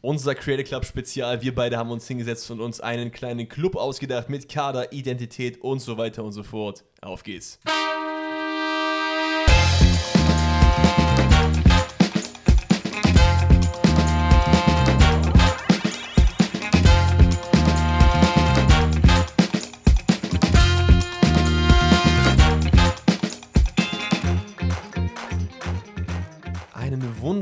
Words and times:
unser 0.00 0.34
Creative 0.34 0.64
Club 0.64 0.84
Spezial. 0.84 1.42
Wir 1.42 1.54
beide 1.54 1.76
haben 1.76 1.90
uns 1.90 2.06
hingesetzt 2.06 2.50
und 2.50 2.60
uns 2.60 2.80
einen 2.80 3.12
kleinen 3.12 3.48
Club 3.48 3.76
ausgedacht 3.76 4.28
mit 4.28 4.48
Kader, 4.48 4.92
Identität 4.92 5.60
und 5.60 5.80
so 5.80 5.98
weiter 5.98 6.24
und 6.24 6.32
so 6.32 6.42
fort. 6.42 6.84
Auf 7.00 7.22
geht's. 7.22 7.58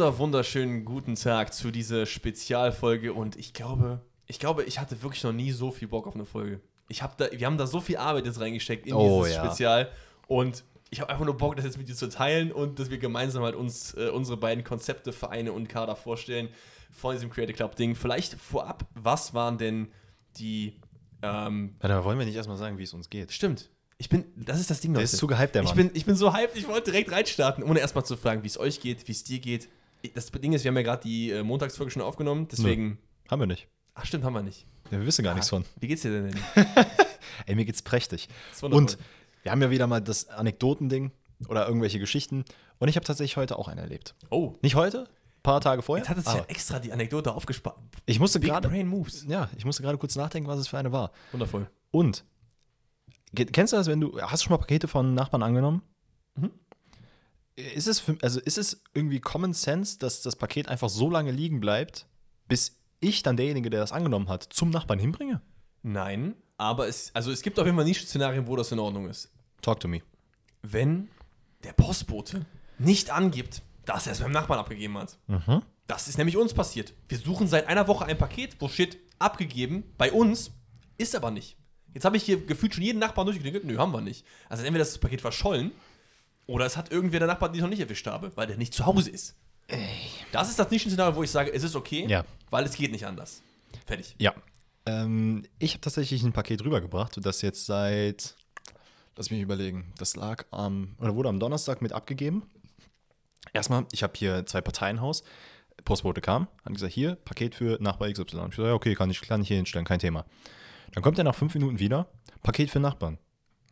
Wunder 0.06 0.18
wunderschönen 0.18 0.84
guten 0.84 1.16
Tag 1.16 1.52
zu 1.52 1.70
dieser 1.72 2.06
Spezialfolge 2.06 3.12
und 3.12 3.36
ich 3.36 3.52
glaube, 3.52 4.00
ich 4.28 4.38
glaube, 4.38 4.62
ich 4.64 4.78
hatte 4.78 5.02
wirklich 5.02 5.24
noch 5.24 5.32
nie 5.32 5.50
so 5.50 5.72
viel 5.72 5.88
Bock 5.88 6.06
auf 6.06 6.14
eine 6.14 6.24
Folge. 6.24 6.60
Ich 6.88 7.02
hab 7.02 7.16
da, 7.18 7.26
wir 7.32 7.44
haben 7.46 7.58
da 7.58 7.66
so 7.66 7.80
viel 7.80 7.96
Arbeit 7.96 8.24
jetzt 8.26 8.38
reingesteckt 8.40 8.86
in 8.86 8.94
Oh, 8.94 9.24
dieses 9.24 9.36
ja. 9.36 9.44
Spezial 9.44 9.90
und 10.28 10.62
ich 10.90 11.00
habe 11.00 11.10
einfach 11.10 11.24
nur 11.24 11.36
Bock, 11.36 11.56
das 11.56 11.64
jetzt 11.64 11.76
mit 11.78 11.88
dir 11.88 11.96
zu 11.96 12.08
teilen 12.08 12.52
und 12.52 12.78
dass 12.78 12.88
wir 12.90 12.98
gemeinsam 12.98 13.42
halt 13.42 13.56
uns 13.56 13.94
äh, 13.94 14.08
unsere 14.10 14.36
beiden 14.36 14.62
Konzepte, 14.62 15.12
Vereine 15.12 15.52
und 15.52 15.68
Kader 15.68 15.96
vorstellen 15.96 16.48
von 16.92 17.12
diesem 17.14 17.30
Creative 17.30 17.56
Club 17.56 17.74
Ding. 17.74 17.96
Vielleicht 17.96 18.34
vorab, 18.34 18.86
was 18.94 19.34
waren 19.34 19.58
denn 19.58 19.88
die 20.36 20.76
ähm, 21.22 21.74
Warte 21.80 22.04
wollen 22.04 22.18
wir 22.20 22.26
nicht 22.26 22.36
erstmal 22.36 22.56
sagen, 22.58 22.78
wie 22.78 22.84
es 22.84 22.94
uns 22.94 23.10
geht? 23.10 23.32
Stimmt. 23.32 23.70
Ich 23.98 24.08
bin, 24.08 24.24
das 24.36 24.60
ist 24.60 24.70
das 24.70 24.80
Ding, 24.80 24.92
Der 24.92 25.00
Leute. 25.00 25.12
ist 25.12 25.18
zu 25.18 25.26
gehypt, 25.26 25.54
der 25.56 25.62
Ich 25.62 25.68
Mann. 25.70 25.76
bin, 25.76 25.90
ich 25.94 26.04
bin 26.04 26.14
so 26.14 26.32
hyped, 26.32 26.54
ich 26.56 26.68
wollte 26.68 26.92
direkt 26.92 27.10
reinstarten, 27.10 27.64
ohne 27.64 27.80
erstmal 27.80 28.04
zu 28.04 28.16
fragen, 28.16 28.42
wie 28.44 28.46
es 28.46 28.60
euch 28.60 28.80
geht, 28.80 29.08
wie 29.08 29.12
es 29.12 29.24
dir 29.24 29.40
geht. 29.40 29.68
Das 30.14 30.30
Ding 30.30 30.52
ist, 30.52 30.64
wir 30.64 30.70
haben 30.70 30.76
ja 30.76 30.82
gerade 30.82 31.02
die 31.02 31.30
äh, 31.30 31.42
Montagsfolge 31.42 31.90
schon 31.90 32.02
aufgenommen, 32.02 32.48
deswegen. 32.50 32.98
Haben 33.30 33.40
wir 33.40 33.46
nicht. 33.46 33.68
Ach, 33.94 34.04
stimmt, 34.04 34.24
haben 34.24 34.34
wir 34.34 34.42
nicht. 34.42 34.66
Ja, 34.90 34.98
wir 34.98 35.06
wissen 35.06 35.24
gar 35.24 35.34
nichts 35.34 35.48
von. 35.48 35.64
Wie 35.80 35.88
geht's 35.88 36.02
dir 36.02 36.10
denn? 36.10 36.30
denn? 36.30 36.66
Ey, 37.46 37.54
mir 37.54 37.64
geht's 37.64 37.82
prächtig. 37.82 38.28
Und 38.60 38.98
wir 39.42 39.52
haben 39.52 39.62
ja 39.62 39.70
wieder 39.70 39.86
mal 39.86 40.00
das 40.00 40.28
Anekdotending 40.28 41.10
oder 41.48 41.66
irgendwelche 41.66 41.98
Geschichten. 41.98 42.44
Und 42.78 42.88
ich 42.88 42.96
habe 42.96 43.06
tatsächlich 43.06 43.36
heute 43.36 43.58
auch 43.58 43.68
einen 43.68 43.78
erlebt. 43.78 44.14
Oh, 44.30 44.54
Nicht 44.62 44.74
heute, 44.74 45.04
ein 45.04 45.42
paar 45.42 45.60
Tage 45.60 45.82
vorher. 45.82 46.04
jetzt 46.04 46.10
hat 46.10 46.18
es 46.18 46.26
ja 46.26 46.44
extra 46.48 46.78
die 46.78 46.92
Anekdote 46.92 47.32
aufgespart. 47.32 47.78
ich 48.04 48.20
musste 48.20 48.38
Big 48.38 48.50
gerade. 48.50 48.68
Brain 48.68 48.86
Moves. 48.86 49.24
Ja, 49.28 49.48
ich 49.56 49.64
musste 49.64 49.82
gerade 49.82 49.98
kurz 49.98 50.14
nachdenken, 50.16 50.48
was 50.48 50.58
es 50.58 50.68
für 50.68 50.78
eine 50.78 50.92
war. 50.92 51.10
Wundervoll. 51.32 51.68
Und 51.90 52.24
kennst 53.34 53.72
du 53.72 53.76
das, 53.76 53.86
wenn 53.86 54.00
du 54.00 54.20
hast 54.20 54.42
du 54.42 54.48
schon 54.48 54.52
mal 54.52 54.58
Pakete 54.58 54.88
von 54.88 55.14
Nachbarn 55.14 55.42
angenommen? 55.42 55.82
Ist 57.56 57.86
es 57.86 58.00
für, 58.00 58.18
also 58.22 58.38
ist 58.40 58.58
es 58.58 58.82
irgendwie 58.92 59.20
Common 59.20 59.54
Sense, 59.54 59.98
dass 59.98 60.20
das 60.20 60.36
Paket 60.36 60.68
einfach 60.68 60.90
so 60.90 61.10
lange 61.10 61.30
liegen 61.30 61.60
bleibt, 61.60 62.06
bis 62.48 62.78
ich 63.00 63.22
dann 63.22 63.36
derjenige, 63.36 63.70
der 63.70 63.80
das 63.80 63.92
angenommen 63.92 64.28
hat, 64.28 64.42
zum 64.42 64.70
Nachbarn 64.70 64.98
hinbringe? 64.98 65.40
Nein, 65.82 66.34
aber 66.58 66.86
es, 66.86 67.10
also 67.14 67.30
es 67.30 67.42
gibt 67.42 67.58
auf 67.58 67.64
jeden 67.64 67.76
Fall 67.76 67.86
Nischenszenarien, 67.86 68.46
wo 68.46 68.56
das 68.56 68.72
in 68.72 68.78
Ordnung 68.78 69.08
ist. 69.08 69.30
Talk 69.62 69.80
to 69.80 69.88
me. 69.88 70.02
Wenn 70.62 71.08
der 71.64 71.72
Postbote 71.72 72.44
nicht 72.78 73.10
angibt, 73.10 73.62
dass 73.86 74.06
er 74.06 74.12
es 74.12 74.20
beim 74.20 74.32
Nachbarn 74.32 74.58
abgegeben 74.58 74.98
hat. 74.98 75.18
Mhm. 75.26 75.62
Das 75.86 76.08
ist 76.08 76.18
nämlich 76.18 76.36
uns 76.36 76.52
passiert. 76.52 76.92
Wir 77.08 77.18
suchen 77.18 77.46
seit 77.46 77.68
einer 77.68 77.88
Woche 77.88 78.04
ein 78.04 78.18
Paket, 78.18 78.56
wo 78.58 78.68
steht 78.68 78.98
abgegeben, 79.18 79.84
bei 79.96 80.12
uns, 80.12 80.50
ist 80.98 81.14
aber 81.14 81.30
nicht. 81.30 81.56
Jetzt 81.94 82.04
habe 82.04 82.16
ich 82.16 82.24
hier 82.24 82.44
gefühlt 82.44 82.74
schon 82.74 82.84
jeden 82.84 82.98
Nachbarn 82.98 83.26
durchgeklingelt. 83.26 83.64
Nö, 83.64 83.78
haben 83.78 83.92
wir 83.92 84.02
nicht. 84.02 84.26
Also 84.48 84.64
entweder 84.64 84.84
das 84.84 84.98
Paket 84.98 85.22
verschollen 85.22 85.72
oder 86.46 86.64
es 86.66 86.76
hat 86.76 86.90
irgendwer 86.92 87.20
der 87.20 87.28
Nachbar, 87.28 87.48
den 87.48 87.56
ich 87.56 87.62
noch 87.62 87.68
nicht 87.68 87.80
erwischt 87.80 88.06
habe, 88.06 88.30
weil 88.36 88.46
der 88.46 88.56
nicht 88.56 88.74
zu 88.74 88.86
Hause 88.86 89.10
ist. 89.10 89.34
Das 90.32 90.48
ist 90.48 90.58
das 90.58 90.70
Nischenszenario, 90.70 91.16
wo 91.16 91.22
ich 91.22 91.30
sage, 91.30 91.52
es 91.52 91.62
ist 91.64 91.74
okay, 91.74 92.06
Ja. 92.08 92.24
weil 92.50 92.64
es 92.64 92.76
geht 92.76 92.92
nicht 92.92 93.06
anders. 93.06 93.42
Fertig. 93.86 94.14
Ja. 94.18 94.32
Ähm, 94.86 95.44
ich 95.58 95.72
habe 95.72 95.80
tatsächlich 95.80 96.22
ein 96.22 96.32
Paket 96.32 96.62
rübergebracht, 96.64 97.18
das 97.24 97.42
jetzt 97.42 97.66
seit, 97.66 98.36
lass 99.16 99.30
mich 99.30 99.40
überlegen, 99.40 99.92
das 99.98 100.14
lag 100.14 100.44
am, 100.52 100.94
oder 101.00 101.14
wurde 101.16 101.28
am 101.28 101.40
Donnerstag 101.40 101.82
mit 101.82 101.92
abgegeben. 101.92 102.44
Erstmal, 103.52 103.86
ich 103.90 104.02
habe 104.04 104.12
hier 104.16 104.46
zwei 104.46 104.60
Parteienhaus. 104.60 105.24
Postbote 105.84 106.20
kam, 106.20 106.46
hat 106.64 106.72
gesagt, 106.72 106.92
hier, 106.92 107.16
Paket 107.16 107.54
für 107.54 107.78
Nachbar 107.82 108.08
XY. 108.10 108.22
Ich 108.22 108.26
gesagt, 108.32 108.58
ja, 108.58 108.72
okay, 108.74 108.94
kann 108.94 109.10
ich, 109.10 109.20
kann 109.20 109.42
ich 109.42 109.48
hier 109.48 109.56
hinstellen, 109.58 109.84
kein 109.84 109.98
Thema. 109.98 110.24
Dann 110.92 111.02
kommt 111.02 111.18
er 111.18 111.24
nach 111.24 111.34
fünf 111.34 111.54
Minuten 111.54 111.78
wieder, 111.80 112.08
Paket 112.42 112.70
für 112.70 112.80
Nachbarn. 112.80 113.18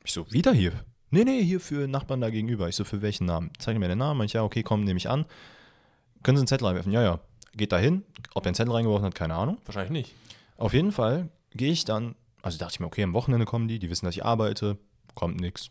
Ich 0.04 0.12
so, 0.12 0.31
wieder 0.31 0.53
hier? 0.53 0.72
Nee, 1.14 1.22
nee, 1.22 1.44
hier 1.44 1.60
für 1.60 1.86
Nachbarn 1.86 2.20
da 2.20 2.28
gegenüber. 2.28 2.69
Ich 2.69 2.75
so, 2.75 2.82
für 2.82 3.00
welchen 3.00 3.26
Namen? 3.26 3.52
Zeig 3.60 3.78
mir 3.78 3.86
den 3.86 3.98
Namen. 3.98 4.20
Ich, 4.26 4.32
ja, 4.32 4.42
okay, 4.42 4.64
komm, 4.64 4.82
nehme 4.82 4.97
ich 4.97 5.08
an. 5.08 5.26
Können 6.25 6.36
Sie 6.36 6.41
einen 6.41 6.48
Zettel 6.48 6.66
reinwerfen? 6.66 6.91
Ja, 6.91 7.04
ja. 7.04 7.20
Geht 7.54 7.70
da 7.70 7.78
hin. 7.78 8.02
Ob 8.34 8.44
er 8.44 8.48
einen 8.48 8.56
Zettel 8.56 8.72
reingeworfen 8.72 9.06
hat, 9.06 9.14
keine 9.14 9.36
Ahnung. 9.36 9.58
Wahrscheinlich 9.64 9.92
nicht. 9.92 10.12
Auf 10.56 10.72
jeden 10.72 10.91
Fall 10.91 11.28
gehe 11.53 11.70
ich 11.70 11.84
dann, 11.84 12.16
also 12.42 12.58
dachte 12.58 12.72
ich 12.72 12.80
mir, 12.80 12.86
okay, 12.86 13.04
am 13.04 13.14
Wochenende 13.14 13.47
kommen 13.47 13.69
die, 13.69 13.78
die 13.78 13.91
wissen, 13.91 14.06
dass 14.06 14.16
ich 14.16 14.24
arbeite, 14.24 14.76
kommt 15.14 15.41
nichts. 15.41 15.70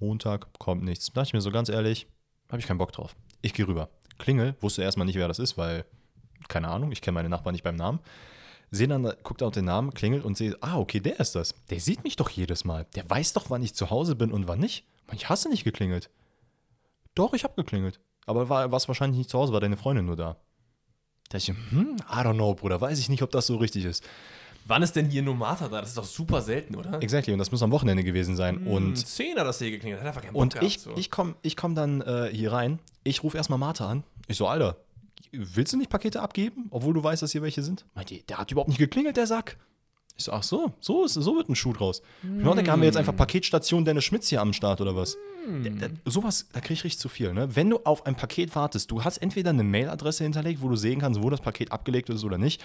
Montag 0.00 0.48
kommt 0.58 0.82
nichts. 0.82 1.12
Dachte 1.12 1.28
ich 1.28 1.34
mir 1.34 1.40
so 1.40 1.52
ganz 1.52 1.68
ehrlich, 1.68 2.08
habe 2.48 2.58
ich 2.58 2.66
keinen 2.66 2.78
Bock 2.78 2.90
drauf. 2.90 3.14
Ich 3.42 3.54
gehe 3.54 3.68
rüber. 3.68 3.90
Klingel, 4.18 4.56
wusste 4.60 4.82
erstmal 4.82 5.06
nicht, 5.06 5.14
wer 5.14 5.28
das 5.28 5.38
ist, 5.38 5.56
weil, 5.56 5.84
keine 6.48 6.66
Ahnung, 6.66 6.90
ich 6.90 7.00
kenne 7.00 7.14
meine 7.14 7.28
Nachbarn 7.28 7.52
nicht 7.52 7.62
beim 7.62 7.76
Namen. 7.76 8.00
Sehe 8.70 8.86
dann, 8.86 9.12
guckt 9.24 9.42
auf 9.42 9.52
den 9.52 9.64
Namen, 9.64 9.92
klingelt 9.92 10.24
und 10.24 10.36
sehe, 10.36 10.56
ah, 10.60 10.78
okay, 10.78 11.00
der 11.00 11.18
ist 11.18 11.34
das. 11.34 11.54
Der 11.70 11.80
sieht 11.80 12.04
mich 12.04 12.16
doch 12.16 12.30
jedes 12.30 12.64
Mal. 12.64 12.86
Der 12.94 13.08
weiß 13.08 13.32
doch, 13.32 13.50
wann 13.50 13.62
ich 13.62 13.74
zu 13.74 13.90
Hause 13.90 14.14
bin 14.14 14.30
und 14.30 14.46
wann 14.46 14.60
nicht. 14.60 14.84
Ich 15.12 15.28
hasse 15.28 15.48
nicht 15.48 15.64
geklingelt. 15.64 16.08
Doch, 17.14 17.34
ich 17.34 17.42
habe 17.42 17.54
geklingelt. 17.56 17.98
Aber 18.26 18.48
war 18.48 18.70
warst 18.70 18.86
wahrscheinlich 18.86 19.18
nicht 19.18 19.30
zu 19.30 19.38
Hause, 19.38 19.52
war 19.52 19.60
deine 19.60 19.76
Freundin 19.76 20.06
nur 20.06 20.16
da. 20.16 20.36
Da 21.28 21.38
dachte 21.38 21.52
ich, 21.52 21.70
hm, 21.70 21.96
I 22.08 22.18
don't 22.18 22.34
know, 22.34 22.54
Bruder, 22.54 22.80
weiß 22.80 22.98
ich 22.98 23.08
nicht, 23.08 23.22
ob 23.22 23.30
das 23.30 23.46
so 23.46 23.56
richtig 23.56 23.84
ist. 23.84 24.04
Wann 24.66 24.82
ist 24.82 24.94
denn 24.94 25.06
hier 25.06 25.22
nur 25.22 25.34
Martha 25.34 25.68
da? 25.68 25.80
Das 25.80 25.88
ist 25.90 25.98
doch 25.98 26.04
super 26.04 26.40
selten, 26.42 26.76
oder? 26.76 27.02
Exactly, 27.02 27.32
und 27.32 27.38
das 27.38 27.50
muss 27.50 27.62
am 27.62 27.72
Wochenende 27.72 28.04
gewesen 28.04 28.36
sein. 28.36 28.58
Und 28.58 28.88
Und, 28.88 28.96
Zehner 28.96 29.42
das 29.42 29.58
hier 29.58 29.70
geklingelt. 29.70 30.00
Hat 30.00 30.08
einfach 30.08 30.22
keinen 30.22 30.34
Bock 30.34 30.42
und 30.42 30.52
gehabt, 30.54 30.66
ich, 30.66 30.80
so. 30.80 30.92
ich 30.96 31.10
komme 31.10 31.34
ich 31.42 31.56
komm 31.56 31.74
dann 31.74 32.02
äh, 32.02 32.30
hier 32.32 32.52
rein. 32.52 32.78
Ich 33.02 33.24
rufe 33.24 33.36
erstmal 33.36 33.58
Martha 33.58 33.88
an. 33.88 34.04
Ich 34.28 34.36
so, 34.36 34.46
Alter, 34.46 34.76
willst 35.32 35.72
du 35.72 35.76
nicht 35.76 35.90
Pakete 35.90 36.20
abgeben, 36.20 36.66
obwohl 36.70 36.94
du 36.94 37.02
weißt, 37.02 37.22
dass 37.22 37.32
hier 37.32 37.42
welche 37.42 37.62
sind? 37.62 37.86
Meint 37.94 38.10
die, 38.10 38.22
der 38.26 38.38
hat 38.38 38.50
überhaupt 38.50 38.68
nicht 38.68 38.78
geklingelt, 38.78 39.16
der 39.16 39.26
Sack. 39.26 39.56
Ich 40.16 40.24
so, 40.24 40.32
ach 40.32 40.42
so, 40.42 40.74
so, 40.80 41.04
ist, 41.04 41.14
so 41.14 41.36
wird 41.36 41.48
ein 41.48 41.56
Schuh 41.56 41.72
draus. 41.72 42.02
Mm. 42.22 42.46
Ich 42.46 42.54
denke, 42.54 42.70
haben 42.70 42.82
wir 42.82 42.86
jetzt 42.86 42.98
einfach 42.98 43.16
Paketstation 43.16 43.84
Dennis 43.84 44.04
Schmitz 44.04 44.28
hier 44.28 44.40
am 44.40 44.52
Start 44.52 44.80
oder 44.80 44.94
was? 44.94 45.16
Da, 45.46 45.88
da, 45.88 45.94
sowas, 46.04 46.48
da 46.52 46.60
krieg 46.60 46.76
ich 46.76 46.84
richtig 46.84 47.00
zu 47.00 47.08
viel. 47.08 47.32
Ne? 47.32 47.56
Wenn 47.56 47.70
du 47.70 47.78
auf 47.84 48.04
ein 48.06 48.14
Paket 48.14 48.54
wartest, 48.54 48.90
du 48.90 49.02
hast 49.02 49.18
entweder 49.18 49.50
eine 49.50 49.64
Mailadresse 49.64 50.24
hinterlegt, 50.24 50.60
wo 50.60 50.68
du 50.68 50.76
sehen 50.76 51.00
kannst, 51.00 51.22
wo 51.22 51.30
das 51.30 51.40
Paket 51.40 51.72
abgelegt 51.72 52.10
ist 52.10 52.24
oder 52.24 52.36
nicht, 52.36 52.62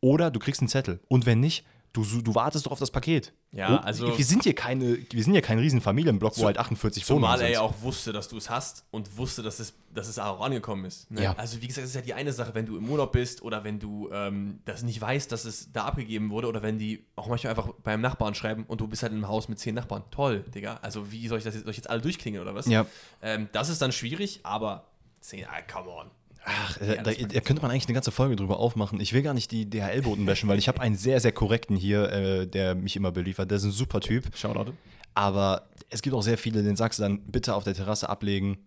oder 0.00 0.30
du 0.30 0.40
kriegst 0.40 0.60
einen 0.60 0.68
Zettel. 0.68 1.00
Und 1.08 1.26
wenn 1.26 1.40
nicht, 1.40 1.64
du, 2.04 2.22
du 2.22 2.34
wartest 2.34 2.66
doch 2.66 2.72
auf 2.72 2.78
das 2.78 2.90
Paket. 2.90 3.32
Ja, 3.52 3.76
Oh, 3.82 3.84
also- 3.86 4.16
Wir 4.18 4.24
sind 4.24 4.42
hier 4.44 4.54
keine, 4.54 4.98
wir 5.10 5.22
sind 5.24 5.32
hier 5.32 5.42
kein 5.42 5.58
Riesenfamilienblock, 5.58 6.36
wo 6.38 6.44
halt 6.46 6.58
48 6.58 7.04
Zumal 7.04 7.22
Wohnungen 7.22 7.32
er 7.40 7.46
sind. 7.46 7.52
ja 7.54 7.60
auch 7.60 7.74
wusste, 7.82 8.12
dass 8.12 8.28
du 8.28 8.36
es 8.36 8.50
hast 8.50 8.84
und 8.90 9.16
wusste, 9.16 9.42
dass 9.42 9.58
es, 9.60 9.72
dass 9.94 10.08
es 10.08 10.18
auch 10.18 10.40
angekommen 10.40 10.84
ist. 10.84 11.10
Ne? 11.10 11.22
Ja. 11.22 11.32
Also 11.36 11.62
wie 11.62 11.66
gesagt, 11.66 11.84
es 11.84 11.90
ist 11.90 11.96
ja 11.96 12.02
die 12.02 12.14
eine 12.14 12.32
Sache, 12.32 12.54
wenn 12.54 12.66
du 12.66 12.76
im 12.76 12.88
Urlaub 12.88 13.12
bist 13.12 13.42
oder 13.42 13.64
wenn 13.64 13.78
du 13.78 14.10
ähm, 14.12 14.60
das 14.64 14.82
nicht 14.82 15.00
weißt, 15.00 15.30
dass 15.32 15.44
es 15.44 15.72
da 15.72 15.84
abgegeben 15.84 16.30
wurde 16.30 16.48
oder 16.48 16.62
wenn 16.62 16.78
die 16.78 17.04
auch 17.16 17.28
manchmal 17.28 17.50
einfach 17.52 17.68
beim 17.82 18.00
Nachbarn 18.00 18.34
schreiben 18.34 18.64
und 18.68 18.80
du 18.80 18.88
bist 18.88 19.02
halt 19.02 19.12
einem 19.12 19.26
Haus 19.28 19.48
mit 19.48 19.58
zehn 19.58 19.74
Nachbarn. 19.74 20.02
Toll, 20.10 20.44
Digga. 20.54 20.78
Also 20.82 21.10
wie 21.12 21.26
soll 21.28 21.38
ich 21.38 21.44
das 21.44 21.54
jetzt, 21.54 21.64
soll 21.64 21.70
ich 21.70 21.76
jetzt 21.78 21.88
alle 21.90 22.00
durchklingen 22.02 22.40
oder 22.40 22.54
was? 22.54 22.66
Ja. 22.66 22.86
Ähm, 23.22 23.48
das 23.52 23.68
ist 23.68 23.80
dann 23.80 23.92
schwierig, 23.92 24.40
aber 24.42 24.84
zehn, 25.20 25.44
ah, 25.46 25.62
come 25.72 25.88
on. 25.90 26.10
Ach, 26.48 26.80
Ja, 26.80 27.02
da, 27.02 27.10
da 27.12 27.40
könnte 27.40 27.60
man 27.60 27.70
eigentlich 27.72 27.86
eine 27.86 27.94
ganze 27.94 28.12
Folge 28.12 28.36
drüber 28.36 28.58
aufmachen. 28.60 29.00
Ich 29.00 29.12
will 29.12 29.22
gar 29.22 29.34
nicht 29.34 29.50
die 29.50 29.68
DHL-Boten 29.68 30.24
bashen, 30.26 30.48
weil 30.48 30.58
ich 30.58 30.68
habe 30.68 30.80
einen 30.80 30.96
sehr, 30.96 31.18
sehr 31.20 31.32
korrekten 31.32 31.76
hier, 31.76 32.10
äh, 32.12 32.46
der 32.46 32.74
mich 32.76 32.94
immer 32.94 33.10
beliefert. 33.10 33.50
Der 33.50 33.58
ist 33.58 33.64
ein 33.64 33.72
super 33.72 34.00
Typ. 34.00 34.24
Shoutout. 34.36 34.72
Aber 35.14 35.68
es 35.90 36.02
gibt 36.02 36.14
auch 36.14 36.22
sehr 36.22 36.38
viele, 36.38 36.62
den 36.62 36.76
sagst 36.76 36.98
du 36.98 37.02
dann, 37.02 37.20
bitte 37.26 37.54
auf 37.54 37.64
der 37.64 37.74
Terrasse 37.74 38.08
ablegen, 38.08 38.58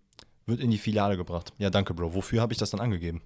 wird 0.46 0.60
in 0.60 0.72
die 0.72 0.78
Filiale 0.78 1.16
gebracht. 1.16 1.54
Ja, 1.58 1.70
danke, 1.70 1.94
Bro. 1.94 2.14
Wofür 2.14 2.42
habe 2.42 2.52
ich 2.52 2.60
das 2.60 2.70
dann 2.72 2.82
angegeben? 2.82 3.22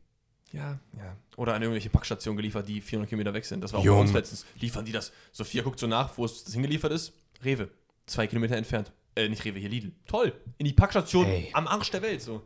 Ja, 0.52 0.80
ja. 0.97 1.18
Oder 1.36 1.56
an 1.56 1.62
irgendwelche 1.63 1.90
Packstationen 1.90 2.38
geliefert, 2.38 2.68
die 2.68 2.80
400 2.80 3.09
Kilometer 3.09 3.33
weg 3.33 3.45
sind. 3.45 3.63
Das 3.63 3.74
war 3.74 3.80
auch 3.80 3.83
Jung. 3.83 3.95
bei 3.95 4.01
uns 4.01 4.13
letztens. 4.13 4.45
Liefern 4.60 4.86
die 4.86 4.92
das? 4.92 5.12
Sophia 5.31 5.63
guckt 5.63 5.80
so 5.80 5.88
nach, 5.88 6.16
wo 6.18 6.25
es 6.25 6.45
hingeliefert 6.54 6.92
ist. 6.92 7.13
Rewe. 7.44 7.69
Zwei 8.06 8.27
Kilometer 8.27 8.56
entfernt. 8.56 8.92
Äh, 9.16 9.30
nicht 9.30 9.44
Rewe, 9.45 9.57
hier 9.57 9.69
Lidl. 9.69 9.94
Toll. 10.06 10.33
In 10.60 10.66
die 10.66 10.74
Packstation 10.74 11.25
Ey. 11.25 11.50
am 11.54 11.68
Arsch 11.68 11.89
der 11.89 12.04
Welt. 12.04 12.22
So. 12.22 12.44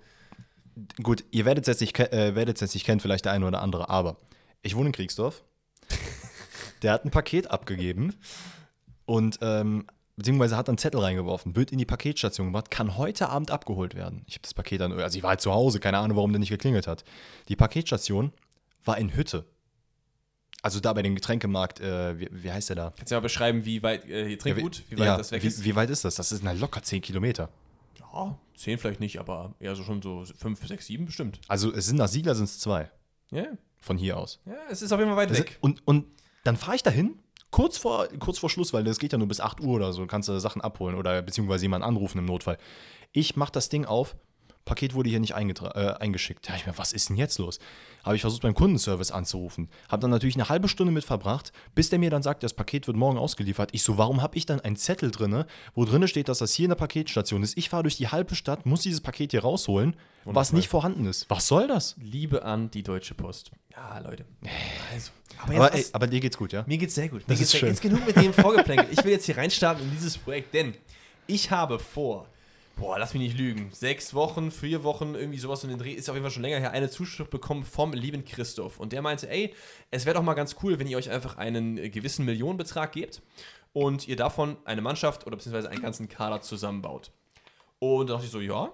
Gut, 1.02 1.24
ihr 1.32 1.46
werdet 1.46 1.64
es 1.64 1.68
jetzt 1.68 1.82
nicht, 1.82 1.94
ke- 1.94 2.12
äh, 2.12 2.36
werdet 2.36 2.58
es 2.58 2.62
jetzt 2.62 2.74
nicht 2.74 2.86
kennen, 2.86 3.00
vielleicht 3.00 3.26
der 3.26 3.32
eine 3.32 3.46
oder 3.48 3.62
andere, 3.62 3.90
aber 3.90 4.18
ich 4.62 4.76
wohne 4.76 4.88
in 4.88 4.94
Kriegsdorf. 4.94 5.44
der 6.82 6.92
hat 6.94 7.06
ein 7.06 7.12
Paket 7.12 7.50
abgegeben 7.50 8.16
und 9.06 9.40
ähm, 9.42 9.88
beziehungsweise 10.16 10.58
hat 10.58 10.68
einen 10.70 10.78
Zettel 10.78 11.00
reingeworfen, 11.02 11.56
wird 11.56 11.72
in 11.72 11.78
die 11.78 11.86
Paketstation 11.86 12.48
gebracht, 12.48 12.70
kann 12.72 12.98
heute 12.98 13.30
Abend 13.30 13.52
abgeholt 13.52 13.96
werden. 13.96 14.24
Ich 14.28 14.36
habe 14.36 14.42
das 14.44 14.54
Paket 14.54 14.82
dann, 14.82 14.92
also 14.94 15.18
ich 15.18 15.24
war 15.24 15.32
halt 15.32 15.42
zu 15.42 15.52
Hause, 15.54 15.80
keine 15.80 15.98
Ahnung, 16.00 16.18
warum 16.18 16.32
der 16.32 16.40
nicht 16.40 16.50
geklingelt 16.50 16.88
hat. 16.88 17.04
Die 17.48 17.56
Paketstation 17.56 18.32
war 18.84 18.98
in 18.98 19.16
Hütte. 19.16 19.46
Also 20.64 20.80
da 20.80 20.92
bei 20.94 21.04
dem 21.04 21.16
Getränkemarkt, 21.16 21.80
äh, 21.80 22.20
wie, 22.20 22.30
wie 22.32 22.52
heißt 22.52 22.70
der 22.70 22.76
da? 22.76 22.94
Kannst 22.98 23.12
du 23.12 23.16
mal 23.16 23.22
beschreiben, 23.22 23.64
wie 23.66 23.82
weit, 23.84 24.06
äh, 24.10 24.36
Trinkgut, 24.38 24.84
wie 24.90 24.98
weit 24.98 25.06
ja, 25.06 25.18
das 25.18 25.32
weg 25.32 25.44
wie, 25.44 25.48
ist? 25.48 25.64
wie 25.64 25.76
weit 25.76 25.90
ist 25.92 26.04
das? 26.04 26.16
Das 26.16 26.32
ist 26.32 26.44
na, 26.44 26.52
locker 26.52 26.82
10 26.82 27.02
Kilometer. 27.02 27.50
Ja, 28.00 28.38
zehn 28.56 28.78
vielleicht 28.78 29.00
nicht, 29.00 29.20
aber 29.20 29.54
eher 29.60 29.76
so 29.76 29.84
schon 29.84 30.02
so 30.02 30.24
fünf, 30.38 30.66
sechs, 30.68 30.88
sieben 30.88 31.06
bestimmt. 31.06 31.40
Also 31.48 31.74
es 31.74 31.86
sind 31.88 31.98
nach 31.98 32.08
Siegler 32.08 32.36
sind 32.36 32.46
es 32.46 32.60
zwei. 32.60 32.90
Ja. 33.32 33.46
Von 33.80 33.98
hier 33.98 34.18
aus. 34.18 34.40
Ja, 34.46 34.56
es 34.70 34.82
ist 34.82 34.92
auf 34.92 35.00
jeden 35.00 35.12
Fall 35.12 35.18
weit 35.18 35.30
Das 35.32 35.40
weg. 35.40 35.52
ist- 35.52 35.58
Und, 35.64 35.86
und 35.88 36.06
dann 36.44 36.58
fahre 36.58 36.76
ich 36.76 36.84
dahin, 36.84 37.20
kurz 37.52 37.78
vor, 37.78 38.08
kurz 38.20 38.40
vor 38.40 38.50
Schluss, 38.50 38.74
weil 38.74 38.84
das 38.84 38.98
geht 39.00 39.12
ja 39.12 39.18
nur 39.18 39.28
bis 39.28 39.40
8 39.40 39.60
Uhr 39.62 39.76
oder 39.76 39.94
so, 39.94 40.06
kannst 40.08 40.30
du 40.30 40.40
Sachen 40.40 40.62
abholen 40.62 40.96
oder 40.96 41.22
beziehungsweise 41.22 41.66
jemanden 41.66 41.86
anrufen 41.88 42.18
im 42.20 42.26
Notfall. 42.26 42.58
Ich 43.12 43.36
mache 43.36 43.52
das 43.52 43.70
Ding 43.70 43.86
auf, 43.86 44.16
Paket 44.68 44.94
wurde 44.94 45.10
hier 45.10 45.20
nicht 45.20 45.32
äh, 45.32 45.94
eingeschickt. 46.00 46.48
Da 46.48 46.56
ich 46.56 46.66
mir, 46.68 46.78
was 46.78 46.94
ist 46.94 47.10
denn 47.10 47.16
jetzt 47.18 47.40
los? 47.40 47.60
Habe 48.04 48.16
ich 48.16 48.22
versucht, 48.22 48.44
beim 48.44 48.54
Kundenservice 48.54 49.12
anzurufen. 49.12 49.70
Habe 49.90 50.02
dann 50.02 50.12
natürlich 50.12 50.36
eine 50.36 50.48
halbe 50.50 50.68
Stunde 50.70 50.94
mit 50.94 51.04
verbracht, 51.04 51.52
bis 51.76 51.90
der 51.90 52.00
mir 52.00 52.10
dann 52.10 52.22
sagt, 52.24 52.44
das 52.44 52.54
Paket 52.54 52.88
wird 52.88 52.96
morgen 52.96 53.18
ausgeliefert. 53.18 53.70
Ich 53.74 53.84
so, 53.84 53.98
warum 53.98 54.22
habe 54.22 54.38
ich 54.38 54.46
dann 54.46 54.62
einen 54.62 54.76
Zettel 54.76 55.12
drinne, 55.12 55.48
wo 55.74 55.84
drinne 55.86 56.08
steht, 56.08 56.30
dass 56.30 56.38
das 56.40 56.54
hier 56.54 56.66
in 56.66 56.70
der 56.70 56.76
Paketstation 56.76 57.44
ist? 57.44 57.58
Ich 57.58 57.70
fahre 57.70 57.84
durch 57.84 57.98
die 57.98 58.08
halbe 58.10 58.36
Stadt, 58.36 58.66
muss 58.66 58.82
dieses 58.82 59.02
Paket 59.02 59.32
hier 59.32 59.42
rausholen, 59.42 59.96
was 60.26 60.54
nicht 60.54 60.68
vorhanden 60.70 61.06
ist. 61.06 61.30
Was 61.30 61.48
soll 61.48 61.68
das? 61.68 61.96
Liebe 62.00 62.44
an 62.44 62.70
die 62.72 62.84
Deutsche 62.84 63.14
Post. 63.16 63.52
Ja, 63.72 64.00
Leute. 64.00 64.26
Also. 64.94 65.12
Aber, 65.40 65.54
jetzt 65.54 65.62
Aber, 65.62 65.74
was- 65.74 65.80
ey, 65.80 65.86
aber 65.94 66.08
dir 66.08 66.20
geht's 66.20 66.38
gut, 66.38 66.52
ja? 66.54 66.64
Mir 66.68 66.78
geht's 66.78 66.96
sehr 66.96 67.10
gut. 67.10 67.22
Mir 67.22 67.28
Das 67.28 67.40
geht's 67.40 67.42
ist 67.42 67.52
sehr, 67.52 67.60
schön. 67.60 67.70
Jetzt 67.70 67.82
genug 67.82 68.06
mit 68.08 68.16
dem 68.16 68.34
Vorgeplänkel. 68.34 68.88
Ich 68.92 69.04
will 69.04 69.12
jetzt 69.12 69.26
hier 69.26 69.38
reinstarten 69.38 69.84
in 69.84 69.92
dieses 69.92 70.18
Projekt, 70.18 70.54
denn 70.54 70.74
ich 71.28 71.52
habe 71.52 71.78
vor, 71.80 72.28
boah, 72.78 72.98
lass 73.00 73.14
mich 73.14 73.24
nicht 73.24 73.38
lügen, 73.38 73.70
sechs 73.72 74.14
Wochen, 74.14 74.52
vier 74.52 74.84
Wochen, 74.84 75.16
irgendwie 75.16 75.40
sowas 75.40 75.64
in 75.64 75.70
den 75.70 75.80
Dreh, 75.80 75.94
ist 75.94 76.10
auf 76.10 76.16
jeden 76.16 76.24
Fall 76.24 76.32
schon 76.32 76.44
länger 76.44 76.60
her, 76.60 76.72
eine 76.72 76.90
Zuschrift 76.90 77.32
bekommen 77.32 77.66
vom 77.66 77.92
lieben 77.92 78.24
Christoph. 78.24 78.80
Und 78.80 78.94
der 78.94 79.02
meinte, 79.02 79.30
ey, 79.30 79.54
es 79.92 80.06
wäre 80.06 80.16
doch 80.16 80.24
mal 80.24 80.36
ganz 80.36 80.56
cool, 80.64 80.80
wenn 80.80 80.88
ihr 80.88 80.98
euch 80.98 81.10
einfach 81.10 81.38
einen 81.38 81.92
gewissen 81.92 82.26
Millionenbetrag 82.26 82.92
gebt 82.92 83.22
und 83.74 84.08
ihr 84.08 84.16
davon 84.16 84.58
eine 84.66 84.82
Mannschaft 84.82 85.26
oder 85.26 85.36
beziehungsweise 85.36 85.70
einen 85.70 85.82
ganzen 85.82 86.08
Kader 86.08 86.42
zusammenbaut. 86.42 87.12
Und 87.80 88.10
da 88.10 88.14
dachte 88.14 88.26
ich 88.26 88.32
so, 88.32 88.40
ja, 88.40 88.72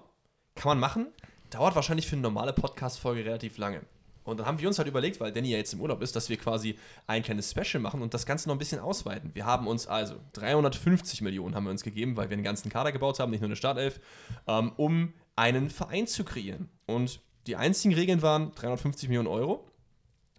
kann 0.54 0.70
man 0.70 0.78
machen. 0.78 1.06
Dauert 1.50 1.74
wahrscheinlich 1.74 2.06
für 2.06 2.16
eine 2.16 2.22
normale 2.22 2.52
Podcast-Folge 2.52 3.24
relativ 3.24 3.58
lange. 3.58 3.82
Und 4.24 4.40
dann 4.40 4.46
haben 4.46 4.58
wir 4.58 4.66
uns 4.66 4.78
halt 4.78 4.88
überlegt, 4.88 5.20
weil 5.20 5.32
Danny 5.32 5.50
ja 5.50 5.58
jetzt 5.58 5.74
im 5.74 5.80
Urlaub 5.80 6.02
ist, 6.02 6.16
dass 6.16 6.28
wir 6.28 6.36
quasi 6.36 6.78
ein 7.06 7.22
kleines 7.22 7.50
Special 7.50 7.80
machen 7.80 8.02
und 8.02 8.14
das 8.14 8.26
Ganze 8.26 8.48
noch 8.48 8.56
ein 8.56 8.58
bisschen 8.58 8.80
ausweiten. 8.80 9.30
Wir 9.34 9.44
haben 9.44 9.66
uns 9.66 9.86
also 9.86 10.16
350 10.32 11.20
Millionen 11.20 11.54
haben 11.54 11.64
wir 11.64 11.70
uns 11.70 11.82
gegeben, 11.82 12.16
weil 12.16 12.30
wir 12.30 12.34
einen 12.34 12.44
ganzen 12.44 12.70
Kader 12.70 12.90
gebaut 12.90 13.20
haben, 13.20 13.30
nicht 13.30 13.40
nur 13.40 13.48
eine 13.48 13.56
Startelf, 13.56 14.00
ähm, 14.46 14.72
um 14.76 15.12
einen 15.36 15.68
Verein 15.68 16.06
zu 16.06 16.24
kreieren. 16.24 16.68
Und 16.86 17.20
die 17.46 17.56
einzigen 17.56 17.94
Regeln 17.94 18.22
waren 18.22 18.52
350 18.54 19.08
Millionen 19.08 19.28
Euro. 19.28 19.68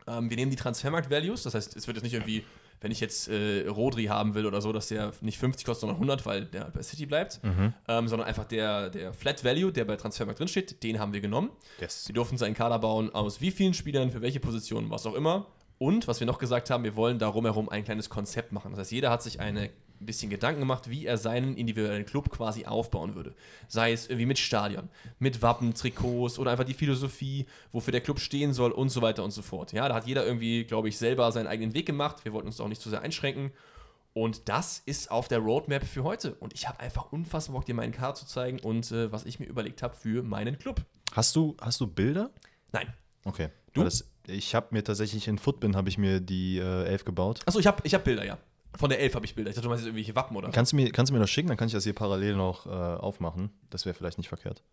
Ähm, 0.07 0.29
wir 0.29 0.37
nehmen 0.37 0.51
die 0.51 0.57
Transfermarkt-Values, 0.57 1.43
das 1.43 1.53
heißt, 1.53 1.75
es 1.75 1.87
wird 1.87 1.97
jetzt 1.97 2.03
nicht 2.03 2.13
irgendwie, 2.13 2.43
wenn 2.81 2.91
ich 2.91 2.99
jetzt 2.99 3.27
äh, 3.27 3.67
Rodri 3.67 4.05
haben 4.05 4.35
will 4.35 4.45
oder 4.45 4.61
so, 4.61 4.71
dass 4.71 4.87
der 4.87 5.11
nicht 5.21 5.37
50 5.37 5.65
kostet, 5.65 5.81
sondern 5.81 5.95
100, 5.97 6.25
weil 6.25 6.45
der 6.45 6.65
bei 6.65 6.81
City 6.81 7.05
bleibt, 7.05 7.39
ähm, 7.87 8.07
sondern 8.07 8.27
einfach 8.27 8.45
der, 8.45 8.89
der 8.89 9.13
Flat 9.13 9.43
Value, 9.43 9.71
der 9.71 9.85
bei 9.85 9.95
Transfermarkt 9.95 10.39
drinsteht, 10.39 10.83
den 10.83 10.99
haben 10.99 11.13
wir 11.13 11.21
genommen. 11.21 11.51
Yes. 11.79 12.05
Sie 12.05 12.13
durften 12.13 12.37
seinen 12.37 12.53
Kader 12.53 12.79
bauen 12.79 13.13
aus 13.13 13.41
wie 13.41 13.51
vielen 13.51 13.73
Spielern, 13.73 14.11
für 14.11 14.21
welche 14.21 14.39
Positionen, 14.39 14.89
was 14.89 15.05
auch 15.05 15.15
immer. 15.15 15.47
Und 15.77 16.07
was 16.07 16.19
wir 16.19 16.27
noch 16.27 16.37
gesagt 16.37 16.69
haben, 16.69 16.83
wir 16.83 16.95
wollen 16.95 17.19
darum 17.19 17.45
herum 17.45 17.67
ein 17.67 17.83
kleines 17.83 18.09
Konzept 18.09 18.51
machen. 18.53 18.71
Das 18.71 18.79
heißt, 18.79 18.91
jeder 18.91 19.09
hat 19.09 19.21
sich 19.21 19.39
eine 19.41 19.69
ein 19.99 20.05
bisschen 20.05 20.29
Gedanken 20.29 20.59
gemacht, 20.59 20.89
wie 20.89 21.05
er 21.05 21.17
seinen 21.17 21.55
individuellen 21.57 22.05
Club 22.05 22.29
quasi 22.29 22.65
aufbauen 22.65 23.15
würde. 23.15 23.33
Sei 23.67 23.91
es 23.91 24.07
irgendwie 24.07 24.25
mit 24.25 24.39
Stadion, 24.39 24.89
mit 25.19 25.41
Wappen, 25.41 25.73
Trikots 25.73 26.39
oder 26.39 26.51
einfach 26.51 26.63
die 26.63 26.73
Philosophie, 26.73 27.45
wofür 27.71 27.91
der 27.91 28.01
Club 28.01 28.19
stehen 28.19 28.53
soll 28.53 28.71
und 28.71 28.89
so 28.89 29.01
weiter 29.01 29.23
und 29.23 29.31
so 29.31 29.41
fort. 29.41 29.73
Ja, 29.73 29.87
da 29.87 29.95
hat 29.95 30.07
jeder 30.07 30.25
irgendwie, 30.25 30.63
glaube 30.63 30.89
ich, 30.89 30.97
selber 30.97 31.31
seinen 31.31 31.47
eigenen 31.47 31.73
Weg 31.73 31.85
gemacht. 31.85 32.25
Wir 32.25 32.33
wollten 32.33 32.47
uns 32.47 32.59
auch 32.59 32.67
nicht 32.67 32.81
zu 32.81 32.89
sehr 32.89 33.01
einschränken. 33.01 33.51
Und 34.13 34.47
das 34.47 34.81
ist 34.85 35.11
auf 35.11 35.27
der 35.27 35.39
Roadmap 35.39 35.85
für 35.85 36.03
heute. 36.03 36.35
Und 36.35 36.53
ich 36.53 36.67
habe 36.67 36.79
einfach 36.79 37.11
unfassbar 37.11 37.55
Bock, 37.55 37.65
dir 37.65 37.75
meinen 37.75 37.91
Kader 37.91 38.15
zu 38.15 38.25
zeigen 38.25 38.59
und 38.59 38.91
äh, 38.91 39.11
was 39.11 39.25
ich 39.25 39.39
mir 39.39 39.45
überlegt 39.45 39.83
habe 39.83 39.93
für 39.93 40.23
meinen 40.23 40.57
Club. 40.57 40.81
Hast 41.11 41.35
du, 41.35 41.55
hast 41.59 41.81
du 41.81 41.87
Bilder? 41.87 42.31
Nein, 42.71 42.93
Okay. 43.25 43.49
Du? 43.73 43.83
Das, 43.83 44.07
ich 44.27 44.55
habe 44.55 44.67
mir 44.71 44.83
tatsächlich 44.83 45.27
in 45.27 45.37
Footbin 45.37 45.75
habe 45.75 45.89
ich 45.89 45.97
mir 45.97 46.21
die 46.21 46.59
äh, 46.59 46.85
Elf 46.85 47.03
gebaut. 47.03 47.41
Achso, 47.45 47.59
ich 47.59 47.67
habe 47.67 47.81
ich 47.83 47.93
hab 47.93 48.05
Bilder, 48.05 48.23
ja. 48.23 48.37
Von 48.77 48.89
der 48.89 48.99
Elf 48.99 49.15
habe 49.15 49.25
ich 49.25 49.35
Bilder. 49.35 49.49
Ich 49.49 49.55
dachte, 49.55 49.65
du 49.65 49.69
meinst 49.69 49.85
irgendwelche 49.85 50.15
Wappen 50.15 50.35
oder. 50.35 50.49
Kannst 50.49 50.71
du 50.71 50.75
mir, 50.75 50.91
kannst 50.91 51.09
du 51.09 51.13
mir 51.13 51.19
das 51.19 51.29
schicken? 51.29 51.47
Dann 51.47 51.57
kann 51.57 51.67
ich 51.67 51.73
das 51.73 51.83
hier 51.83 51.93
parallel 51.93 52.35
noch 52.35 52.65
äh, 52.65 52.69
aufmachen. 52.69 53.51
Das 53.69 53.85
wäre 53.85 53.93
vielleicht 53.93 54.17
nicht 54.17 54.29
verkehrt. 54.29 54.63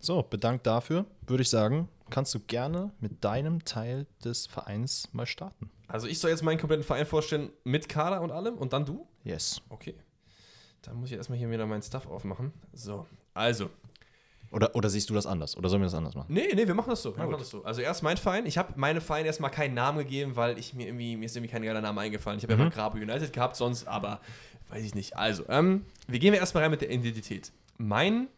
So, 0.00 0.22
bedankt 0.22 0.66
dafür. 0.66 1.06
Würde 1.26 1.42
ich 1.42 1.50
sagen, 1.50 1.88
kannst 2.10 2.34
du 2.34 2.40
gerne 2.40 2.92
mit 3.00 3.24
deinem 3.24 3.64
Teil 3.64 4.06
des 4.24 4.46
Vereins 4.46 5.08
mal 5.12 5.26
starten. 5.26 5.70
Also 5.88 6.06
ich 6.06 6.18
soll 6.18 6.30
jetzt 6.30 6.42
meinen 6.42 6.58
kompletten 6.58 6.84
Verein 6.84 7.06
vorstellen 7.06 7.50
mit 7.64 7.88
Kader 7.88 8.20
und 8.20 8.30
allem 8.30 8.56
und 8.56 8.72
dann 8.72 8.84
du? 8.84 9.06
Yes. 9.24 9.60
Okay. 9.68 9.94
Dann 10.82 10.96
muss 10.96 11.10
ich 11.10 11.16
erstmal 11.16 11.38
hier 11.38 11.50
wieder 11.50 11.66
meinen 11.66 11.82
Stuff 11.82 12.06
aufmachen. 12.06 12.52
So, 12.72 13.06
also. 13.34 13.70
Oder, 14.50 14.74
oder 14.74 14.88
siehst 14.88 15.10
du 15.10 15.14
das 15.14 15.26
anders? 15.26 15.56
Oder 15.56 15.68
sollen 15.68 15.82
wir 15.82 15.86
das 15.86 15.94
anders 15.94 16.14
machen? 16.14 16.32
Nee, 16.32 16.48
nee, 16.54 16.66
wir 16.66 16.74
machen 16.74 16.90
das 16.90 17.02
so. 17.02 17.14
Wir 17.14 17.18
machen 17.18 17.32
gut. 17.32 17.40
das 17.40 17.50
so. 17.50 17.64
Also 17.64 17.82
erst 17.82 18.02
mein 18.02 18.16
Verein. 18.16 18.46
Ich 18.46 18.56
habe 18.56 18.72
meinem 18.76 19.02
Verein 19.02 19.26
erstmal 19.26 19.50
keinen 19.50 19.74
Namen 19.74 19.98
gegeben, 19.98 20.36
weil 20.36 20.58
ich 20.58 20.72
mir 20.72 20.86
irgendwie, 20.86 21.16
mir 21.16 21.26
ist 21.26 21.36
irgendwie 21.36 21.52
kein 21.52 21.62
geiler 21.62 21.82
Name 21.82 22.00
eingefallen. 22.00 22.38
Ich 22.38 22.44
habe 22.44 22.54
ja 22.54 22.58
mal 22.58 22.70
Grabo 22.70 22.96
United 22.96 23.32
gehabt 23.32 23.56
sonst, 23.56 23.86
aber 23.86 24.20
weiß 24.70 24.84
ich 24.84 24.94
nicht. 24.94 25.16
Also, 25.16 25.44
ähm, 25.48 25.84
wir 26.06 26.18
gehen 26.18 26.32
wir 26.32 26.40
erstmal 26.40 26.62
rein 26.62 26.70
mit 26.70 26.80
der 26.80 26.90
Identität. 26.90 27.52
Mein 27.76 28.28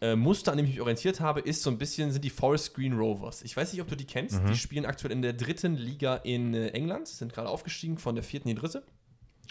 äh, 0.00 0.16
Muster, 0.16 0.52
an 0.52 0.56
dem 0.56 0.64
ich 0.64 0.72
mich 0.72 0.80
orientiert 0.80 1.20
habe, 1.20 1.40
ist 1.40 1.62
so 1.62 1.70
ein 1.70 1.76
bisschen, 1.76 2.10
sind 2.10 2.24
die 2.24 2.30
Forest 2.30 2.74
Green 2.74 2.94
Rovers. 2.94 3.42
Ich 3.42 3.54
weiß 3.54 3.72
nicht, 3.72 3.82
ob 3.82 3.88
du 3.88 3.96
die 3.96 4.06
kennst. 4.06 4.40
Die 4.48 4.56
spielen 4.56 4.86
aktuell 4.86 5.12
in 5.12 5.20
der 5.20 5.34
dritten 5.34 5.76
Liga 5.76 6.16
in 6.16 6.54
äh, 6.54 6.68
England, 6.68 7.08
sind 7.08 7.34
gerade 7.34 7.48
aufgestiegen 7.48 7.98
von 7.98 8.14
der 8.14 8.24
vierten 8.24 8.48
in 8.48 8.56
die 8.56 8.60
dritte. 8.60 8.82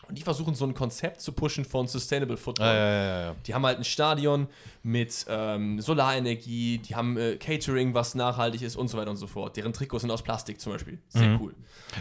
Und 0.10 0.18
die 0.18 0.24
versuchen 0.24 0.56
so 0.56 0.66
ein 0.66 0.74
Konzept 0.74 1.22
zu 1.22 1.32
pushen 1.32 1.64
von 1.64 1.88
Sustainable 1.88 2.36
Football. 2.36 2.68
Ah, 2.68 2.74
ja, 2.74 2.90
ja, 2.90 3.04
ja, 3.04 3.22
ja. 3.22 3.36
Die 3.46 3.54
haben 3.54 3.64
halt 3.64 3.78
ein 3.78 3.84
Stadion 3.84 4.48
mit 4.82 5.26
ähm, 5.30 5.80
Solarenergie, 5.80 6.80
die 6.80 6.96
haben 6.96 7.16
äh, 7.16 7.36
Catering, 7.36 7.94
was 7.94 8.16
nachhaltig 8.16 8.64
ist 8.64 8.76
und 8.76 8.88
so 8.88 8.98
weiter 8.98 9.12
und 9.12 9.18
so 9.18 9.28
fort. 9.28 9.56
Deren 9.56 9.72
Trikots 9.72 10.02
sind 10.02 10.10
aus 10.10 10.24
Plastik 10.24 10.60
zum 10.60 10.74
Beispiel. 10.74 10.98
Sehr 11.10 11.40
cool. 11.40 11.54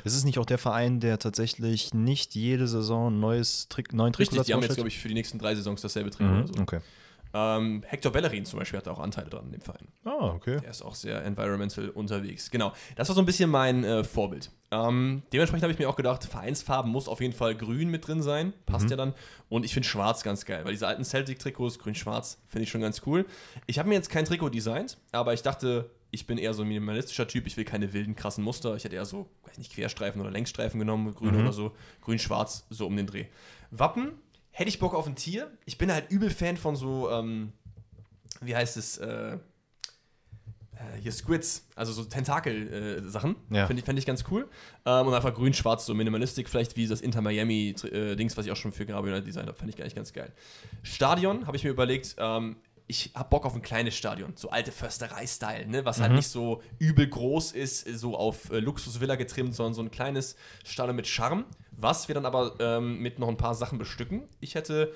Ist 0.04 0.14
es 0.14 0.24
nicht 0.24 0.38
auch 0.38 0.46
der 0.46 0.58
Verein, 0.58 1.00
der 1.00 1.18
tatsächlich 1.18 1.92
nicht 1.92 2.34
jede 2.34 2.66
Saison 2.66 3.20
neues 3.20 3.68
Trick, 3.68 3.92
neuen 3.92 4.14
Richtig, 4.14 4.28
Trikotsatz 4.28 4.46
die 4.46 4.54
haben 4.54 4.62
jetzt, 4.62 4.74
glaube 4.74 4.88
ich, 4.88 4.98
für 4.98 5.08
die 5.08 5.14
nächsten 5.14 5.38
drei 5.38 5.54
Saisons 5.54 5.82
dasselbe 5.82 6.10
Trikot 6.10 6.30
Mhm, 6.30 6.38
oder 6.38 6.48
so. 6.48 6.62
Okay. 6.62 6.80
Ähm, 7.34 7.82
Hector 7.86 8.12
Bellerin 8.12 8.44
zum 8.44 8.58
Beispiel 8.58 8.78
hat 8.78 8.88
auch 8.88 8.98
Anteile 8.98 9.28
dran 9.28 9.46
in 9.46 9.52
dem 9.52 9.60
Verein. 9.60 9.88
Ah, 10.04 10.28
okay. 10.34 10.58
Der 10.60 10.70
ist 10.70 10.82
auch 10.82 10.94
sehr 10.94 11.24
environmental 11.24 11.90
unterwegs. 11.90 12.50
Genau, 12.50 12.72
das 12.96 13.08
war 13.08 13.14
so 13.14 13.22
ein 13.22 13.26
bisschen 13.26 13.50
mein 13.50 13.84
äh, 13.84 14.04
Vorbild. 14.04 14.50
Ähm, 14.70 15.22
dementsprechend 15.32 15.62
habe 15.62 15.72
ich 15.72 15.78
mir 15.78 15.88
auch 15.88 15.96
gedacht, 15.96 16.24
Vereinsfarben 16.24 16.90
muss 16.90 17.08
auf 17.08 17.20
jeden 17.20 17.32
Fall 17.32 17.54
grün 17.54 17.90
mit 17.90 18.06
drin 18.06 18.22
sein. 18.22 18.52
Passt 18.66 18.90
ja 18.90 18.96
dann. 18.96 19.14
Und 19.48 19.64
ich 19.64 19.72
finde 19.72 19.88
schwarz 19.88 20.22
ganz 20.22 20.44
geil, 20.44 20.64
weil 20.64 20.72
diese 20.72 20.86
alten 20.86 21.04
Celtic-Trikots, 21.04 21.78
grün-schwarz, 21.78 22.38
finde 22.48 22.64
ich 22.64 22.70
schon 22.70 22.80
ganz 22.80 23.02
cool. 23.06 23.24
Ich 23.66 23.78
habe 23.78 23.88
mir 23.88 23.94
jetzt 23.94 24.10
kein 24.10 24.24
Trikot 24.24 24.50
designt, 24.50 24.98
aber 25.12 25.32
ich 25.32 25.42
dachte, 25.42 25.90
ich 26.10 26.26
bin 26.26 26.38
eher 26.38 26.54
so 26.54 26.62
ein 26.62 26.68
minimalistischer 26.68 27.28
Typ. 27.28 27.46
Ich 27.46 27.56
will 27.56 27.64
keine 27.64 27.92
wilden, 27.92 28.16
krassen 28.16 28.44
Muster. 28.44 28.76
Ich 28.76 28.84
hätte 28.84 28.96
eher 28.96 29.04
so, 29.04 29.28
weiß 29.46 29.58
nicht, 29.58 29.72
Querstreifen 29.72 30.20
oder 30.20 30.30
Längsstreifen 30.30 30.78
genommen, 30.78 31.14
grün 31.14 31.38
oder 31.40 31.52
so. 31.52 31.74
Grün-schwarz, 32.02 32.66
so 32.70 32.86
um 32.86 32.96
den 32.96 33.06
Dreh. 33.06 33.26
Wappen, 33.70 34.12
hätte 34.58 34.68
ich 34.70 34.80
Bock 34.80 34.92
auf 34.92 35.06
ein 35.06 35.14
Tier. 35.14 35.52
Ich 35.66 35.78
bin 35.78 35.92
halt 35.92 36.10
übel 36.10 36.30
Fan 36.30 36.56
von 36.56 36.74
so, 36.74 37.08
ähm, 37.10 37.52
wie 38.40 38.56
heißt 38.56 38.76
es, 38.76 38.98
äh, 38.98 39.06
äh, 39.36 39.38
hier 41.00 41.12
Squids, 41.12 41.64
also 41.76 41.92
so 41.92 42.02
Tentakel-Sachen. 42.02 43.36
Ja. 43.50 43.68
Finde 43.68 43.80
ich, 43.80 43.86
fänd 43.86 44.00
ich 44.00 44.04
ganz 44.04 44.24
cool. 44.32 44.48
Ähm, 44.84 45.06
und 45.06 45.14
einfach 45.14 45.32
grün-schwarz, 45.32 45.86
so 45.86 45.94
Minimalistik, 45.94 46.48
vielleicht 46.48 46.76
wie 46.76 46.88
das 46.88 47.00
Inter 47.00 47.20
Miami-Dings, 47.20 48.36
was 48.36 48.46
ich 48.46 48.52
auch 48.52 48.56
schon 48.56 48.72
für 48.72 48.82
United 48.82 49.28
designt 49.28 49.46
habe, 49.46 49.56
fände 49.56 49.72
ich 49.72 49.80
eigentlich 49.80 49.94
ganz 49.94 50.12
geil. 50.12 50.32
Stadion 50.82 51.46
habe 51.46 51.56
ich 51.56 51.62
mir 51.62 51.70
überlegt, 51.70 52.16
ähm, 52.18 52.56
ich 52.90 53.12
habe 53.14 53.28
Bock 53.28 53.44
auf 53.44 53.54
ein 53.54 53.60
kleines 53.60 53.94
Stadion, 53.94 54.32
so 54.34 54.48
alte 54.48 54.72
Försterei-Style, 54.72 55.66
ne? 55.66 55.84
was 55.84 56.00
halt 56.00 56.12
nicht 56.12 56.28
so 56.28 56.62
übel 56.78 57.06
groß 57.06 57.52
ist, 57.52 57.86
so 57.86 58.16
auf 58.16 58.50
äh, 58.50 58.60
Luxusvilla 58.60 59.16
getrimmt, 59.16 59.54
sondern 59.54 59.74
so 59.74 59.82
ein 59.82 59.90
kleines 59.90 60.36
Stadion 60.64 60.96
mit 60.96 61.06
Charme, 61.06 61.44
was 61.70 62.08
wir 62.08 62.14
dann 62.14 62.24
aber 62.24 62.54
ähm, 62.58 62.98
mit 63.00 63.18
noch 63.18 63.28
ein 63.28 63.36
paar 63.36 63.54
Sachen 63.54 63.78
bestücken. 63.78 64.26
Ich 64.40 64.54
hätte 64.54 64.94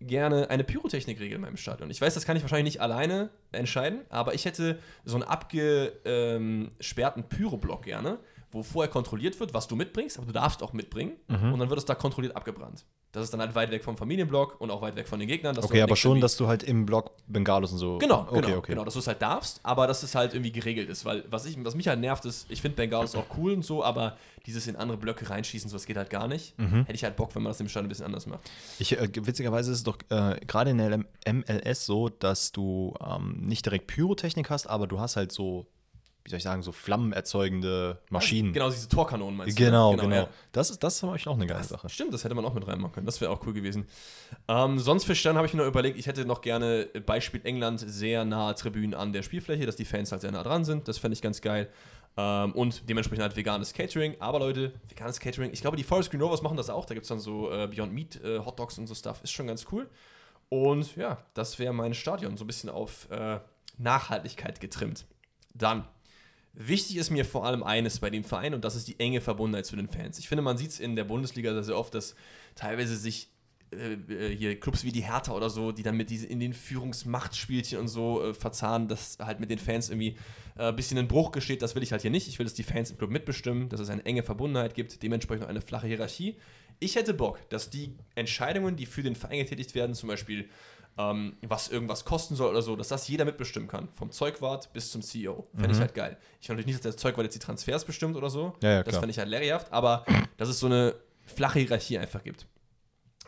gerne 0.00 0.48
eine 0.48 0.62
Pyrotechnikregel 0.62 1.34
in 1.34 1.40
meinem 1.40 1.56
Stadion. 1.56 1.90
Ich 1.90 2.00
weiß, 2.00 2.14
das 2.14 2.24
kann 2.24 2.36
ich 2.36 2.42
wahrscheinlich 2.42 2.74
nicht 2.74 2.80
alleine 2.80 3.30
entscheiden, 3.50 4.02
aber 4.10 4.34
ich 4.34 4.44
hätte 4.44 4.78
so 5.04 5.16
einen 5.16 5.24
abgesperrten 5.24 7.24
Pyroblock 7.28 7.82
gerne, 7.82 8.20
wo 8.54 8.62
vorher 8.62 8.90
kontrolliert 8.90 9.38
wird, 9.40 9.52
was 9.52 9.66
du 9.66 9.74
mitbringst, 9.74 10.16
aber 10.16 10.26
du 10.26 10.32
darfst 10.32 10.62
auch 10.62 10.72
mitbringen 10.72 11.16
und 11.28 11.58
dann 11.58 11.68
wird 11.68 11.78
es 11.78 11.84
da 11.84 11.94
kontrolliert 11.94 12.36
abgebrannt. 12.36 12.84
Das 13.14 13.24
ist 13.24 13.32
dann 13.32 13.40
halt 13.40 13.54
weit 13.54 13.70
weg 13.70 13.84
vom 13.84 13.96
Familienblock 13.96 14.60
und 14.60 14.70
auch 14.70 14.82
weit 14.82 14.96
weg 14.96 15.06
von 15.06 15.20
den 15.20 15.28
Gegnern. 15.28 15.56
Okay, 15.56 15.80
halt 15.80 15.82
aber 15.84 15.96
schon, 15.96 16.20
dass 16.20 16.36
du 16.36 16.48
halt 16.48 16.64
im 16.64 16.84
Block 16.84 17.12
Bengalos 17.28 17.70
und 17.70 17.78
so. 17.78 17.98
Genau, 17.98 18.26
okay, 18.28 18.40
genau, 18.40 18.58
okay. 18.58 18.72
genau, 18.72 18.84
dass 18.84 18.94
du 18.94 19.00
es 19.00 19.06
halt 19.06 19.22
darfst, 19.22 19.60
aber 19.62 19.86
dass 19.86 20.02
es 20.02 20.16
halt 20.16 20.34
irgendwie 20.34 20.50
geregelt 20.50 20.88
ist, 20.88 21.04
weil 21.04 21.24
was, 21.30 21.46
ich, 21.46 21.56
was 21.64 21.76
mich 21.76 21.86
halt 21.86 22.00
nervt 22.00 22.24
ist, 22.24 22.50
ich 22.50 22.60
finde 22.60 22.76
Bengalos 22.76 23.14
auch 23.14 23.26
cool 23.36 23.52
und 23.52 23.64
so, 23.64 23.84
aber 23.84 24.16
dieses 24.46 24.66
in 24.66 24.76
andere 24.76 24.98
Blöcke 24.98 25.30
reinschießen, 25.30 25.70
so 25.70 25.76
das 25.76 25.86
geht 25.86 25.96
halt 25.96 26.10
gar 26.10 26.28
nicht. 26.28 26.58
Mhm. 26.58 26.84
Hätte 26.84 26.94
ich 26.94 27.04
halt 27.04 27.16
Bock, 27.16 27.34
wenn 27.34 27.42
man 27.42 27.50
das 27.50 27.60
im 27.60 27.68
Stadion 27.68 27.86
ein 27.86 27.88
bisschen 27.88 28.06
anders 28.06 28.26
macht. 28.26 28.50
Ich, 28.78 28.98
äh, 28.98 29.08
witzigerweise 29.14 29.70
ist 29.70 29.78
es 29.78 29.84
doch 29.84 29.98
äh, 30.10 30.38
gerade 30.46 30.70
in 30.70 30.78
der 30.78 31.04
MLS 31.32 31.86
so, 31.86 32.08
dass 32.08 32.52
du 32.52 32.94
ähm, 33.00 33.42
nicht 33.42 33.64
direkt 33.64 33.86
Pyrotechnik 33.86 34.50
hast, 34.50 34.66
aber 34.66 34.86
du 34.86 34.98
hast 34.98 35.16
halt 35.16 35.30
so, 35.30 35.66
wie 36.24 36.30
soll 36.30 36.38
ich 36.38 36.42
sagen, 36.42 36.62
so 36.62 36.72
flammenerzeugende 36.72 37.98
Maschinen. 38.08 38.54
Genau, 38.54 38.70
diese 38.70 38.88
Torkanonen 38.88 39.36
meinst 39.36 39.58
du? 39.58 39.62
ne? 39.62 39.68
Genau, 39.70 39.94
genau. 39.94 40.16
ja. 40.16 40.28
Das 40.52 40.70
ist, 40.70 40.82
das 40.82 40.96
ist 40.96 41.04
aber 41.04 41.12
auch 41.12 41.26
eine 41.34 41.46
geile 41.46 41.62
Sache. 41.62 41.86
Stimmt, 41.90 42.14
das 42.14 42.24
hätte 42.24 42.34
man 42.34 42.46
auch 42.46 42.54
mit 42.54 42.66
reinmachen 42.66 42.92
können. 42.92 43.06
Das 43.06 43.20
wäre 43.20 43.30
auch 43.30 43.46
cool 43.46 43.52
gewesen. 43.52 43.86
Ähm, 44.48 44.78
sonst 44.78 45.04
für 45.04 45.14
Stern 45.14 45.36
habe 45.36 45.46
ich 45.46 45.52
mir 45.52 45.60
noch 45.60 45.68
überlegt, 45.68 45.98
ich 45.98 46.06
hätte 46.06 46.24
noch 46.24 46.40
gerne 46.40 46.88
äh, 46.94 47.00
Beispiel 47.00 47.42
England 47.44 47.84
sehr 47.86 48.24
nahe 48.24 48.54
Tribünen 48.54 48.94
an 48.94 49.12
der 49.12 49.22
Spielfläche, 49.22 49.66
dass 49.66 49.76
die 49.76 49.84
Fans 49.84 50.12
halt 50.12 50.22
sehr 50.22 50.32
nah 50.32 50.42
dran 50.42 50.64
sind. 50.64 50.88
Das 50.88 50.96
fände 50.96 51.12
ich 51.12 51.20
ganz 51.20 51.42
geil. 51.42 51.68
Ähm, 52.16 52.52
und 52.52 52.88
dementsprechend 52.88 53.22
halt 53.22 53.36
veganes 53.36 53.74
Catering. 53.74 54.16
Aber 54.20 54.38
Leute, 54.38 54.72
veganes 54.88 55.20
Catering, 55.20 55.52
ich 55.52 55.60
glaube, 55.60 55.76
die 55.76 55.84
Forest 55.84 56.10
Green 56.10 56.22
Rovers 56.22 56.40
machen 56.40 56.56
das 56.56 56.70
auch. 56.70 56.86
Da 56.86 56.94
gibt 56.94 57.04
es 57.04 57.08
dann 57.08 57.20
so 57.20 57.52
äh, 57.52 57.66
Beyond 57.66 57.92
Meat 57.92 58.24
äh, 58.24 58.38
Hot 58.38 58.58
Dogs 58.58 58.78
und 58.78 58.86
so 58.86 58.94
Stuff. 58.94 59.20
Ist 59.22 59.32
schon 59.32 59.46
ganz 59.46 59.66
cool. 59.72 59.90
Und 60.48 60.96
ja, 60.96 61.18
das 61.34 61.58
wäre 61.58 61.74
mein 61.74 61.92
Stadion. 61.92 62.38
So 62.38 62.44
ein 62.44 62.46
bisschen 62.46 62.70
auf 62.70 63.10
äh, 63.10 63.40
Nachhaltigkeit 63.76 64.60
getrimmt. 64.60 65.04
Dann, 65.52 65.84
wichtig 66.54 66.96
ist 66.96 67.10
mir 67.10 67.24
vor 67.24 67.44
allem 67.44 67.62
eines 67.62 67.98
bei 67.98 68.10
dem 68.10 68.24
Verein 68.24 68.54
und 68.54 68.64
das 68.64 68.76
ist 68.76 68.88
die 68.88 68.98
enge 68.98 69.20
Verbundenheit 69.20 69.66
zu 69.66 69.76
den 69.76 69.88
Fans. 69.88 70.18
Ich 70.18 70.28
finde, 70.28 70.42
man 70.42 70.56
sieht 70.56 70.70
es 70.70 70.80
in 70.80 70.96
der 70.96 71.04
Bundesliga 71.04 71.52
sehr, 71.52 71.64
sehr 71.64 71.78
oft, 71.78 71.94
dass 71.94 72.14
teilweise 72.54 72.96
sich 72.96 73.28
äh, 73.72 73.94
äh, 73.94 74.36
hier 74.36 74.58
Clubs 74.58 74.84
wie 74.84 74.92
die 74.92 75.02
Hertha 75.02 75.32
oder 75.32 75.50
so, 75.50 75.72
die 75.72 75.82
dann 75.82 75.96
mit 75.96 76.10
diesen 76.10 76.28
in 76.28 76.40
den 76.40 76.52
Führungsmachtspielchen 76.52 77.78
und 77.78 77.88
so 77.88 78.22
äh, 78.22 78.34
verzahnen, 78.34 78.88
dass 78.88 79.18
halt 79.20 79.40
mit 79.40 79.50
den 79.50 79.58
Fans 79.58 79.90
irgendwie 79.90 80.16
äh, 80.56 80.68
ein 80.68 80.76
bisschen 80.76 80.98
ein 80.98 81.08
Bruch 81.08 81.32
geschieht. 81.32 81.62
Das 81.62 81.74
will 81.74 81.82
ich 81.82 81.92
halt 81.92 82.02
hier 82.02 82.10
nicht. 82.10 82.28
Ich 82.28 82.38
will, 82.38 82.44
dass 82.44 82.54
die 82.54 82.62
Fans 82.62 82.90
im 82.90 82.98
Club 82.98 83.10
mitbestimmen, 83.10 83.68
dass 83.68 83.80
es 83.80 83.90
eine 83.90 84.04
enge 84.04 84.22
Verbundenheit 84.22 84.74
gibt, 84.74 85.02
dementsprechend 85.02 85.46
eine 85.46 85.60
flache 85.60 85.86
Hierarchie. 85.86 86.36
Ich 86.80 86.96
hätte 86.96 87.14
Bock, 87.14 87.48
dass 87.50 87.70
die 87.70 87.94
Entscheidungen, 88.14 88.76
die 88.76 88.86
für 88.86 89.02
den 89.02 89.14
Verein 89.14 89.38
getätigt 89.38 89.74
werden, 89.74 89.94
zum 89.94 90.08
Beispiel 90.08 90.48
ähm, 90.96 91.36
was 91.42 91.68
irgendwas 91.68 92.04
kosten 92.04 92.36
soll 92.36 92.50
oder 92.50 92.62
so, 92.62 92.76
dass 92.76 92.88
das 92.88 93.08
jeder 93.08 93.24
mitbestimmen 93.24 93.68
kann. 93.68 93.88
Vom 93.94 94.10
Zeugwart 94.10 94.72
bis 94.72 94.90
zum 94.92 95.02
CEO. 95.02 95.48
Fände 95.54 95.72
ich 95.72 95.80
halt 95.80 95.94
geil. 95.94 96.16
Ich 96.40 96.48
will 96.48 96.54
natürlich 96.54 96.66
nicht, 96.66 96.84
dass 96.84 96.94
der 96.94 96.96
Zeugwart 96.96 97.24
jetzt 97.24 97.34
die 97.34 97.40
Transfers 97.40 97.84
bestimmt 97.84 98.16
oder 98.16 98.30
so. 98.30 98.54
Ja, 98.62 98.70
ja, 98.70 98.82
das 98.82 98.96
fände 98.96 99.10
ich 99.10 99.18
halt 99.18 99.28
lehrerhaft, 99.28 99.72
aber 99.72 100.04
dass 100.36 100.48
es 100.48 100.60
so 100.60 100.66
eine 100.66 100.94
flache 101.24 101.58
Hierarchie 101.58 101.98
einfach 101.98 102.22
gibt. 102.22 102.46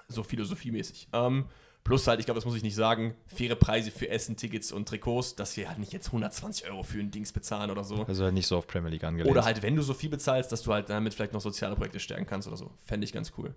So 0.09 0.23
philosophiemäßig. 0.23 1.09
Ähm, 1.13 1.47
plus 1.83 2.07
halt, 2.07 2.21
ich 2.21 2.27
glaube, 2.27 2.39
das 2.39 2.45
muss 2.45 2.55
ich 2.55 2.63
nicht 2.63 2.75
sagen, 2.75 3.15
faire 3.27 3.57
Preise 3.57 3.91
für 3.91 4.09
Essen, 4.09 4.37
Tickets 4.37 4.71
und 4.71 4.89
Trikots, 4.89 5.35
dass 5.35 5.57
wir 5.57 5.69
halt 5.69 5.79
nicht 5.79 5.93
jetzt 5.93 6.09
120 6.09 6.71
Euro 6.71 6.85
für 6.85 7.01
ein 7.01 7.11
Dings 7.11 7.33
bezahlen 7.33 7.71
oder 7.71 7.83
so. 7.83 8.05
Also 8.05 8.25
halt 8.25 8.35
nicht 8.35 8.47
so 8.47 8.59
auf 8.59 8.67
Premier 8.69 8.91
League 8.91 9.05
angelegt. 9.05 9.31
Oder 9.31 9.45
halt, 9.45 9.63
wenn 9.63 9.75
du 9.75 9.83
so 9.83 9.95
viel 9.95 10.11
bezahlst, 10.11 10.53
dass 10.53 10.63
du 10.63 10.73
halt 10.73 10.89
damit 10.91 11.15
vielleicht 11.15 11.33
noch 11.33 11.41
soziale 11.41 11.75
Projekte 11.75 11.99
stärken 11.99 12.27
kannst 12.27 12.47
oder 12.47 12.57
so. 12.57 12.71
Fände 12.85 13.05
ich 13.05 13.13
ganz 13.13 13.33
cool. 13.39 13.55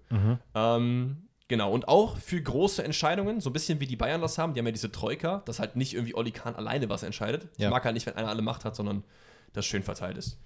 Ähm, 0.55 1.28
genau, 1.49 1.71
und 1.73 1.89
auch 1.89 2.15
für 2.17 2.41
große 2.41 2.81
Entscheidungen, 2.83 3.41
so 3.41 3.49
ein 3.49 3.53
bisschen 3.53 3.81
wie 3.81 3.87
die 3.87 3.97
Bayern 3.97 4.21
das 4.21 4.37
haben, 4.37 4.53
die 4.53 4.59
haben 4.61 4.67
ja 4.67 4.71
diese 4.71 4.91
Troika, 4.91 5.41
dass 5.45 5.59
halt 5.59 5.75
nicht 5.75 5.93
irgendwie 5.93 6.15
Oli 6.15 6.31
Kahn 6.31 6.55
alleine 6.55 6.87
was 6.87 7.03
entscheidet. 7.03 7.49
Ich 7.57 7.59
Ja. 7.63 7.69
mag 7.69 7.83
halt 7.83 7.93
nicht, 7.95 8.05
wenn 8.05 8.15
einer 8.15 8.29
alle 8.29 8.41
Macht 8.41 8.63
hat, 8.63 8.75
sondern 8.77 9.03
das 9.51 9.65
schön 9.65 9.83
verteilt 9.83 10.17
ist. 10.17 10.37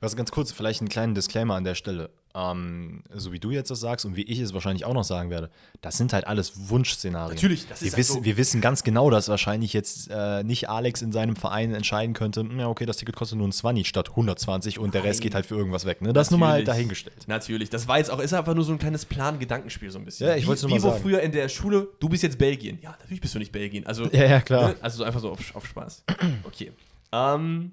Was 0.00 0.16
ganz 0.16 0.30
kurz, 0.30 0.52
vielleicht 0.52 0.80
einen 0.80 0.88
kleinen 0.88 1.14
Disclaimer 1.14 1.54
an 1.54 1.64
der 1.64 1.74
Stelle. 1.74 2.10
Ähm, 2.34 3.02
so 3.14 3.32
wie 3.32 3.38
du 3.40 3.50
jetzt 3.50 3.70
das 3.70 3.80
sagst 3.80 4.04
und 4.04 4.14
wie 4.14 4.22
ich 4.22 4.40
es 4.40 4.52
wahrscheinlich 4.52 4.84
auch 4.84 4.92
noch 4.92 5.04
sagen 5.04 5.30
werde, 5.30 5.48
das 5.80 5.96
sind 5.96 6.12
halt 6.12 6.26
alles 6.26 6.68
Wunschszenarien. 6.68 7.34
Natürlich, 7.34 7.66
das 7.66 7.80
wir 7.80 7.86
ist 7.88 7.94
halt 7.94 7.98
wissen, 7.98 8.14
so. 8.16 8.24
Wir 8.24 8.36
wissen 8.36 8.60
ganz 8.60 8.82
genau, 8.84 9.08
dass 9.08 9.28
wahrscheinlich 9.30 9.72
jetzt 9.72 10.10
äh, 10.10 10.44
nicht 10.44 10.68
Alex 10.68 11.00
in 11.00 11.12
seinem 11.12 11.34
Verein 11.34 11.72
entscheiden 11.72 12.12
könnte, 12.14 12.40
"Hm, 12.40 12.60
ja, 12.60 12.68
okay, 12.68 12.84
das 12.84 12.98
Ticket 12.98 13.16
kostet 13.16 13.38
nur 13.38 13.48
ein 13.48 13.52
20 13.52 13.88
statt 13.88 14.10
120 14.10 14.78
und 14.78 14.92
der 14.92 15.02
Rest 15.02 15.20
Nein. 15.20 15.22
geht 15.24 15.34
halt 15.34 15.46
für 15.46 15.54
irgendwas 15.56 15.86
weg. 15.86 16.02
Ne? 16.02 16.12
Das 16.12 16.30
nur 16.30 16.38
mal 16.38 16.46
halt 16.48 16.66
Natürlich. 16.66 16.76
dahingestellt. 16.76 17.16
Natürlich. 17.26 17.70
Das 17.70 17.88
war 17.88 17.96
jetzt 17.96 18.10
auch, 18.10 18.18
ist 18.18 18.34
einfach 18.34 18.54
nur 18.54 18.64
so 18.64 18.72
ein 18.72 18.78
kleines 18.78 19.06
Plan-Gedankenspiel 19.06 19.90
so 19.90 19.98
ein 19.98 20.04
bisschen. 20.04 20.28
Ja, 20.28 20.36
ich 20.36 20.46
wollt's 20.46 20.60
nur 20.60 20.70
mal 20.72 20.80
sagen. 20.80 21.00
früher 21.00 21.22
in 21.22 21.32
der 21.32 21.48
Schule, 21.48 21.88
du 22.00 22.10
bist 22.10 22.22
jetzt 22.22 22.36
Belgien. 22.36 22.78
Ja, 22.82 22.90
natürlich 23.00 23.22
bist 23.22 23.34
du 23.34 23.38
nicht 23.38 23.50
Belgien. 23.52 23.86
Also, 23.86 24.04
Ja, 24.12 24.24
ja, 24.26 24.40
klar. 24.42 24.68
Ne? 24.70 24.76
Also 24.82 24.98
so 24.98 25.04
einfach 25.04 25.20
so 25.20 25.30
auf, 25.30 25.56
auf 25.56 25.66
Spaß. 25.66 26.04
Okay. 26.44 26.72
Ähm, 27.12 27.72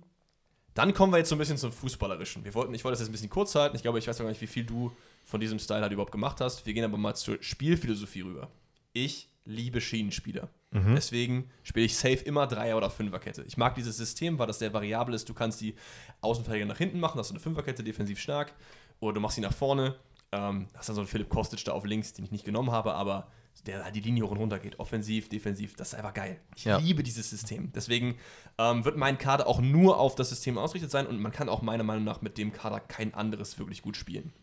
dann 0.73 0.93
kommen 0.93 1.13
wir 1.13 1.17
jetzt 1.19 1.29
so 1.29 1.35
ein 1.35 1.39
bisschen 1.39 1.57
zum 1.57 1.71
Fußballerischen. 1.71 2.43
Wir 2.43 2.53
wollten, 2.53 2.73
ich 2.73 2.83
wollte 2.83 2.93
das 2.93 3.01
jetzt 3.01 3.09
ein 3.09 3.13
bisschen 3.13 3.29
kurz 3.29 3.53
halten. 3.55 3.75
Ich 3.75 3.81
glaube, 3.81 3.99
ich 3.99 4.07
weiß 4.07 4.17
gar 4.17 4.27
nicht, 4.27 4.41
wie 4.41 4.47
viel 4.47 4.63
du 4.63 4.91
von 5.23 5.39
diesem 5.39 5.59
Style 5.59 5.81
halt 5.81 5.91
überhaupt 5.91 6.11
gemacht 6.11 6.41
hast. 6.41 6.65
Wir 6.65 6.73
gehen 6.73 6.83
aber 6.83 6.97
mal 6.97 7.15
zur 7.15 7.37
Spielphilosophie 7.41 8.21
rüber. 8.21 8.49
Ich 8.93 9.29
liebe 9.45 9.81
Schienenspieler. 9.81 10.49
Deswegen 10.95 11.49
spiele 11.61 11.85
ich 11.85 11.95
safe 11.95 12.23
immer 12.23 12.47
Dreier- 12.47 12.77
oder 12.77 12.89
Fünferkette. 12.89 13.43
Ich 13.43 13.57
mag 13.57 13.75
dieses 13.75 13.97
System, 13.97 14.39
weil 14.39 14.47
das 14.47 14.59
sehr 14.59 14.73
variabel 14.73 15.13
ist. 15.13 15.29
Du 15.29 15.33
kannst 15.33 15.61
die 15.61 15.75
Außenverteidiger 16.21 16.65
nach 16.65 16.77
hinten 16.77 16.99
machen, 16.99 17.19
hast 17.19 17.29
du 17.29 17.33
eine 17.33 17.41
Fünferkette, 17.41 17.83
defensiv 17.83 18.19
stark. 18.19 18.53
Oder 18.99 19.13
du 19.13 19.19
machst 19.19 19.35
sie 19.35 19.41
nach 19.41 19.53
vorne. 19.53 19.95
Ähm, 20.31 20.67
hast 20.73 20.89
dann 20.89 20.95
so 20.95 21.01
einen 21.01 21.07
Philipp 21.07 21.29
Kostic 21.29 21.63
da 21.65 21.73
auf 21.73 21.85
links, 21.85 22.13
den 22.13 22.25
ich 22.25 22.31
nicht 22.31 22.45
genommen 22.45 22.71
habe, 22.71 22.95
aber 22.95 23.27
der 23.61 23.83
halt 23.83 23.95
die 23.95 24.01
Linie 24.01 24.23
hoch 24.23 24.31
und 24.31 24.37
runter 24.37 24.59
geht. 24.59 24.79
Offensiv, 24.79 25.29
defensiv, 25.29 25.75
das 25.75 25.89
ist 25.89 25.95
einfach 25.95 26.13
geil. 26.13 26.39
Ich 26.55 26.65
Ja. 26.65 26.77
liebe 26.77 27.03
dieses 27.03 27.29
System. 27.29 27.71
Deswegen 27.73 28.15
ähm, 28.57 28.83
wird 28.83 28.97
mein 28.97 29.17
Kader 29.17 29.47
auch 29.47 29.61
nur 29.61 29.99
auf 29.99 30.15
das 30.15 30.29
System 30.29 30.57
ausgerichtet 30.57 30.91
sein 30.91 31.07
und 31.07 31.19
man 31.19 31.31
kann 31.31 31.47
auch 31.49 31.61
meiner 31.61 31.83
Meinung 31.83 32.03
nach 32.03 32.21
mit 32.21 32.37
dem 32.37 32.51
Kader 32.51 32.79
kein 32.79 33.13
anderes 33.13 33.57
wirklich 33.59 33.81
gut 33.81 33.95
spielen. 33.97 34.33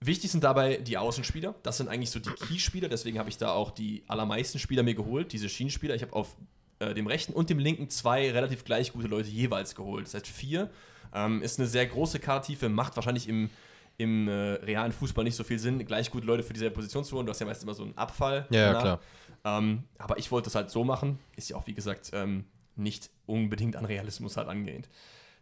Wichtig 0.00 0.32
sind 0.32 0.42
dabei 0.42 0.78
die 0.78 0.98
Außenspieler. 0.98 1.54
Das 1.62 1.76
sind 1.76 1.88
eigentlich 1.88 2.10
so 2.10 2.18
die 2.18 2.30
Key-Spieler. 2.30 2.88
Deswegen 2.88 3.18
habe 3.20 3.28
ich 3.28 3.36
da 3.36 3.52
auch 3.52 3.70
die 3.70 4.02
allermeisten 4.08 4.58
Spieler 4.58 4.82
mir 4.82 4.94
geholt, 4.94 5.32
diese 5.32 5.48
Schienenspieler. 5.48 5.94
Ich 5.94 6.02
habe 6.02 6.12
auf 6.14 6.34
äh, 6.80 6.92
dem 6.92 7.06
rechten 7.06 7.32
und 7.32 7.50
dem 7.50 7.60
linken 7.60 7.88
zwei 7.88 8.30
relativ 8.32 8.64
gleich 8.64 8.92
gute 8.92 9.06
Leute 9.06 9.28
jeweils 9.28 9.76
geholt. 9.76 10.06
Das 10.06 10.14
heißt 10.14 10.26
vier. 10.26 10.70
Ähm, 11.14 11.40
ist 11.42 11.60
eine 11.60 11.68
sehr 11.68 11.86
große 11.86 12.18
Kadertiefe, 12.18 12.68
macht 12.68 12.96
wahrscheinlich 12.96 13.28
im, 13.28 13.50
im 13.98 14.28
äh, 14.28 14.32
realen 14.32 14.92
Fußball 14.92 15.24
nicht 15.24 15.36
so 15.36 15.44
viel 15.44 15.58
Sinn, 15.58 15.84
gleich 15.84 16.10
gute 16.10 16.26
Leute 16.26 16.42
für 16.42 16.52
dieselbe 16.52 16.74
Position 16.74 17.04
zu 17.04 17.16
holen. 17.16 17.26
Du 17.26 17.30
hast 17.30 17.40
ja 17.40 17.46
meist 17.46 17.62
immer 17.62 17.74
so 17.74 17.84
einen 17.84 17.96
Abfall. 17.96 18.46
Ja, 18.50 18.72
danach. 18.72 18.82
klar. 18.82 19.00
Ähm, 19.44 19.84
aber 19.98 20.18
ich 20.18 20.30
wollte 20.30 20.46
das 20.46 20.54
halt 20.54 20.70
so 20.70 20.84
machen. 20.84 21.18
Ist 21.36 21.50
ja 21.50 21.56
auch, 21.56 21.66
wie 21.66 21.74
gesagt, 21.74 22.10
ähm, 22.12 22.44
nicht 22.76 23.10
unbedingt 23.26 23.76
an 23.76 23.84
Realismus 23.84 24.36
halt 24.36 24.48
angelehnt. 24.48 24.88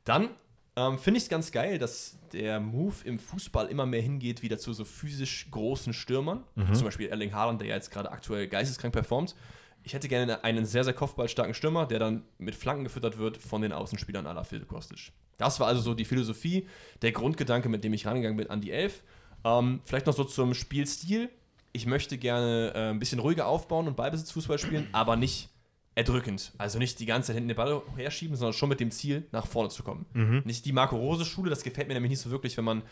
Dann 0.04 0.30
ähm, 0.76 0.98
finde 0.98 1.18
ich 1.18 1.24
es 1.24 1.30
ganz 1.30 1.52
geil, 1.52 1.78
dass 1.78 2.18
der 2.32 2.60
Move 2.60 2.94
im 3.04 3.18
Fußball 3.18 3.66
immer 3.66 3.86
mehr 3.86 4.02
hingeht, 4.02 4.42
wieder 4.42 4.58
zu 4.58 4.72
so 4.72 4.84
physisch 4.84 5.50
großen 5.50 5.92
Stürmern. 5.92 6.44
Zum 6.72 6.84
Beispiel 6.84 7.08
Erling 7.08 7.34
Haaland, 7.34 7.60
der 7.60 7.68
ja 7.68 7.74
jetzt 7.74 7.90
gerade 7.90 8.10
aktuell 8.10 8.48
geisteskrank 8.48 8.92
performt. 8.92 9.34
Ich 9.82 9.94
hätte 9.94 10.08
gerne 10.08 10.44
einen 10.44 10.66
sehr, 10.66 10.84
sehr 10.84 10.92
kopfballstarken 10.92 11.54
Stürmer, 11.54 11.86
der 11.86 11.98
dann 11.98 12.22
mit 12.38 12.54
Flanken 12.54 12.84
gefüttert 12.84 13.18
wird 13.18 13.38
von 13.38 13.62
den 13.62 13.72
Außenspielern 13.72 14.26
aller 14.26 14.44
Philipp 14.44 14.68
Kostic. 14.68 15.12
Das 15.40 15.58
war 15.58 15.66
also 15.66 15.80
so 15.80 15.94
die 15.94 16.04
Philosophie, 16.04 16.66
der 17.02 17.12
Grundgedanke, 17.12 17.68
mit 17.68 17.82
dem 17.82 17.94
ich 17.94 18.06
rangegangen 18.06 18.36
bin 18.36 18.50
an 18.50 18.60
die 18.60 18.70
Elf. 18.70 19.02
Ähm, 19.44 19.80
vielleicht 19.84 20.06
noch 20.06 20.14
so 20.14 20.24
zum 20.24 20.54
Spielstil. 20.54 21.30
Ich 21.72 21.86
möchte 21.86 22.18
gerne 22.18 22.72
äh, 22.74 22.90
ein 22.90 22.98
bisschen 22.98 23.20
ruhiger 23.20 23.46
aufbauen 23.46 23.88
und 23.88 23.96
Ballbesitzfußball 23.96 24.58
spielen, 24.58 24.88
aber 24.92 25.16
nicht 25.16 25.48
erdrückend. 25.94 26.52
Also 26.58 26.78
nicht 26.78 27.00
die 27.00 27.06
ganze 27.06 27.28
Zeit 27.28 27.36
hinten 27.36 27.48
den 27.48 27.56
Ball 27.56 27.82
herschieben, 27.96 28.36
sondern 28.36 28.52
schon 28.52 28.68
mit 28.68 28.80
dem 28.80 28.90
Ziel, 28.90 29.26
nach 29.32 29.46
vorne 29.46 29.70
zu 29.70 29.82
kommen. 29.82 30.06
Nicht 30.44 30.64
die 30.66 30.72
Marco-Rose-Schule, 30.72 31.50
das 31.50 31.62
gefällt 31.62 31.88
mir 31.88 31.94
nämlich 31.94 32.10
nicht 32.10 32.20
so 32.20 32.30
wirklich, 32.30 32.56
wenn 32.56 32.64
man 32.64 32.82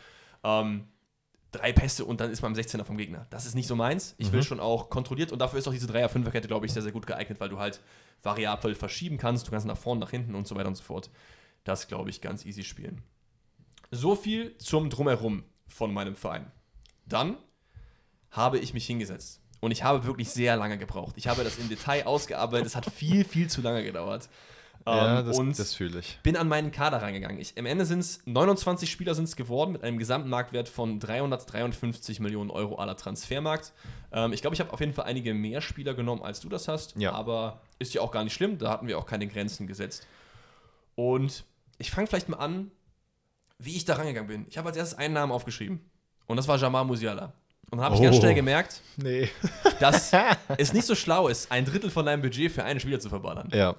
ähm, 0.42 0.84
drei 1.52 1.72
Pässe 1.72 2.04
und 2.04 2.20
dann 2.20 2.30
ist 2.30 2.42
man 2.42 2.52
am 2.52 2.58
16er 2.58 2.84
vom 2.84 2.96
Gegner. 2.96 3.26
Das 3.30 3.46
ist 3.46 3.54
nicht 3.54 3.66
so 3.66 3.76
meins. 3.76 4.14
Ich 4.18 4.32
will 4.32 4.42
schon 4.42 4.60
auch 4.60 4.90
kontrolliert 4.90 5.32
und 5.32 5.38
dafür 5.38 5.58
ist 5.58 5.68
auch 5.68 5.72
diese 5.72 5.86
Dreier-Fünfer-Kette, 5.86 6.48
glaube 6.48 6.66
ich, 6.66 6.72
sehr, 6.72 6.82
sehr 6.82 6.92
gut 6.92 7.06
geeignet, 7.06 7.40
weil 7.40 7.48
du 7.48 7.58
halt 7.58 7.80
variabel 8.22 8.74
verschieben 8.74 9.16
kannst. 9.16 9.46
Du 9.46 9.50
kannst 9.50 9.66
nach 9.66 9.76
vorne, 9.76 10.00
nach 10.00 10.10
hinten 10.10 10.34
und 10.34 10.46
so 10.46 10.54
weiter 10.56 10.68
und 10.68 10.76
so 10.76 10.82
fort. 10.82 11.10
Das, 11.64 11.88
glaube 11.88 12.10
ich, 12.10 12.20
ganz 12.20 12.44
easy 12.44 12.64
spielen. 12.64 13.02
So 13.90 14.14
viel 14.14 14.56
zum 14.58 14.90
Drumherum 14.90 15.44
von 15.66 15.92
meinem 15.92 16.16
Verein. 16.16 16.50
Dann 17.06 17.36
habe 18.30 18.58
ich 18.58 18.74
mich 18.74 18.86
hingesetzt. 18.86 19.40
Und 19.60 19.70
ich 19.72 19.82
habe 19.82 20.04
wirklich 20.04 20.30
sehr 20.30 20.56
lange 20.56 20.78
gebraucht. 20.78 21.14
Ich 21.16 21.26
habe 21.26 21.42
das 21.42 21.58
im 21.58 21.68
Detail 21.68 22.06
ausgearbeitet. 22.06 22.66
Es 22.66 22.76
hat 22.76 22.86
viel, 22.90 23.24
viel 23.24 23.48
zu 23.50 23.60
lange 23.60 23.82
gedauert. 23.82 24.28
Ja, 24.86 25.18
Ähm, 25.20 25.26
das, 25.26 25.36
und 25.38 25.58
das 25.58 25.74
fühle 25.74 25.98
ich. 25.98 26.18
bin 26.22 26.36
an 26.36 26.46
meinen 26.48 26.70
Kader 26.70 27.02
reingegangen. 27.02 27.40
Ich, 27.40 27.58
am 27.58 27.66
Ende 27.66 27.84
sind 27.84 27.98
es 27.98 28.20
29 28.26 28.90
Spieler 28.90 29.14
sind 29.14 29.24
es 29.24 29.34
geworden 29.36 29.72
mit 29.72 29.82
einem 29.82 29.98
Gesamtmarktwert 29.98 30.68
von 30.68 31.00
353 31.00 32.20
Millionen 32.20 32.50
Euro 32.50 32.76
aller 32.76 32.96
Transfermarkt. 32.96 33.72
Ähm, 34.12 34.32
ich 34.32 34.40
glaube, 34.40 34.54
ich 34.54 34.60
habe 34.60 34.72
auf 34.72 34.80
jeden 34.80 34.94
Fall 34.94 35.06
einige 35.06 35.34
mehr 35.34 35.60
Spieler 35.60 35.94
genommen, 35.94 36.22
als 36.22 36.40
du 36.40 36.48
das 36.48 36.68
hast. 36.68 36.94
Ja. 36.96 37.12
Aber 37.12 37.60
ist 37.78 37.92
ja 37.94 38.00
auch 38.00 38.12
gar 38.12 38.22
nicht 38.24 38.34
schlimm. 38.34 38.58
Da 38.58 38.70
hatten 38.70 38.86
wir 38.86 38.96
auch 38.98 39.06
keine 39.06 39.26
Grenzen 39.26 39.66
gesetzt. 39.66 40.06
Und 40.98 41.44
ich 41.78 41.92
fange 41.92 42.08
vielleicht 42.08 42.28
mal 42.28 42.38
an, 42.38 42.72
wie 43.60 43.76
ich 43.76 43.84
da 43.84 43.94
rangegangen 43.94 44.26
bin. 44.26 44.46
Ich 44.50 44.58
habe 44.58 44.66
als 44.68 44.76
erstes 44.76 44.98
einen 44.98 45.14
Namen 45.14 45.30
aufgeschrieben. 45.30 45.80
Und 46.26 46.36
das 46.38 46.48
war 46.48 46.58
Jamal 46.58 46.84
Musiala. 46.84 47.34
Und 47.70 47.78
dann 47.78 47.82
habe 47.82 47.94
ich 47.94 48.02
ganz 48.02 48.16
Oh. 48.16 48.20
schnell 48.20 48.34
gemerkt, 48.34 48.80
Nee. 48.96 49.28
dass 49.78 50.10
es 50.58 50.72
nicht 50.72 50.86
so 50.86 50.96
schlau 50.96 51.28
ist, 51.28 51.52
ein 51.52 51.64
Drittel 51.64 51.90
von 51.90 52.04
deinem 52.04 52.20
Budget 52.22 52.50
für 52.50 52.64
einen 52.64 52.80
Spieler 52.80 52.98
zu 52.98 53.10
verballern. 53.10 53.48
Ja. 53.54 53.76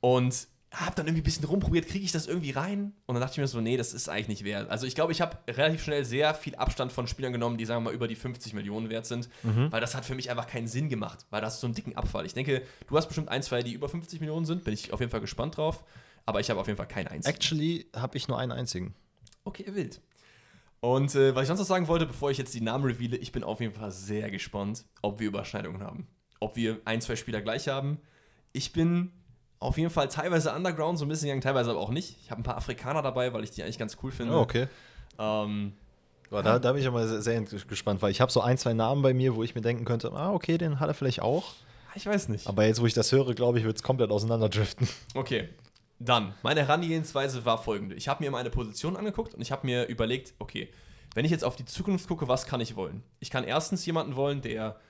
Und 0.00 0.46
habe 0.72 0.94
dann 0.94 1.06
irgendwie 1.06 1.22
ein 1.22 1.24
bisschen 1.24 1.44
rumprobiert, 1.46 1.86
kriege 1.88 2.04
ich 2.04 2.12
das 2.12 2.26
irgendwie 2.26 2.50
rein? 2.50 2.92
Und 3.06 3.14
dann 3.14 3.22
dachte 3.22 3.32
ich 3.32 3.38
mir 3.38 3.46
so, 3.46 3.62
nee, 3.62 3.78
das 3.78 3.94
ist 3.94 4.10
eigentlich 4.10 4.28
nicht 4.28 4.44
wert. 4.44 4.68
Also 4.68 4.86
ich 4.86 4.94
glaube, 4.94 5.12
ich 5.12 5.22
habe 5.22 5.38
relativ 5.48 5.82
schnell 5.82 6.04
sehr 6.04 6.34
viel 6.34 6.54
Abstand 6.56 6.92
von 6.92 7.06
Spielern 7.06 7.32
genommen, 7.32 7.56
die, 7.56 7.64
sagen 7.64 7.82
wir 7.82 7.90
mal, 7.90 7.94
über 7.94 8.08
die 8.08 8.14
50 8.16 8.52
Millionen 8.52 8.90
wert 8.90 9.06
sind, 9.06 9.30
weil 9.42 9.80
das 9.80 9.94
hat 9.94 10.04
für 10.04 10.14
mich 10.14 10.30
einfach 10.30 10.46
keinen 10.46 10.68
Sinn 10.68 10.90
gemacht, 10.90 11.24
weil 11.30 11.40
das 11.40 11.54
ist 11.54 11.60
so 11.60 11.66
einen 11.66 11.74
dicken 11.74 11.96
Abfall. 11.96 12.26
Ich 12.26 12.34
denke, 12.34 12.60
du 12.88 12.96
hast 12.98 13.06
bestimmt 13.06 13.30
ein, 13.30 13.42
zwei, 13.42 13.62
die 13.62 13.72
über 13.72 13.88
50 13.88 14.20
Millionen 14.20 14.44
sind, 14.44 14.64
bin 14.64 14.74
ich 14.74 14.92
auf 14.92 15.00
jeden 15.00 15.10
Fall 15.12 15.20
gespannt 15.22 15.56
drauf, 15.56 15.82
aber 16.26 16.40
ich 16.40 16.50
habe 16.50 16.60
auf 16.60 16.66
jeden 16.66 16.76
Fall 16.76 16.88
keinen 16.88 17.08
einzigen. 17.08 17.34
Actually 17.34 17.86
habe 17.94 18.16
ich 18.16 18.28
nur 18.28 18.38
einen 18.38 18.52
einzigen. 18.52 18.94
Okay, 19.44 19.66
wild. 19.74 20.00
Und 20.80 21.14
äh, 21.14 21.34
was 21.34 21.42
ich 21.42 21.48
sonst 21.48 21.60
noch 21.60 21.66
sagen 21.66 21.86
wollte, 21.88 22.06
bevor 22.06 22.30
ich 22.30 22.38
jetzt 22.38 22.54
die 22.54 22.60
Namen 22.60 22.84
reveale, 22.84 23.16
ich 23.16 23.30
bin 23.32 23.44
auf 23.44 23.60
jeden 23.60 23.72
Fall 23.72 23.90
sehr 23.92 24.30
gespannt, 24.30 24.84
ob 25.00 25.20
wir 25.20 25.28
Überschneidungen 25.28 25.82
haben. 25.82 26.08
Ob 26.40 26.56
wir 26.56 26.80
ein, 26.84 27.00
zwei 27.00 27.14
Spieler 27.16 27.40
gleich 27.40 27.68
haben. 27.68 27.98
Ich 28.52 28.72
bin 28.72 29.12
auf 29.60 29.78
jeden 29.78 29.90
Fall 29.90 30.08
teilweise 30.08 30.52
Underground 30.52 30.98
so 30.98 31.04
ein 31.04 31.08
bisschen 31.08 31.26
gegangen, 31.26 31.40
teilweise 31.40 31.70
aber 31.70 31.78
auch 31.78 31.90
nicht. 31.90 32.16
Ich 32.24 32.30
habe 32.32 32.40
ein 32.40 32.44
paar 32.44 32.56
Afrikaner 32.56 33.00
dabei, 33.00 33.32
weil 33.32 33.44
ich 33.44 33.50
die 33.52 33.62
eigentlich 33.62 33.78
ganz 33.78 33.96
cool 34.02 34.10
finde. 34.10 34.34
Oh, 34.34 34.40
okay. 34.40 34.66
Ähm, 35.20 35.72
Aber 36.30 36.42
da, 36.42 36.58
da 36.58 36.72
bin 36.72 36.80
ich 36.82 36.88
aber 36.88 37.06
sehr, 37.06 37.22
sehr 37.22 37.42
gespannt, 37.42 38.02
weil 38.02 38.10
ich 38.10 38.20
habe 38.20 38.32
so 38.32 38.40
ein, 38.40 38.58
zwei 38.58 38.72
Namen 38.72 39.02
bei 39.02 39.14
mir, 39.14 39.36
wo 39.36 39.44
ich 39.44 39.54
mir 39.54 39.60
denken 39.60 39.84
könnte, 39.84 40.10
ah, 40.12 40.32
okay, 40.32 40.58
den 40.58 40.80
hat 40.80 40.88
er 40.88 40.94
vielleicht 40.94 41.22
auch. 41.22 41.52
ich 41.94 42.06
weiß 42.06 42.28
nicht. 42.28 42.48
Aber 42.48 42.64
jetzt, 42.66 42.80
wo 42.80 42.86
ich 42.86 42.94
das 42.94 43.12
höre, 43.12 43.34
glaube 43.34 43.60
ich, 43.60 43.64
wird 43.64 43.76
es 43.76 43.84
komplett 43.84 44.10
auseinanderdriften. 44.10 44.88
Okay. 45.14 45.48
Dann, 46.04 46.34
meine 46.42 46.60
Herangehensweise 46.60 47.44
war 47.44 47.62
folgende. 47.62 47.94
Ich 47.94 48.08
habe 48.08 48.24
mir 48.24 48.30
meine 48.30 48.50
Position 48.50 48.96
angeguckt 48.96 49.34
und 49.34 49.40
ich 49.40 49.52
habe 49.52 49.66
mir 49.66 49.86
überlegt, 49.86 50.34
okay, 50.38 50.68
wenn 51.14 51.24
ich 51.24 51.30
jetzt 51.30 51.44
auf 51.44 51.56
die 51.56 51.64
Zukunft 51.64 52.08
gucke, 52.08 52.26
was 52.28 52.46
kann 52.46 52.60
ich 52.60 52.74
wollen? 52.76 53.02
Ich 53.20 53.30
kann 53.30 53.44
erstens 53.44 53.84
jemanden 53.86 54.16
wollen, 54.16 54.40
der 54.40 54.80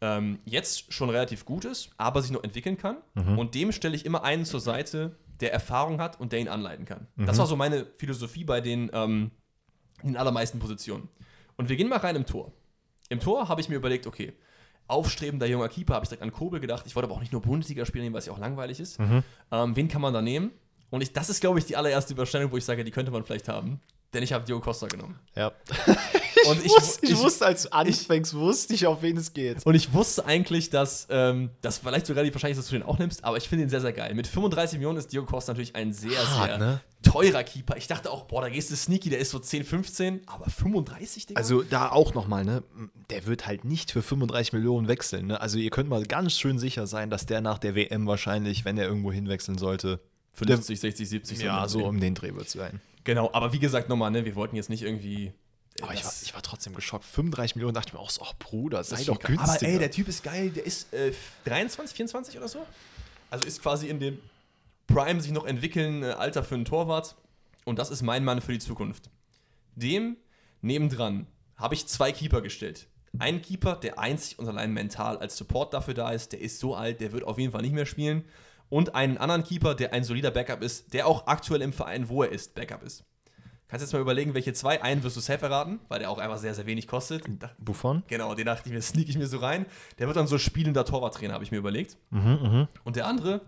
ähm, 0.00 0.38
jetzt 0.44 0.92
schon 0.92 1.10
relativ 1.10 1.44
gut 1.44 1.64
ist, 1.64 1.90
aber 1.96 2.22
sich 2.22 2.30
noch 2.30 2.42
entwickeln 2.44 2.76
kann. 2.76 2.96
Und 3.38 3.54
dem 3.54 3.72
stelle 3.72 3.94
ich 3.96 4.06
immer 4.06 4.22
einen 4.24 4.44
zur 4.44 4.60
Seite, 4.60 5.16
der 5.40 5.52
Erfahrung 5.52 6.00
hat 6.00 6.20
und 6.20 6.32
der 6.32 6.38
ihn 6.40 6.48
anleiten 6.48 6.84
kann. 6.84 7.08
Das 7.26 7.38
war 7.38 7.46
so 7.46 7.56
meine 7.56 7.86
Philosophie 7.98 8.44
bei 8.44 8.60
den, 8.60 8.90
ähm, 8.94 9.30
den 10.02 10.16
allermeisten 10.16 10.58
Positionen. 10.60 11.08
Und 11.56 11.68
wir 11.68 11.76
gehen 11.76 11.88
mal 11.88 11.98
rein 11.98 12.16
im 12.16 12.26
Tor. 12.26 12.52
Im 13.08 13.20
Tor 13.20 13.48
habe 13.48 13.60
ich 13.60 13.68
mir 13.68 13.74
überlegt, 13.76 14.06
okay, 14.06 14.32
aufstrebender 14.86 15.46
junger 15.46 15.68
Keeper, 15.68 15.94
habe 15.94 16.04
ich 16.04 16.08
direkt 16.08 16.22
an 16.22 16.32
Kobel 16.32 16.60
gedacht. 16.60 16.84
Ich 16.86 16.94
wollte 16.94 17.08
aber 17.08 17.16
auch 17.16 17.20
nicht 17.20 17.32
nur 17.32 17.42
Bundesligaspieler 17.42 18.02
nehmen, 18.02 18.14
weil 18.14 18.20
es 18.20 18.26
ja 18.26 18.32
auch 18.32 18.38
langweilig 18.38 18.78
ist. 18.80 18.98
Ähm, 19.50 19.76
wen 19.76 19.88
kann 19.88 20.00
man 20.00 20.12
da 20.14 20.22
nehmen? 20.22 20.50
Und 20.92 21.00
ich, 21.02 21.12
das 21.12 21.30
ist, 21.30 21.40
glaube 21.40 21.58
ich, 21.58 21.64
die 21.64 21.74
allererste 21.74 22.12
Überstellung, 22.12 22.52
wo 22.52 22.58
ich 22.58 22.64
sage, 22.64 22.84
die 22.84 22.90
könnte 22.90 23.10
man 23.10 23.24
vielleicht 23.24 23.48
haben. 23.48 23.80
Denn 24.12 24.22
ich 24.22 24.32
habe 24.34 24.44
Diogo 24.44 24.62
Costa 24.62 24.86
genommen. 24.88 25.18
Ja. 25.34 25.52
Und 26.48 26.64
Ich, 26.64 26.72
wusste, 26.72 27.06
ich, 27.06 27.16
wusste, 27.16 27.46
als 27.46 27.62
du 27.62 27.72
anfängst, 27.72 28.34
wusste 28.34 28.74
ich, 28.74 28.86
auf 28.86 29.00
wen 29.00 29.16
es 29.16 29.32
geht. 29.32 29.64
Und 29.64 29.74
ich 29.74 29.92
wusste 29.94 30.26
eigentlich, 30.26 30.70
dass 30.70 31.06
ähm, 31.08 31.50
das 31.62 31.78
vielleicht 31.78 32.06
sogar 32.06 32.24
die 32.24 32.34
wahrscheinlich, 32.34 32.58
dass 32.58 32.66
du 32.66 32.74
den 32.74 32.82
auch 32.82 32.98
nimmst, 32.98 33.24
aber 33.24 33.36
ich 33.36 33.48
finde 33.48 33.64
ihn 33.64 33.70
sehr, 33.70 33.80
sehr 33.80 33.92
geil. 33.92 34.12
Mit 34.14 34.26
35 34.26 34.78
Millionen 34.78 34.98
ist 34.98 35.12
Diogo 35.12 35.26
Costa 35.26 35.52
natürlich 35.52 35.74
ein 35.76 35.92
sehr, 35.92 36.18
Hart, 36.36 36.48
sehr 36.48 36.58
ne? 36.58 36.80
teurer 37.02 37.42
Keeper. 37.44 37.76
Ich 37.76 37.86
dachte 37.86 38.10
auch, 38.10 38.24
boah, 38.24 38.42
da 38.42 38.48
gehst 38.48 38.70
du 38.70 38.76
sneaky, 38.76 39.08
der 39.08 39.20
ist 39.20 39.30
so 39.30 39.38
10, 39.38 39.64
15, 39.64 40.22
aber 40.26 40.50
35, 40.50 41.26
Digga? 41.26 41.38
Also 41.38 41.62
da 41.62 41.90
auch 41.90 42.12
nochmal, 42.12 42.44
ne? 42.44 42.62
Der 43.08 43.26
wird 43.26 43.46
halt 43.46 43.64
nicht 43.64 43.92
für 43.92 44.02
35 44.02 44.52
Millionen 44.52 44.88
wechseln, 44.88 45.28
ne? 45.28 45.40
Also 45.40 45.58
ihr 45.58 45.70
könnt 45.70 45.88
mal 45.88 46.04
ganz 46.04 46.32
schön 46.32 46.58
sicher 46.58 46.86
sein, 46.86 47.08
dass 47.08 47.24
der 47.24 47.40
nach 47.40 47.58
der 47.58 47.74
WM 47.74 48.06
wahrscheinlich, 48.06 48.64
wenn 48.64 48.76
er 48.78 48.86
irgendwo 48.86 49.12
hinwechseln 49.12 49.58
sollte, 49.58 50.00
50, 50.34 50.80
60, 50.80 51.08
70, 51.08 51.40
ja, 51.42 51.68
so 51.68 51.84
um 51.84 52.00
den 52.00 52.14
Dreh 52.14 52.34
wird 52.34 52.46
es 52.46 52.52
sein. 52.52 52.80
Genau, 53.04 53.30
aber 53.32 53.52
wie 53.52 53.58
gesagt, 53.58 53.88
nochmal, 53.88 54.10
ne, 54.10 54.24
wir 54.24 54.34
wollten 54.34 54.56
jetzt 54.56 54.70
nicht 54.70 54.82
irgendwie. 54.82 55.26
äh, 55.26 55.82
Aber 55.82 55.94
ich 55.94 56.04
war, 56.04 56.12
ich 56.22 56.34
war 56.34 56.42
trotzdem 56.42 56.74
geschockt. 56.74 57.04
35 57.04 57.56
Millionen 57.56 57.74
dachte 57.74 57.88
ich 57.88 57.92
mir 57.94 57.98
auch 58.00 58.10
so, 58.10 58.22
ach 58.24 58.34
Bruder, 58.38 58.82
sei 58.84 58.96
das 58.96 59.06
doch 59.06 59.18
günstiger. 59.18 59.52
Aber 59.52 59.62
ey, 59.62 59.78
der 59.78 59.90
Typ 59.90 60.08
ist 60.08 60.22
geil, 60.22 60.50
der 60.50 60.64
ist 60.64 60.92
äh, 60.94 61.12
23, 61.44 61.96
24 61.96 62.36
oder 62.38 62.48
so. 62.48 62.64
Also 63.30 63.46
ist 63.46 63.60
quasi 63.62 63.88
in 63.88 63.98
dem 63.98 64.18
Prime 64.86 65.20
sich 65.20 65.32
noch 65.32 65.44
entwickeln, 65.46 66.02
äh, 66.02 66.10
Alter 66.10 66.44
für 66.44 66.54
einen 66.54 66.64
Torwart. 66.64 67.16
Und 67.64 67.78
das 67.78 67.90
ist 67.90 68.02
mein 68.02 68.24
Mann 68.24 68.40
für 68.40 68.52
die 68.52 68.58
Zukunft. 68.58 69.10
Dem 69.74 70.16
nebendran 70.60 71.26
habe 71.56 71.74
ich 71.74 71.86
zwei 71.86 72.12
Keeper 72.12 72.40
gestellt. 72.40 72.86
Einen 73.18 73.42
Keeper, 73.42 73.76
der 73.76 73.98
einzig 73.98 74.38
und 74.38 74.48
allein 74.48 74.72
mental 74.72 75.18
als 75.18 75.36
Support 75.36 75.74
dafür 75.74 75.94
da 75.94 76.10
ist, 76.12 76.32
der 76.32 76.40
ist 76.40 76.58
so 76.58 76.74
alt, 76.74 77.00
der 77.00 77.12
wird 77.12 77.24
auf 77.24 77.38
jeden 77.38 77.52
Fall 77.52 77.62
nicht 77.62 77.74
mehr 77.74 77.86
spielen. 77.86 78.24
Und 78.72 78.94
einen 78.94 79.18
anderen 79.18 79.44
Keeper, 79.44 79.74
der 79.74 79.92
ein 79.92 80.02
solider 80.02 80.30
Backup 80.30 80.62
ist, 80.62 80.94
der 80.94 81.06
auch 81.06 81.26
aktuell 81.26 81.60
im 81.60 81.74
Verein, 81.74 82.08
wo 82.08 82.22
er 82.22 82.30
ist, 82.32 82.54
Backup 82.54 82.82
ist. 82.82 83.04
Kannst 83.68 83.82
jetzt 83.84 83.92
mal 83.92 84.00
überlegen, 84.00 84.32
welche 84.32 84.54
zwei. 84.54 84.80
Einen 84.82 85.02
wirst 85.02 85.14
du 85.16 85.20
safe 85.20 85.44
erraten, 85.44 85.78
weil 85.88 85.98
der 85.98 86.08
auch 86.10 86.16
einfach 86.16 86.38
sehr, 86.38 86.54
sehr 86.54 86.64
wenig 86.64 86.88
kostet. 86.88 87.22
Buffon? 87.58 88.02
Genau, 88.06 88.34
den 88.34 88.46
dachte 88.46 88.70
ich 88.70 88.72
mir, 88.74 88.80
sneak 88.82 89.10
ich 89.10 89.18
mir 89.18 89.26
so 89.26 89.36
rein. 89.40 89.66
Der 89.98 90.06
wird 90.06 90.16
dann 90.16 90.26
so 90.26 90.38
spielender 90.38 90.86
Torwarttrainer, 90.86 91.34
habe 91.34 91.44
ich 91.44 91.50
mir 91.50 91.58
überlegt. 91.58 91.98
Und 92.10 92.96
der 92.96 93.06
andere, 93.06 93.42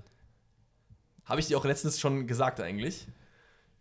habe 1.24 1.40
ich 1.40 1.46
dir 1.46 1.56
auch 1.56 1.64
letztens 1.64 1.98
schon 1.98 2.26
gesagt 2.26 2.60
eigentlich. 2.60 3.06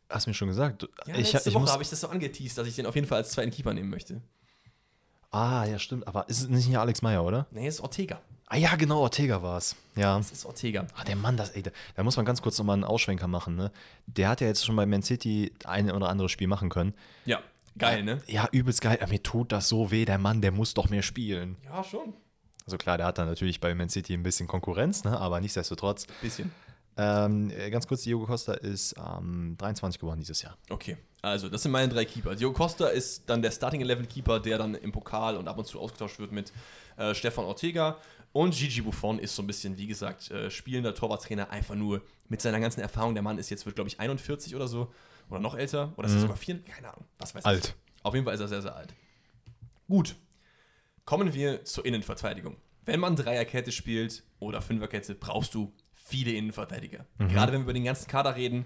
Hast 0.09 0.25
du 0.25 0.29
mir 0.29 0.33
schon 0.35 0.47
gesagt? 0.47 0.83
Du- 0.83 0.88
Ja, 1.07 1.15
ich, 1.17 1.33
letzte 1.33 1.50
ich 1.50 1.55
Woche 1.55 1.63
muss, 1.63 1.73
habe 1.73 1.83
ich 1.83 1.89
das 1.89 2.00
so 2.00 2.07
angeteased, 2.07 2.57
dass 2.57 2.67
ich 2.67 2.75
den 2.77 2.85
auf 2.85 2.95
jeden 2.95 3.07
Fall 3.07 3.17
als 3.17 3.31
zweiten 3.31 3.51
Keeper 3.51 3.73
nehmen 3.73 3.89
möchte. 3.89 4.21
ah, 5.31 5.65
ja, 5.65 5.77
stimmt. 5.77 6.07
Aber 6.07 6.29
ist 6.29 6.41
es 6.41 6.47
nicht 6.47 6.67
hier 6.67 6.79
Alex 6.79 7.01
Meyer, 7.01 7.25
oder? 7.25 7.47
Nee, 7.51 7.67
es 7.67 7.75
ist 7.75 7.81
Ortega. 7.81 8.21
Ah 8.53 8.57
ja, 8.57 8.75
genau, 8.75 9.00
Ortega 9.00 9.41
war 9.41 9.57
es. 9.57 9.75
Ja. 9.95 10.15
Das 10.15 10.31
ist 10.31 10.45
Ortega. 10.45 10.86
Ah, 10.95 11.03
der 11.03 11.15
Mann, 11.15 11.38
das, 11.38 11.50
ey, 11.55 11.63
da, 11.63 11.72
da 11.95 12.03
muss 12.03 12.17
man 12.17 12.24
ganz 12.24 12.39
kurz 12.39 12.55
nochmal 12.60 12.75
einen 12.75 12.83
Ausschwenker 12.83 13.27
machen, 13.27 13.55
ne? 13.55 13.72
Der 14.05 14.29
hat 14.29 14.41
ja 14.41 14.48
jetzt 14.48 14.63
schon 14.63 14.75
bei 14.75 14.86
Man 14.86 15.01
City 15.01 15.51
ein 15.65 15.89
oder 15.89 16.07
andere 16.07 16.29
Spiel 16.29 16.45
machen 16.45 16.69
können. 16.69 16.93
Ja, 17.25 17.41
geil, 17.79 18.03
ne? 18.03 18.22
Ja, 18.27 18.48
übelst 18.51 18.81
geil. 18.81 19.00
Aber 19.01 19.10
mir 19.10 19.24
tut 19.24 19.51
das 19.51 19.69
so 19.69 19.89
weh, 19.89 20.05
der 20.05 20.19
Mann, 20.19 20.41
der 20.41 20.51
muss 20.51 20.75
doch 20.75 20.88
mehr 20.89 21.01
spielen. 21.01 21.58
Ja, 21.65 21.84
schon. 21.84 22.13
Also 22.67 22.77
klar, 22.77 22.97
der 22.97 23.08
hat 23.08 23.17
dann 23.17 23.27
natürlich 23.27 23.60
bei 23.60 23.73
Man 23.73 23.89
City 23.89 24.13
ein 24.13 24.21
bisschen 24.21 24.45
Konkurrenz, 24.45 25.04
ne? 25.04 25.19
aber 25.19 25.41
nichtsdestotrotz. 25.41 26.06
Bisschen. 26.21 26.51
Ähm, 26.95 27.49
äh, 27.49 27.71
ganz 27.71 27.88
kurz, 27.88 28.04
Diogo 28.04 28.27
Costa 28.27 28.54
ist 28.54 28.93
ähm, 28.99 29.56
23 29.58 29.99
geworden 29.99 30.19
dieses 30.19 30.43
Jahr. 30.43 30.56
Okay, 30.69 30.97
also 31.23 31.49
das 31.49 31.63
sind 31.63 31.71
meine 31.71 31.91
drei 31.91 32.06
Keeper. 32.06 32.36
Diogo 32.36 32.54
Costa 32.54 32.88
ist 32.88 33.27
dann 33.27 33.41
der 33.41 33.49
Starting 33.49 33.82
11 33.82 34.08
Keeper, 34.08 34.39
der 34.39 34.60
dann 34.60 34.75
im 34.75 34.91
Pokal 34.91 35.38
und 35.38 35.47
ab 35.47 35.58
und 35.58 35.65
zu 35.65 35.80
ausgetauscht 35.80 36.19
wird 36.19 36.32
mit 36.32 36.54
äh, 36.97 37.15
Stefan 37.15 37.45
Ortega. 37.45 37.97
Und 38.34 38.56
Gigi 38.56 38.82
Buffon 38.82 39.19
ist 39.19 39.36
so 39.36 39.43
ein 39.43 39.48
bisschen, 39.48 39.78
wie 39.78 39.88
gesagt, 39.88 40.32
äh, 40.32 40.50
spielender 40.50 40.93
Torwarttrainer, 40.96 41.52
einfach 41.52 41.76
nur 41.76 42.02
mit 42.30 42.41
seiner 42.41 42.60
ganzen 42.60 42.82
Erfahrung. 42.82 43.13
Der 43.13 43.24
Mann 43.24 43.38
ist 43.38 43.50
jetzt, 43.52 43.65
wird 43.65 43.76
glaube 43.76 43.89
ich 43.89 44.00
41 44.00 44.56
oder 44.56 44.67
so, 44.67 44.91
oder 45.30 45.39
noch 45.39 45.56
älter, 45.56 45.93
oder 45.98 46.08
ist 46.08 46.15
er 46.15 46.22
sogar 46.22 46.36
4, 46.36 46.63
keine 46.63 46.91
Ahnung, 46.91 47.06
was 47.19 47.34
weiß 47.36 47.41
ich. 47.41 47.46
Alt. 47.46 47.76
Auf 48.02 48.13
jeden 48.15 48.26
Fall 48.26 48.34
ist 48.34 48.41
er 48.41 48.48
sehr, 48.48 48.62
sehr 48.63 48.76
alt. 48.76 48.93
Gut, 49.88 50.15
kommen 51.06 51.34
wir 51.34 51.63
zur 51.63 51.86
Innenverteidigung. 51.86 52.58
Wenn 52.86 53.00
man 53.00 53.15
Dreierkette 53.15 53.72
spielt 53.72 54.24
oder 54.39 54.62
Fünferkette, 54.62 55.15
brauchst 55.15 55.54
du 55.54 55.72
viele 55.93 56.32
Innenverteidiger. 56.32 57.06
Gerade 57.17 57.54
wenn 57.54 57.62
wir 57.62 57.65
über 57.65 57.74
den 57.74 57.86
ganzen 57.86 58.08
Kader 58.08 58.36
reden, 58.36 58.65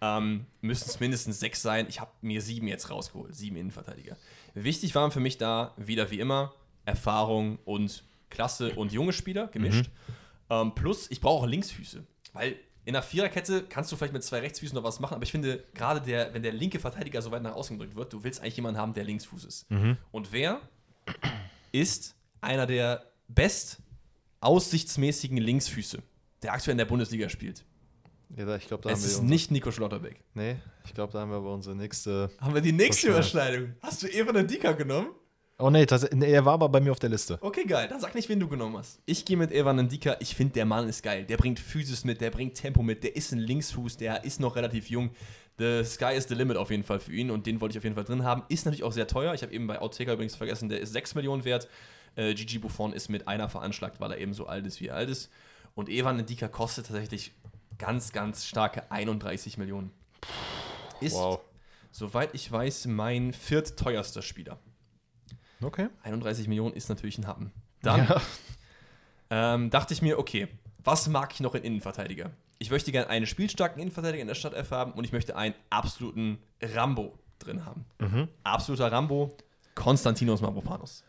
ähm, 0.00 0.46
müssen 0.62 0.88
es 0.88 0.98
mindestens 0.98 1.38
sechs 1.38 1.62
sein. 1.62 1.86
Ich 1.88 2.00
habe 2.00 2.10
mir 2.22 2.40
sieben 2.40 2.66
jetzt 2.66 2.90
rausgeholt, 2.90 3.36
sieben 3.36 3.56
Innenverteidiger. 3.56 4.16
Wichtig 4.54 4.94
waren 4.96 5.12
für 5.12 5.20
mich 5.20 5.38
da 5.38 5.74
wieder 5.76 6.10
wie 6.10 6.18
immer 6.18 6.52
Erfahrung 6.84 7.58
und 7.64 8.02
Klasse 8.32 8.72
und 8.74 8.92
junge 8.92 9.12
Spieler 9.12 9.46
gemischt. 9.48 9.90
Ähm, 10.50 10.74
plus, 10.74 11.10
ich 11.10 11.20
brauche 11.20 11.44
auch 11.44 11.46
Linksfüße, 11.46 12.04
weil 12.32 12.56
in 12.84 12.94
der 12.94 13.02
Viererkette 13.02 13.62
kannst 13.68 13.92
du 13.92 13.96
vielleicht 13.96 14.12
mit 14.12 14.24
zwei 14.24 14.40
Rechtsfüßen 14.40 14.74
noch 14.74 14.82
was 14.82 14.98
machen, 14.98 15.14
aber 15.14 15.22
ich 15.22 15.30
finde, 15.30 15.62
gerade 15.74 16.00
der, 16.00 16.34
wenn 16.34 16.42
der 16.42 16.52
linke 16.52 16.80
Verteidiger 16.80 17.22
so 17.22 17.30
weit 17.30 17.42
nach 17.42 17.54
außen 17.54 17.78
gedrückt 17.78 17.94
wird, 17.96 18.12
du 18.12 18.24
willst 18.24 18.40
eigentlich 18.40 18.56
jemanden 18.56 18.80
haben, 18.80 18.92
der 18.94 19.04
Linksfuß 19.04 19.44
ist. 19.44 19.66
Und 20.10 20.32
wer 20.32 20.60
ist 21.70 22.16
einer 22.40 22.66
der 22.66 23.04
best 23.28 23.78
aussichtsmäßigen 24.40 25.36
Linksfüße, 25.38 26.02
der 26.42 26.52
aktuell 26.52 26.72
in 26.72 26.78
der 26.78 26.84
Bundesliga 26.86 27.28
spielt? 27.28 27.64
Ja, 28.36 28.56
ich 28.56 28.66
glaube, 28.66 28.82
da 28.82 28.90
Es 28.90 28.94
haben 28.96 29.02
wir 29.02 29.06
ist 29.08 29.16
unser- 29.18 29.28
nicht 29.28 29.50
Nico 29.50 29.70
Schlotterbeck. 29.70 30.20
Nee, 30.34 30.56
ich 30.84 30.94
glaube, 30.94 31.12
da 31.12 31.20
haben 31.20 31.30
wir 31.30 31.36
aber 31.36 31.52
unsere 31.52 31.76
nächste. 31.76 32.30
Haben 32.40 32.54
wir 32.54 32.62
die 32.62 32.72
nächste 32.72 33.08
Überschneidung. 33.08 33.64
Überschneidung? 33.64 33.82
Hast 33.82 34.02
du 34.02 34.06
Evan 34.08 34.46
Dika 34.46 34.72
genommen? 34.72 35.08
Oh 35.62 35.70
nee, 35.70 35.84
tats- 35.84 36.10
nee, 36.14 36.30
er 36.32 36.44
war 36.44 36.54
aber 36.54 36.68
bei 36.68 36.80
mir 36.80 36.90
auf 36.92 36.98
der 36.98 37.10
Liste. 37.10 37.38
Okay, 37.40 37.64
geil. 37.64 37.86
Dann 37.88 38.00
sag 38.00 38.14
nicht, 38.14 38.28
wen 38.28 38.40
du 38.40 38.48
genommen 38.48 38.76
hast. 38.76 39.00
Ich 39.06 39.24
gehe 39.24 39.36
mit 39.36 39.52
Evan 39.52 39.76
Ndika. 39.76 40.16
Ich 40.20 40.34
finde, 40.34 40.54
der 40.54 40.64
Mann 40.64 40.88
ist 40.88 41.02
geil. 41.02 41.24
Der 41.24 41.36
bringt 41.36 41.60
Physis 41.60 42.04
mit, 42.04 42.20
der 42.20 42.30
bringt 42.30 42.54
Tempo 42.54 42.82
mit, 42.82 43.04
der 43.04 43.14
ist 43.16 43.32
ein 43.32 43.38
Linksfuß, 43.38 43.96
der 43.96 44.24
ist 44.24 44.40
noch 44.40 44.56
relativ 44.56 44.90
jung. 44.90 45.10
The 45.58 45.84
sky 45.84 46.14
is 46.16 46.24
the 46.28 46.34
limit 46.34 46.56
auf 46.56 46.70
jeden 46.70 46.82
Fall 46.82 46.98
für 46.98 47.12
ihn 47.12 47.30
und 47.30 47.46
den 47.46 47.60
wollte 47.60 47.74
ich 47.74 47.78
auf 47.78 47.84
jeden 47.84 47.94
Fall 47.94 48.04
drin 48.04 48.24
haben. 48.24 48.42
Ist 48.48 48.64
natürlich 48.64 48.82
auch 48.84 48.92
sehr 48.92 49.06
teuer. 49.06 49.34
Ich 49.34 49.42
habe 49.42 49.52
eben 49.52 49.66
bei 49.66 49.80
Outtaka 49.80 50.14
übrigens 50.14 50.34
vergessen, 50.34 50.68
der 50.68 50.80
ist 50.80 50.92
6 50.92 51.14
Millionen 51.14 51.44
wert. 51.44 51.68
Äh, 52.16 52.34
Gigi 52.34 52.58
Buffon 52.58 52.92
ist 52.92 53.08
mit 53.08 53.28
einer 53.28 53.48
veranschlagt, 53.48 54.00
weil 54.00 54.10
er 54.12 54.18
eben 54.18 54.34
so 54.34 54.46
alt 54.46 54.66
ist, 54.66 54.80
wie 54.80 54.88
er 54.88 54.96
alt 54.96 55.08
ist. 55.10 55.30
Und 55.74 55.88
Evan 55.88 56.16
Ndika 56.18 56.48
kostet 56.48 56.86
tatsächlich 56.86 57.32
ganz, 57.78 58.12
ganz 58.12 58.44
starke 58.46 58.90
31 58.90 59.58
Millionen. 59.58 59.90
Ist, 61.00 61.14
Wow. 61.14 61.40
soweit 61.90 62.30
ich 62.34 62.50
weiß, 62.50 62.86
mein 62.86 63.32
viertteuerster 63.32 64.22
Spieler. 64.22 64.58
Okay. 65.62 65.88
31 66.02 66.48
Millionen 66.48 66.74
ist 66.74 66.88
natürlich 66.88 67.18
ein 67.18 67.26
Happen. 67.26 67.52
Dann 67.82 68.06
Ja. 68.08 68.20
ähm, 69.30 69.70
dachte 69.70 69.94
ich 69.94 70.02
mir, 70.02 70.18
okay, 70.18 70.48
was 70.84 71.08
mag 71.08 71.32
ich 71.32 71.40
noch 71.40 71.54
in 71.54 71.62
Innenverteidiger? 71.62 72.30
Ich 72.58 72.70
möchte 72.70 72.92
gerne 72.92 73.08
einen 73.08 73.26
spielstarken 73.26 73.80
Innenverteidiger 73.80 74.22
in 74.22 74.28
der 74.28 74.34
Startelf 74.34 74.70
haben 74.70 74.92
und 74.92 75.04
ich 75.04 75.12
möchte 75.12 75.36
einen 75.36 75.54
absoluten 75.70 76.38
Rambo 76.62 77.18
drin 77.40 77.64
haben. 77.64 77.84
Absoluter 78.44 78.90
Rambo, 78.92 79.36
Konstantinos 79.74 80.40
Mavropanos. 80.40 81.02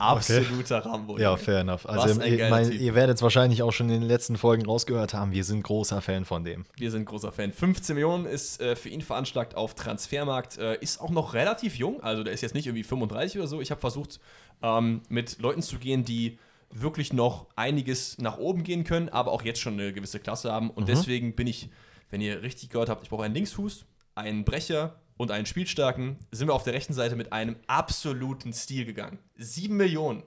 Absoluter 0.00 0.84
Rambo. 0.84 1.18
Ja, 1.18 1.36
fair 1.36 1.60
enough. 1.60 1.86
Also 1.88 2.20
ihr, 2.22 2.48
mein, 2.48 2.72
ihr 2.72 2.94
werdet 2.94 3.16
es 3.16 3.22
wahrscheinlich 3.22 3.62
auch 3.62 3.72
schon 3.72 3.88
in 3.90 4.00
den 4.00 4.08
letzten 4.08 4.36
Folgen 4.36 4.64
rausgehört 4.64 5.14
haben. 5.14 5.32
Wir 5.32 5.44
sind 5.44 5.62
großer 5.62 6.00
Fan 6.00 6.24
von 6.24 6.44
dem. 6.44 6.64
Wir 6.76 6.90
sind 6.90 7.04
großer 7.04 7.32
Fan. 7.32 7.52
15 7.52 7.94
Millionen 7.94 8.26
ist 8.26 8.60
äh, 8.60 8.76
für 8.76 8.88
ihn 8.88 9.02
veranschlagt 9.02 9.54
auf 9.54 9.74
Transfermarkt. 9.74 10.58
Äh, 10.58 10.78
ist 10.80 11.00
auch 11.00 11.10
noch 11.10 11.34
relativ 11.34 11.76
jung, 11.76 12.02
also 12.02 12.22
der 12.22 12.32
ist 12.32 12.40
jetzt 12.40 12.54
nicht 12.54 12.66
irgendwie 12.66 12.84
35 12.84 13.38
oder 13.38 13.48
so. 13.48 13.60
Ich 13.60 13.70
habe 13.70 13.80
versucht, 13.80 14.20
ähm, 14.62 15.02
mit 15.08 15.38
Leuten 15.40 15.62
zu 15.62 15.78
gehen, 15.78 16.04
die 16.04 16.38
wirklich 16.72 17.12
noch 17.12 17.46
einiges 17.56 18.18
nach 18.18 18.38
oben 18.38 18.62
gehen 18.62 18.84
können, 18.84 19.08
aber 19.08 19.32
auch 19.32 19.42
jetzt 19.42 19.60
schon 19.60 19.74
eine 19.74 19.92
gewisse 19.92 20.20
Klasse 20.20 20.52
haben. 20.52 20.70
Und 20.70 20.88
deswegen 20.88 21.34
bin 21.34 21.46
ich, 21.46 21.68
wenn 22.10 22.20
ihr 22.20 22.42
richtig 22.42 22.70
gehört 22.70 22.88
habt, 22.88 23.02
ich 23.02 23.10
brauche 23.10 23.24
einen 23.24 23.34
Linksfuß, 23.34 23.86
einen 24.14 24.44
Brecher 24.44 25.00
und 25.20 25.30
einen 25.30 25.44
Spielstarken. 25.44 26.16
Sind 26.32 26.48
wir 26.48 26.54
auf 26.54 26.62
der 26.62 26.72
rechten 26.72 26.94
Seite 26.94 27.14
mit 27.14 27.30
einem 27.30 27.56
absoluten 27.66 28.54
Stil 28.54 28.86
gegangen. 28.86 29.18
7 29.36 29.76
Millionen. 29.76 30.22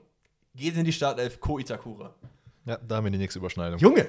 Geht 0.54 0.76
in 0.76 0.84
die 0.84 0.92
Startelf 0.92 1.40
Ko 1.40 1.58
Itakura. 1.58 2.14
Ja, 2.64 2.78
da 2.78 2.96
haben 2.96 3.04
wir 3.04 3.10
die 3.10 3.18
nächste 3.18 3.40
Überschneidung. 3.40 3.80
Junge! 3.80 4.08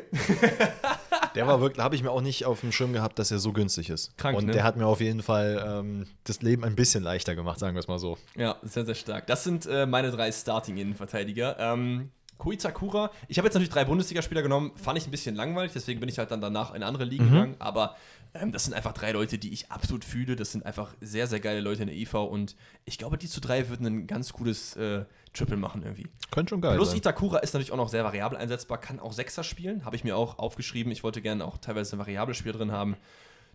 Der 1.34 1.48
war 1.48 1.60
wirklich, 1.60 1.84
habe 1.84 1.96
ich 1.96 2.04
mir 2.04 2.12
auch 2.12 2.22
nicht 2.22 2.46
auf 2.46 2.62
dem 2.62 2.72
Schirm 2.72 2.94
gehabt, 2.94 3.18
dass 3.18 3.32
er 3.32 3.40
so 3.40 3.52
günstig 3.52 3.90
ist. 3.90 4.16
Krank, 4.18 4.38
Und 4.38 4.46
ne? 4.46 4.54
der 4.54 4.64
hat 4.64 4.78
mir 4.78 4.86
auf 4.86 5.02
jeden 5.02 5.22
Fall 5.22 5.62
ähm, 5.68 6.06
das 6.24 6.42
Leben 6.42 6.64
ein 6.64 6.76
bisschen 6.76 7.04
leichter 7.04 7.36
gemacht, 7.36 7.60
sagen 7.60 7.76
wir 7.76 7.82
es 7.82 7.90
mal 7.90 8.00
so. 8.00 8.18
Ja, 8.38 8.56
sehr, 8.62 8.86
sehr 8.86 8.96
stark. 8.96 9.28
Das 9.28 9.44
sind 9.44 9.66
äh, 9.66 9.86
meine 9.86 10.12
drei 10.12 10.32
Starting-Innenverteidiger. 10.32 11.58
Ähm, 11.60 12.12
Koizakura. 12.38 13.12
Ich 13.28 13.38
habe 13.38 13.48
jetzt 13.48 13.56
natürlich 13.56 13.74
drei 13.74 13.84
Bundesligaspieler 13.84 14.44
genommen, 14.44 14.72
fand 14.76 14.98
ich 14.98 15.08
ein 15.08 15.12
bisschen 15.12 15.36
langweilig, 15.36 15.74
deswegen 15.74 16.00
bin 16.00 16.08
ich 16.08 16.18
halt 16.20 16.32
dann 16.32 16.42
danach 16.42 16.74
in 16.74 16.84
andere 16.84 17.04
Liga 17.04 17.26
gegangen. 17.26 17.56
Aber 17.60 17.96
das 18.52 18.66
sind 18.66 18.74
einfach 18.74 18.94
drei 18.94 19.12
Leute, 19.12 19.38
die 19.38 19.54
ich 19.54 19.72
absolut 19.72 20.04
fühle. 20.04 20.36
Das 20.36 20.52
sind 20.52 20.66
einfach 20.66 20.94
sehr, 21.02 21.28
sehr 21.28 21.40
geile 21.40 21.62
Leute 21.62 21.84
in 21.84 21.88
der 21.88 21.96
IV 21.96 22.14
und 22.16 22.56
ich 22.86 22.98
glaube, 22.98 23.18
die 23.18 23.28
zu 23.28 23.40
drei 23.40 23.70
würden 23.70 23.86
ein 23.86 24.08
ganz 24.08 24.34
gutes 24.34 24.76
äh, 24.76 25.06
Triple 25.34 25.58
machen 25.58 25.84
irgendwie. 25.84 26.08
Könnte 26.32 26.52
schon 26.52 26.62
geil 26.62 26.76
Plus 26.76 26.90
sein. 26.90 26.98
Itakura 26.98 27.40
ist 27.40 27.54
natürlich 27.54 27.72
auch 27.72 27.78
noch 27.78 27.90
sehr 27.90 28.04
variabel 28.04 28.38
einsetzbar, 28.38 28.80
kann 28.80 29.00
auch 29.00 29.14
Sechser 29.14 29.44
spielen, 29.44 29.86
habe 29.86 29.96
ich 29.96 30.04
mir 30.04 30.18
auch 30.18 30.38
aufgeschrieben. 30.38 30.92
Ich 30.92 31.04
wollte 31.04 31.22
gerne 31.22 31.46
auch 31.46 31.58
teilweise 31.58 31.98
variable 31.98 32.34
Spieler 32.34 32.58
drin 32.58 32.72
haben. 32.72 32.98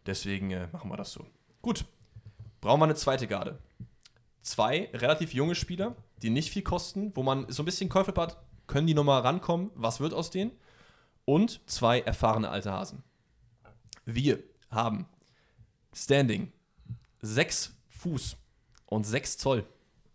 Deswegen 0.06 0.50
äh, 0.50 0.68
machen 0.72 0.90
wir 0.90 0.96
das 0.96 1.12
so. 1.12 1.26
Gut. 1.62 1.84
Brauchen 2.60 2.80
wir 2.80 2.84
eine 2.84 2.94
zweite 2.94 3.26
Garde. 3.26 3.58
Zwei 4.42 4.90
relativ 4.92 5.34
junge 5.34 5.54
Spieler, 5.54 5.96
die 6.22 6.30
nicht 6.30 6.50
viel 6.50 6.62
kosten, 6.62 7.12
wo 7.14 7.22
man 7.22 7.46
so 7.50 7.62
ein 7.62 7.66
bisschen 7.66 7.88
Käufe 7.88 8.14
hat, 8.16 8.38
können 8.66 8.86
die 8.86 8.94
nochmal 8.94 9.22
rankommen, 9.22 9.70
was 9.74 10.00
wird 10.00 10.14
aus 10.14 10.30
denen? 10.30 10.52
Und 11.24 11.60
zwei 11.68 12.00
erfahrene 12.00 12.48
alte 12.48 12.72
Hasen. 12.72 13.02
Wir 14.04 14.42
haben 14.70 15.06
Standing 15.94 16.52
6 17.22 17.74
Fuß 17.88 18.36
und 18.86 19.04
6 19.04 19.38
Zoll. 19.38 19.64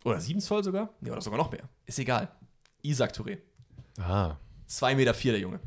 Oder 0.03 0.19
7 0.19 0.39
Zoll 0.39 0.63
sogar? 0.63 0.89
Ja, 1.01 1.11
oder 1.13 1.21
sogar 1.21 1.37
noch 1.37 1.51
mehr. 1.51 1.67
Ist 1.85 1.99
egal. 1.99 2.31
Isaac 2.81 3.13
Touré. 3.13 3.39
Ah, 3.99 4.35
2,4 4.69 4.95
Meter 4.95 5.13
vier, 5.13 5.31
der 5.33 5.41
Junge. 5.41 5.59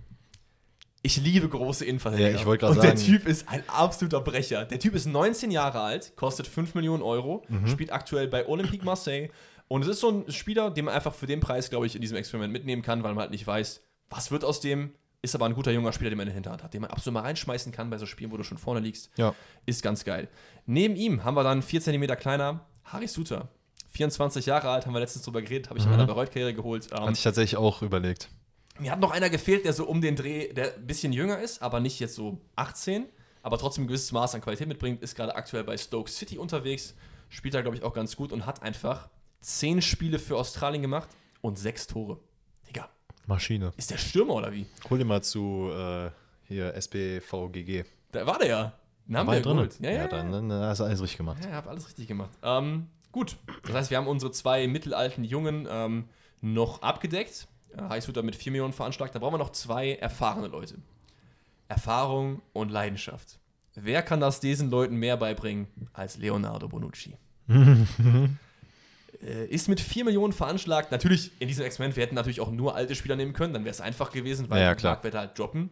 Ich 1.02 1.16
liebe 1.16 1.48
große 1.48 1.84
Innenverteidiger. 1.84 2.30
Ja, 2.30 2.36
ich 2.36 2.44
wollte 2.46 2.62
gerade 2.66 2.74
Und 2.74 2.82
der 2.82 2.96
sagen- 2.96 3.06
Typ 3.08 3.26
ist 3.26 3.48
ein 3.48 3.62
absoluter 3.68 4.20
Brecher. 4.20 4.64
Der 4.64 4.78
Typ 4.80 4.94
ist 4.94 5.06
19 5.06 5.50
Jahre 5.50 5.80
alt, 5.80 6.14
kostet 6.16 6.46
5 6.46 6.74
Millionen 6.74 7.02
Euro, 7.02 7.44
Mhm. 7.48 7.68
spielt 7.68 7.92
aktuell 7.92 8.26
bei 8.28 8.46
Olympique 8.48 8.84
Marseille. 8.84 9.30
Und 9.68 9.82
es 9.82 9.88
ist 9.88 10.00
so 10.00 10.10
ein 10.10 10.32
Spieler, 10.32 10.70
den 10.70 10.86
man 10.86 10.94
einfach 10.94 11.14
für 11.14 11.26
den 11.26 11.40
Preis, 11.40 11.70
glaube 11.70 11.86
ich, 11.86 11.94
in 11.94 12.00
diesem 12.00 12.16
Experiment 12.16 12.52
mitnehmen 12.52 12.82
kann, 12.82 13.02
weil 13.04 13.14
man 13.14 13.22
halt 13.22 13.30
nicht 13.30 13.46
weiß, 13.46 13.80
was 14.10 14.30
wird 14.30 14.44
aus 14.44 14.60
dem. 14.60 14.92
Ist 15.20 15.34
aber 15.34 15.46
ein 15.46 15.54
guter 15.54 15.72
junger 15.72 15.92
Spieler, 15.92 16.10
den 16.10 16.16
man 16.16 16.26
in 16.26 16.28
der 16.28 16.34
Hinterhand 16.34 16.62
hat, 16.62 16.74
den 16.74 16.80
man 16.82 16.90
absolut 16.90 17.14
mal 17.14 17.22
reinschmeißen 17.22 17.72
kann 17.72 17.90
bei 17.90 17.98
so 17.98 18.06
Spielen, 18.06 18.30
wo 18.30 18.36
du 18.36 18.44
schon 18.44 18.58
vorne 18.58 18.80
liegst. 18.80 19.10
ja. 19.16 19.34
Ist 19.66 19.82
ganz 19.82 20.04
geil. 20.04 20.28
Neben 20.66 20.94
ihm 20.96 21.24
haben 21.24 21.34
wir 21.34 21.42
dann 21.42 21.60
4 21.62 21.80
cm 21.80 22.06
kleiner 22.18 22.66
Harry 22.84 23.08
Suter. 23.08 23.48
24 23.90 24.46
Jahre 24.46 24.68
alt, 24.70 24.86
haben 24.86 24.92
wir 24.92 25.00
letztens 25.00 25.24
drüber 25.24 25.42
geredet, 25.42 25.70
habe 25.70 25.78
ich 25.78 25.84
in 25.84 25.90
meiner 25.90 26.06
Bayreuth-Karriere 26.06 26.54
geholt. 26.54 26.88
Ähm, 26.92 27.00
Hatte 27.00 27.12
ich 27.14 27.22
tatsächlich 27.22 27.56
auch 27.56 27.82
überlegt. 27.82 28.28
mir 28.78 28.92
hat 28.92 29.00
noch 29.00 29.10
einer 29.10 29.28
gefehlt, 29.28 29.64
der 29.64 29.72
so 29.72 29.86
um 29.86 30.00
den 30.00 30.14
Dreh, 30.14 30.52
der 30.52 30.76
ein 30.76 30.86
bisschen 30.86 31.12
jünger 31.12 31.38
ist, 31.40 31.62
aber 31.62 31.80
nicht 31.80 31.98
jetzt 31.98 32.14
so 32.14 32.40
18, 32.54 33.06
aber 33.42 33.58
trotzdem 33.58 33.84
ein 33.84 33.86
gewisses 33.88 34.12
Maß 34.12 34.34
an 34.36 34.40
Qualität 34.40 34.68
mitbringt, 34.68 35.02
ist 35.02 35.16
gerade 35.16 35.34
aktuell 35.34 35.64
bei 35.64 35.76
Stoke 35.76 36.10
City 36.10 36.38
unterwegs, 36.38 36.94
spielt 37.28 37.54
da, 37.54 37.62
glaube 37.62 37.76
ich, 37.76 37.82
auch 37.82 37.92
ganz 37.94 38.14
gut 38.14 38.30
und 38.30 38.46
hat 38.46 38.62
einfach 38.62 39.08
10 39.40 39.82
Spiele 39.82 40.18
für 40.20 40.36
Australien 40.36 40.82
gemacht 40.82 41.08
und 41.40 41.58
6 41.58 41.88
Tore. 41.88 42.20
Maschine. 43.28 43.72
ist 43.76 43.90
der 43.90 43.98
Stürmer 43.98 44.34
oder 44.34 44.52
wie? 44.52 44.66
Hol 44.90 44.98
dir 44.98 45.04
mal 45.04 45.22
zu 45.22 45.70
äh, 45.72 46.10
hier 46.44 46.74
SBVGG. 46.74 47.84
Da 48.12 48.26
war 48.26 48.38
der 48.38 48.48
ja. 48.48 48.72
Den 49.06 49.16
haben 49.16 49.26
War 49.26 49.34
wir 49.34 49.38
er 49.38 49.42
drin? 49.42 49.56
geholt. 49.56 49.78
Ja, 49.80 49.90
ja, 49.90 50.06
dann, 50.08 50.32
dann 50.32 50.50
hast 50.52 50.80
du 50.80 50.84
alles 50.84 51.00
richtig 51.00 51.16
gemacht. 51.18 51.38
Ja, 51.42 51.48
ich 51.50 51.54
habe 51.54 51.70
alles 51.70 51.86
richtig 51.86 52.08
gemacht. 52.08 52.30
Ähm, 52.42 52.88
gut, 53.12 53.36
das 53.64 53.74
heißt, 53.74 53.90
wir 53.90 53.96
haben 53.98 54.06
unsere 54.06 54.32
zwei 54.32 54.66
mittelalten 54.66 55.24
Jungen 55.24 55.66
ähm, 55.70 56.04
noch 56.40 56.82
abgedeckt. 56.82 57.48
Äh, 57.76 57.82
Heißhuter 57.88 58.22
mit 58.22 58.36
4 58.36 58.52
Millionen 58.52 58.72
veranschlagt. 58.74 59.14
Da 59.14 59.18
brauchen 59.18 59.34
wir 59.34 59.38
noch 59.38 59.52
zwei 59.52 59.92
erfahrene 59.94 60.48
Leute. 60.48 60.76
Erfahrung 61.68 62.42
und 62.52 62.70
Leidenschaft. 62.70 63.38
Wer 63.74 64.02
kann 64.02 64.20
das 64.20 64.40
diesen 64.40 64.70
Leuten 64.70 64.96
mehr 64.96 65.16
beibringen 65.16 65.68
als 65.92 66.16
Leonardo 66.18 66.68
Bonucci? 66.68 67.16
äh, 69.22 69.46
ist 69.46 69.68
mit 69.68 69.80
4 69.80 70.04
Millionen 70.04 70.32
veranschlagt. 70.32 70.90
Natürlich, 70.92 71.32
in 71.40 71.48
diesem 71.48 71.64
Experiment, 71.64 71.96
wir 71.96 72.02
hätten 72.04 72.14
natürlich 72.14 72.40
auch 72.40 72.50
nur 72.50 72.74
alte 72.74 72.94
Spieler 72.94 73.16
nehmen 73.16 73.32
können, 73.32 73.52
dann 73.52 73.64
wäre 73.64 73.72
es 73.72 73.80
einfach 73.80 74.12
gewesen, 74.12 74.48
weil 74.50 74.60
Ja, 74.62 74.72
ja. 74.74 74.76
Marktwerte 74.82 75.18
halt 75.18 75.38
droppen. 75.38 75.70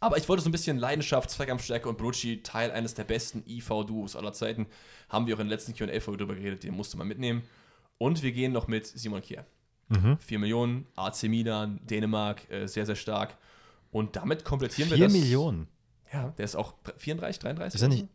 Aber 0.00 0.16
ich 0.16 0.28
wollte 0.28 0.42
so 0.42 0.48
ein 0.48 0.52
bisschen 0.52 0.78
Leidenschaft, 0.78 1.30
Zweikampfstärke 1.30 1.88
und 1.88 1.98
Bonucci, 1.98 2.42
Teil 2.42 2.70
eines 2.72 2.94
der 2.94 3.04
besten 3.04 3.44
IV-Duos 3.46 4.16
aller 4.16 4.32
Zeiten. 4.32 4.66
Haben 5.08 5.26
wir 5.26 5.36
auch 5.36 5.40
in 5.40 5.48
der 5.48 5.56
letzten 5.56 5.74
QA-Folge 5.74 6.18
drüber 6.18 6.34
geredet, 6.34 6.64
den 6.64 6.74
musste 6.74 6.96
man 6.96 7.06
mitnehmen. 7.06 7.42
Und 7.98 8.22
wir 8.22 8.32
gehen 8.32 8.52
noch 8.52 8.66
mit 8.68 8.86
Simon 8.86 9.22
Kier. 9.22 9.44
4 10.20 10.38
Millionen, 10.38 10.86
AC 10.96 11.24
Milan, 11.24 11.78
Dänemark, 11.84 12.50
äh, 12.50 12.66
sehr, 12.66 12.86
sehr 12.86 12.96
stark. 12.96 13.36
Und 13.90 14.16
damit 14.16 14.42
komplettieren 14.44 14.90
wir 14.90 14.96
4 14.96 15.06
das. 15.06 15.12
Millionen. 15.12 15.68
Ja, 16.12 16.28
der 16.38 16.44
ist 16.46 16.56
auch 16.56 16.74
34, 16.96 17.38
33. 17.40 17.74
Ist 17.74 17.82
er 17.82 17.88
nicht. 17.88 18.06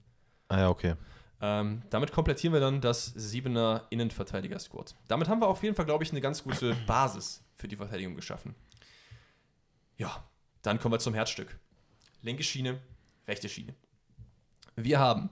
Ah 0.47 0.60
ja, 0.60 0.69
okay. 0.69 0.95
Ähm, 1.39 1.84
damit 1.89 2.12
komplettieren 2.12 2.54
wir 2.54 2.60
dann 2.60 2.82
das 2.82 3.15
7er 3.15 3.84
Innenverteidiger-Squad. 3.89 4.95
Damit 5.08 5.28
haben 5.28 5.39
wir 5.39 5.47
auf 5.47 5.62
jeden 5.63 5.76
Fall, 5.76 5.86
glaube 5.86 6.04
ich, 6.04 6.12
eine 6.12 6.21
ganz 6.21 6.43
gute 6.43 6.76
Basis 6.88 7.43
für 7.56 7.67
die 7.67 7.76
Verteidigung 7.76 8.15
geschaffen. 8.15 8.56
Ja, 9.97 10.23
dann 10.63 10.80
kommen 10.80 10.93
wir 10.93 11.00
zum 11.00 11.13
Herzstück. 11.13 11.58
Linke 12.21 12.43
Schiene, 12.43 12.80
rechte 13.28 13.50
Schiene. 13.50 13.76
Wir 14.76 15.00
haben 15.00 15.30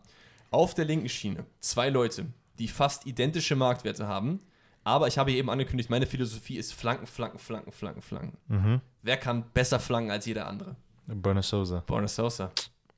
auf 0.52 0.74
der 0.74 0.86
linken 0.86 1.10
Schiene 1.10 1.46
zwei 1.60 1.90
Leute, 1.90 2.28
die 2.60 2.68
fast 2.68 3.06
identische 3.06 3.56
Marktwerte 3.56 4.08
haben, 4.08 4.40
aber 4.84 5.08
ich 5.08 5.18
habe 5.18 5.32
eben 5.32 5.50
angekündigt, 5.50 5.90
meine 5.90 6.06
Philosophie 6.06 6.58
ist 6.58 6.74
Flanken, 6.74 7.08
Flanken, 7.08 7.40
Flanken, 7.40 7.72
Flanken, 7.72 8.02
Flanken. 8.02 8.38
Wer 9.02 9.18
kann 9.18 9.52
besser 9.52 9.80
flanken 9.80 10.12
als 10.12 10.26
jeder 10.26 10.48
andere? 10.48 10.76
Burner 11.08 11.44
Sosa. 11.44 11.84
Borna 11.86 12.08
Sosa. 12.08 12.52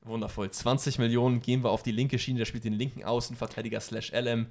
Wundervoll. 0.08 0.50
20 0.50 1.00
Millionen 1.00 1.41
gehen 1.41 1.63
wir 1.63 1.70
auf 1.70 1.84
die 1.84 1.91
linke 1.91 2.20
Schiene. 2.20 2.39
Der 2.39 2.46
spielt 2.46 2.63
den 2.63 2.74
linken 2.74 3.04
Außenverteidiger 3.04 3.80
slash 3.80 4.12
LM. 4.12 4.48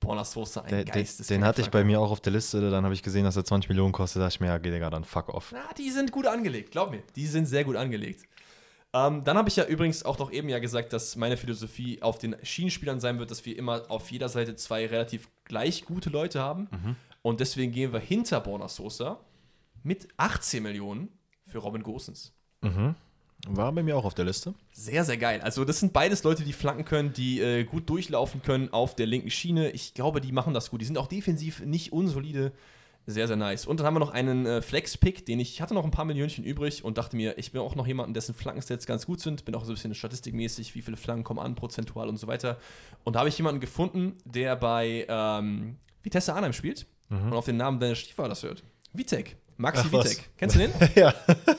Borna 0.00 0.24
Sosa, 0.24 0.62
ein 0.62 0.84
Geistes. 0.86 1.26
den 1.26 1.44
hatte 1.44 1.60
ich 1.60 1.68
bei 1.68 1.84
mir 1.84 2.00
auch 2.00 2.10
auf 2.10 2.20
der 2.20 2.32
Liste, 2.32 2.70
dann 2.70 2.84
habe 2.84 2.94
ich 2.94 3.02
gesehen, 3.02 3.24
dass 3.24 3.36
er 3.36 3.44
20 3.44 3.68
Millionen 3.68 3.92
kostet, 3.92 4.20
da 4.20 4.24
dachte 4.24 4.36
ich 4.36 4.40
mir, 4.40 4.46
ja, 4.46 4.56
geht 4.56 4.72
Digga, 4.72 4.88
dann 4.88 5.04
fuck 5.04 5.28
off. 5.28 5.52
Na, 5.52 5.60
die 5.76 5.90
sind 5.90 6.10
gut 6.10 6.26
angelegt, 6.26 6.70
glaub 6.70 6.90
mir. 6.90 7.02
Die 7.16 7.26
sind 7.26 7.44
sehr 7.44 7.64
gut 7.64 7.76
angelegt. 7.76 8.24
Ähm, 8.92 9.22
dann 9.24 9.36
habe 9.36 9.48
ich 9.50 9.56
ja 9.56 9.64
übrigens 9.66 10.02
auch 10.04 10.18
noch 10.18 10.32
eben 10.32 10.48
ja 10.48 10.58
gesagt, 10.58 10.92
dass 10.92 11.16
meine 11.16 11.36
Philosophie 11.36 12.00
auf 12.02 12.18
den 12.18 12.34
Schienenspielern 12.42 12.98
sein 12.98 13.18
wird, 13.18 13.30
dass 13.30 13.44
wir 13.44 13.56
immer 13.56 13.82
auf 13.88 14.10
jeder 14.10 14.28
Seite 14.30 14.56
zwei 14.56 14.86
relativ 14.86 15.28
gleich 15.44 15.84
gute 15.84 16.08
Leute 16.10 16.40
haben. 16.40 16.96
Und 17.22 17.40
deswegen 17.40 17.70
gehen 17.70 17.92
wir 17.92 18.00
hinter 18.00 18.40
Borna 18.40 18.68
Sosa 18.68 19.20
mit 19.82 20.08
18 20.16 20.62
Millionen 20.62 21.08
für 21.46 21.58
Robin 21.58 21.82
Gosens. 21.82 22.32
War 23.48 23.72
bei 23.72 23.82
mir 23.82 23.96
auch 23.96 24.04
auf 24.04 24.14
der 24.14 24.24
Liste. 24.24 24.54
Sehr, 24.72 25.04
sehr 25.04 25.16
geil. 25.16 25.40
Also, 25.40 25.64
das 25.64 25.80
sind 25.80 25.92
beides 25.92 26.22
Leute, 26.24 26.44
die 26.44 26.52
flanken 26.52 26.84
können, 26.84 27.12
die 27.12 27.40
äh, 27.40 27.64
gut 27.64 27.88
durchlaufen 27.88 28.42
können 28.42 28.72
auf 28.72 28.94
der 28.94 29.06
linken 29.06 29.30
Schiene. 29.30 29.70
Ich 29.70 29.94
glaube, 29.94 30.20
die 30.20 30.32
machen 30.32 30.54
das 30.54 30.70
gut. 30.70 30.80
Die 30.80 30.84
sind 30.84 30.98
auch 30.98 31.06
defensiv 31.06 31.60
nicht 31.60 31.92
unsolide. 31.92 32.52
Sehr, 33.06 33.26
sehr 33.26 33.36
nice. 33.36 33.66
Und 33.66 33.80
dann 33.80 33.86
haben 33.86 33.94
wir 33.94 34.00
noch 34.00 34.12
einen 34.12 34.46
äh, 34.46 34.62
Flex-Pick, 34.62 35.24
den 35.24 35.40
ich, 35.40 35.54
ich 35.54 35.62
hatte 35.62 35.74
noch 35.74 35.84
ein 35.84 35.90
paar 35.90 36.04
Millionchen 36.04 36.44
übrig 36.44 36.84
und 36.84 36.98
dachte 36.98 37.16
mir, 37.16 37.38
ich 37.38 37.50
bin 37.50 37.60
auch 37.60 37.74
noch 37.74 37.86
jemanden, 37.86 38.14
dessen 38.14 38.34
Flankenstats 38.34 38.86
ganz 38.86 39.06
gut 39.06 39.20
sind. 39.20 39.44
Bin 39.46 39.54
auch 39.54 39.64
so 39.64 39.72
ein 39.72 39.74
bisschen 39.74 39.94
statistikmäßig, 39.94 40.74
wie 40.74 40.82
viele 40.82 40.96
Flanken 40.98 41.24
kommen 41.24 41.40
an, 41.40 41.54
prozentual 41.54 42.08
und 42.08 42.18
so 42.18 42.26
weiter. 42.26 42.58
Und 43.04 43.16
da 43.16 43.20
habe 43.20 43.30
ich 43.30 43.38
jemanden 43.38 43.60
gefunden, 43.60 44.18
der 44.24 44.54
bei 44.54 45.06
ähm, 45.08 45.76
Vitesse 46.02 46.34
Arnhem 46.34 46.52
spielt 46.52 46.86
und 47.08 47.32
auf 47.32 47.46
den 47.46 47.56
Namen 47.56 47.80
deines 47.80 47.98
Stiefvaters 47.98 48.44
hört. 48.44 48.62
Vitek. 48.92 49.36
Maxi 49.60 49.84
Ach, 49.88 49.92
was. 49.92 50.10
Vitek. 50.10 50.30
Kennst 50.38 50.56
du 50.56 50.60
den? 50.60 50.72
ja, 50.94 51.12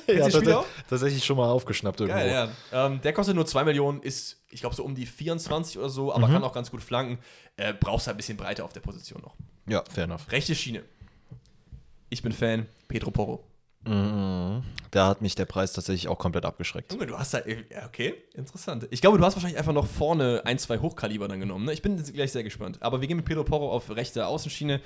ja 0.07 0.29
Spieler 0.29 0.29
tats- 0.29 0.53
auch? 0.53 0.65
tatsächlich 0.89 1.23
schon 1.23 1.37
mal 1.37 1.49
aufgeschnappt 1.49 1.99
irgendwo. 1.99 2.19
Geil, 2.19 2.31
ja. 2.71 2.85
Ähm, 2.87 2.99
der 3.01 3.13
kostet 3.13 3.35
nur 3.35 3.45
2 3.45 3.63
Millionen, 3.63 4.01
ist, 4.01 4.41
ich 4.49 4.59
glaube, 4.61 4.75
so 4.75 4.83
um 4.83 4.95
die 4.95 5.05
24 5.05 5.77
oder 5.77 5.89
so, 5.89 6.11
aber 6.13 6.27
kann 6.27 6.43
auch 6.43 6.53
ganz 6.53 6.71
gut 6.71 6.81
flanken. 6.81 7.19
Äh, 7.57 7.73
brauchst 7.79 8.07
halt 8.07 8.15
ein 8.15 8.17
bisschen 8.17 8.37
Breite 8.37 8.63
auf 8.63 8.73
der 8.73 8.79
Position 8.79 9.21
noch. 9.21 9.35
ja, 9.67 9.83
fair 9.89 10.05
enough. 10.05 10.31
Rechte 10.31 10.55
Schiene. 10.55 10.83
Ich 12.09 12.23
bin 12.23 12.31
Fan. 12.31 12.65
Pedro 12.87 13.11
Porro. 13.11 13.43
Da 13.83 15.07
hat 15.07 15.21
mich 15.21 15.33
der 15.35 15.45
Preis 15.45 15.73
tatsächlich 15.73 16.07
auch 16.07 16.17
komplett 16.19 16.45
abgeschreckt. 16.45 16.91
Junge, 16.91 17.07
du 17.07 17.17
hast 17.17 17.33
halt. 17.33 17.45
ja, 17.47 17.85
Okay, 17.85 18.13
interessant. 18.33 18.87
Ich 18.91 19.01
glaube, 19.01 19.17
du 19.17 19.25
hast 19.25 19.35
wahrscheinlich 19.35 19.57
einfach 19.57 19.73
noch 19.73 19.87
vorne 19.87 20.41
ein, 20.45 20.59
zwei 20.59 20.77
Hochkaliber 20.79 21.27
dann 21.27 21.39
genommen. 21.39 21.65
Ne? 21.65 21.73
Ich 21.73 21.81
bin 21.81 22.01
gleich 22.03 22.31
sehr 22.31 22.43
gespannt. 22.43 22.77
Aber 22.81 23.01
wir 23.01 23.07
gehen 23.07 23.17
mit 23.17 23.25
Pedro 23.25 23.43
Porro 23.43 23.71
auf 23.71 23.89
rechte 23.95 24.27
Außenschiene. 24.27 24.81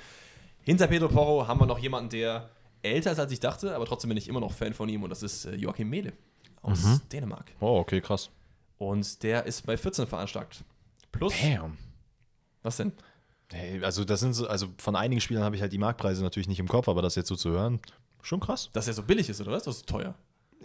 Hinter 0.62 0.86
Pedro 0.86 1.08
Porro 1.08 1.46
haben 1.46 1.60
wir 1.60 1.66
noch 1.66 1.78
jemanden, 1.78 2.10
der 2.10 2.48
älter 2.82 3.12
ist, 3.12 3.18
als 3.18 3.32
ich 3.32 3.40
dachte, 3.40 3.74
aber 3.74 3.86
trotzdem 3.86 4.08
bin 4.08 4.18
ich 4.18 4.28
immer 4.28 4.40
noch 4.40 4.52
Fan 4.52 4.74
von 4.74 4.88
ihm 4.88 5.02
und 5.02 5.10
das 5.10 5.22
ist 5.22 5.44
äh, 5.46 5.54
Joachim 5.54 5.88
Mehle 5.88 6.12
aus 6.62 7.00
Dänemark. 7.12 7.52
Oh, 7.60 7.78
okay, 7.78 8.00
krass. 8.00 8.30
Und 8.78 9.22
der 9.22 9.46
ist 9.46 9.64
bei 9.66 9.76
14 9.76 10.06
veranschlagt. 10.06 10.64
Plus. 11.12 11.32
Damn. 11.40 11.78
Was 12.62 12.76
denn? 12.76 12.92
Hey, 13.52 13.82
also 13.84 14.04
das 14.04 14.20
sind 14.20 14.34
so, 14.34 14.48
also 14.48 14.68
von 14.78 14.96
einigen 14.96 15.20
Spielern 15.20 15.44
habe 15.44 15.54
ich 15.54 15.62
halt 15.62 15.72
die 15.72 15.78
Marktpreise 15.78 16.22
natürlich 16.22 16.48
nicht 16.48 16.58
im 16.58 16.68
Kopf, 16.68 16.88
aber 16.88 17.00
das 17.00 17.14
jetzt 17.14 17.28
so 17.28 17.36
zu 17.36 17.50
hören, 17.50 17.80
schon 18.22 18.40
krass. 18.40 18.70
Dass 18.72 18.88
er 18.88 18.94
so 18.94 19.02
billig 19.02 19.28
ist, 19.28 19.40
oder 19.40 19.52
was? 19.52 19.62
Das 19.62 19.76
ist 19.76 19.86
teuer. 19.86 20.14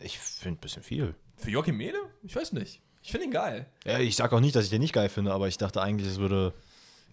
Ich 0.01 0.17
finde 0.17 0.57
ein 0.57 0.61
bisschen 0.61 0.83
viel. 0.83 1.13
Für 1.37 1.51
Joachim 1.51 1.77
Mehle? 1.77 1.99
Ich 2.23 2.35
weiß 2.35 2.53
nicht. 2.53 2.81
Ich 3.03 3.11
finde 3.11 3.25
ihn 3.27 3.31
geil. 3.31 3.67
Ja, 3.85 3.99
ich 3.99 4.15
sag 4.15 4.33
auch 4.33 4.39
nicht, 4.39 4.55
dass 4.55 4.65
ich 4.65 4.69
den 4.69 4.81
nicht 4.81 4.93
geil 4.93 5.09
finde, 5.09 5.31
aber 5.31 5.47
ich 5.47 5.57
dachte 5.57 5.81
eigentlich, 5.81 6.07
es 6.07 6.19
würde. 6.19 6.53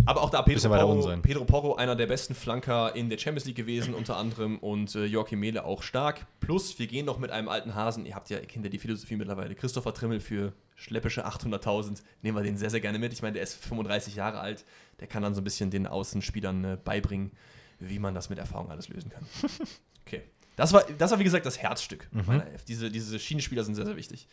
Aber 0.07 0.23
auch 0.23 0.31
da 0.31 0.43
Pedro 0.43 0.69
Porro. 0.69 1.17
Pedro 1.23 1.45
Porro, 1.45 1.75
einer 1.77 1.95
der 1.97 2.07
besten 2.07 2.35
Flanker 2.35 2.95
in 2.97 3.11
der 3.11 3.19
Champions 3.19 3.45
League 3.45 3.57
gewesen, 3.57 3.93
unter 3.95 4.17
anderem, 4.17 4.59
und 4.59 4.95
äh, 4.95 5.05
Joachim 5.05 5.41
Mehle 5.41 5.65
auch 5.65 5.83
stark. 5.83 6.27
Plus, 6.41 6.79
wir 6.79 6.87
gehen 6.87 7.05
noch 7.05 7.19
mit 7.19 7.31
einem 7.31 7.49
alten 7.49 7.75
Hasen. 7.75 8.07
Ihr 8.07 8.15
habt 8.15 8.31
ja, 8.31 8.39
ihr 8.39 8.47
kennt 8.47 8.65
ja 8.65 8.71
die 8.71 8.79
Philosophie 8.79 9.17
mittlerweile. 9.17 9.55
Christopher 9.55 9.93
Trimmel 9.93 10.21
für 10.21 10.53
schleppische 10.77 11.27
800.000. 11.27 12.03
Nehmen 12.23 12.37
wir 12.39 12.43
den 12.43 12.57
sehr, 12.57 12.71
sehr 12.71 12.81
gerne 12.81 12.99
mit. 12.99 13.13
Ich 13.13 13.21
meine, 13.23 13.35
der 13.35 13.43
ist 13.43 13.55
35 13.65 14.15
Jahre 14.17 14.41
alt. 14.41 14.65
Der 15.01 15.09
kann 15.09 15.23
dann 15.23 15.35
so 15.35 15.41
ein 15.41 15.45
bisschen 15.45 15.71
den 15.71 15.87
Außenspielern 15.87 16.65
äh, 16.65 16.79
beibringen, 16.83 17.33
wie 17.81 17.99
man 17.99 18.15
das 18.15 18.31
mit 18.31 18.39
Erfahrung 18.39 18.71
alles 18.71 18.89
lösen 18.89 19.11
kann. 19.11 19.27
Okay. 20.07 20.23
Das 20.57 20.73
war, 20.73 20.85
das 20.97 21.11
war 21.11 21.19
wie 21.19 21.25
gesagt, 21.25 21.45
das 21.45 21.59
Herzstück 21.59 22.09
Mhm. 22.13 22.23
meiner 22.27 22.47
Elf. 22.47 22.65
Diese, 22.65 22.91
diese 22.91 23.19
Schienenspieler 23.19 23.63
sind 23.63 23.75
sehr, 23.75 23.85
sehr 23.85 23.97
wichtig. 23.97 24.27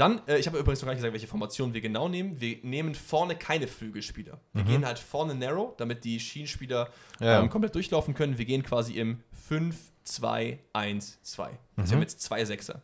Dann, 0.00 0.26
äh, 0.26 0.38
ich 0.38 0.46
habe 0.46 0.58
übrigens 0.58 0.80
noch 0.80 0.86
gar 0.86 0.92
nicht 0.92 1.00
gesagt, 1.00 1.12
welche 1.12 1.26
Formation 1.26 1.74
wir 1.74 1.80
genau 1.80 2.08
nehmen. 2.08 2.40
Wir 2.40 2.58
nehmen 2.62 2.94
vorne 2.94 3.36
keine 3.36 3.66
Flügelspieler. 3.68 4.40
Wir 4.54 4.64
gehen 4.64 4.86
halt 4.86 4.98
vorne 4.98 5.34
narrow, 5.34 5.76
damit 5.76 6.04
die 6.04 6.18
Schienenspieler 6.18 6.88
Mhm. 7.18 7.26
Ja. 7.26 7.40
ähm, 7.42 7.50
komplett 7.50 7.74
durchlaufen 7.74 8.14
können. 8.14 8.38
Wir 8.38 8.46
gehen 8.46 8.62
quasi 8.62 8.94
im 8.94 9.22
5, 9.48 9.76
2, 10.04 10.58
1, 10.72 11.18
2. 11.22 11.44
Also 11.44 11.58
wir 11.76 11.84
Mhm. 11.84 11.90
haben 11.92 12.00
jetzt 12.00 12.20
zwei 12.22 12.44
Sechser. 12.46 12.80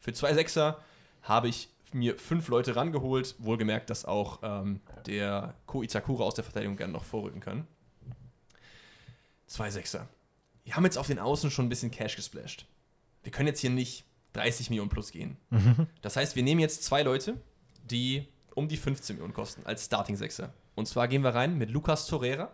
Für 0.00 0.12
zwei 0.14 0.32
Sechser 0.32 0.80
habe 1.22 1.48
ich 1.48 1.68
mir 1.92 2.18
fünf 2.18 2.48
Leute 2.48 2.74
rangeholt. 2.74 3.34
Wohlgemerkt, 3.38 3.90
dass 3.90 4.04
auch 4.06 4.38
ähm, 4.42 4.80
der 5.06 5.54
Ko 5.66 5.82
Itakura 5.82 6.24
aus 6.24 6.34
der 6.36 6.44
Verteidigung 6.44 6.76
gerne 6.76 6.92
noch 6.94 7.04
vorrücken 7.04 7.40
kann. 7.40 7.66
Zwei 9.46 9.70
Sechser. 9.70 10.08
Wir 10.64 10.74
haben 10.74 10.84
jetzt 10.84 10.96
auf 10.96 11.06
den 11.06 11.18
Außen 11.18 11.50
schon 11.50 11.66
ein 11.66 11.68
bisschen 11.68 11.90
Cash 11.90 12.16
gesplashed. 12.16 12.64
Wir 13.22 13.30
können 13.30 13.46
jetzt 13.48 13.60
hier 13.60 13.70
nicht 13.70 14.05
30 14.36 14.70
Millionen 14.70 14.90
plus 14.90 15.10
gehen. 15.10 15.36
Das 16.02 16.16
heißt, 16.16 16.36
wir 16.36 16.42
nehmen 16.42 16.60
jetzt 16.60 16.84
zwei 16.84 17.02
Leute, 17.02 17.36
die 17.90 18.26
um 18.54 18.68
die 18.68 18.76
15 18.76 19.16
Millionen 19.16 19.34
kosten, 19.34 19.62
als 19.66 19.84
Starting 19.84 20.16
Sechser. 20.16 20.52
Und 20.74 20.86
zwar 20.88 21.08
gehen 21.08 21.22
wir 21.22 21.34
rein 21.34 21.56
mit 21.58 21.70
Lucas 21.70 22.06
Torreira 22.06 22.50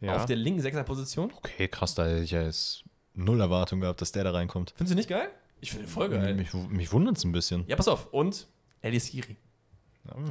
Ja. 0.00 0.16
auf 0.16 0.26
der 0.26 0.36
linken 0.36 0.60
Sechser-Position. 0.60 1.32
okay, 1.36 1.68
krass, 1.68 1.94
da 1.94 2.06
hätte 2.06 2.22
ich 2.22 2.30
ja 2.30 2.42
jetzt 2.42 2.84
null 3.14 3.40
Erwartung 3.40 3.80
gehabt, 3.80 4.00
dass 4.00 4.12
der 4.12 4.24
da 4.24 4.30
reinkommt. 4.32 4.72
Findest 4.76 4.92
du 4.92 4.96
nicht 4.96 5.08
geil? 5.08 5.28
Ich 5.60 5.70
finde 5.72 5.86
den 5.86 5.90
voll 5.92 6.08
geil. 6.08 6.34
Mich, 6.34 6.52
mich 6.54 6.90
wundert 6.92 7.18
es 7.18 7.24
ein 7.24 7.32
bisschen. 7.32 7.64
Ja, 7.66 7.76
pass 7.76 7.88
auf. 7.88 8.06
Und 8.12 8.46
Elias 8.80 9.10
Giri 9.10 9.36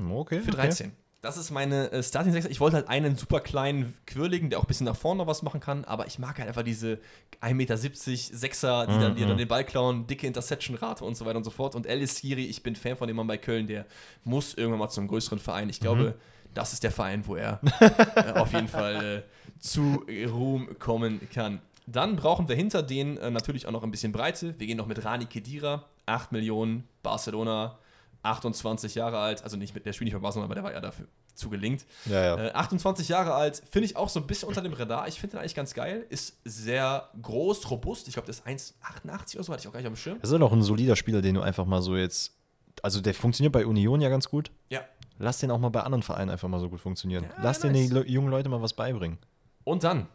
Okay. 0.09 0.41
für 0.41 0.51
okay. 0.57 0.91
13. 1.21 1.21
Das 1.21 1.37
ist 1.37 1.51
meine 1.51 1.91
äh, 1.91 2.03
Starting 2.03 2.31
Sechser. 2.33 2.49
Ich 2.49 2.59
wollte 2.59 2.77
halt 2.77 2.89
einen 2.89 3.15
super 3.15 3.39
kleinen 3.39 3.93
Quirligen, 4.05 4.49
der 4.49 4.59
auch 4.59 4.63
ein 4.63 4.67
bisschen 4.67 4.85
nach 4.85 4.95
vorne 4.95 5.19
noch 5.19 5.27
was 5.27 5.41
machen 5.41 5.59
kann, 5.59 5.85
aber 5.85 6.07
ich 6.07 6.19
mag 6.19 6.37
halt 6.37 6.47
einfach 6.47 6.63
diese 6.63 6.99
1,70 7.41 7.53
Meter 7.53 7.77
Sechser, 7.77 8.87
die 8.87 8.99
dann, 8.99 9.15
die 9.15 9.25
dann 9.25 9.37
den 9.37 9.47
Ball 9.47 9.63
klauen, 9.63 10.07
dicke 10.07 10.27
Interception-Rate 10.27 11.03
und 11.03 11.15
so 11.15 11.25
weiter 11.25 11.37
und 11.37 11.43
so 11.43 11.51
fort. 11.51 11.75
Und 11.75 11.85
Elias 11.85 12.21
Giri, 12.21 12.45
ich 12.45 12.63
bin 12.63 12.75
Fan 12.75 12.95
von 12.95 13.07
dem 13.07 13.17
Mann 13.17 13.27
bei 13.27 13.37
Köln, 13.37 13.67
der 13.67 13.85
muss 14.23 14.53
irgendwann 14.53 14.79
mal 14.79 14.89
zum 14.89 15.07
größeren 15.07 15.39
Verein. 15.39 15.69
Ich 15.69 15.79
glaube, 15.79 16.15
das 16.53 16.73
ist 16.73 16.83
der 16.83 16.91
Verein, 16.91 17.25
wo 17.27 17.35
er 17.35 17.59
äh, 18.15 18.39
auf 18.39 18.53
jeden 18.53 18.67
Fall 18.67 19.23
äh, 19.25 19.59
zu 19.59 20.05
Ruhm 20.27 20.79
kommen 20.79 21.21
kann. 21.31 21.61
Dann 21.85 22.15
brauchen 22.15 22.47
wir 22.47 22.55
hinter 22.55 22.83
denen 22.83 23.17
äh, 23.17 23.31
natürlich 23.31 23.65
auch 23.65 23.71
noch 23.71 23.83
ein 23.83 23.91
bisschen 23.91 24.11
Breite. 24.11 24.53
Wir 24.59 24.67
gehen 24.67 24.77
noch 24.77 24.85
mit 24.85 25.03
Rani 25.03 25.25
Kedira, 25.25 25.85
8 26.05 26.31
Millionen, 26.31 26.87
Barcelona, 27.01 27.79
28 28.23 28.95
Jahre 28.95 29.19
alt, 29.19 29.43
also 29.43 29.57
nicht 29.57 29.73
mit 29.73 29.85
der 29.85 29.93
spielt 29.93 30.07
nicht 30.07 30.13
bei 30.13 30.19
Barcelona, 30.19 30.45
aber 30.45 30.55
der 30.55 30.63
war 30.63 30.73
ja 30.73 30.81
dafür 30.81 31.07
zu 31.35 31.49
gelingt. 31.49 31.85
Ja, 32.05 32.37
ja. 32.37 32.47
Äh, 32.47 32.51
28 32.51 33.07
Jahre 33.07 33.33
alt, 33.33 33.61
finde 33.71 33.85
ich 33.85 33.95
auch 33.95 34.09
so 34.09 34.19
ein 34.19 34.27
bisschen 34.27 34.49
unter 34.49 34.61
dem 34.61 34.73
Radar. 34.73 35.07
Ich 35.07 35.19
finde 35.19 35.35
den 35.35 35.39
eigentlich 35.39 35.55
ganz 35.55 35.73
geil. 35.73 36.05
Ist 36.09 36.37
sehr 36.43 37.09
groß, 37.21 37.71
robust. 37.71 38.07
Ich 38.07 38.15
glaube, 38.15 38.27
das 38.27 38.39
ist 38.39 38.47
1,88 38.47 39.35
oder 39.35 39.43
so, 39.43 39.53
hatte 39.53 39.61
ich 39.61 39.67
auch 39.67 39.71
gar 39.71 39.79
nicht 39.79 39.87
auf 39.87 39.93
dem 39.93 39.97
Schirm. 39.97 40.17
Das 40.19 40.29
ist 40.29 40.33
halt 40.33 40.43
auch 40.43 40.51
ein 40.51 40.61
solider 40.61 40.95
Spieler, 40.95 41.21
den 41.21 41.35
du 41.35 41.41
einfach 41.41 41.65
mal 41.65 41.81
so 41.81 41.95
jetzt. 41.95 42.35
Also 42.83 43.01
der 43.01 43.13
funktioniert 43.13 43.53
bei 43.53 43.65
Union 43.65 44.01
ja 44.01 44.09
ganz 44.09 44.29
gut. 44.29 44.51
Ja. 44.69 44.81
Lass 45.17 45.39
den 45.39 45.51
auch 45.51 45.59
mal 45.59 45.69
bei 45.69 45.81
anderen 45.81 46.03
Vereinen 46.03 46.29
einfach 46.29 46.47
mal 46.47 46.59
so 46.59 46.69
gut 46.69 46.79
funktionieren. 46.79 47.23
Ja, 47.23 47.43
Lass 47.43 47.63
nice. 47.63 47.73
den 47.73 47.87
den 47.87 47.91
Le 47.91 48.07
jungen 48.07 48.29
Leuten 48.29 48.49
mal 48.49 48.61
was 48.61 48.73
beibringen. 48.73 49.17
Und 49.65 49.83
dann 49.83 50.07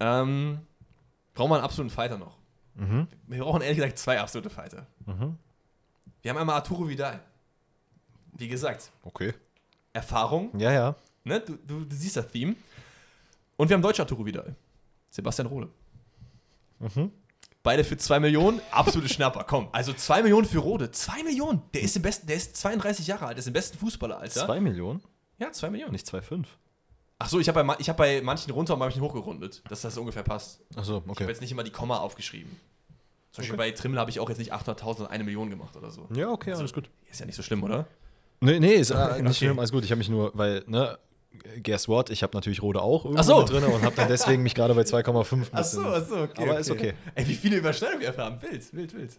ähm, 0.00 0.60
brauchen 1.34 1.50
wir 1.50 1.56
einen 1.56 1.64
absoluten 1.64 1.90
Fighter 1.90 2.18
noch. 2.18 2.36
Mhm. 2.74 3.06
Wir 3.26 3.42
brauchen 3.42 3.62
ehrlich 3.62 3.76
gesagt 3.76 3.98
zwei 3.98 4.20
absolute 4.20 4.50
Fighter. 4.50 4.86
Mhm. 5.06 5.36
Wir 6.22 6.30
haben 6.30 6.38
einmal 6.38 6.56
Arturo 6.56 6.88
Vidal. 6.88 7.20
Wie 8.40 8.48
gesagt, 8.48 8.90
Okay. 9.02 9.34
Erfahrung, 9.92 10.50
Ja, 10.58 10.72
ja. 10.72 10.96
ne? 11.24 11.40
du, 11.40 11.56
du, 11.56 11.84
du 11.84 11.94
siehst 11.96 12.16
das 12.16 12.28
Theme. 12.28 12.54
Und 13.56 13.68
wir 13.68 13.74
haben 13.74 13.82
deutscher 13.82 14.04
Arturo 14.04 14.24
Vidal. 14.24 14.54
Sebastian 15.10 15.46
Rohle. 15.48 15.68
Mhm. 16.78 17.10
Beide 17.62 17.84
für 17.84 17.96
2 17.98 18.20
Millionen, 18.20 18.60
absolute 18.70 19.08
Schnapper. 19.12 19.44
Komm, 19.44 19.68
also 19.72 19.92
2 19.92 20.22
Millionen 20.22 20.46
für 20.46 20.60
Rode. 20.60 20.90
2 20.90 21.22
Millionen. 21.24 21.60
Der 21.74 21.82
ist 21.82 21.94
im 21.96 22.02
besten, 22.02 22.26
der 22.26 22.36
ist 22.36 22.56
32 22.56 23.06
Jahre 23.06 23.26
alt, 23.26 23.36
der 23.36 23.40
ist 23.40 23.46
im 23.48 23.52
besten 23.52 23.76
Fußballeralter. 23.76 24.46
Zwei 24.46 24.60
Millionen? 24.60 25.02
Ja, 25.38 25.52
2 25.52 25.68
Millionen. 25.70 25.92
Nicht 25.92 26.06
2,5. 26.06 26.46
Ach 27.18 27.28
so, 27.28 27.38
ich 27.38 27.48
habe 27.48 27.62
bei, 27.62 27.76
ich 27.78 27.90
hab 27.90 27.98
bei 27.98 28.22
manchen 28.22 28.50
runter 28.52 28.72
und 28.72 28.78
bei 28.80 28.86
manchen 28.86 29.02
hochgerundet, 29.02 29.62
dass 29.68 29.82
das 29.82 29.98
ungefähr 29.98 30.22
passt. 30.22 30.60
Achso, 30.74 30.94
Ich 30.96 31.00
habe 31.02 31.10
okay. 31.10 31.26
jetzt 31.28 31.42
nicht 31.42 31.52
immer 31.52 31.64
die 31.64 31.70
Komma 31.70 31.98
aufgeschrieben. 31.98 32.50
Zum 33.32 33.42
Beispiel 33.42 33.58
bei 33.58 33.70
Trimmel 33.72 33.98
habe 33.98 34.10
ich 34.10 34.20
auch 34.20 34.28
jetzt 34.30 34.38
nicht 34.38 34.54
800.000 34.54 35.00
und 35.00 35.06
eine 35.08 35.22
Million 35.24 35.50
gemacht 35.50 35.76
oder 35.76 35.90
so. 35.90 36.08
Ja, 36.14 36.30
okay, 36.30 36.50
Also, 36.52 36.60
alles 36.62 36.72
gut. 36.72 36.88
Ist 37.10 37.20
ja 37.20 37.26
nicht 37.26 37.36
so 37.36 37.42
schlimm, 37.42 37.62
oder? 37.62 37.86
Nee, 38.40 38.58
nee, 38.60 38.74
ist 38.74 38.90
äh, 38.90 38.94
Okay. 38.94 39.22
nicht 39.22 39.38
schlimm, 39.38 39.58
alles 39.58 39.70
gut. 39.72 39.84
Ich 39.84 39.90
habe 39.90 39.98
mich 39.98 40.08
nur, 40.08 40.30
weil, 40.34 40.64
ne, 40.66 40.98
guess 41.62 41.88
what, 41.88 42.10
ich 42.10 42.22
habe 42.22 42.34
natürlich 42.36 42.62
Rode 42.62 42.80
auch 42.82 43.04
irgendwo 43.04 43.22
so. 43.22 43.42
drin 43.44 43.64
und 43.64 43.82
habe 43.82 43.94
dann 43.96 44.08
deswegen 44.08 44.42
mich 44.42 44.54
gerade 44.54 44.74
bei 44.74 44.82
2,5 44.82 45.32
ein 45.32 45.46
Ach 45.52 45.64
so, 45.64 45.82
ach 45.82 46.04
so, 46.06 46.16
okay. 46.22 46.42
Aber 46.42 46.58
ist 46.58 46.70
okay. 46.70 46.94
Ey, 47.14 47.26
wie 47.28 47.34
viele 47.34 47.56
Überschneidungen 47.58 48.00
wir 48.02 48.16
haben. 48.16 48.40
Wild, 48.42 48.74
wild, 48.74 48.94
wild. 48.94 49.10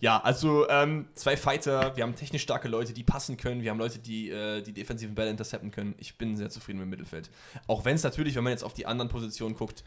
Ja, 0.00 0.20
also 0.20 0.68
ähm, 0.68 1.06
zwei 1.14 1.36
Fighter, 1.36 1.96
wir 1.96 2.04
haben 2.04 2.14
technisch 2.14 2.42
starke 2.42 2.68
Leute, 2.68 2.92
die 2.92 3.02
passen 3.02 3.36
können, 3.36 3.62
wir 3.62 3.70
haben 3.70 3.78
Leute, 3.78 3.98
die 3.98 4.30
äh, 4.30 4.62
die 4.62 4.72
defensiven 4.72 5.14
Bälle 5.14 5.30
intercepten 5.30 5.70
können. 5.70 5.94
Ich 5.98 6.16
bin 6.16 6.36
sehr 6.36 6.50
zufrieden 6.50 6.78
mit 6.78 6.86
dem 6.86 6.90
Mittelfeld. 6.90 7.30
Auch 7.66 7.84
wenn 7.84 7.96
es 7.96 8.02
natürlich, 8.02 8.34
wenn 8.34 8.44
man 8.44 8.52
jetzt 8.52 8.64
auf 8.64 8.74
die 8.74 8.86
anderen 8.86 9.08
Positionen 9.10 9.54
guckt, 9.56 9.82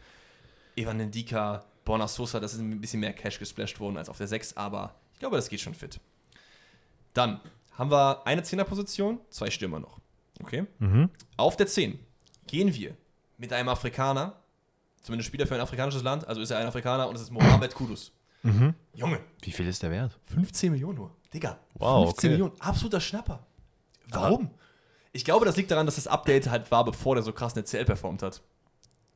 Evan 0.76 0.98
Ndika, 0.98 1.64
Borna 1.84 2.06
Sosa, 2.08 2.40
das 2.40 2.52
ist 2.54 2.60
ein 2.60 2.80
bisschen 2.80 3.00
mehr 3.00 3.12
Cash 3.14 3.38
gesplasht 3.38 3.80
worden 3.80 3.96
als 3.96 4.08
auf 4.10 4.18
der 4.18 4.26
6, 4.28 4.56
aber 4.56 4.94
ich 5.14 5.20
glaube, 5.20 5.36
das 5.36 5.48
geht 5.48 5.60
schon 5.60 5.74
fit. 5.74 5.98
Dann 7.14 7.40
haben 7.76 7.90
wir 7.90 8.26
eine 8.26 8.42
Zehnerposition, 8.42 9.20
zwei 9.30 9.50
Stürmer 9.50 9.80
noch. 9.80 10.00
Okay? 10.42 10.66
Mhm. 10.78 11.10
Auf 11.36 11.56
der 11.56 11.66
10 11.66 11.98
gehen 12.46 12.74
wir 12.74 12.96
mit 13.38 13.52
einem 13.52 13.68
Afrikaner, 13.68 14.34
zumindest 15.00 15.28
Spieler 15.28 15.46
für 15.46 15.54
ein 15.54 15.60
afrikanisches 15.60 16.02
Land, 16.02 16.26
also 16.26 16.40
ist 16.40 16.50
er 16.50 16.58
ein 16.58 16.66
Afrikaner 16.66 17.08
und 17.08 17.16
es 17.16 17.22
ist 17.22 17.30
Mohamed 17.30 17.74
Kudus. 17.74 18.12
Mhm. 18.42 18.74
Junge, 18.94 19.20
Wie 19.42 19.50
viel 19.50 19.66
ist 19.66 19.82
der 19.82 19.90
wert? 19.90 20.18
15 20.26 20.72
Millionen 20.72 20.98
nur. 20.98 21.10
Digga, 21.32 21.58
Wow, 21.74 22.06
15 22.08 22.18
okay. 22.18 22.28
Millionen, 22.30 22.60
absoluter 22.60 23.00
Schnapper. 23.00 23.44
Warum? 24.08 24.50
Ich 25.12 25.24
glaube, 25.24 25.44
das 25.46 25.56
liegt 25.56 25.70
daran, 25.70 25.86
dass 25.86 25.96
das 25.96 26.06
Update 26.06 26.48
halt 26.48 26.70
war, 26.70 26.84
bevor 26.84 27.14
der 27.16 27.24
so 27.24 27.32
krass 27.32 27.54
eine 27.54 27.64
CL 27.64 27.84
performt 27.84 28.22
hat. 28.22 28.42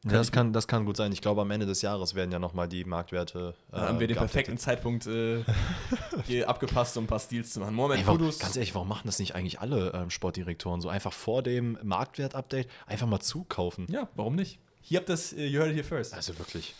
Ja, 0.04 0.12
das, 0.12 0.32
kann, 0.32 0.54
das 0.54 0.66
kann 0.66 0.86
gut 0.86 0.96
sein. 0.96 1.12
Ich 1.12 1.20
glaube, 1.20 1.42
am 1.42 1.50
Ende 1.50 1.66
des 1.66 1.82
Jahres 1.82 2.14
werden 2.14 2.32
ja 2.32 2.38
nochmal 2.38 2.68
die 2.68 2.84
Marktwerte. 2.84 3.54
äh, 3.68 3.72
Da 3.76 3.88
haben 3.88 4.00
wir 4.00 4.06
den 4.06 4.16
perfekten 4.16 4.56
Zeitpunkt 4.56 5.06
äh, 5.06 5.44
hier 6.26 6.48
abgepasst, 6.48 6.96
um 6.96 7.04
ein 7.04 7.06
paar 7.06 7.18
Steals 7.18 7.52
zu 7.52 7.60
machen. 7.60 7.74
Mohamed 7.74 7.98
Ey, 7.98 8.06
warum, 8.06 8.20
ganz 8.20 8.56
ehrlich, 8.56 8.74
warum 8.74 8.88
machen 8.88 9.02
das 9.04 9.18
nicht 9.18 9.34
eigentlich 9.34 9.60
alle 9.60 9.92
ähm, 9.94 10.08
Sportdirektoren 10.08 10.80
so? 10.80 10.88
Einfach 10.88 11.12
vor 11.12 11.42
dem 11.42 11.78
Marktwert-Update 11.82 12.68
einfach 12.86 13.06
mal 13.06 13.20
zukaufen. 13.20 13.86
Ja, 13.90 14.08
warum 14.14 14.36
nicht? 14.36 14.58
Hier 14.80 14.98
habt 15.00 15.10
das, 15.10 15.34
äh, 15.34 15.44
you 15.46 15.60
heard 15.60 15.68
it 15.70 15.74
here 15.76 15.84
first. 15.84 16.14
Also 16.14 16.38
wirklich. 16.38 16.74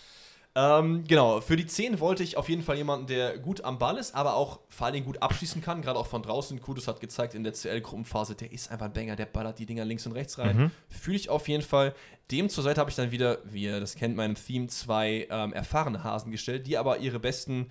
Ähm, 0.56 1.04
genau, 1.06 1.40
für 1.40 1.56
die 1.56 1.66
10 1.66 2.00
wollte 2.00 2.24
ich 2.24 2.36
auf 2.36 2.48
jeden 2.48 2.62
Fall 2.62 2.76
jemanden, 2.76 3.06
der 3.06 3.38
gut 3.38 3.62
am 3.62 3.78
Ball 3.78 3.96
ist, 3.98 4.14
aber 4.16 4.34
auch 4.34 4.60
vor 4.68 4.86
allen 4.86 4.94
Dingen 4.94 5.06
gut 5.06 5.22
abschließen 5.22 5.62
kann, 5.62 5.80
gerade 5.80 5.98
auch 5.98 6.08
von 6.08 6.22
draußen. 6.22 6.60
Kudus 6.60 6.88
hat 6.88 7.00
gezeigt 7.00 7.34
in 7.34 7.44
der 7.44 7.52
CL-Gruppenphase, 7.52 8.34
der 8.34 8.50
ist 8.50 8.70
einfach 8.70 8.86
ein 8.86 8.92
Banger, 8.92 9.14
der 9.14 9.26
ballert 9.26 9.60
die 9.60 9.66
Dinger 9.66 9.84
links 9.84 10.06
und 10.06 10.12
rechts 10.12 10.38
rein. 10.38 10.56
Mhm. 10.56 10.70
Fühle 10.88 11.16
ich 11.16 11.28
auf 11.28 11.46
jeden 11.46 11.62
Fall. 11.62 11.94
Dem 12.32 12.48
zur 12.48 12.64
Seite 12.64 12.80
habe 12.80 12.90
ich 12.90 12.96
dann 12.96 13.12
wieder, 13.12 13.38
wie 13.44 13.62
ihr 13.62 13.78
das 13.78 13.94
kennt, 13.94 14.16
meinem 14.16 14.34
Theme 14.34 14.66
zwei 14.66 15.28
ähm, 15.30 15.52
erfahrene 15.52 16.02
Hasen 16.02 16.32
gestellt, 16.32 16.66
die 16.66 16.78
aber 16.78 16.98
ihre 16.98 17.20
besten 17.20 17.70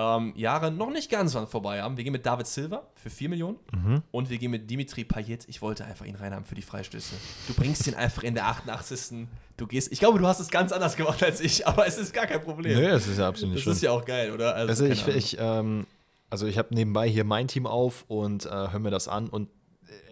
ähm, 0.00 0.32
Jahre 0.36 0.70
noch 0.70 0.90
nicht 0.90 1.10
ganz 1.10 1.34
vorbei 1.34 1.82
haben. 1.82 1.96
Wir 1.96 2.04
gehen 2.04 2.12
mit 2.12 2.24
David 2.24 2.46
Silva 2.46 2.82
für 2.94 3.10
4 3.10 3.28
Millionen 3.28 3.58
Mhm. 3.72 4.02
und 4.10 4.30
wir 4.30 4.38
gehen 4.38 4.50
mit 4.50 4.70
Dimitri 4.70 5.04
Payet. 5.04 5.44
Ich 5.48 5.60
wollte 5.60 5.84
einfach 5.84 6.06
ihn 6.06 6.14
reinhaben 6.16 6.44
für 6.44 6.54
die 6.54 6.62
Freistöße. 6.62 7.14
Du 7.48 7.54
bringst 7.54 7.86
ihn 7.86 7.94
einfach 7.94 8.22
in 8.22 8.34
der 8.34 8.46
88. 8.46 9.26
Du 9.56 9.66
gehst, 9.66 9.92
ich 9.92 9.98
glaube, 9.98 10.18
du 10.18 10.26
hast 10.26 10.40
es 10.40 10.48
ganz 10.48 10.72
anders 10.72 10.96
gemacht 10.96 11.22
als 11.22 11.40
ich, 11.40 11.66
aber 11.66 11.86
es 11.86 11.98
ist 11.98 12.12
gar 12.14 12.26
kein 12.26 12.40
Problem. 12.40 12.78
Nee, 12.78 12.88
das 12.88 13.06
ist 13.06 13.18
ja 13.18 13.28
absolut 13.28 13.54
nicht 13.54 13.66
Das 13.66 13.74
ist 13.74 13.80
schlimm. 13.80 13.92
ja 13.92 13.98
auch 13.98 14.04
geil, 14.04 14.32
oder? 14.32 14.54
Also 14.54 14.84
keine 14.84 14.94
ich, 14.94 15.06
ich, 15.08 15.36
ähm, 15.38 15.86
also 16.30 16.46
ich 16.46 16.56
habe 16.56 16.74
nebenbei 16.74 17.08
hier 17.08 17.24
mein 17.24 17.46
Team 17.48 17.66
auf 17.66 18.04
und 18.08 18.46
äh, 18.46 18.48
höre 18.50 18.78
mir 18.78 18.90
das 18.90 19.08
an 19.08 19.28
und 19.28 19.48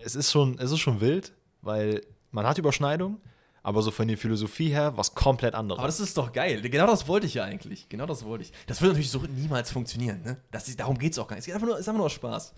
es 0.04 0.14
ist 0.16 0.30
schon, 0.32 0.58
es 0.58 0.70
ist 0.72 0.80
schon 0.80 1.00
wild, 1.00 1.32
weil 1.62 2.02
man 2.30 2.46
hat 2.46 2.58
Überschneidung, 2.58 3.20
aber 3.62 3.82
so 3.82 3.90
von 3.90 4.08
der 4.08 4.16
Philosophie 4.16 4.68
her 4.70 4.96
was 4.96 5.14
komplett 5.14 5.54
anderes. 5.54 5.78
aber 5.78 5.88
das 5.88 6.00
ist 6.00 6.16
doch 6.16 6.32
geil. 6.32 6.60
Genau 6.62 6.86
das 6.86 7.06
wollte 7.08 7.26
ich 7.26 7.34
ja 7.34 7.44
eigentlich. 7.44 7.88
Genau 7.88 8.06
das 8.06 8.24
wollte 8.24 8.44
ich. 8.44 8.52
Das 8.66 8.80
wird 8.80 8.92
natürlich 8.92 9.10
so 9.10 9.18
niemals 9.20 9.70
funktionieren. 9.70 10.22
Ne? 10.22 10.40
Das 10.50 10.68
ist, 10.68 10.78
darum 10.80 10.96
geht 10.98 11.12
es 11.12 11.18
auch 11.18 11.26
gar 11.28 11.36
nicht. 11.36 11.42
Es 11.42 11.46
geht 11.46 11.54
einfach 11.54 11.66
nur, 11.66 11.78
ist 11.78 11.88
einfach 11.88 12.00
nur 12.00 12.10
Spaß. 12.10 12.54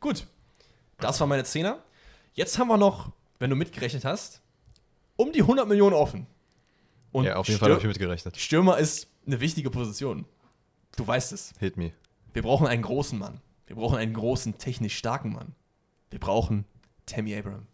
Gut. 0.00 0.26
Das 0.98 1.18
war 1.20 1.26
meine 1.26 1.44
Zehner. 1.44 1.82
Jetzt 2.34 2.58
haben 2.58 2.68
wir 2.68 2.76
noch, 2.76 3.10
wenn 3.38 3.50
du 3.50 3.56
mitgerechnet 3.56 4.04
hast, 4.04 4.42
um 5.16 5.32
die 5.32 5.40
100 5.40 5.66
Millionen 5.66 5.94
offen. 5.94 6.26
Und 7.12 7.24
ja, 7.24 7.36
auf 7.36 7.48
jeden 7.48 7.58
Fall 7.58 7.66
Stür- 7.68 7.74
habe 7.76 7.82
ich 7.82 7.88
mitgerechnet. 7.88 8.36
Stürmer 8.36 8.78
ist 8.78 9.08
eine 9.26 9.40
wichtige 9.40 9.70
Position. 9.70 10.26
Du 10.96 11.06
weißt 11.06 11.32
es. 11.32 11.52
Hit 11.58 11.76
me. 11.76 11.92
Wir 12.32 12.42
brauchen 12.42 12.66
einen 12.66 12.82
großen 12.82 13.18
Mann. 13.18 13.40
Wir 13.66 13.76
brauchen 13.76 13.98
einen 13.98 14.14
großen, 14.14 14.58
technisch 14.58 14.96
starken 14.96 15.32
Mann. 15.32 15.54
Wir 16.10 16.20
brauchen 16.20 16.64
Tammy 17.06 17.36
Abraham. 17.36 17.66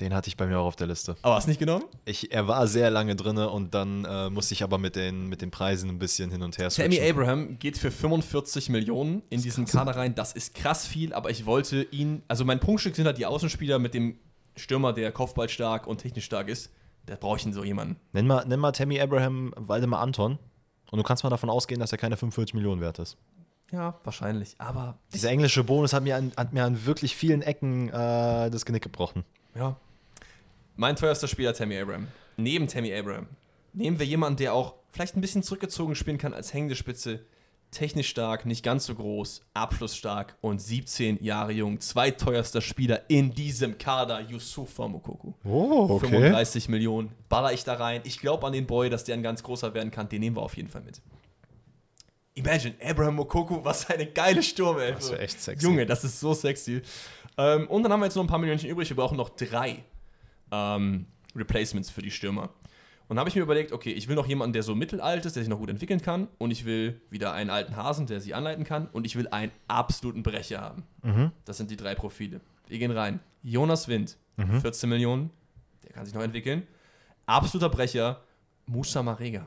Den 0.00 0.14
hatte 0.14 0.28
ich 0.28 0.36
bei 0.36 0.46
mir 0.46 0.58
auch 0.60 0.66
auf 0.66 0.76
der 0.76 0.86
Liste. 0.86 1.16
Aber 1.22 1.34
hast 1.34 1.46
du 1.46 1.50
nicht 1.50 1.58
genommen? 1.58 1.84
Ich, 2.04 2.32
er 2.32 2.46
war 2.46 2.68
sehr 2.68 2.88
lange 2.90 3.16
drin 3.16 3.36
und 3.36 3.74
dann 3.74 4.04
äh, 4.04 4.30
musste 4.30 4.54
ich 4.54 4.62
aber 4.62 4.78
mit 4.78 4.94
den, 4.94 5.26
mit 5.26 5.42
den 5.42 5.50
Preisen 5.50 5.90
ein 5.90 5.98
bisschen 5.98 6.30
hin 6.30 6.42
und 6.42 6.56
her 6.56 6.68
Tammy 6.70 6.96
switchen. 6.96 7.10
Abraham 7.10 7.58
geht 7.58 7.78
für 7.78 7.90
45 7.90 8.68
Millionen 8.68 9.22
in 9.28 9.42
diesen 9.42 9.66
Kader 9.66 9.96
rein. 9.96 10.14
Das 10.14 10.32
ist 10.32 10.54
krass 10.54 10.86
viel, 10.86 11.12
aber 11.12 11.30
ich 11.30 11.46
wollte 11.46 11.82
ihn. 11.82 12.22
Also 12.28 12.44
mein 12.44 12.60
Prunkstück 12.60 12.94
sind 12.94 13.06
halt 13.06 13.18
die 13.18 13.26
Außenspieler 13.26 13.80
mit 13.80 13.92
dem 13.94 14.18
Stürmer, 14.56 14.92
der 14.92 15.10
kopfballstark 15.10 15.86
und 15.86 15.98
technisch 15.98 16.26
stark 16.26 16.48
ist. 16.48 16.70
Da 17.06 17.16
brauche 17.16 17.38
ich 17.38 17.46
ihn 17.46 17.52
so 17.52 17.64
jemanden. 17.64 17.96
Nenn 18.12 18.26
mal, 18.26 18.44
nenn 18.46 18.60
mal 18.60 18.72
Tammy 18.72 19.00
Abraham 19.00 19.52
Waldemar 19.56 20.00
Anton 20.00 20.38
Und 20.90 20.98
du 20.98 21.02
kannst 21.02 21.24
mal 21.24 21.30
davon 21.30 21.50
ausgehen, 21.50 21.80
dass 21.80 21.90
er 21.90 21.98
keine 21.98 22.16
45 22.16 22.54
Millionen 22.54 22.80
wert 22.80 22.98
ist. 22.98 23.16
Ja, 23.72 23.98
wahrscheinlich. 24.04 24.54
Aber 24.58 24.98
Dieser 25.12 25.30
englische 25.30 25.64
Bonus 25.64 25.92
hat 25.92 26.02
mir 26.02 26.16
an, 26.16 26.32
hat 26.36 26.52
mir 26.52 26.64
an 26.64 26.86
wirklich 26.86 27.16
vielen 27.16 27.42
Ecken 27.42 27.88
äh, 27.88 28.50
das 28.50 28.64
Genick 28.64 28.82
gebrochen. 28.82 29.24
Ja. 29.54 29.76
Mein 30.80 30.94
teuerster 30.94 31.26
Spieler, 31.26 31.54
Tammy 31.54 31.76
Abraham. 31.76 32.06
Neben 32.36 32.68
Tammy 32.68 32.94
Abraham 32.94 33.26
nehmen 33.72 33.98
wir 33.98 34.06
jemanden, 34.06 34.36
der 34.36 34.54
auch 34.54 34.74
vielleicht 34.92 35.16
ein 35.16 35.20
bisschen 35.20 35.42
zurückgezogen 35.42 35.96
spielen 35.96 36.18
kann 36.18 36.32
als 36.32 36.54
hängende 36.54 36.76
Spitze. 36.76 37.26
Technisch 37.72 38.08
stark, 38.08 38.46
nicht 38.46 38.62
ganz 38.62 38.86
so 38.86 38.94
groß, 38.94 39.40
abschlussstark 39.54 40.36
und 40.40 40.62
17 40.62 41.20
Jahre 41.20 41.50
jung. 41.50 41.80
Zweiteuerster 41.80 42.60
Spieler 42.60 43.02
in 43.08 43.34
diesem 43.34 43.76
Kader, 43.76 44.20
Yusufa 44.20 44.86
Mokoku. 44.86 45.32
Oh, 45.44 45.98
35 45.98 46.68
Millionen. 46.68 47.10
Baller 47.28 47.52
ich 47.52 47.64
da 47.64 47.74
rein. 47.74 48.02
Ich 48.04 48.20
glaube 48.20 48.46
an 48.46 48.52
den 48.52 48.68
Boy, 48.68 48.88
dass 48.88 49.02
der 49.02 49.16
ein 49.16 49.22
ganz 49.24 49.42
großer 49.42 49.74
werden 49.74 49.90
kann. 49.90 50.08
Den 50.08 50.20
nehmen 50.20 50.36
wir 50.36 50.42
auf 50.42 50.56
jeden 50.56 50.68
Fall 50.68 50.82
mit. 50.82 51.02
Imagine, 52.34 52.76
Abraham 52.80 53.16
Mokoku, 53.16 53.64
was 53.64 53.90
eine 53.90 54.06
geile 54.06 54.44
Sturmelf. 54.44 54.98
Das 54.98 55.10
wäre 55.10 55.22
echt 55.22 55.40
sexy. 55.40 55.66
Junge, 55.66 55.86
das 55.86 56.04
ist 56.04 56.20
so 56.20 56.34
sexy. 56.34 56.82
Ähm, 57.36 57.66
und 57.66 57.82
dann 57.82 57.90
haben 57.90 57.98
wir 57.98 58.06
jetzt 58.06 58.14
noch 58.14 58.22
ein 58.22 58.28
paar 58.28 58.38
Millionen 58.38 58.64
übrig. 58.64 58.88
Wir 58.88 58.96
brauchen 58.96 59.16
noch 59.16 59.30
drei 59.30 59.82
ähm, 60.50 61.06
Replacements 61.36 61.90
für 61.90 62.02
die 62.02 62.10
Stürmer. 62.10 62.50
Und 63.08 63.18
habe 63.18 63.28
ich 63.30 63.34
mir 63.36 63.42
überlegt, 63.42 63.72
okay, 63.72 63.90
ich 63.92 64.06
will 64.08 64.16
noch 64.16 64.26
jemanden, 64.26 64.52
der 64.52 64.62
so 64.62 64.74
mittelalt 64.74 65.24
ist, 65.24 65.34
der 65.34 65.42
sich 65.42 65.48
noch 65.48 65.58
gut 65.58 65.70
entwickeln 65.70 66.02
kann. 66.02 66.28
Und 66.36 66.50
ich 66.50 66.66
will 66.66 67.00
wieder 67.08 67.32
einen 67.32 67.48
alten 67.48 67.74
Hasen, 67.74 68.06
der 68.06 68.20
sie 68.20 68.34
anleiten 68.34 68.64
kann. 68.64 68.86
Und 68.92 69.06
ich 69.06 69.16
will 69.16 69.28
einen 69.28 69.50
absoluten 69.66 70.22
Brecher 70.22 70.60
haben. 70.60 70.82
Mhm. 71.02 71.32
Das 71.46 71.56
sind 71.56 71.70
die 71.70 71.76
drei 71.76 71.94
Profile. 71.94 72.40
Wir 72.66 72.78
gehen 72.78 72.90
rein. 72.90 73.20
Jonas 73.42 73.88
Wind, 73.88 74.16
Mhm. 74.36 74.60
14 74.60 74.88
Millionen. 74.88 75.30
Der 75.84 75.92
kann 75.92 76.04
sich 76.04 76.14
noch 76.14 76.22
entwickeln. 76.22 76.66
Absoluter 77.26 77.68
Brecher, 77.70 78.20
Musa 78.66 79.02
Marega. 79.02 79.46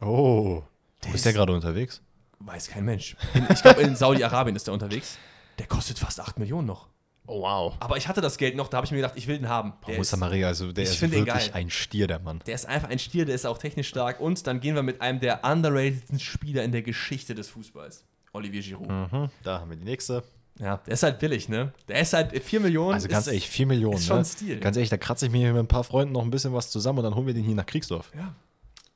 Oh. 0.00 0.62
Der 1.04 1.14
Ist 1.14 1.24
der 1.24 1.32
gerade 1.32 1.52
unterwegs? 1.54 2.02
Weiß 2.40 2.68
kein 2.68 2.84
Mensch. 2.84 3.16
In, 3.34 3.46
ich 3.50 3.62
glaube, 3.62 3.80
in 3.82 3.94
Saudi-Arabien 3.96 4.56
ist 4.56 4.66
der 4.66 4.74
unterwegs. 4.74 5.16
Der 5.58 5.66
kostet 5.66 5.98
fast 5.98 6.20
8 6.20 6.38
Millionen 6.38 6.66
noch. 6.66 6.88
Oh, 7.30 7.42
wow. 7.42 7.76
Aber 7.78 7.96
ich 7.96 8.08
hatte 8.08 8.20
das 8.20 8.38
Geld 8.38 8.56
noch, 8.56 8.66
da 8.66 8.78
habe 8.78 8.86
ich 8.86 8.90
mir 8.90 8.98
gedacht, 8.98 9.14
ich 9.14 9.28
will 9.28 9.38
den 9.38 9.48
haben. 9.48 9.74
Der 9.86 9.96
Musa 9.96 10.16
ist, 10.16 10.20
Maria, 10.20 10.48
also 10.48 10.72
der 10.72 10.82
ich 10.82 10.90
ist 10.90 11.00
wirklich 11.00 11.54
ein 11.54 11.70
Stier, 11.70 12.08
der 12.08 12.18
Mann. 12.18 12.40
der 12.44 12.56
ist 12.56 12.66
einfach 12.66 12.88
ein 12.88 12.98
Stier, 12.98 13.24
der 13.24 13.36
ist 13.36 13.46
auch 13.46 13.56
technisch 13.56 13.88
stark. 13.88 14.18
Und 14.20 14.48
dann 14.48 14.58
gehen 14.58 14.74
wir 14.74 14.82
mit 14.82 15.00
einem 15.00 15.20
der 15.20 15.44
underratedsten 15.44 16.18
Spieler 16.18 16.64
in 16.64 16.72
der 16.72 16.82
Geschichte 16.82 17.36
des 17.36 17.48
Fußballs. 17.48 18.04
Olivier 18.32 18.62
Giroud. 18.62 18.88
Mhm. 18.88 19.30
Da 19.44 19.60
haben 19.60 19.70
wir 19.70 19.76
die 19.76 19.84
nächste. 19.84 20.24
Ja, 20.58 20.78
der 20.78 20.94
ist 20.94 21.04
halt 21.04 21.20
billig, 21.20 21.48
ne? 21.48 21.72
Der 21.86 22.00
ist 22.00 22.12
halt 22.12 22.36
4 22.42 22.60
Millionen. 22.60 22.94
Also 22.94 23.06
ganz 23.06 23.26
ist, 23.26 23.32
ehrlich, 23.32 23.48
4 23.48 23.66
Millionen. 23.66 23.96
ist 23.96 24.06
schon 24.06 24.18
ne? 24.18 24.24
Stil. 24.24 24.58
Ganz 24.58 24.76
ehrlich, 24.76 24.90
da 24.90 24.96
kratze 24.96 25.26
ich 25.26 25.32
mir 25.32 25.52
mit 25.52 25.62
ein 25.62 25.68
paar 25.68 25.84
Freunden 25.84 26.12
noch 26.12 26.22
ein 26.22 26.30
bisschen 26.30 26.52
was 26.52 26.70
zusammen 26.70 26.98
und 26.98 27.04
dann 27.04 27.14
holen 27.14 27.28
wir 27.28 27.34
den 27.34 27.44
hier 27.44 27.54
nach 27.54 27.66
Kriegsdorf. 27.66 28.10
Ja. 28.16 28.34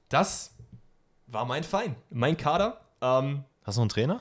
Das 0.09 0.55
war 1.29 1.44
mein 1.44 1.62
Fein. 1.62 1.94
Mein 2.11 2.37
Kader. 2.37 2.81
Ähm, 3.01 3.44
Hast 3.62 3.77
du 3.77 3.81
noch 3.81 3.85
einen 3.85 3.88
Trainer? 3.90 4.20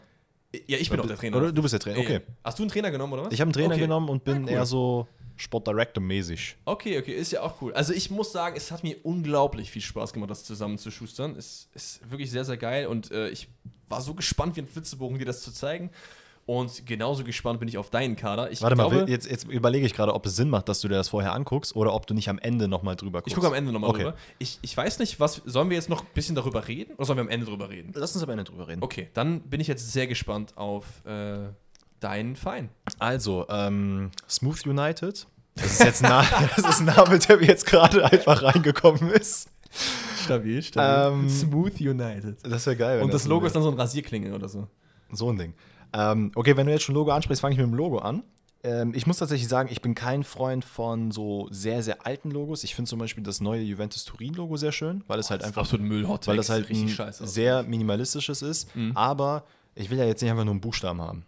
Ja, 0.68 0.78
ich 0.78 0.90
bin 0.90 1.00
auch 1.00 1.08
der 1.08 1.18
Trainer. 1.18 1.38
Oder 1.38 1.52
du 1.52 1.62
bist 1.62 1.74
der 1.74 1.80
Trainer, 1.80 2.00
okay. 2.00 2.22
Hast 2.44 2.60
du 2.60 2.64
einen 2.64 2.72
Trainer 2.72 2.92
genommen, 2.92 3.14
oder 3.14 3.26
was? 3.26 3.34
Ich 3.34 3.42
habe 3.42 3.48
einen 3.48 3.54
Trainer 3.54 3.74
okay. 3.74 3.82
genommen 3.82 4.10
und 4.10 4.24
bin 4.24 4.42
Ja, 4.42 4.44
cool. 4.44 4.50
eher 4.50 4.66
so 4.66 5.08
Sportdirector-mäßig. 5.38 6.56
Okay, 6.66 7.00
okay, 7.00 7.14
ist 7.14 7.32
ja 7.32 7.42
auch 7.42 7.62
cool. 7.62 7.74
Also 7.74 7.94
ich 7.94 8.12
muss 8.12 8.32
sagen, 8.32 8.56
es 8.56 8.72
hat 8.72 8.84
mir 8.84 8.98
unglaublich 9.04 9.72
viel 9.72 9.82
Spaß 9.82 10.14
gemacht, 10.14 10.30
das 10.30 10.44
zusammenzuschustern. 10.44 11.36
Es 11.36 11.70
ist 11.74 12.10
wirklich 12.10 12.30
sehr, 12.30 12.46
sehr 12.46 12.58
geil 12.58 12.88
und 12.88 13.12
äh, 13.12 13.30
ich 13.30 13.48
war 13.90 14.02
so 14.02 14.14
gespannt 14.14 14.56
wie 14.56 14.62
ein 14.62 14.68
Flitzebogen, 14.68 15.18
dir 15.18 15.26
das 15.26 15.42
zu 15.42 15.52
zeigen. 15.52 15.90
Und 16.46 16.86
genauso 16.86 17.24
gespannt 17.24 17.60
bin 17.62 17.70
ich 17.70 17.78
auf 17.78 17.90
deinen 17.90 18.18
Kader. 18.18 18.52
Ich 18.52 18.62
Warte 18.62 18.76
glaube, 18.76 18.96
mal, 18.98 19.10
jetzt, 19.10 19.30
jetzt 19.30 19.46
überlege 19.48 19.86
ich 19.86 19.94
gerade, 19.94 20.14
ob 20.14 20.26
es 20.26 20.36
Sinn 20.36 20.50
macht, 20.50 20.68
dass 20.68 20.82
du 20.82 20.90
dir 20.90 20.96
das 20.96 21.08
vorher 21.08 21.34
anguckst 21.34 21.74
oder 21.76 21.94
ob 21.94 22.06
du 22.06 22.14
nicht 22.14 22.30
am 22.30 22.38
Ende 22.38 22.68
nochmal 22.68 22.98
drüber 22.98 23.20
guckst. 23.20 23.28
ich 23.30 23.36
gucke 23.36 23.48
am 23.48 23.54
Ende 23.54 23.72
nochmal 23.72 23.92
Okay. 23.92 24.04
drüber. 24.04 24.18
Ich, 24.40 24.60
ich 24.62 24.76
weiß 24.76 25.00
nicht, 25.00 25.20
was. 25.22 25.42
Sollen 25.46 25.70
wir 25.70 25.78
jetzt 25.78 25.90
noch 25.90 26.02
ein 26.02 26.08
bisschen 26.14 26.36
darüber 26.36 26.68
reden 26.68 26.96
oder 26.96 27.06
sollen 27.06 27.18
wir 27.18 27.22
am 27.24 27.30
Ende 27.30 27.46
drüber 27.46 27.70
reden? 27.70 27.92
Lass 27.96 28.14
uns 28.14 28.24
am 28.24 28.30
Ende 28.30 28.44
drüber 28.44 28.68
reden. 28.68 28.84
Okay, 28.84 29.10
dann 29.14 29.40
bin 29.42 29.62
ich 29.62 29.68
jetzt 29.68 29.94
sehr 29.94 30.06
gespannt 30.08 30.58
auf 30.58 30.86
äh, 31.06 31.48
deinen 32.02 32.36
Verein. 32.36 32.70
Also, 33.00 33.46
ähm, 33.50 34.12
Smooth 34.30 34.68
United. 34.68 35.26
Das 35.56 35.66
ist 35.66 35.84
jetzt 35.84 36.04
ein, 36.04 36.10
Na 36.10 36.26
das 36.58 36.68
ist 36.68 36.80
ein 36.82 36.86
Name, 36.88 37.20
der 37.20 37.38
mir 37.38 37.46
jetzt 37.48 37.66
gerade 37.66 38.04
einfach 38.04 38.44
reingekommen 38.44 39.12
ist. 39.12 39.48
Stabil, 40.24 40.64
Ähm, 40.78 41.30
Smooth 41.30 41.80
United. 41.80 42.36
Das 42.44 42.66
wäre 42.66 42.76
geil. 42.76 43.02
Und 43.02 43.14
das 43.14 43.26
ein 43.26 43.30
Logo 43.30 43.46
ist 43.46 43.56
dann 43.56 43.64
so 43.64 43.70
ein 43.70 43.76
Rasierklinge 43.76 44.34
oder 44.34 44.50
so. 44.50 44.68
So 45.12 45.30
ein 45.32 45.38
Ding. 45.38 45.54
Ähm, 45.94 46.32
okay, 46.36 46.58
wenn 46.58 46.66
du 46.66 46.74
jetzt 46.74 46.84
schon 46.84 46.96
Logo 46.96 47.12
ansprichst, 47.12 47.42
fange 47.42 47.54
ich 47.54 47.60
mit 47.60 47.68
dem 47.68 47.76
Logo 47.76 48.00
an. 48.00 48.24
Ähm, 48.64 48.94
ich 48.96 49.06
muss 49.06 49.18
tatsächlich 49.18 49.48
sagen, 49.48 49.70
ich 49.72 49.82
bin 49.82 49.94
kein 49.94 50.24
Freund 50.24 50.64
von 50.64 51.12
so 51.12 51.48
sehr, 51.52 51.84
sehr 51.84 52.06
alten 52.06 52.32
Logos. 52.32 52.64
Ich 52.64 52.76
finde 52.76 52.90
zum 52.90 53.00
Beispiel 53.00 53.24
das 53.24 53.42
neue 53.42 53.62
Juventus 53.62 54.06
Turin-Logo 54.06 54.58
sehr 54.58 54.72
schön, 54.72 55.04
weil 55.08 55.20
es 55.20 55.30
halt 55.30 55.44
einfach 55.44 55.64
absolut 55.64 55.86
Müll, 55.86 56.08
Hot 56.08 56.28
weil 56.28 56.38
das 56.38 56.50
halt 56.50 56.70
ein 56.70 56.88
sehr 57.12 57.64
minimalistisches 57.64 58.42
ist. 58.42 58.76
Mhm. 58.76 58.96
Aber 58.96 59.44
ich 59.76 59.90
will 59.90 59.98
ja 59.98 60.06
jetzt 60.06 60.22
nicht 60.22 60.32
einfach 60.32 60.46
nur 60.46 60.54
einen 60.54 60.62
Buchstaben 60.62 61.02
haben. 61.02 61.26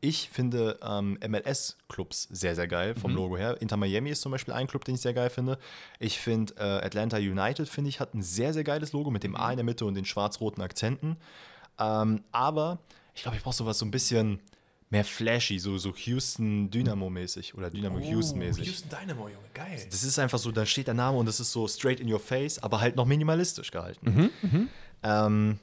Ich 0.00 0.28
finde 0.28 0.78
ähm, 0.82 1.18
MLS-Clubs 1.26 2.28
sehr, 2.30 2.54
sehr 2.54 2.68
geil 2.68 2.94
vom 2.94 3.12
Mhm. 3.12 3.16
Logo 3.16 3.36
her. 3.38 3.62
Inter 3.62 3.78
Miami 3.78 4.10
ist 4.10 4.20
zum 4.20 4.32
Beispiel 4.32 4.52
ein 4.52 4.66
Club, 4.66 4.84
den 4.84 4.96
ich 4.96 5.00
sehr 5.00 5.14
geil 5.14 5.30
finde. 5.30 5.58
Ich 5.98 6.18
finde 6.20 6.52
äh, 6.58 6.84
Atlanta 6.84 7.16
United, 7.16 7.66
finde 7.70 7.88
ich, 7.88 8.00
hat 8.00 8.12
ein 8.12 8.20
sehr, 8.20 8.52
sehr 8.52 8.64
geiles 8.64 8.92
Logo 8.92 9.10
mit 9.10 9.22
dem 9.24 9.34
A 9.34 9.50
in 9.50 9.56
der 9.56 9.64
Mitte 9.64 9.86
und 9.86 9.94
den 9.94 10.04
schwarz-roten 10.04 10.60
Akzenten. 10.60 11.16
Ähm, 11.78 12.22
aber 12.32 12.80
ich 13.14 13.22
glaube, 13.22 13.36
ich 13.36 13.42
brauche 13.42 13.54
sowas 13.54 13.78
so 13.78 13.84
ein 13.84 13.90
bisschen 13.90 14.40
mehr 14.90 15.04
flashy, 15.04 15.58
so, 15.58 15.78
so 15.78 15.92
Houston 15.94 16.70
Dynamo-mäßig 16.70 17.54
oder 17.54 17.70
Dynamo 17.70 17.98
Houston-mäßig. 17.98 18.62
Oh, 18.62 18.66
Houston 18.66 18.90
Dynamo, 18.90 19.28
Junge, 19.28 19.48
geil. 19.52 19.86
Das 19.90 20.04
ist 20.04 20.18
einfach 20.18 20.38
so, 20.38 20.52
da 20.52 20.66
steht 20.66 20.86
der 20.86 20.94
Name 20.94 21.18
und 21.18 21.26
das 21.26 21.40
ist 21.40 21.52
so 21.52 21.66
straight 21.66 22.00
in 22.00 22.12
your 22.12 22.20
face, 22.20 22.62
aber 22.62 22.80
halt 22.80 22.96
noch 22.96 23.06
minimalistisch 23.06 23.70
gehalten. 23.70 24.30
Ähm, 25.02 25.58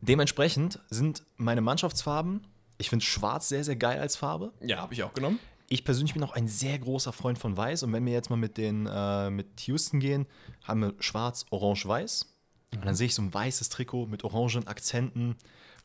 dementsprechend 0.00 0.80
sind 0.90 1.22
meine 1.36 1.60
Mannschaftsfarben, 1.60 2.46
ich 2.76 2.90
finde 2.90 3.04
schwarz 3.04 3.48
sehr, 3.48 3.62
sehr 3.62 3.76
geil 3.76 4.00
als 4.00 4.16
Farbe. 4.16 4.52
Ja, 4.60 4.78
habe 4.78 4.94
ich 4.94 5.02
auch 5.02 5.12
genommen. 5.12 5.38
Ich 5.68 5.84
persönlich 5.84 6.12
bin 6.14 6.22
auch 6.22 6.32
ein 6.32 6.48
sehr 6.48 6.78
großer 6.78 7.12
Freund 7.12 7.38
von 7.38 7.56
Weiß 7.56 7.84
und 7.84 7.92
wenn 7.92 8.04
wir 8.04 8.12
jetzt 8.12 8.30
mal 8.30 8.36
mit, 8.36 8.58
den, 8.58 8.86
äh, 8.86 9.30
mit 9.30 9.60
Houston 9.62 10.00
gehen, 10.00 10.26
haben 10.62 10.80
wir 10.80 10.94
schwarz, 10.98 11.46
orange, 11.50 11.86
weiß. 11.86 12.26
Und 12.74 12.84
dann 12.84 12.94
sehe 12.96 13.06
ich 13.06 13.14
so 13.14 13.22
ein 13.22 13.32
weißes 13.32 13.68
Trikot 13.68 14.06
mit 14.06 14.24
orangen 14.24 14.66
Akzenten, 14.66 15.36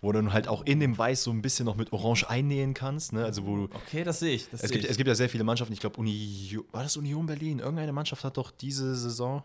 wo 0.02 0.12
du 0.12 0.20
dann 0.22 0.34
halt 0.34 0.48
auch 0.48 0.66
in 0.66 0.80
dem 0.80 0.98
Weiß 0.98 1.24
so 1.24 1.32
ein 1.32 1.42
bisschen 1.42 1.66
noch 1.66 1.76
mit 1.76 1.92
orange 1.92 2.30
einnähen 2.30 2.74
kannst. 2.74 3.14
Ne? 3.14 3.26
Also 3.26 3.46
wo 3.46 3.64
Okay, 3.86 4.04
das 4.04 4.20
sehe 4.20 4.36
ich. 4.36 4.50
Das 4.50 4.62
es 4.64 4.70
sehe 4.70 4.78
gibt, 4.78 4.86
ich. 4.86 4.92
es 4.92 4.98
gibt 4.98 5.08
ja 5.08 5.16
sehr 5.16 5.30
viele 5.30 5.44
Mannschaften, 5.44 5.74
ich 5.74 5.80
glaube, 5.80 5.98
Union, 6.00 6.64
war 6.72 6.84
das 6.84 6.96
Union 6.96 7.26
Berlin? 7.26 7.60
Irgendeine 7.60 7.92
Mannschaft 7.92 8.24
hat 8.24 8.38
doch 8.38 8.52
diese 8.52 8.96
Saison, 8.96 9.44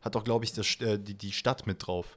hat 0.00 0.14
doch, 0.14 0.24
glaube 0.24 0.44
ich, 0.44 0.52
das, 0.52 0.66
äh, 0.80 0.98
die, 0.98 1.14
die 1.14 1.32
Stadt 1.32 1.66
mit 1.66 1.86
drauf. 1.86 2.16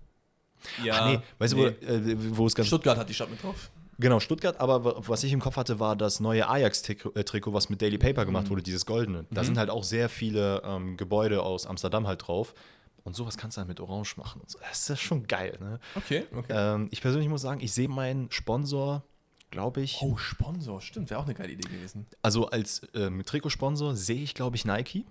ja, 0.84 0.93
Ach 0.99 1.10
nee, 1.10 1.19
weißt 1.39 1.56
nee. 1.56 1.71
du, 1.71 2.06
wo, 2.06 2.10
äh, 2.10 2.38
wo 2.38 2.47
es 2.47 2.56
ganz. 2.56 2.67
Stuttgart 2.67 2.97
hat 2.97 3.10
die 3.10 3.13
Stadt 3.13 3.29
mit 3.29 3.43
drauf. 3.43 3.69
Genau, 3.99 4.19
Stuttgart, 4.19 4.60
aber 4.60 5.08
was 5.08 5.23
ich 5.23 5.32
im 5.34 5.39
Kopf 5.39 5.56
hatte, 5.56 5.79
war 5.79 5.95
das 5.95 6.19
neue 6.19 6.49
Ajax-Trikot, 6.49 7.53
was 7.53 7.69
mit 7.69 7.82
Daily 7.82 7.97
Paper 7.99 8.25
gemacht 8.25 8.49
wurde, 8.49 8.63
dieses 8.63 8.86
goldene. 8.88 9.25
Da 9.29 9.43
sind 9.43 9.58
halt 9.58 9.69
auch 9.69 9.84
sehr 9.84 10.10
viele 10.10 10.63
ähm, 10.65 10.97
Gebäude 10.97 11.43
aus 11.43 11.67
Amsterdam 11.67 12.08
halt 12.08 12.27
drauf. 12.27 12.56
Und 13.03 13.15
sowas 13.15 13.37
kannst 13.37 13.57
du 13.57 13.59
halt 13.59 13.67
mit 13.67 13.79
Orange 13.79 14.15
machen. 14.17 14.41
Und 14.41 14.49
so. 14.49 14.59
Das 14.59 14.89
ist 14.89 15.01
schon 15.01 15.27
geil, 15.27 15.57
ne? 15.59 15.79
Okay, 15.95 16.25
okay. 16.33 16.53
Ähm, 16.53 16.87
ich 16.91 17.01
persönlich 17.01 17.29
muss 17.29 17.41
sagen, 17.41 17.59
ich 17.61 17.73
sehe 17.73 17.89
meinen 17.89 18.31
Sponsor, 18.31 19.03
glaube 19.51 19.81
ich, 19.81 19.99
oh, 20.01 20.17
Sponsor, 20.17 20.81
stimmt, 20.81 21.09
wäre 21.09 21.19
auch 21.19 21.25
eine 21.25 21.35
geile 21.35 21.51
Idee 21.51 21.67
gewesen. 21.69 22.07
also 22.21 22.47
als 22.49 22.81
ähm, 22.95 23.23
Trikotsponsor 23.23 23.95
sehe 23.95 24.23
ich, 24.23 24.33
glaube 24.33 24.55
ich, 24.55 24.65
Nike. 24.65 25.05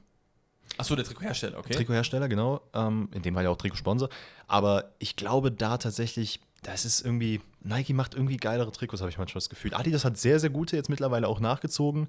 Achso, 0.78 0.96
der 0.96 1.04
Trikothersteller, 1.04 1.58
okay. 1.58 1.74
Trikothersteller, 1.74 2.28
genau. 2.28 2.62
Ähm, 2.72 3.08
in 3.12 3.22
dem 3.22 3.34
Fall 3.34 3.44
ja 3.44 3.50
auch 3.50 3.56
Trikotsponsor. 3.56 4.08
Aber 4.46 4.92
ich 4.98 5.16
glaube 5.16 5.52
da 5.52 5.76
tatsächlich, 5.76 6.40
das 6.62 6.84
ist 6.84 7.04
irgendwie, 7.04 7.40
Nike 7.60 7.92
macht 7.92 8.14
irgendwie 8.14 8.38
geilere 8.38 8.72
Trikots, 8.72 9.02
habe 9.02 9.10
ich 9.10 9.18
manchmal 9.18 9.40
das 9.40 9.50
Gefühl. 9.50 9.74
Adidas 9.74 10.04
hat 10.04 10.16
sehr, 10.16 10.40
sehr 10.40 10.50
gute 10.50 10.76
jetzt 10.76 10.88
mittlerweile 10.88 11.28
auch 11.28 11.40
nachgezogen. 11.40 12.08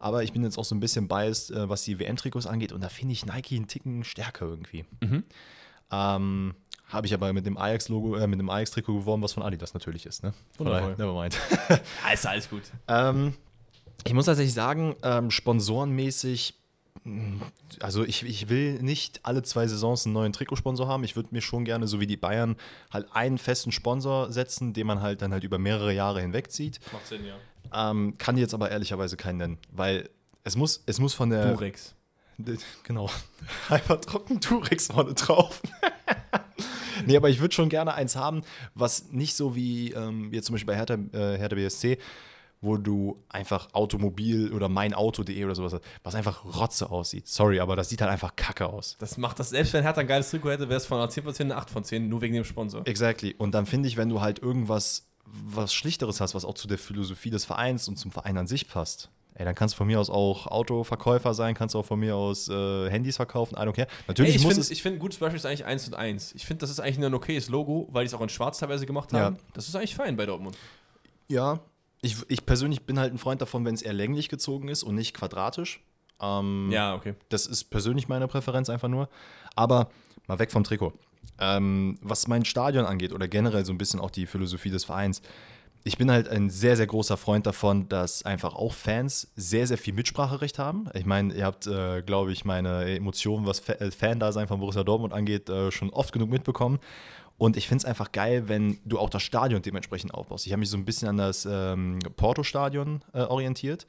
Aber 0.00 0.24
ich 0.24 0.32
bin 0.32 0.42
jetzt 0.42 0.58
auch 0.58 0.64
so 0.64 0.74
ein 0.74 0.80
bisschen 0.80 1.06
biased, 1.06 1.50
äh, 1.52 1.68
was 1.68 1.84
die 1.84 2.00
WM-Trikots 2.00 2.46
angeht. 2.46 2.72
Und 2.72 2.82
da 2.82 2.88
finde 2.88 3.12
ich 3.12 3.26
Nike 3.26 3.56
einen 3.56 3.68
Ticken 3.68 4.02
stärker 4.02 4.46
irgendwie. 4.46 4.86
Mhm. 5.02 5.24
Ähm, 5.92 6.54
habe 6.88 7.06
ich 7.06 7.14
aber 7.14 7.32
mit 7.32 7.46
dem 7.46 7.58
Ajax-Logo, 7.58 8.16
äh, 8.16 8.26
mit 8.26 8.40
dem 8.40 8.48
Ajax-Trikot 8.48 9.00
geworben, 9.00 9.22
was 9.22 9.34
von 9.34 9.42
Adidas 9.42 9.74
natürlich 9.74 10.06
ist. 10.06 10.22
Ne? 10.22 10.32
Wundervoll. 10.56 10.96
nevermind. 10.96 11.38
Ja, 11.68 11.78
ist 12.12 12.26
alles 12.26 12.48
gut. 12.48 12.62
Ähm, 12.88 13.34
ich 14.04 14.14
muss 14.14 14.24
tatsächlich 14.24 14.54
sagen, 14.54 14.96
ähm, 15.02 15.30
sponsorenmäßig, 15.30 16.54
mh, 17.04 17.44
also 17.80 18.02
ich, 18.02 18.24
ich 18.24 18.48
will 18.48 18.80
nicht 18.82 19.20
alle 19.24 19.42
zwei 19.42 19.66
Saisons 19.66 20.06
einen 20.06 20.14
neuen 20.14 20.32
Trikotsponsor 20.32 20.88
haben. 20.88 21.04
Ich 21.04 21.14
würde 21.14 21.28
mir 21.32 21.42
schon 21.42 21.66
gerne, 21.66 21.86
so 21.86 22.00
wie 22.00 22.06
die 22.06 22.16
Bayern, 22.16 22.56
halt 22.90 23.06
einen 23.12 23.36
festen 23.36 23.70
Sponsor 23.70 24.32
setzen, 24.32 24.72
den 24.72 24.86
man 24.86 25.02
halt 25.02 25.20
dann 25.20 25.32
halt 25.32 25.44
über 25.44 25.58
mehrere 25.58 25.92
Jahre 25.92 26.22
hinwegzieht. 26.22 26.80
Macht 26.92 27.06
Sinn, 27.06 27.26
ja. 27.26 27.34
Ähm, 27.72 28.14
kann 28.18 28.36
jetzt 28.36 28.54
aber 28.54 28.70
ehrlicherweise 28.70 29.16
keinen 29.16 29.38
nennen, 29.38 29.58
weil 29.70 30.08
es 30.44 30.56
muss, 30.56 30.82
es 30.86 30.98
muss 30.98 31.14
von 31.14 31.30
der. 31.30 31.54
Durex. 31.54 31.94
Genau. 32.84 33.10
Einfach 33.68 34.00
trocken 34.00 34.40
Durex 34.40 34.86
vorne 34.86 35.14
drauf. 35.14 35.60
nee, 37.06 37.16
aber 37.16 37.28
ich 37.28 37.40
würde 37.40 37.54
schon 37.54 37.68
gerne 37.68 37.94
eins 37.94 38.16
haben, 38.16 38.42
was 38.74 39.12
nicht 39.12 39.34
so 39.34 39.54
wie 39.54 39.92
ähm, 39.92 40.32
jetzt 40.32 40.46
zum 40.46 40.54
Beispiel 40.54 40.72
bei 40.72 40.76
Hertha, 40.76 40.94
äh, 40.94 41.38
Hertha 41.38 41.54
BSC, 41.54 41.98
wo 42.62 42.76
du 42.76 43.22
einfach 43.28 43.72
Automobil 43.72 44.52
oder 44.52 44.68
meinauto.de 44.68 45.44
oder 45.44 45.54
sowas 45.54 45.74
hast, 45.74 45.84
was 46.02 46.14
einfach 46.14 46.44
Rotze 46.44 46.90
aussieht. 46.90 47.26
Sorry, 47.26 47.60
aber 47.60 47.76
das 47.76 47.88
sieht 47.88 48.00
halt 48.00 48.10
einfach 48.10 48.36
kacke 48.36 48.66
aus. 48.66 48.96
Das 48.98 49.16
macht 49.16 49.38
das, 49.38 49.50
selbst 49.50 49.72
wenn 49.72 49.82
Hertha 49.82 50.00
ein 50.00 50.06
geiles 50.06 50.30
Trikot 50.30 50.50
hätte, 50.50 50.68
wäre 50.68 50.78
es 50.78 50.86
von 50.86 50.98
einer 50.98 51.08
10 51.08 51.24
von 51.24 51.34
10 51.34 51.52
eine 51.52 51.60
8 51.60 51.70
von 51.70 51.84
10, 51.84 52.08
nur 52.08 52.20
wegen 52.20 52.34
dem 52.34 52.44
Sponsor. 52.44 52.86
Exactly. 52.86 53.34
Und 53.36 53.52
dann 53.52 53.66
finde 53.66 53.88
ich, 53.88 53.96
wenn 53.96 54.08
du 54.08 54.20
halt 54.20 54.40
irgendwas 54.40 55.09
was 55.32 55.72
Schlichteres 55.72 56.20
hast, 56.20 56.34
was 56.34 56.44
auch 56.44 56.54
zu 56.54 56.68
der 56.68 56.78
Philosophie 56.78 57.30
des 57.30 57.44
Vereins 57.44 57.88
und 57.88 57.96
zum 57.96 58.10
Verein 58.10 58.36
an 58.36 58.46
sich 58.46 58.68
passt, 58.68 59.10
ey, 59.34 59.44
dann 59.44 59.54
kannst 59.54 59.74
du 59.74 59.78
von 59.78 59.86
mir 59.86 60.00
aus 60.00 60.10
auch 60.10 60.46
Autoverkäufer 60.46 61.34
sein, 61.34 61.54
kannst 61.54 61.74
du 61.74 61.78
auch 61.78 61.84
von 61.86 61.98
mir 61.98 62.16
aus 62.16 62.48
äh, 62.48 62.90
Handys 62.90 63.16
verkaufen, 63.16 63.56
I 63.56 63.60
don't 63.60 63.72
care. 63.72 63.88
Natürlich 64.06 64.32
Ey, 64.32 64.36
ich 64.36 64.42
muss 64.42 64.52
finde, 64.54 64.62
es. 64.62 64.70
ich 64.70 64.82
find, 64.82 64.96
ein 64.96 64.98
gutes 64.98 65.18
Beispiel 65.18 65.36
ist 65.36 65.46
eigentlich 65.46 65.64
1 65.64 65.88
und 65.88 65.94
1. 65.94 66.34
Ich 66.34 66.46
finde, 66.46 66.60
das 66.60 66.70
ist 66.70 66.80
eigentlich 66.80 67.04
ein 67.04 67.14
okayes 67.14 67.48
Logo, 67.48 67.88
weil 67.90 68.04
die 68.04 68.08
es 68.08 68.14
auch 68.14 68.20
in 68.20 68.28
schwarz 68.28 68.58
teilweise 68.58 68.86
gemacht 68.86 69.12
haben. 69.12 69.36
Ja. 69.36 69.42
Das 69.54 69.68
ist 69.68 69.74
eigentlich 69.76 69.94
fein 69.94 70.16
bei 70.16 70.26
Dortmund. 70.26 70.56
Ja, 71.28 71.60
ich, 72.02 72.16
ich 72.28 72.44
persönlich 72.46 72.86
bin 72.86 72.98
halt 72.98 73.12
ein 73.12 73.18
Freund 73.18 73.40
davon, 73.40 73.64
wenn 73.64 73.74
es 73.74 73.82
eher 73.82 73.92
länglich 73.92 74.28
gezogen 74.28 74.68
ist 74.68 74.82
und 74.82 74.94
nicht 74.94 75.14
quadratisch. 75.14 75.82
Ähm, 76.20 76.70
Ja, 76.72 76.94
okay. 76.94 77.14
Das 77.28 77.46
ist 77.46 77.64
persönlich 77.64 78.08
meine 78.08 78.26
Präferenz 78.28 78.68
einfach 78.68 78.88
nur. 78.88 79.08
Aber 79.54 79.90
mal 80.26 80.38
weg 80.38 80.50
vom 80.50 80.64
Trikot. 80.64 80.92
Ähm, 81.38 81.98
was 82.02 82.28
mein 82.28 82.44
Stadion 82.44 82.84
angeht 82.84 83.12
oder 83.12 83.28
generell 83.28 83.64
so 83.64 83.72
ein 83.72 83.78
bisschen 83.78 84.00
auch 84.00 84.10
die 84.10 84.26
Philosophie 84.26 84.70
des 84.70 84.84
Vereins, 84.84 85.22
ich 85.82 85.96
bin 85.96 86.10
halt 86.10 86.28
ein 86.28 86.50
sehr, 86.50 86.76
sehr 86.76 86.86
großer 86.86 87.16
Freund 87.16 87.46
davon, 87.46 87.88
dass 87.88 88.22
einfach 88.24 88.54
auch 88.54 88.74
Fans 88.74 89.32
sehr, 89.36 89.66
sehr 89.66 89.78
viel 89.78 89.94
Mitspracherecht 89.94 90.58
haben. 90.58 90.88
Ich 90.92 91.06
meine, 91.06 91.32
ihr 91.32 91.46
habt, 91.46 91.66
äh, 91.66 92.02
glaube 92.02 92.32
ich, 92.32 92.44
meine 92.44 92.84
Emotionen, 92.96 93.46
was 93.46 93.60
Fa 93.60 93.72
äh, 93.74 93.90
Fan-Dasein 93.90 94.46
von 94.46 94.60
Borussia 94.60 94.84
Dortmund 94.84 95.14
angeht, 95.14 95.48
äh, 95.48 95.70
schon 95.70 95.90
oft 95.90 96.12
genug 96.12 96.30
mitbekommen. 96.30 96.78
Und 97.38 97.56
ich 97.56 97.68
finde 97.68 97.82
es 97.82 97.84
einfach 97.86 98.12
geil, 98.12 98.48
wenn 98.48 98.78
du 98.84 98.98
auch 98.98 99.08
das 99.08 99.22
Stadion 99.22 99.62
dementsprechend 99.62 100.12
aufbaust. 100.12 100.46
Ich 100.46 100.52
habe 100.52 100.60
mich 100.60 100.68
so 100.68 100.76
ein 100.76 100.84
bisschen 100.84 101.08
an 101.08 101.16
das 101.16 101.48
ähm, 101.50 101.98
Porto-Stadion 102.16 103.02
äh, 103.14 103.22
orientiert. 103.22 103.86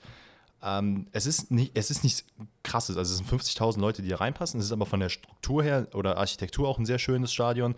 Ähm, 0.63 1.07
es, 1.11 1.25
ist 1.25 1.51
nicht, 1.51 1.71
es 1.75 1.89
ist 1.89 2.03
nichts 2.03 2.25
krasses. 2.63 2.97
Also 2.97 3.13
es 3.13 3.17
sind 3.17 3.29
50.000 3.29 3.79
Leute, 3.79 4.01
die 4.01 4.09
da 4.09 4.17
reinpassen. 4.17 4.59
Es 4.59 4.67
ist 4.67 4.71
aber 4.71 4.85
von 4.85 4.99
der 4.99 5.09
Struktur 5.09 5.63
her 5.63 5.87
oder 5.93 6.17
Architektur 6.17 6.67
auch 6.67 6.77
ein 6.77 6.85
sehr 6.85 6.99
schönes 6.99 7.33
Stadion. 7.33 7.75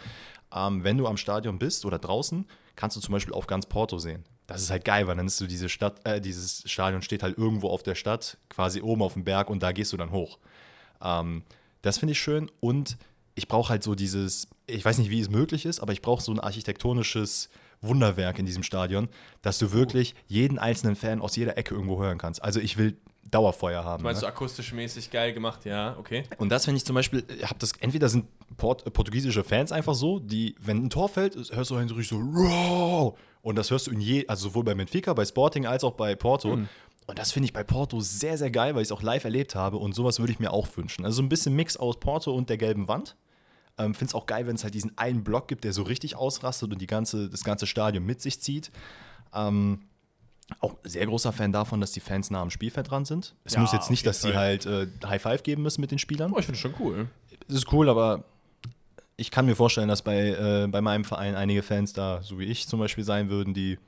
Ähm, 0.53 0.83
wenn 0.83 0.97
du 0.97 1.07
am 1.07 1.17
Stadion 1.17 1.59
bist 1.59 1.85
oder 1.85 1.99
draußen, 1.99 2.45
kannst 2.75 2.97
du 2.97 3.01
zum 3.01 3.13
Beispiel 3.13 3.33
auf 3.33 3.47
ganz 3.47 3.65
Porto 3.65 3.97
sehen. 3.97 4.23
Das 4.47 4.61
ist 4.61 4.69
halt 4.69 4.83
geil, 4.83 5.07
weil 5.07 5.15
dann 5.15 5.27
ist 5.27 5.37
so 5.37 5.47
diese 5.47 5.69
Stadt, 5.69 6.05
äh, 6.05 6.19
dieses 6.19 6.69
Stadion 6.69 7.01
steht 7.01 7.23
halt 7.23 7.37
irgendwo 7.37 7.69
auf 7.69 7.83
der 7.83 7.95
Stadt, 7.95 8.37
quasi 8.49 8.81
oben 8.81 9.01
auf 9.01 9.13
dem 9.13 9.23
Berg 9.23 9.49
und 9.49 9.63
da 9.63 9.71
gehst 9.71 9.93
du 9.93 9.97
dann 9.97 10.11
hoch. 10.11 10.37
Ähm, 11.01 11.43
das 11.81 11.97
finde 11.97 12.11
ich 12.11 12.19
schön 12.19 12.51
und 12.59 12.97
ich 13.35 13.47
brauche 13.47 13.69
halt 13.69 13.83
so 13.83 13.95
dieses, 13.95 14.47
ich 14.67 14.83
weiß 14.83 14.97
nicht, 14.97 15.09
wie 15.09 15.21
es 15.21 15.29
möglich 15.29 15.65
ist, 15.65 15.79
aber 15.79 15.93
ich 15.93 16.01
brauche 16.01 16.21
so 16.21 16.31
ein 16.31 16.39
architektonisches 16.39 17.49
Wunderwerk 17.83 18.39
in 18.39 18.45
diesem 18.45 18.63
Stadion, 18.63 19.09
dass 19.41 19.59
du 19.59 19.71
wirklich 19.71 20.15
jeden 20.27 20.57
einzelnen 20.57 20.95
Fan 20.95 21.21
aus 21.21 21.35
jeder 21.35 21.57
Ecke 21.57 21.75
irgendwo 21.75 22.01
hören 22.01 22.17
kannst. 22.17 22.43
Also 22.43 22.59
ich 22.59 22.77
will 22.77 22.97
Dauerfeuer 23.29 23.83
haben. 23.83 24.03
Meinst 24.03 24.21
ne? 24.21 24.27
du 24.27 24.33
akustisch 24.33 24.73
mäßig 24.73 25.09
geil 25.09 25.33
gemacht? 25.33 25.65
Ja, 25.65 25.95
okay. 25.97 26.23
Und 26.37 26.49
das 26.49 26.65
finde 26.65 26.77
ich 26.77 26.85
zum 26.85 26.95
Beispiel, 26.95 27.23
habe 27.43 27.55
das, 27.59 27.71
entweder 27.79 28.09
sind 28.09 28.25
Port, 28.57 28.85
äh, 28.85 28.91
portugiesische 28.91 29.43
Fans 29.43 29.71
einfach 29.71 29.95
so, 29.95 30.19
die, 30.19 30.55
wenn 30.59 30.85
ein 30.85 30.89
Tor 30.89 31.09
fällt, 31.09 31.35
hörst 31.35 31.71
du 31.71 31.75
so 31.75 31.75
richtig 31.75 32.07
so, 32.07 32.17
wow! 32.17 33.17
Und 33.41 33.55
das 33.55 33.71
hörst 33.71 33.87
du 33.87 33.91
in 33.91 34.01
je, 34.01 34.27
also 34.27 34.49
sowohl 34.49 34.63
bei 34.63 34.75
Benfica, 34.75 35.13
bei 35.13 35.25
Sporting 35.25 35.65
als 35.65 35.83
auch 35.83 35.93
bei 35.93 36.15
Porto. 36.15 36.59
Und 37.07 37.19
das 37.19 37.31
finde 37.31 37.45
ich 37.45 37.53
bei 37.53 37.63
Porto 37.63 37.99
sehr, 37.99 38.37
sehr 38.37 38.51
geil, 38.51 38.75
weil 38.75 38.81
ich 38.81 38.87
es 38.87 38.91
auch 38.91 39.01
live 39.01 39.25
erlebt 39.25 39.55
habe 39.55 39.77
und 39.77 39.93
sowas 39.93 40.19
würde 40.19 40.31
ich 40.31 40.39
mir 40.39 40.51
auch 40.51 40.67
wünschen. 40.77 41.03
Also 41.03 41.17
so 41.17 41.23
ein 41.23 41.29
bisschen 41.29 41.55
Mix 41.55 41.75
aus 41.75 41.99
Porto 41.99 42.33
und 42.33 42.49
der 42.49 42.57
gelben 42.57 42.87
Wand. 42.87 43.15
Ähm, 43.77 43.95
finde 43.95 44.09
es 44.11 44.15
auch 44.15 44.25
geil, 44.27 44.45
wenn 44.45 44.55
es 44.55 44.63
halt 44.63 44.73
diesen 44.73 44.97
einen 44.97 45.23
Block 45.23 45.47
gibt, 45.47 45.63
der 45.63 45.73
so 45.73 45.83
richtig 45.83 46.15
ausrastet 46.15 46.71
und 46.71 46.79
die 46.79 46.87
ganze, 46.87 47.29
das 47.29 47.43
ganze 47.43 47.65
Stadion 47.65 48.05
mit 48.05 48.21
sich 48.21 48.39
zieht. 48.39 48.71
Ähm, 49.33 49.81
auch 50.59 50.75
sehr 50.83 51.05
großer 51.05 51.31
Fan 51.31 51.51
davon, 51.51 51.81
dass 51.81 51.91
die 51.91 51.99
Fans 51.99 52.29
nah 52.29 52.41
am 52.41 52.49
Spielfeld 52.51 52.91
dran 52.91 53.05
sind. 53.05 53.33
Es 53.45 53.53
Ja, 53.53 53.61
muss 53.61 53.71
jetzt 53.71 53.89
nicht, 53.89 54.05
dass 54.05 54.21
sie 54.21 54.35
halt 54.35 54.65
äh, 54.65 54.87
High 55.05 55.21
Five 55.21 55.43
geben 55.43 55.63
müssen 55.63 55.81
mit 55.81 55.91
den 55.91 55.99
Spielern. 55.99 56.31
Oh, 56.33 56.37
ich 56.37 56.45
finde 56.45 56.57
es 56.57 56.61
schon 56.61 56.75
cool. 56.79 57.07
Das 57.47 57.57
ist 57.57 57.71
cool, 57.71 57.89
aber 57.89 58.25
ich 59.15 59.31
kann 59.31 59.45
mir 59.45 59.55
vorstellen, 59.55 59.87
dass 59.87 60.01
bei, 60.01 60.29
äh, 60.29 60.67
bei 60.67 60.81
meinem 60.81 61.03
Verein 61.05 61.35
einige 61.35 61.63
Fans 61.63 61.93
da, 61.93 62.21
so 62.21 62.39
wie 62.39 62.45
ich 62.45 62.67
zum 62.67 62.79
Beispiel 62.79 63.03
sein 63.03 63.29
würden, 63.29 63.53
die, 63.53 63.79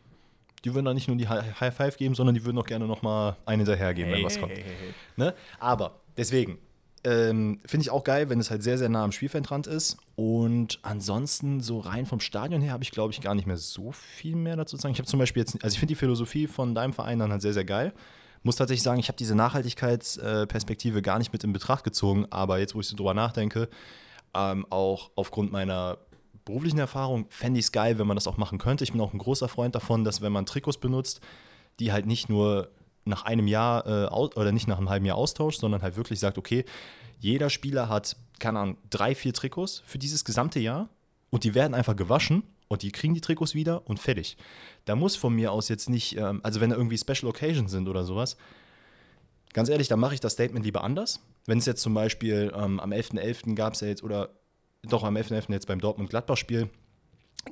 die 0.63 0.73
würden 0.73 0.85
da 0.85 0.93
nicht 0.93 1.07
nur 1.07 1.17
die 1.17 1.27
High 1.27 1.75
Five 1.75 1.97
geben, 1.97 2.15
sondern 2.15 2.33
die 2.35 2.43
würden 2.45 2.57
auch 2.57 2.65
gerne 2.65 2.87
nochmal 2.87 3.35
einen 3.45 3.59
hinterhergeben, 3.59 4.11
wenn 4.11 4.23
was 4.23 4.39
kommt. 4.39 4.53
hey, 4.53 4.63
hey. 4.63 4.93
Ne? 5.15 5.33
Aber 5.59 5.99
deswegen 6.17 6.57
ähm, 7.05 7.59
finde 7.65 7.83
ich 7.83 7.91
auch 7.91 8.03
geil, 8.03 8.29
wenn 8.29 8.39
es 8.39 8.49
halt 8.49 8.63
sehr, 8.63 8.79
sehr 8.79 8.89
nah 8.89 9.03
am 9.03 9.11
Spielfeldrand 9.11 9.67
ist. 9.67 9.97
Und 10.15 10.79
ansonsten, 10.81 11.61
so 11.61 11.79
rein 11.79 12.07
vom 12.07 12.19
Stadion 12.19 12.61
her, 12.61 12.73
habe 12.73 12.83
ich, 12.83 12.89
glaube 12.89 13.13
ich, 13.13 13.21
gar 13.21 13.35
nicht 13.35 13.45
mehr 13.45 13.57
so 13.57 13.91
viel 13.91 14.35
mehr 14.35 14.55
dazu 14.55 14.75
zu 14.75 14.81
sagen. 14.81 14.93
Ich 14.93 14.99
habe 14.99 15.07
zum 15.07 15.19
Beispiel 15.19 15.41
jetzt, 15.41 15.63
also 15.63 15.73
ich 15.73 15.79
finde 15.79 15.91
die 15.91 15.99
Philosophie 15.99 16.47
von 16.47 16.73
deinem 16.73 16.93
Verein 16.93 17.19
dann 17.19 17.31
halt 17.31 17.43
sehr, 17.43 17.53
sehr 17.53 17.63
geil. 17.63 17.93
Muss 18.41 18.55
tatsächlich 18.55 18.81
sagen, 18.81 18.99
ich 18.99 19.07
habe 19.07 19.17
diese 19.17 19.35
Nachhaltigkeitsperspektive 19.35 21.03
gar 21.03 21.19
nicht 21.19 21.31
mit 21.31 21.43
in 21.43 21.53
Betracht 21.53 21.83
gezogen, 21.83 22.25
aber 22.31 22.57
jetzt, 22.57 22.73
wo 22.73 22.79
ich 22.79 22.87
so 22.87 22.95
drüber 22.95 23.13
nachdenke, 23.13 23.69
ähm, 24.33 24.65
auch 24.71 25.11
aufgrund 25.15 25.51
meiner 25.51 25.99
beruflichen 26.43 26.79
Erfahrung, 26.79 27.27
fände 27.29 27.59
ich 27.59 27.67
es 27.67 27.71
geil, 27.71 27.99
wenn 27.99 28.07
man 28.07 28.17
das 28.17 28.27
auch 28.27 28.37
machen 28.37 28.57
könnte. 28.57 28.83
Ich 28.83 28.91
bin 28.91 29.01
auch 29.01 29.13
ein 29.13 29.19
großer 29.19 29.47
Freund 29.47 29.75
davon, 29.75 30.03
dass 30.03 30.21
wenn 30.21 30.31
man 30.31 30.45
Trikots 30.47 30.77
benutzt, 30.77 31.21
die 31.79 31.91
halt 31.91 32.07
nicht 32.07 32.29
nur 32.29 32.69
nach 33.05 33.23
einem 33.23 33.47
Jahr 33.47 33.85
äh, 33.85 34.13
oder 34.13 34.51
nicht 34.51 34.67
nach 34.67 34.77
einem 34.77 34.89
halben 34.89 35.05
Jahr 35.05 35.17
austauscht, 35.17 35.59
sondern 35.59 35.81
halt 35.81 35.95
wirklich 35.95 36.19
sagt, 36.19 36.37
okay, 36.37 36.65
jeder 37.19 37.49
Spieler 37.49 37.87
hat, 37.87 38.17
keine 38.39 38.59
Ahnung, 38.59 38.77
drei, 38.89 39.15
vier 39.15 39.33
Trikots 39.33 39.83
für 39.85 39.97
dieses 39.97 40.25
gesamte 40.25 40.59
Jahr 40.59 40.89
und 41.29 41.43
die 41.43 41.55
werden 41.55 41.73
einfach 41.73 41.95
gewaschen 41.95 42.43
und 42.67 42.81
die 42.81 42.91
kriegen 42.91 43.13
die 43.13 43.21
Trikots 43.21 43.53
wieder 43.55 43.87
und 43.87 43.99
fertig. 43.99 44.37
Da 44.85 44.95
muss 44.95 45.15
von 45.15 45.33
mir 45.33 45.51
aus 45.51 45.69
jetzt 45.69 45.89
nicht, 45.89 46.17
ähm, 46.17 46.41
also 46.43 46.61
wenn 46.61 46.71
da 46.71 46.75
irgendwie 46.75 46.97
Special 46.97 47.29
Occasions 47.29 47.71
sind 47.71 47.87
oder 47.87 48.03
sowas, 48.03 48.37
ganz 49.53 49.69
ehrlich, 49.69 49.87
dann 49.87 49.99
mache 49.99 50.15
ich 50.15 50.19
das 50.19 50.33
Statement 50.33 50.65
lieber 50.65 50.83
anders. 50.83 51.21
Wenn 51.45 51.59
es 51.59 51.65
jetzt 51.65 51.81
zum 51.81 51.93
Beispiel 51.93 52.51
ähm, 52.55 52.79
am 52.79 52.91
11.11. 52.91 53.55
gab 53.55 53.73
es 53.73 53.81
ja 53.81 53.87
jetzt, 53.87 54.03
oder 54.03 54.29
doch 54.83 55.03
am 55.03 55.15
11.11. 55.15 55.51
jetzt 55.51 55.67
beim 55.67 55.79
Dortmund-Gladbach-Spiel, 55.79 56.69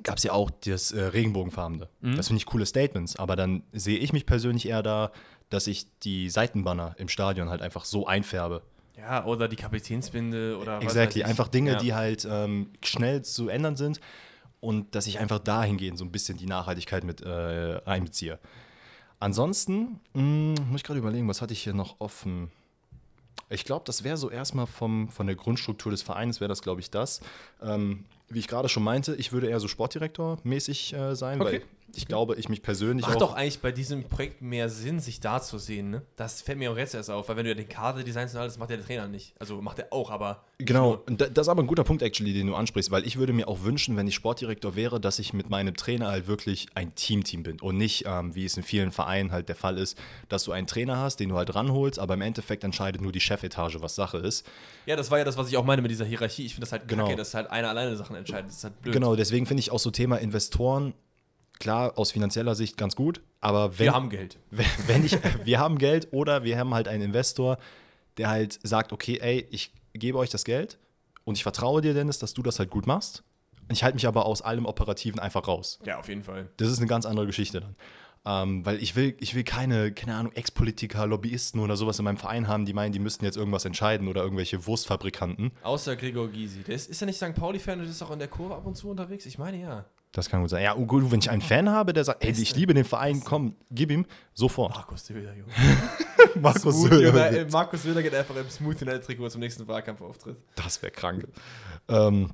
gab 0.01 0.17
es 0.17 0.23
ja 0.23 0.31
auch 0.31 0.49
das 0.49 0.91
äh, 0.91 1.01
Regenbogenfarbene. 1.01 1.87
Das 2.15 2.27
finde 2.27 2.39
ich 2.39 2.45
coole 2.47 2.65
Statements, 2.65 3.15
aber 3.15 3.35
dann 3.35 3.63
sehe 3.71 3.99
ich 3.99 4.11
mich 4.11 4.25
persönlich 4.25 4.67
eher 4.67 4.81
da, 4.81 5.11
dass 5.53 5.67
ich 5.67 5.85
die 5.99 6.29
Seitenbanner 6.29 6.95
im 6.97 7.07
Stadion 7.09 7.49
halt 7.49 7.61
einfach 7.61 7.85
so 7.85 8.07
einfärbe. 8.07 8.61
Ja, 8.97 9.25
oder 9.25 9.47
die 9.47 9.55
Kapitänsbinde 9.55 10.57
oder 10.57 10.77
was 10.77 10.83
Exactly, 10.83 11.21
weiß 11.21 11.25
ich. 11.25 11.25
einfach 11.25 11.47
Dinge, 11.47 11.71
ja. 11.73 11.77
die 11.77 11.93
halt 11.93 12.27
ähm, 12.29 12.69
schnell 12.83 13.23
zu 13.23 13.49
ändern 13.49 13.75
sind 13.75 13.99
und 14.59 14.93
dass 14.95 15.07
ich 15.07 15.19
einfach 15.19 15.39
dahingehend 15.39 15.97
so 15.97 16.05
ein 16.05 16.11
bisschen 16.11 16.37
die 16.37 16.45
Nachhaltigkeit 16.45 17.03
mit 17.03 17.21
äh, 17.21 17.81
einbeziehe. 17.85 18.39
Ansonsten 19.19 19.99
mh, 20.13 20.61
muss 20.69 20.77
ich 20.81 20.83
gerade 20.83 20.99
überlegen, 20.99 21.27
was 21.27 21.41
hatte 21.41 21.53
ich 21.53 21.63
hier 21.63 21.73
noch 21.73 21.95
offen? 21.99 22.51
Ich 23.49 23.65
glaube, 23.65 23.83
das 23.85 24.03
wäre 24.03 24.17
so 24.17 24.29
erstmal 24.29 24.65
vom, 24.67 25.09
von 25.09 25.27
der 25.27 25.35
Grundstruktur 25.35 25.91
des 25.91 26.01
Vereins, 26.01 26.39
wäre 26.39 26.49
das, 26.49 26.61
glaube 26.61 26.81
ich, 26.81 26.89
das. 26.89 27.21
Ähm, 27.61 28.05
wie 28.29 28.39
ich 28.39 28.47
gerade 28.47 28.67
schon 28.69 28.83
meinte, 28.83 29.15
ich 29.15 29.31
würde 29.31 29.47
eher 29.47 29.59
so 29.59 29.67
Sportdirektor-mäßig 29.67 30.95
äh, 30.95 31.15
sein, 31.15 31.39
Okay. 31.41 31.51
weil 31.51 31.61
ich 31.95 32.07
glaube, 32.07 32.35
ich 32.35 32.49
mich 32.49 32.61
persönlich 32.61 33.05
Macht 33.05 33.17
auch. 33.17 33.29
doch 33.29 33.33
eigentlich 33.35 33.59
bei 33.59 33.71
diesem 33.71 34.03
Projekt 34.05 34.41
mehr 34.41 34.69
Sinn, 34.69 34.99
sich 34.99 35.19
da 35.19 35.41
zu 35.41 35.57
sehen, 35.57 35.91
ne? 35.91 36.01
Das 36.15 36.41
fällt 36.41 36.57
mir 36.57 36.71
auch 36.71 36.77
jetzt 36.77 36.95
erst 36.95 37.11
auf, 37.11 37.29
weil 37.29 37.35
wenn 37.37 37.43
du 37.45 37.51
ja 37.51 37.55
den 37.55 37.69
Kader 37.69 38.03
designst 38.03 38.33
und 38.35 38.41
alles, 38.41 38.57
macht 38.57 38.71
ja 38.71 38.77
der 38.77 38.85
Trainer 38.85 39.07
nicht. 39.07 39.33
Also 39.39 39.61
macht 39.61 39.79
er 39.79 39.93
auch, 39.93 40.09
aber. 40.09 40.43
Genau, 40.57 41.01
und 41.07 41.19
das 41.21 41.29
ist 41.29 41.47
aber 41.49 41.61
ein 41.61 41.67
guter 41.67 41.83
Punkt, 41.83 42.01
actually, 42.01 42.33
den 42.33 42.47
du 42.47 42.55
ansprichst, 42.55 42.89
weil 42.91 43.05
ich 43.05 43.17
würde 43.17 43.33
mir 43.33 43.47
auch 43.47 43.63
wünschen, 43.63 43.97
wenn 43.97 44.07
ich 44.07 44.15
Sportdirektor 44.15 44.75
wäre, 44.75 44.99
dass 44.99 45.19
ich 45.19 45.33
mit 45.33 45.49
meinem 45.49 45.75
Trainer 45.75 46.07
halt 46.07 46.27
wirklich 46.27 46.67
ein 46.73 46.95
Team-Team 46.95 47.43
bin 47.43 47.59
und 47.59 47.77
nicht, 47.77 48.05
ähm, 48.07 48.33
wie 48.33 48.45
es 48.45 48.55
in 48.57 48.63
vielen 48.63 48.91
Vereinen 48.91 49.31
halt 49.31 49.49
der 49.49 49.55
Fall 49.55 49.77
ist, 49.77 49.97
dass 50.29 50.43
du 50.45 50.51
einen 50.51 50.67
Trainer 50.67 50.97
hast, 50.97 51.19
den 51.19 51.29
du 51.29 51.35
halt 51.37 51.53
ranholst, 51.53 51.99
aber 51.99 52.13
im 52.13 52.21
Endeffekt 52.21 52.63
entscheidet 52.63 53.01
nur 53.01 53.11
die 53.11 53.19
Chefetage, 53.19 53.81
was 53.81 53.95
Sache 53.95 54.17
ist. 54.17 54.47
Ja, 54.85 54.95
das 54.95 55.11
war 55.11 55.19
ja 55.19 55.25
das, 55.25 55.37
was 55.37 55.47
ich 55.49 55.57
auch 55.57 55.65
meine 55.65 55.81
mit 55.81 55.91
dieser 55.91 56.05
Hierarchie. 56.05 56.45
Ich 56.45 56.53
finde 56.55 56.65
das 56.65 56.71
halt 56.71 56.87
Genau. 56.87 57.05
kacke, 57.05 57.17
dass 57.17 57.33
halt 57.33 57.49
einer 57.51 57.69
alleine 57.69 57.95
Sachen 57.95 58.15
entscheidet. 58.15 58.47
Das 58.49 58.57
ist 58.57 58.63
halt 58.63 58.81
blöd. 58.81 58.93
Genau, 58.93 59.15
deswegen 59.15 59.45
finde 59.45 59.59
ich 59.61 59.71
auch 59.71 59.79
so 59.79 59.91
Thema 59.91 60.17
Investoren, 60.17 60.93
klar, 61.63 61.97
aus 61.97 62.11
finanzieller 62.11 62.55
Sicht 62.55 62.77
ganz 62.77 62.95
gut, 62.95 63.21
aber 63.41 63.79
wenn, 63.79 63.85
Wir 63.85 63.93
haben 63.93 64.09
Geld. 64.09 64.37
wenn, 64.51 64.65
wenn 64.85 65.05
ich, 65.05 65.17
wir 65.43 65.59
haben 65.59 65.77
Geld 65.77 66.09
oder 66.11 66.43
wir 66.43 66.59
haben 66.59 66.73
halt 66.73 66.87
einen 66.87 67.03
Investor, 67.03 67.57
der 68.17 68.29
halt 68.29 68.59
sagt, 68.63 68.91
okay, 68.91 69.17
ey, 69.19 69.47
ich 69.49 69.73
gebe 69.93 70.17
euch 70.17 70.29
das 70.29 70.43
Geld 70.43 70.77
und 71.23 71.35
ich 71.35 71.43
vertraue 71.43 71.81
dir, 71.81 71.93
Dennis, 71.93 72.19
dass 72.19 72.33
du 72.33 72.43
das 72.43 72.59
halt 72.59 72.69
gut 72.69 72.85
machst. 72.85 73.23
Ich 73.71 73.83
halte 73.83 73.95
mich 73.95 74.05
aber 74.05 74.25
aus 74.25 74.41
allem 74.41 74.65
Operativen 74.65 75.19
einfach 75.19 75.47
raus. 75.47 75.79
Ja, 75.85 75.97
auf 75.97 76.09
jeden 76.09 76.23
Fall. 76.23 76.49
Das 76.57 76.69
ist 76.69 76.79
eine 76.79 76.87
ganz 76.87 77.05
andere 77.05 77.25
Geschichte 77.25 77.61
dann. 77.61 77.75
Ähm, 78.25 78.65
weil 78.65 78.81
ich 78.81 78.95
will, 78.95 79.15
ich 79.19 79.35
will 79.35 79.43
keine, 79.43 79.91
keine 79.91 80.15
Ahnung, 80.15 80.31
Ex-Politiker, 80.33 81.05
Lobbyisten 81.05 81.59
oder 81.59 81.75
sowas 81.75 81.99
in 81.99 82.05
meinem 82.05 82.17
Verein 82.17 82.47
haben, 82.47 82.65
die 82.65 82.73
meinen, 82.73 82.93
die 82.93 82.99
müssten 82.99 83.25
jetzt 83.25 83.35
irgendwas 83.35 83.65
entscheiden 83.65 84.07
oder 84.07 84.23
irgendwelche 84.23 84.65
Wurstfabrikanten. 84.65 85.51
Außer 85.61 85.95
Gregor 85.97 86.29
Gysi. 86.29 86.63
Der 86.63 86.75
ist, 86.75 86.89
ist 86.89 87.01
er 87.01 87.07
nicht 87.07 87.17
St. 87.17 87.35
Pauli-Fan 87.35 87.81
und 87.81 87.87
ist 87.87 88.01
auch 88.01 88.11
in 88.11 88.19
der 88.19 88.29
Kurve 88.29 88.55
ab 88.55 88.65
und 88.65 88.75
zu 88.75 88.89
unterwegs? 88.89 89.25
Ich 89.25 89.37
meine 89.37 89.59
ja. 89.59 89.85
Das 90.13 90.29
kann 90.29 90.41
gut 90.41 90.51
sein. 90.51 90.63
Ja, 90.63 90.75
oh 90.75 90.85
gut, 90.85 91.11
wenn 91.11 91.19
ich 91.19 91.29
einen 91.31 91.41
Fan 91.41 91.69
habe, 91.69 91.91
der 91.91 92.03
sagt, 92.03 92.23
ey, 92.23 92.31
ich 92.31 92.55
liebe 92.55 92.75
den 92.75 92.85
Verein, 92.85 93.23
komm, 93.23 93.55
gib 93.71 93.89
ihm, 93.89 94.05
sofort. 94.35 94.75
Markus 94.75 95.07
Söder, 95.07 95.33
Junge. 95.33 95.51
Markus 96.39 96.61
Smooth, 96.61 96.89
Söder. 96.91 97.07
Junge, 97.07 97.37
ey, 97.39 97.45
Markus 97.51 97.81
Söder 97.81 98.03
geht 98.03 98.13
einfach 98.13 98.35
im 98.35 98.47
Smooth 98.47 98.79
United 98.83 99.03
Trikot 99.03 99.29
zum 99.29 99.41
nächsten 99.41 99.67
Wahlkampfauftritt. 99.67 100.37
Das 100.55 100.79
wäre 100.83 100.91
krank. 100.91 101.27
Ähm, 101.89 102.29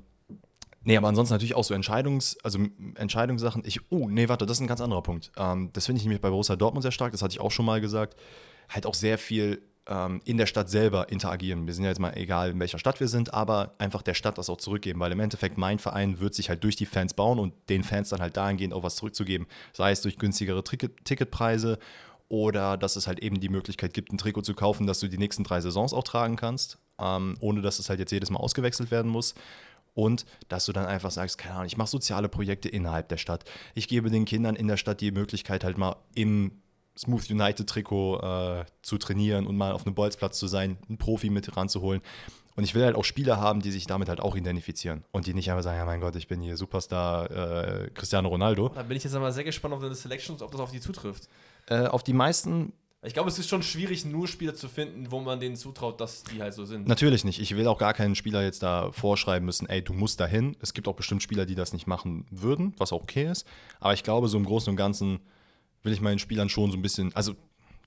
Nee, 0.82 0.96
aber 0.96 1.08
ansonsten 1.08 1.34
natürlich 1.34 1.54
auch 1.54 1.64
so 1.64 1.74
Entscheidungs-, 1.74 2.38
also 2.42 2.58
Entscheidungssachen. 2.94 3.62
Ich, 3.66 3.80
oh, 3.90 4.08
nee, 4.08 4.28
warte, 4.28 4.46
das 4.46 4.56
ist 4.56 4.62
ein 4.62 4.66
ganz 4.66 4.80
anderer 4.80 5.02
Punkt. 5.02 5.30
Ähm, 5.36 5.70
das 5.72 5.86
finde 5.86 5.98
ich 5.98 6.04
nämlich 6.04 6.20
bei 6.20 6.30
Borussia 6.30 6.56
Dortmund 6.56 6.82
sehr 6.82 6.92
stark, 6.92 7.12
das 7.12 7.22
hatte 7.22 7.32
ich 7.32 7.40
auch 7.40 7.50
schon 7.50 7.66
mal 7.66 7.80
gesagt. 7.80 8.16
Halt 8.68 8.86
auch 8.86 8.94
sehr 8.94 9.18
viel 9.18 9.62
ähm, 9.86 10.20
in 10.24 10.38
der 10.38 10.46
Stadt 10.46 10.70
selber 10.70 11.10
interagieren. 11.10 11.66
Wir 11.66 11.74
sind 11.74 11.84
ja 11.84 11.90
jetzt 11.90 11.98
mal 11.98 12.16
egal, 12.16 12.50
in 12.50 12.60
welcher 12.60 12.78
Stadt 12.78 13.00
wir 13.00 13.08
sind, 13.08 13.34
aber 13.34 13.74
einfach 13.78 14.02
der 14.02 14.14
Stadt 14.14 14.38
das 14.38 14.48
auch 14.48 14.56
zurückgeben, 14.56 15.00
weil 15.00 15.12
im 15.12 15.20
Endeffekt 15.20 15.58
mein 15.58 15.78
Verein 15.78 16.20
wird 16.20 16.34
sich 16.34 16.48
halt 16.48 16.64
durch 16.64 16.76
die 16.76 16.86
Fans 16.86 17.12
bauen 17.12 17.38
und 17.38 17.52
den 17.68 17.82
Fans 17.82 18.08
dann 18.08 18.20
halt 18.20 18.36
dahingehend 18.36 18.72
auch 18.72 18.82
was 18.82 18.96
zurückzugeben. 18.96 19.46
Sei 19.72 19.90
es 19.90 20.00
durch 20.00 20.18
günstigere 20.18 20.64
Ticket 20.64 21.04
Ticketpreise 21.04 21.78
oder 22.28 22.76
dass 22.76 22.96
es 22.96 23.06
halt 23.06 23.18
eben 23.18 23.40
die 23.40 23.48
Möglichkeit 23.48 23.92
gibt, 23.92 24.12
ein 24.12 24.18
Trikot 24.18 24.42
zu 24.42 24.54
kaufen, 24.54 24.86
das 24.86 25.00
du 25.00 25.08
die 25.08 25.18
nächsten 25.18 25.44
drei 25.44 25.60
Saisons 25.60 25.92
auch 25.92 26.04
tragen 26.04 26.36
kannst, 26.36 26.78
ähm, 27.00 27.36
ohne 27.40 27.60
dass 27.60 27.80
es 27.80 27.88
halt 27.90 27.98
jetzt 27.98 28.12
jedes 28.12 28.30
Mal 28.30 28.38
ausgewechselt 28.38 28.90
werden 28.90 29.10
muss. 29.10 29.34
Und 29.94 30.24
dass 30.48 30.66
du 30.66 30.72
dann 30.72 30.86
einfach 30.86 31.10
sagst, 31.10 31.38
keine 31.38 31.54
Ahnung, 31.54 31.66
ich 31.66 31.76
mache 31.76 31.90
soziale 31.90 32.28
Projekte 32.28 32.68
innerhalb 32.68 33.08
der 33.08 33.16
Stadt. 33.16 33.44
Ich 33.74 33.88
gebe 33.88 34.10
den 34.10 34.24
Kindern 34.24 34.56
in 34.56 34.68
der 34.68 34.76
Stadt 34.76 35.00
die 35.00 35.10
Möglichkeit, 35.10 35.64
halt 35.64 35.78
mal 35.78 35.96
im 36.14 36.52
Smooth 36.96 37.30
United 37.30 37.68
Trikot 37.68 38.18
äh, 38.18 38.64
zu 38.82 38.98
trainieren 38.98 39.46
und 39.46 39.56
mal 39.56 39.72
auf 39.72 39.86
einem 39.86 39.94
Bolzplatz 39.94 40.38
zu 40.38 40.46
sein, 40.46 40.76
einen 40.88 40.98
Profi 40.98 41.30
mit 41.30 41.56
ranzuholen. 41.56 42.02
Und 42.56 42.64
ich 42.64 42.74
will 42.74 42.84
halt 42.84 42.96
auch 42.96 43.04
Spieler 43.04 43.40
haben, 43.40 43.62
die 43.62 43.70
sich 43.70 43.86
damit 43.86 44.08
halt 44.08 44.20
auch 44.20 44.36
identifizieren 44.36 45.04
und 45.12 45.26
die 45.26 45.32
nicht 45.32 45.50
einfach 45.50 45.62
sagen, 45.62 45.78
ja 45.78 45.86
mein 45.86 46.00
Gott, 46.00 46.16
ich 46.16 46.28
bin 46.28 46.42
hier 46.42 46.56
Superstar 46.56 47.30
äh, 47.30 47.90
Cristiano 47.90 48.28
Ronaldo. 48.28 48.70
Da 48.74 48.82
bin 48.82 48.96
ich 48.96 49.04
jetzt 49.04 49.14
einmal 49.14 49.32
sehr 49.32 49.44
gespannt 49.44 49.72
auf 49.72 49.80
deine 49.80 49.94
Selections, 49.94 50.42
ob 50.42 50.50
das 50.50 50.60
auf 50.60 50.70
die 50.70 50.80
zutrifft. 50.80 51.28
Äh, 51.68 51.86
auf 51.86 52.02
die 52.02 52.12
meisten 52.12 52.72
Ich 53.02 53.14
glaube, 53.14 53.30
es 53.30 53.38
ist 53.38 53.48
schon 53.48 53.62
schwierig, 53.62 54.04
nur 54.04 54.28
Spieler 54.28 54.54
zu 54.54 54.68
finden, 54.68 55.10
wo 55.10 55.20
man 55.20 55.40
denen 55.40 55.56
zutraut, 55.56 56.00
dass 56.02 56.22
die 56.22 56.42
halt 56.42 56.52
so 56.52 56.66
sind. 56.66 56.86
Natürlich 56.86 57.24
nicht. 57.24 57.40
Ich 57.40 57.56
will 57.56 57.66
auch 57.66 57.78
gar 57.78 57.94
keinen 57.94 58.14
Spieler 58.14 58.42
jetzt 58.42 58.62
da 58.62 58.92
vorschreiben 58.92 59.46
müssen, 59.46 59.66
ey, 59.70 59.82
du 59.82 59.94
musst 59.94 60.20
dahin. 60.20 60.54
Es 60.60 60.74
gibt 60.74 60.86
auch 60.86 60.96
bestimmt 60.96 61.22
Spieler, 61.22 61.46
die 61.46 61.54
das 61.54 61.72
nicht 61.72 61.86
machen 61.86 62.26
würden, 62.30 62.74
was 62.76 62.92
auch 62.92 63.02
okay 63.02 63.30
ist. 63.30 63.46
Aber 63.78 63.94
ich 63.94 64.02
glaube, 64.02 64.28
so 64.28 64.36
im 64.36 64.44
Großen 64.44 64.70
und 64.70 64.76
Ganzen 64.76 65.20
will 65.82 65.94
ich 65.94 66.02
meinen 66.02 66.18
Spielern 66.18 66.50
schon 66.50 66.70
so 66.70 66.76
ein 66.76 66.82
bisschen, 66.82 67.14
also 67.16 67.34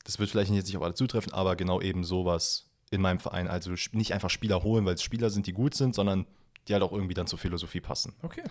das 0.04 0.18
wird 0.18 0.32
vielleicht 0.32 0.52
jetzt 0.52 0.66
nicht 0.66 0.78
auf 0.78 0.84
alle 0.84 0.96
zutreffen, 0.96 1.32
aber 1.32 1.56
genau 1.56 1.80
eben 1.80 2.04
sowas 2.04 2.72
in 2.90 3.00
meinem 3.00 3.20
Verein. 3.20 3.48
Also 3.48 3.74
nicht 3.92 4.14
einfach 4.16 4.32
Spieler 4.32 4.64
holen, 4.64 4.84
weil 4.86 4.96
es 4.96 5.04
Spieler 5.04 5.30
sind, 5.30 5.46
die 5.46 5.54
gut 5.54 5.76
sind, 5.76 5.94
sondern 5.94 6.26
die 6.68 6.74
halt 6.74 6.82
auch 6.82 6.92
irgendwie 6.92 7.14
dann 7.14 7.28
zur 7.28 7.38
Philosophie 7.38 7.82
passen. 7.82 8.14
Okay. 8.24 8.44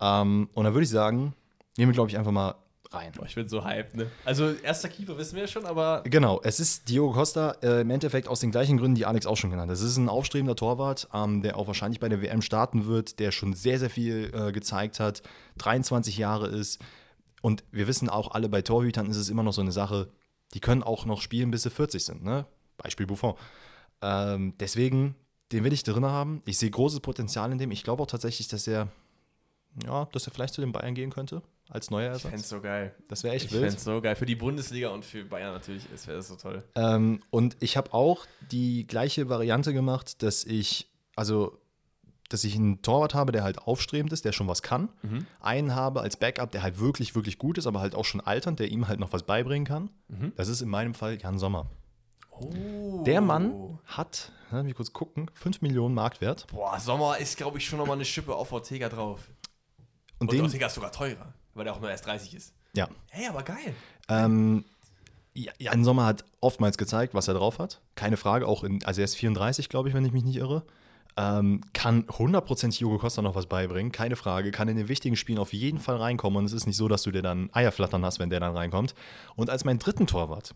Ähm, 0.00 0.48
und 0.54 0.64
dann 0.64 0.72
würde 0.72 0.84
ich 0.84 0.90
sagen, 0.90 1.34
nehmen 1.76 1.90
wir, 1.90 1.94
glaube 1.94 2.08
ich, 2.08 2.16
einfach 2.16 2.32
mal 2.32 2.54
rein. 2.94 3.12
Boah, 3.16 3.26
ich 3.26 3.34
bin 3.34 3.48
so 3.48 3.64
hyped, 3.64 3.96
ne? 3.96 4.10
Also, 4.24 4.52
erster 4.62 4.88
Keeper 4.88 5.16
wissen 5.18 5.34
wir 5.34 5.42
ja 5.42 5.48
schon, 5.48 5.64
aber 5.64 6.02
Genau, 6.04 6.40
es 6.42 6.60
ist 6.60 6.88
Diogo 6.88 7.12
Costa 7.12 7.56
äh, 7.62 7.80
im 7.82 7.90
Endeffekt 7.90 8.28
aus 8.28 8.40
den 8.40 8.50
gleichen 8.50 8.76
Gründen, 8.76 8.94
die 8.94 9.06
Alex 9.06 9.26
auch 9.26 9.36
schon 9.36 9.50
genannt 9.50 9.70
hat. 9.70 9.76
Es 9.76 9.82
ist 9.82 9.96
ein 9.96 10.08
aufstrebender 10.08 10.56
Torwart, 10.56 11.08
ähm, 11.12 11.42
der 11.42 11.56
auch 11.56 11.66
wahrscheinlich 11.66 12.00
bei 12.00 12.08
der 12.08 12.22
WM 12.22 12.42
starten 12.42 12.86
wird, 12.86 13.18
der 13.18 13.32
schon 13.32 13.54
sehr, 13.54 13.78
sehr 13.78 13.90
viel 13.90 14.30
äh, 14.34 14.52
gezeigt 14.52 15.00
hat, 15.00 15.22
23 15.58 16.18
Jahre 16.18 16.48
ist. 16.48 16.80
Und 17.40 17.64
wir 17.72 17.88
wissen 17.88 18.08
auch 18.08 18.30
alle, 18.30 18.48
bei 18.48 18.62
Torhütern 18.62 19.10
ist 19.10 19.16
es 19.16 19.28
immer 19.28 19.42
noch 19.42 19.52
so 19.52 19.60
eine 19.60 19.72
Sache, 19.72 20.08
die 20.54 20.60
können 20.60 20.82
auch 20.82 21.04
noch 21.06 21.20
spielen, 21.20 21.50
bis 21.50 21.62
sie 21.64 21.70
40 21.70 22.04
sind. 22.04 22.24
Ne? 22.24 22.46
Beispiel 22.76 23.06
Buffon. 23.06 23.34
Ähm, 24.00 24.54
deswegen, 24.58 25.14
den 25.50 25.64
will 25.64 25.72
ich 25.72 25.82
drin 25.82 26.04
haben. 26.04 26.42
Ich 26.44 26.58
sehe 26.58 26.70
großes 26.70 27.00
Potenzial 27.00 27.50
in 27.52 27.58
dem. 27.58 27.70
Ich 27.70 27.84
glaube 27.84 28.02
auch 28.02 28.06
tatsächlich, 28.06 28.48
dass 28.48 28.66
er, 28.66 28.88
ja, 29.84 30.06
dass 30.12 30.26
er 30.26 30.32
vielleicht 30.32 30.54
zu 30.54 30.60
den 30.60 30.72
Bayern 30.72 30.94
gehen 30.94 31.10
könnte, 31.10 31.42
als 31.72 31.90
neuer 31.90 32.14
ich 32.16 32.22
fände 32.22 32.34
Ersatz. 32.36 32.44
es 32.44 32.48
so 32.50 32.60
geil. 32.60 32.94
Das 33.08 33.24
wäre 33.24 33.34
echt 33.34 33.46
Ich 33.46 33.52
wild. 33.52 33.62
fände 33.62 33.76
es 33.76 33.84
so 33.84 34.00
geil. 34.00 34.14
Für 34.16 34.26
die 34.26 34.36
Bundesliga 34.36 34.90
und 34.90 35.04
für 35.04 35.24
Bayern 35.24 35.52
natürlich 35.54 35.84
wäre 36.06 36.18
das 36.18 36.28
so 36.28 36.36
toll. 36.36 36.62
Ähm, 36.74 37.20
und 37.30 37.56
ich 37.60 37.76
habe 37.76 37.92
auch 37.94 38.26
die 38.50 38.86
gleiche 38.86 39.28
Variante 39.28 39.72
gemacht, 39.72 40.22
dass 40.22 40.44
ich, 40.44 40.88
also, 41.16 41.58
dass 42.28 42.44
ich 42.44 42.54
einen 42.56 42.82
Torwart 42.82 43.14
habe, 43.14 43.32
der 43.32 43.42
halt 43.42 43.58
aufstrebend 43.58 44.12
ist, 44.12 44.24
der 44.24 44.32
schon 44.32 44.48
was 44.48 44.62
kann. 44.62 44.90
Mhm. 45.02 45.26
Einen 45.40 45.74
habe 45.74 46.00
als 46.02 46.16
Backup, 46.16 46.50
der 46.50 46.62
halt 46.62 46.78
wirklich, 46.78 47.14
wirklich 47.14 47.38
gut 47.38 47.58
ist, 47.58 47.66
aber 47.66 47.80
halt 47.80 47.94
auch 47.94 48.04
schon 48.04 48.20
alternd, 48.20 48.58
der 48.60 48.68
ihm 48.70 48.86
halt 48.88 49.00
noch 49.00 49.12
was 49.12 49.22
beibringen 49.22 49.66
kann. 49.66 49.90
Mhm. 50.08 50.32
Das 50.36 50.48
ist 50.48 50.60
in 50.60 50.68
meinem 50.68 50.94
Fall 50.94 51.18
Jan 51.20 51.38
Sommer. 51.38 51.70
Oh. 52.30 53.02
Der 53.06 53.20
Mann 53.20 53.78
hat, 53.84 54.32
lass 54.50 54.64
mich 54.64 54.74
kurz 54.74 54.92
gucken, 54.92 55.30
5 55.34 55.60
Millionen 55.62 55.94
Marktwert. 55.94 56.46
Boah, 56.48 56.78
Sommer 56.80 57.18
ist, 57.18 57.36
glaube 57.36 57.58
ich, 57.58 57.66
schon 57.66 57.78
nochmal 57.78 57.96
eine 57.96 58.04
Schippe 58.04 58.34
auf 58.34 58.50
Ortega 58.52 58.88
drauf. 58.88 59.28
Und, 60.18 60.28
Und 60.28 60.32
den, 60.32 60.42
Ortega 60.42 60.66
ist 60.66 60.74
sogar 60.74 60.92
teurer, 60.92 61.34
weil 61.54 61.64
der 61.64 61.74
auch 61.74 61.80
nur 61.80 61.90
erst 61.90 62.06
30 62.06 62.34
ist. 62.34 62.52
ja, 62.74 62.88
Hey, 63.10 63.26
aber 63.28 63.42
geil. 63.42 63.74
Ähm, 64.08 64.64
ja, 65.34 65.52
Jan 65.58 65.84
Sommer 65.84 66.04
hat 66.06 66.24
oftmals 66.40 66.76
gezeigt, 66.76 67.14
was 67.14 67.28
er 67.28 67.34
drauf 67.34 67.58
hat. 67.58 67.80
Keine 67.94 68.16
Frage, 68.16 68.46
auch 68.46 68.64
in, 68.64 68.84
also 68.84 69.00
er 69.00 69.04
ist 69.04 69.14
34, 69.16 69.68
glaube 69.68 69.88
ich, 69.88 69.94
wenn 69.94 70.04
ich 70.04 70.12
mich 70.12 70.24
nicht 70.24 70.36
irre. 70.36 70.64
Ähm, 71.16 71.60
kann 71.74 72.06
hundertprozentig 72.08 72.80
Jogo 72.80 72.98
Costa 72.98 73.20
noch 73.20 73.34
was 73.34 73.46
beibringen, 73.46 73.92
keine 73.92 74.16
Frage. 74.16 74.50
Kann 74.50 74.68
in 74.68 74.76
den 74.76 74.88
wichtigen 74.88 75.16
Spielen 75.16 75.38
auf 75.38 75.52
jeden 75.52 75.78
Fall 75.78 75.96
reinkommen 75.96 76.38
und 76.38 76.44
es 76.46 76.52
ist 76.52 76.66
nicht 76.66 76.76
so, 76.76 76.88
dass 76.88 77.02
du 77.02 77.10
dir 77.10 77.20
dann 77.22 77.50
Eierflattern 77.52 78.02
hast, 78.04 78.18
wenn 78.18 78.30
der 78.30 78.40
dann 78.40 78.56
reinkommt. 78.56 78.94
Und 79.36 79.50
als 79.50 79.64
meinen 79.64 79.78
dritten 79.78 80.06
Torwart 80.06 80.54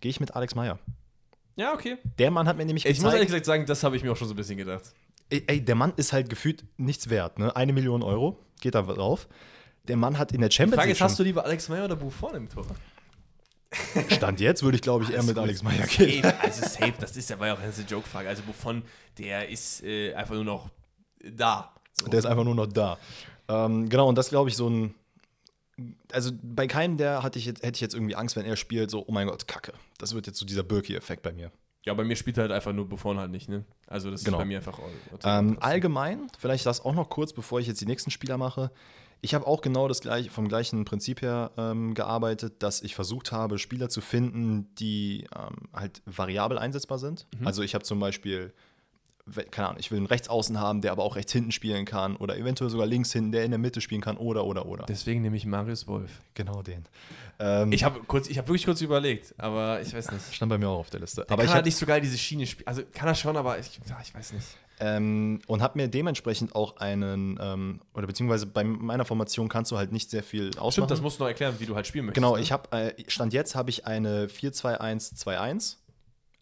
gehe 0.00 0.10
ich 0.10 0.18
mit 0.18 0.34
Alex 0.34 0.56
Meyer. 0.56 0.78
Ja, 1.56 1.72
okay. 1.72 1.98
Der 2.18 2.32
Mann 2.32 2.48
hat 2.48 2.56
mir 2.56 2.64
nämlich 2.64 2.84
Ich 2.84 2.90
muss 2.98 2.98
gezeigt, 2.98 3.14
ehrlich 3.14 3.28
gesagt 3.28 3.46
sagen, 3.46 3.66
das 3.66 3.84
habe 3.84 3.96
ich 3.96 4.02
mir 4.02 4.10
auch 4.10 4.16
schon 4.16 4.26
so 4.26 4.34
ein 4.34 4.36
bisschen 4.36 4.56
gedacht. 4.56 4.92
ey, 5.30 5.44
ey, 5.46 5.64
der 5.64 5.76
Mann 5.76 5.92
ist 5.96 6.12
halt 6.12 6.28
gefühlt 6.28 6.64
nichts 6.76 7.08
wert. 7.08 7.38
Ne? 7.38 7.54
Eine 7.54 7.72
Million 7.72 8.02
Euro 8.02 8.40
geht 8.60 8.74
da 8.74 8.82
drauf. 8.82 9.28
Der 9.88 9.96
Mann 9.96 10.18
hat 10.18 10.32
in 10.32 10.40
der 10.40 10.48
Die 10.48 10.54
Champions 10.56 10.76
Frage 10.76 10.88
League 10.88 10.96
ist, 10.96 11.02
hast 11.02 11.18
du 11.18 11.22
lieber 11.22 11.44
Alex 11.44 11.68
Meyer 11.68 11.84
oder 11.84 11.96
Buffon 11.96 12.34
im 12.34 12.48
Tor? 12.48 12.66
Stand 14.08 14.40
jetzt, 14.40 14.62
würde 14.62 14.76
ich 14.76 14.82
glaube 14.82 15.04
ich 15.04 15.10
eher 15.10 15.22
mit 15.22 15.36
Alex. 15.36 15.62
Meyer 15.62 15.86
gehen. 15.86 16.22
Safe, 16.22 16.40
also 16.40 16.62
safe, 16.62 16.94
das 17.00 17.16
ist 17.16 17.28
ja 17.30 17.38
war 17.40 17.48
ja 17.48 17.54
auch 17.54 17.58
eine 17.60 17.72
Joke-Frage. 17.72 18.28
Also 18.28 18.42
Buffon, 18.44 18.82
der 19.18 19.48
ist 19.48 19.82
äh, 19.82 20.14
einfach 20.14 20.34
nur 20.34 20.44
noch 20.44 20.70
da. 21.22 21.74
So. 21.92 22.06
Der 22.06 22.18
ist 22.18 22.26
einfach 22.26 22.44
nur 22.44 22.54
noch 22.54 22.66
da. 22.66 22.98
Ähm, 23.48 23.88
genau, 23.88 24.08
und 24.08 24.16
das 24.16 24.28
glaube 24.28 24.48
ich 24.48 24.56
so 24.56 24.68
ein. 24.68 24.94
Also 26.12 26.30
bei 26.40 26.68
keinem 26.68 26.96
der 26.96 27.24
hatte 27.24 27.38
ich 27.38 27.46
jetzt, 27.46 27.64
hätte 27.64 27.74
ich 27.76 27.80
jetzt 27.80 27.94
irgendwie 27.94 28.14
Angst, 28.14 28.36
wenn 28.36 28.46
er 28.46 28.54
spielt, 28.56 28.92
so, 28.92 29.04
oh 29.06 29.12
mein 29.12 29.26
Gott, 29.26 29.48
Kacke. 29.48 29.72
Das 29.98 30.14
wird 30.14 30.28
jetzt 30.28 30.38
so 30.38 30.46
dieser 30.46 30.62
Birki-Effekt 30.62 31.22
bei 31.22 31.32
mir. 31.32 31.50
Ja, 31.84 31.92
bei 31.94 32.04
mir 32.04 32.14
spielt 32.14 32.38
halt 32.38 32.52
einfach 32.52 32.72
nur 32.72 32.88
Buffon 32.88 33.18
halt 33.18 33.32
nicht, 33.32 33.48
ne? 33.48 33.64
Also 33.88 34.10
das 34.10 34.22
Genau. 34.24 34.38
ist 34.38 34.42
bei 34.42 34.46
mir 34.46 34.58
einfach. 34.58 34.78
Ähm, 35.24 35.58
allgemein, 35.60 36.28
vielleicht 36.38 36.64
das 36.64 36.80
auch 36.84 36.94
noch 36.94 37.10
kurz, 37.10 37.32
bevor 37.32 37.58
ich 37.58 37.66
jetzt 37.66 37.80
die 37.80 37.86
nächsten 37.86 38.10
Spieler 38.12 38.38
mache. 38.38 38.70
Ich 39.24 39.34
habe 39.34 39.46
auch 39.46 39.62
genau 39.62 39.88
das 39.88 40.00
gleiche, 40.02 40.28
vom 40.30 40.48
gleichen 40.48 40.84
Prinzip 40.84 41.22
her 41.22 41.50
ähm, 41.56 41.94
gearbeitet, 41.94 42.62
dass 42.62 42.82
ich 42.82 42.94
versucht 42.94 43.32
habe, 43.32 43.58
Spieler 43.58 43.88
zu 43.88 44.02
finden, 44.02 44.68
die 44.76 45.24
ähm, 45.34 45.68
halt 45.72 46.02
variabel 46.04 46.58
einsetzbar 46.58 46.98
sind. 46.98 47.26
Also 47.42 47.62
ich 47.62 47.74
habe 47.74 47.84
zum 47.84 47.98
Beispiel, 48.00 48.52
keine 49.50 49.68
Ahnung, 49.68 49.80
ich 49.80 49.90
will 49.90 49.96
einen 49.96 50.06
Rechtsaußen 50.06 50.60
haben, 50.60 50.82
der 50.82 50.92
aber 50.92 51.02
auch 51.04 51.16
rechts 51.16 51.32
hinten 51.32 51.52
spielen 51.52 51.86
kann 51.86 52.16
oder 52.16 52.36
eventuell 52.36 52.68
sogar 52.68 52.86
links 52.86 53.12
hinten, 53.14 53.32
der 53.32 53.44
in 53.46 53.50
der 53.50 53.58
Mitte 53.58 53.80
spielen 53.80 54.02
kann 54.02 54.18
oder, 54.18 54.44
oder, 54.44 54.66
oder. 54.66 54.84
Deswegen 54.84 55.22
nehme 55.22 55.38
ich 55.38 55.46
Marius 55.46 55.86
Wolf. 55.86 56.10
Genau 56.34 56.60
den. 56.62 56.84
Ähm, 57.38 57.72
Ich 57.72 57.82
habe 57.82 58.00
kurz, 58.06 58.28
ich 58.28 58.36
habe 58.36 58.48
wirklich 58.48 58.66
kurz 58.66 58.82
überlegt, 58.82 59.34
aber 59.38 59.80
ich 59.80 59.94
weiß 59.94 60.12
nicht. 60.12 60.34
stand 60.34 60.50
bei 60.50 60.58
mir 60.58 60.68
auch 60.68 60.80
auf 60.80 60.90
der 60.90 61.00
Liste. 61.00 61.22
Aber 61.22 61.32
Aber 61.32 61.42
kann 61.44 61.48
ich 61.48 61.54
halt 61.54 61.64
nicht 61.64 61.76
so 61.78 61.86
geil 61.86 62.02
diese 62.02 62.18
Schiene 62.18 62.46
spielen. 62.46 62.66
Also 62.68 62.82
kann 62.92 63.08
er 63.08 63.14
schon, 63.14 63.38
aber 63.38 63.58
ich, 63.58 63.80
ja, 63.88 63.98
ich 64.02 64.14
weiß 64.14 64.34
nicht. 64.34 64.46
Ähm, 64.80 65.40
und 65.46 65.62
habe 65.62 65.78
mir 65.78 65.88
dementsprechend 65.88 66.54
auch 66.54 66.76
einen, 66.78 67.38
ähm, 67.40 67.80
oder 67.94 68.06
beziehungsweise 68.06 68.46
bei 68.46 68.64
meiner 68.64 69.04
Formation 69.04 69.48
kannst 69.48 69.70
du 69.72 69.76
halt 69.78 69.92
nicht 69.92 70.10
sehr 70.10 70.22
viel 70.22 70.48
ausmachen. 70.56 70.72
Stimmt, 70.72 70.90
das 70.90 71.00
musst 71.00 71.18
du 71.18 71.24
noch 71.24 71.28
erklären, 71.28 71.54
wie 71.58 71.66
du 71.66 71.74
halt 71.74 71.86
spielen 71.86 72.06
möchtest. 72.06 72.22
Genau, 72.22 72.36
ne? 72.36 72.42
ich 72.42 72.52
habe, 72.52 72.70
äh, 72.76 73.04
Stand 73.08 73.32
jetzt 73.32 73.54
habe 73.54 73.70
ich 73.70 73.86
eine 73.86 74.28
4-2-1-2-1. 74.28 75.76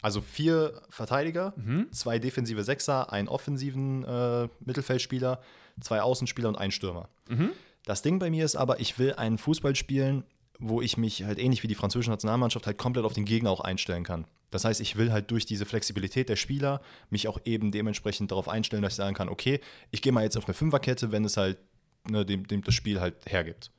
Also 0.01 0.19
vier 0.19 0.81
Verteidiger, 0.89 1.53
Mhm. 1.55 1.89
zwei 1.93 2.19
defensive 2.19 2.63
Sechser, 2.65 3.13
einen 3.13 3.29
offensiven 3.29 4.03
äh, 4.03 4.49
Mittelfeldspieler, 4.59 5.39
zwei 5.79 6.01
Außenspieler 6.01 6.49
und 6.49 6.57
einen 6.57 6.71
Stürmer. 6.71 7.07
Mhm. 7.29 7.51
Das 7.85 8.01
Ding 8.01 8.19
bei 8.19 8.29
mir 8.29 8.43
ist 8.43 8.57
aber, 8.57 8.81
ich 8.81 8.99
will 8.99 9.13
einen 9.13 9.37
Fußball 9.37 9.75
spielen, 9.77 10.25
wo 10.59 10.81
ich 10.81 10.97
mich 10.97 11.23
halt 11.23 11.39
ähnlich 11.39 11.63
wie 11.63 11.67
die 11.67 11.75
französische 11.75 12.11
Nationalmannschaft 12.11 12.67
halt 12.67 12.77
komplett 12.77 13.05
auf 13.05 13.13
den 13.13 13.25
Gegner 13.25 13.49
auch 13.49 13.61
einstellen 13.61 14.03
kann. 14.03 14.25
Das 14.51 14.65
heißt, 14.65 14.81
ich 14.81 14.97
will 14.97 15.11
halt 15.11 15.31
durch 15.31 15.45
diese 15.45 15.65
Flexibilität 15.65 16.29
der 16.29 16.35
Spieler 16.35 16.81
mich 17.09 17.27
auch 17.27 17.39
eben 17.43 17.71
dementsprechend 17.71 18.31
darauf 18.31 18.47
einstellen, 18.47 18.83
dass 18.83 18.93
ich 18.93 18.97
sagen 18.97 19.15
kann, 19.15 19.29
okay, 19.29 19.59
ich 19.89 20.01
gehe 20.01 20.11
mal 20.11 20.23
jetzt 20.23 20.37
auf 20.37 20.45
eine 20.45 20.53
Fünferkette, 20.53 21.11
wenn 21.11 21.25
es 21.25 21.37
halt 21.37 21.57
ne, 22.07 22.25
dem, 22.25 22.47
dem 22.47 22.63
das 22.63 22.75
Spiel 22.75 23.01
halt 23.01 23.15
hergibt. 23.25 23.71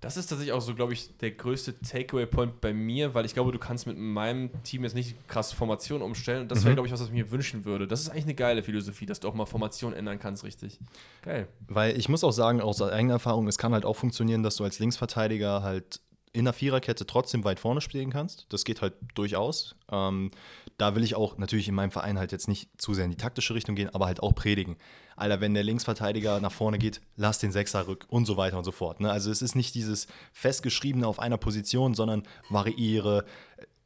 Das 0.00 0.18
ist 0.18 0.26
tatsächlich 0.26 0.52
auch 0.52 0.60
so, 0.60 0.74
glaube 0.74 0.92
ich, 0.92 1.16
der 1.16 1.30
größte 1.30 1.80
Takeaway-Point 1.80 2.60
bei 2.60 2.74
mir, 2.74 3.14
weil 3.14 3.24
ich 3.24 3.32
glaube, 3.32 3.52
du 3.52 3.58
kannst 3.58 3.86
mit 3.86 3.96
meinem 3.96 4.50
Team 4.62 4.84
jetzt 4.84 4.94
nicht 4.94 5.16
krass 5.28 5.52
Formation 5.52 6.02
umstellen. 6.02 6.42
Und 6.42 6.50
das 6.50 6.60
wäre, 6.62 6.72
Mhm. 6.72 6.74
glaube 6.74 6.86
ich, 6.88 6.92
was, 6.92 7.00
was 7.00 7.08
ich 7.08 7.14
mir 7.14 7.30
wünschen 7.30 7.64
würde. 7.64 7.86
Das 7.88 8.00
ist 8.02 8.10
eigentlich 8.10 8.24
eine 8.24 8.34
geile 8.34 8.62
Philosophie, 8.62 9.06
dass 9.06 9.20
du 9.20 9.28
auch 9.28 9.34
mal 9.34 9.46
Formation 9.46 9.94
ändern 9.94 10.18
kannst, 10.18 10.44
richtig. 10.44 10.78
Geil. 11.22 11.48
Weil 11.68 11.96
ich 11.98 12.10
muss 12.10 12.22
auch 12.22 12.32
sagen, 12.32 12.60
aus 12.60 12.82
eigener 12.82 13.14
Erfahrung, 13.14 13.48
es 13.48 13.56
kann 13.56 13.72
halt 13.72 13.86
auch 13.86 13.96
funktionieren, 13.96 14.42
dass 14.42 14.56
du 14.56 14.64
als 14.64 14.78
Linksverteidiger 14.78 15.62
halt 15.62 16.00
in 16.34 16.44
der 16.44 16.52
Viererkette 16.52 17.06
trotzdem 17.06 17.44
weit 17.44 17.60
vorne 17.60 17.80
spielen 17.80 18.10
kannst. 18.10 18.46
Das 18.52 18.64
geht 18.64 18.82
halt 18.82 18.92
durchaus. 19.14 19.76
Ähm, 19.90 20.30
da 20.78 20.94
will 20.96 21.04
ich 21.04 21.14
auch 21.14 21.38
natürlich 21.38 21.68
in 21.68 21.74
meinem 21.76 21.92
Verein 21.92 22.18
halt 22.18 22.32
jetzt 22.32 22.48
nicht 22.48 22.68
zu 22.76 22.92
sehr 22.92 23.04
in 23.04 23.12
die 23.12 23.16
taktische 23.16 23.54
Richtung 23.54 23.74
gehen, 23.76 23.88
aber 23.94 24.06
halt 24.06 24.20
auch 24.20 24.34
predigen. 24.34 24.76
Alter, 25.16 25.40
wenn 25.40 25.54
der 25.54 25.62
Linksverteidiger 25.62 26.40
nach 26.40 26.52
vorne 26.52 26.78
geht, 26.78 27.00
lass 27.16 27.38
den 27.38 27.52
Sechser 27.52 27.86
rück 27.86 28.06
und 28.08 28.26
so 28.26 28.36
weiter 28.36 28.58
und 28.58 28.64
so 28.64 28.72
fort. 28.72 29.00
Ne? 29.00 29.10
Also 29.10 29.30
es 29.30 29.42
ist 29.42 29.54
nicht 29.54 29.74
dieses 29.74 30.06
festgeschriebene 30.32 31.06
auf 31.06 31.18
einer 31.18 31.36
Position, 31.38 31.94
sondern 31.94 32.22
variiere. 32.50 33.24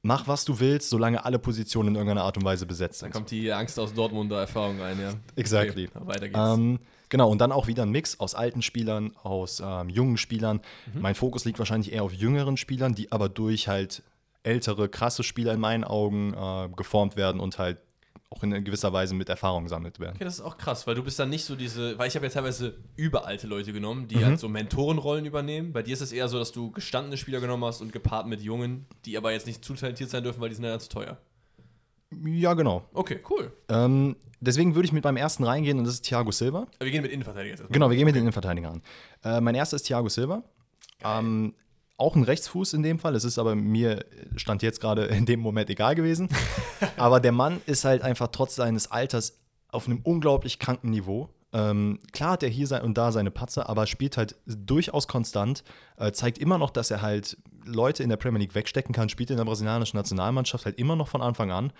Mach, 0.03 0.29
was 0.29 0.45
du 0.45 0.61
willst, 0.61 0.91
solange 0.91 1.25
alle 1.25 1.39
Positionen 1.39 1.91
in 1.91 1.95
irgendeiner 1.97 2.23
Art 2.23 2.37
und 2.37 2.45
Weise 2.45 2.67
besetzt 2.67 3.03
Dann 3.03 3.09
sind. 3.09 3.13
kommt 3.15 3.31
die 3.31 3.53
Angst 3.53 3.79
aus 3.79 3.93
Dortmunder 3.93 4.39
Erfahrung 4.41 4.81
rein, 4.81 5.01
ja. 5.01 5.13
Exactly. 5.37 5.89
Okay, 5.93 6.07
weiter 6.07 6.29
geht's. 6.29 6.39
Ähm, 6.39 6.79
Genau, 7.09 7.31
und 7.31 7.41
dann 7.41 7.53
auch 7.53 7.67
wieder 7.67 7.85
ein 7.85 7.91
Mix 7.91 8.21
aus 8.21 8.35
alten 8.35 8.63
Spielern, 8.63 9.13
aus 9.23 9.63
ähm, 9.65 9.89
jungen 9.89 10.17
Spielern. 10.17 10.61
Mhm. 10.93 11.01
Mein 11.01 11.15
Fokus 11.15 11.45
liegt 11.45 11.59
wahrscheinlich 11.59 11.93
eher 11.93 12.03
auf 12.03 12.13
jüngeren 12.13 12.57
Spielern, 12.57 12.95
die 12.95 13.13
aber 13.13 13.29
durch 13.29 13.69
halt 13.69 14.03
ältere, 14.43 14.89
krasse 14.89 15.23
Spieler 15.23 15.55
in 15.55 15.61
meinen 15.61 15.85
Augen 15.85 16.35
äh, 16.35 16.69
geformt 16.77 17.17
werden 17.17 17.41
und 17.41 17.59
halt 17.59 17.79
auch 18.31 18.43
in 18.43 18.63
gewisser 18.63 18.93
Weise 18.93 19.15
mit 19.15 19.29
Erfahrung 19.31 19.65
gesammelt 19.65 19.99
werden. 20.01 20.17
Okay, 20.17 20.25
das 20.25 20.35
ist 20.35 20.41
auch 20.43 20.59
krass, 20.59 20.87
weil 20.87 20.95
du 20.95 21.03
bist 21.03 21.19
dann 21.19 21.31
nicht 21.31 21.45
so 21.45 21.57
diese, 21.57 21.99
weil 21.99 22.09
ich 22.09 22.15
habe 22.15 22.27
ja 22.27 22.31
teilweise 22.33 22.77
überalte 22.97 23.47
Leute 23.47 23.73
genommen, 23.73 24.07
die 24.07 24.17
Mhm. 24.17 24.25
halt 24.25 24.39
so 24.41 24.49
Mentorenrollen 24.49 25.25
übernehmen. 25.25 25.73
Bei 25.73 25.83
dir 25.83 25.95
ist 25.95 26.03
es 26.03 26.13
eher 26.13 26.29
so, 26.29 26.39
dass 26.39 26.53
du 26.53 26.71
gestandene 26.71 27.17
Spieler 27.17 27.41
genommen 27.41 27.65
hast 27.65 27.81
und 27.81 27.91
gepaart 27.93 28.27
mit 28.27 28.43
Jungen, 28.43 28.87
die 29.07 29.17
aber 29.17 29.33
jetzt 29.33 29.47
nicht 29.47 29.65
zu 29.65 29.75
talentiert 29.75 30.11
sein 30.11 30.23
dürfen, 30.23 30.41
weil 30.43 30.51
die 30.51 30.57
sind 30.57 30.65
ja 30.65 30.79
zu 30.79 30.91
teuer. 30.91 31.17
Ja, 32.25 32.55
genau. 32.55 32.85
Okay, 32.95 33.21
cool. 33.31 33.53
Ähm, 33.69 34.17
deswegen 34.41 34.75
würde 34.75 34.87
ich 34.87 34.93
mit 34.93 35.05
meinem 35.05 35.17
ersten 35.19 35.45
reingehen 35.45 35.79
und 35.79 35.85
das 35.85 35.95
ist 35.95 36.03
Thiago 36.07 36.31
Silva. 36.31 36.61
Aber 36.61 36.85
wir 36.85 36.91
gehen 36.91 37.03
mit 37.03 37.13
Innenverteidiger. 37.13 37.65
Genau, 37.71 37.89
wir 37.91 37.97
gehen 37.97 38.07
mit 38.07 38.15
den 38.15 38.23
Innenverteidiger 38.23 38.71
an. 38.71 38.83
Äh, 39.25 39.41
mein 39.41 39.55
erster 39.55 39.77
ist 39.77 39.83
Thiago 39.85 40.09
Silva. 40.09 40.43
Ähm, 41.03 41.55
auch 41.99 42.17
ein 42.17 42.23
Rechtsfuß 42.23 42.73
in 42.75 42.83
dem 42.83 42.99
Fall. 42.99 43.15
Es 43.15 43.25
ist 43.25 43.39
aber 43.39 43.55
mir 43.55 44.05
stand 44.37 44.63
jetzt 44.63 44.81
gerade 44.81 45.05
in 45.07 45.27
dem 45.27 45.41
Moment 45.41 45.69
egal 45.69 45.95
gewesen. 45.95 46.29
aber 46.97 47.21
der 47.21 47.33
Mann 47.33 47.61
ist 47.67 47.85
halt 47.85 48.03
einfach 48.03 48.29
trotz 48.29 48.55
seines 48.55 48.91
Alters 48.91 49.39
auf 49.71 49.87
einem 49.87 50.01
unglaublich 50.03 50.59
kranken 50.59 50.91
Niveau. 50.91 51.29
Ähm, 51.53 51.99
klar 52.13 52.33
hat 52.33 52.43
er 52.43 52.49
hier 52.49 52.67
sein 52.67 52.83
und 52.83 52.97
da 52.97 53.11
seine 53.11 53.31
Patzer, 53.31 53.69
aber 53.69 53.87
spielt 53.87 54.17
halt 54.17 54.37
durchaus 54.47 55.09
konstant, 55.09 55.65
äh, 55.97 56.13
zeigt 56.13 56.39
immer 56.39 56.59
noch, 56.59 56.71
dass 56.71 56.91
er 56.91 57.03
halt 57.03 57.39
Leute 57.65 58.03
in 58.03 58.11
der 58.11 58.17
Premier 58.17 58.41
League 58.41 58.55
wegstecken 58.55 58.95
kann, 58.95 59.09
spielt 59.09 59.31
in 59.31 59.39
der 59.39 59.45
brasilianischen 59.45 59.97
Nationalmannschaft 59.97 60.67
halt 60.67 60.79
immer 60.79 60.95
noch 60.95 61.09
von 61.09 61.23
Anfang 61.23 61.51
an. 61.51 61.73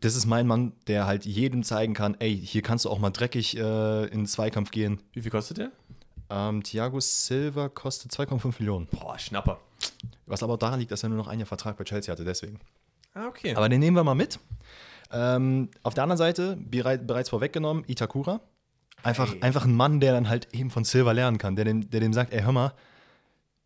Das 0.00 0.16
ist 0.16 0.26
mein 0.26 0.46
Mann, 0.46 0.72
der 0.86 1.06
halt 1.06 1.24
jedem 1.24 1.62
zeigen 1.62 1.94
kann, 1.94 2.16
ey, 2.18 2.36
hier 2.36 2.62
kannst 2.62 2.84
du 2.84 2.90
auch 2.90 2.98
mal 2.98 3.10
dreckig 3.10 3.56
äh, 3.56 4.04
in 4.06 4.20
den 4.20 4.26
Zweikampf 4.26 4.70
gehen. 4.70 5.00
Wie 5.12 5.22
viel 5.22 5.30
kostet 5.30 5.58
der? 5.58 5.72
Ähm, 6.30 6.62
Thiago 6.62 7.00
Silva 7.00 7.68
kostet 7.68 8.12
2,5 8.12 8.54
Millionen. 8.58 8.86
Boah, 8.86 9.18
Schnapper. 9.18 9.60
Was 10.26 10.42
aber 10.42 10.54
auch 10.54 10.58
daran 10.58 10.80
liegt, 10.80 10.90
dass 10.90 11.02
er 11.02 11.08
nur 11.10 11.18
noch 11.18 11.28
ein 11.28 11.38
Jahr 11.38 11.46
Vertrag 11.46 11.76
bei 11.76 11.84
Chelsea 11.84 12.10
hatte, 12.10 12.24
deswegen. 12.24 12.58
Ah, 13.12 13.26
okay. 13.26 13.54
Aber 13.54 13.68
den 13.68 13.80
nehmen 13.80 13.96
wir 13.96 14.04
mal 14.04 14.14
mit. 14.14 14.38
Ähm, 15.12 15.70
auf 15.82 15.94
der 15.94 16.02
anderen 16.02 16.18
Seite, 16.18 16.56
bereit, 16.58 17.06
bereits 17.06 17.28
vorweggenommen, 17.28 17.84
Itakura. 17.86 18.40
Einfach, 19.02 19.32
Ey. 19.34 19.42
einfach 19.42 19.66
ein 19.66 19.74
Mann, 19.74 20.00
der 20.00 20.12
dann 20.12 20.28
halt 20.28 20.48
eben 20.54 20.70
von 20.70 20.84
Silva 20.84 21.12
lernen 21.12 21.38
kann, 21.38 21.56
der 21.56 21.66
dem, 21.66 21.90
der 21.90 22.00
dem 22.00 22.12
sagt, 22.14 22.32
ey, 22.32 22.42
hör 22.42 22.52
mal, 22.52 22.72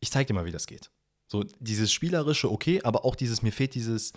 ich 0.01 0.11
zeig 0.11 0.27
dir 0.27 0.35
mal, 0.35 0.45
wie 0.45 0.51
das 0.53 0.67
geht. 0.67 0.91
So, 1.29 1.45
dieses 1.61 1.93
Spielerische, 1.93 2.51
okay, 2.51 2.81
aber 2.83 3.05
auch 3.05 3.15
dieses, 3.15 3.43
mir 3.43 3.53
fehlt 3.53 3.75
dieses 3.75 4.13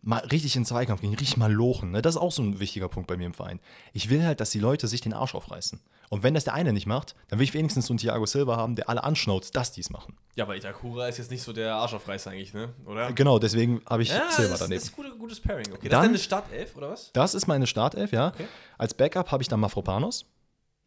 mal 0.00 0.18
richtig 0.18 0.54
in 0.56 0.62
den 0.62 0.66
Zweikampf 0.66 1.00
gehen, 1.00 1.10
richtig 1.14 1.36
mal 1.36 1.52
lochen. 1.52 1.90
Ne? 1.90 2.02
Das 2.02 2.14
ist 2.14 2.20
auch 2.20 2.30
so 2.32 2.42
ein 2.42 2.60
wichtiger 2.60 2.88
Punkt 2.88 3.08
bei 3.08 3.16
mir 3.16 3.26
im 3.26 3.34
Verein. 3.34 3.58
Ich 3.92 4.08
will 4.10 4.24
halt, 4.24 4.40
dass 4.40 4.50
die 4.50 4.60
Leute 4.60 4.86
sich 4.88 5.00
den 5.00 5.12
Arsch 5.12 5.34
aufreißen. 5.34 5.80
Und 6.08 6.22
wenn 6.22 6.32
das 6.34 6.44
der 6.44 6.54
eine 6.54 6.72
nicht 6.72 6.86
macht, 6.86 7.14
dann 7.28 7.38
will 7.38 7.44
ich 7.44 7.52
wenigstens 7.52 7.86
so 7.86 7.92
einen 7.92 7.98
Thiago 7.98 8.24
Silva 8.24 8.56
haben, 8.56 8.76
der 8.76 8.88
alle 8.88 9.04
anschnauzt, 9.04 9.54
dass 9.56 9.72
die 9.72 9.80
es 9.82 9.90
machen. 9.90 10.16
ja, 10.36 10.44
aber 10.44 10.56
Itakura 10.56 11.08
ist 11.08 11.18
jetzt 11.18 11.30
nicht 11.30 11.42
so 11.42 11.52
der 11.52 11.74
Arschaufreißer 11.74 12.30
eigentlich, 12.30 12.54
ne? 12.54 12.72
Oder? 12.86 13.12
Genau, 13.12 13.38
deswegen 13.38 13.82
habe 13.90 14.02
ich 14.02 14.08
Ja, 14.10 14.30
Silva 14.30 14.50
das, 14.52 14.60
daneben. 14.60 14.80
das 14.80 14.88
ist 14.88 14.98
ein 14.98 15.02
gute, 15.04 15.18
gutes 15.18 15.40
Pairing. 15.40 15.66
Okay, 15.74 15.88
das 15.88 16.00
Dann- 16.00 16.14
ist 16.14 16.30
deine 16.30 16.42
Startelf, 16.42 16.76
oder 16.76 16.90
was? 16.90 17.12
Das 17.12 17.34
ist 17.34 17.46
meine 17.46 17.66
Startelf, 17.66 18.12
ja. 18.12 18.28
Okay. 18.28 18.46
Als 18.78 18.94
Backup 18.94 19.30
habe 19.32 19.42
ich 19.42 19.48
dann 19.48 19.60
Mafropanos. 19.60 20.24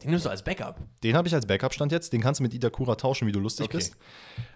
Den 0.02 0.10
nimmst 0.10 0.26
du 0.26 0.32
als 0.32 0.42
Backup. 0.42 0.80
Den 1.04 1.16
habe 1.16 1.28
ich 1.28 1.36
als 1.36 1.46
Backup-Stand 1.46 1.92
jetzt. 1.92 2.12
Den 2.12 2.22
kannst 2.22 2.40
du 2.40 2.44
mit 2.44 2.56
Itakura 2.56 2.96
tauschen, 2.96 3.28
wie 3.28 3.32
du 3.32 3.40
lustig 3.40 3.66
Okay. 3.68 3.78
bist. 3.78 3.96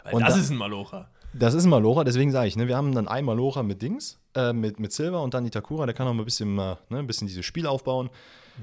Weil 0.03 0.15
Und 0.15 0.21
das 0.23 0.33
da- 0.33 0.39
ist 0.39 0.49
ein 0.49 0.57
Malocha. 0.57 1.11
Das 1.37 1.53
ist 1.53 1.65
ein 1.65 1.69
Malora, 1.69 2.05
deswegen 2.05 2.31
sage 2.31 2.47
ich, 2.47 2.55
ne, 2.55 2.67
wir 2.67 2.77
haben 2.77 2.95
dann 2.95 3.09
einen 3.09 3.25
Malora 3.25 3.61
mit 3.61 3.81
Dings, 3.81 4.17
äh, 4.35 4.53
mit, 4.53 4.79
mit 4.79 4.93
Silver 4.93 5.21
und 5.21 5.33
dann 5.33 5.45
Itakura, 5.45 5.85
der 5.85 5.93
kann 5.93 6.07
auch 6.07 6.13
mal 6.13 6.21
ein 6.21 6.25
bisschen, 6.25 6.55
mal, 6.55 6.77
ne, 6.89 6.99
ein 6.99 7.07
bisschen 7.07 7.27
dieses 7.27 7.45
Spiel 7.45 7.67
aufbauen. 7.67 8.09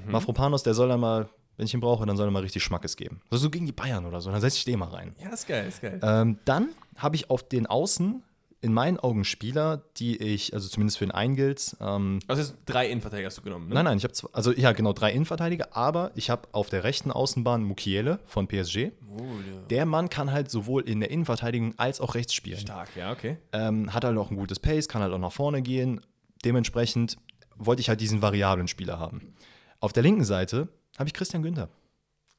Mhm. 0.06 0.12
Mafropanos, 0.12 0.62
der 0.62 0.72
soll 0.72 0.88
dann 0.88 1.00
mal, 1.00 1.28
wenn 1.58 1.66
ich 1.66 1.74
ihn 1.74 1.80
brauche, 1.80 2.06
dann 2.06 2.16
soll 2.16 2.28
er 2.28 2.30
mal 2.30 2.40
richtig 2.40 2.62
Schmackes 2.62 2.96
geben. 2.96 3.20
Also 3.30 3.44
so 3.44 3.50
gegen 3.50 3.66
die 3.66 3.72
Bayern 3.72 4.06
oder 4.06 4.22
so, 4.22 4.30
dann 4.30 4.40
setze 4.40 4.56
ich 4.56 4.64
den 4.64 4.78
mal 4.78 4.88
rein. 4.88 5.14
Ja, 5.22 5.28
ist 5.28 5.46
geil, 5.46 5.68
ist 5.68 5.82
geil. 5.82 6.00
Ähm, 6.02 6.38
dann 6.46 6.70
habe 6.96 7.14
ich 7.16 7.28
auf 7.28 7.46
den 7.46 7.66
Außen 7.66 8.22
in 8.62 8.72
meinen 8.72 8.98
Augen 8.98 9.24
Spieler, 9.24 9.82
die 9.96 10.16
ich, 10.16 10.54
also 10.54 10.68
zumindest 10.68 10.98
für 10.98 11.04
den 11.04 11.10
einen 11.10 11.34
gilt, 11.34 11.76
ähm, 11.80 12.20
Also 12.28 12.42
jetzt 12.42 12.54
drei 12.64 12.88
Innenverteidiger 12.88 13.26
hast 13.26 13.36
du 13.36 13.42
genommen, 13.42 13.68
ne? 13.68 13.74
Nein, 13.74 13.84
nein, 13.84 13.98
ich 13.98 14.04
habe 14.04 14.14
also 14.32 14.52
ja 14.52 14.70
genau 14.72 14.92
drei 14.92 15.12
Innenverteidiger, 15.12 15.76
aber 15.76 16.12
ich 16.14 16.30
habe 16.30 16.48
auf 16.52 16.70
der 16.70 16.84
rechten 16.84 17.10
Außenbahn 17.10 17.64
Mukiele 17.64 18.20
von 18.24 18.46
PSG. 18.46 18.92
Oh, 19.10 19.20
ja. 19.20 19.60
Der 19.68 19.84
Mann 19.84 20.08
kann 20.08 20.30
halt 20.30 20.48
sowohl 20.48 20.82
in 20.88 21.00
der 21.00 21.10
Innenverteidigung 21.10 21.74
als 21.76 22.00
auch 22.00 22.14
rechts 22.14 22.34
spielen. 22.34 22.60
Stark, 22.60 22.90
ja, 22.96 23.10
okay. 23.10 23.36
Ähm, 23.52 23.92
hat 23.92 24.04
halt 24.04 24.16
auch 24.16 24.30
ein 24.30 24.36
gutes 24.36 24.60
Pace, 24.60 24.88
kann 24.88 25.02
halt 25.02 25.12
auch 25.12 25.18
nach 25.18 25.32
vorne 25.32 25.60
gehen. 25.60 26.00
Dementsprechend 26.44 27.16
wollte 27.56 27.80
ich 27.80 27.88
halt 27.88 28.00
diesen 28.00 28.22
variablen 28.22 28.68
Spieler 28.68 29.00
haben. 29.00 29.34
Auf 29.80 29.92
der 29.92 30.04
linken 30.04 30.24
Seite 30.24 30.68
habe 30.98 31.08
ich 31.08 31.14
Christian 31.14 31.42
Günther. 31.42 31.68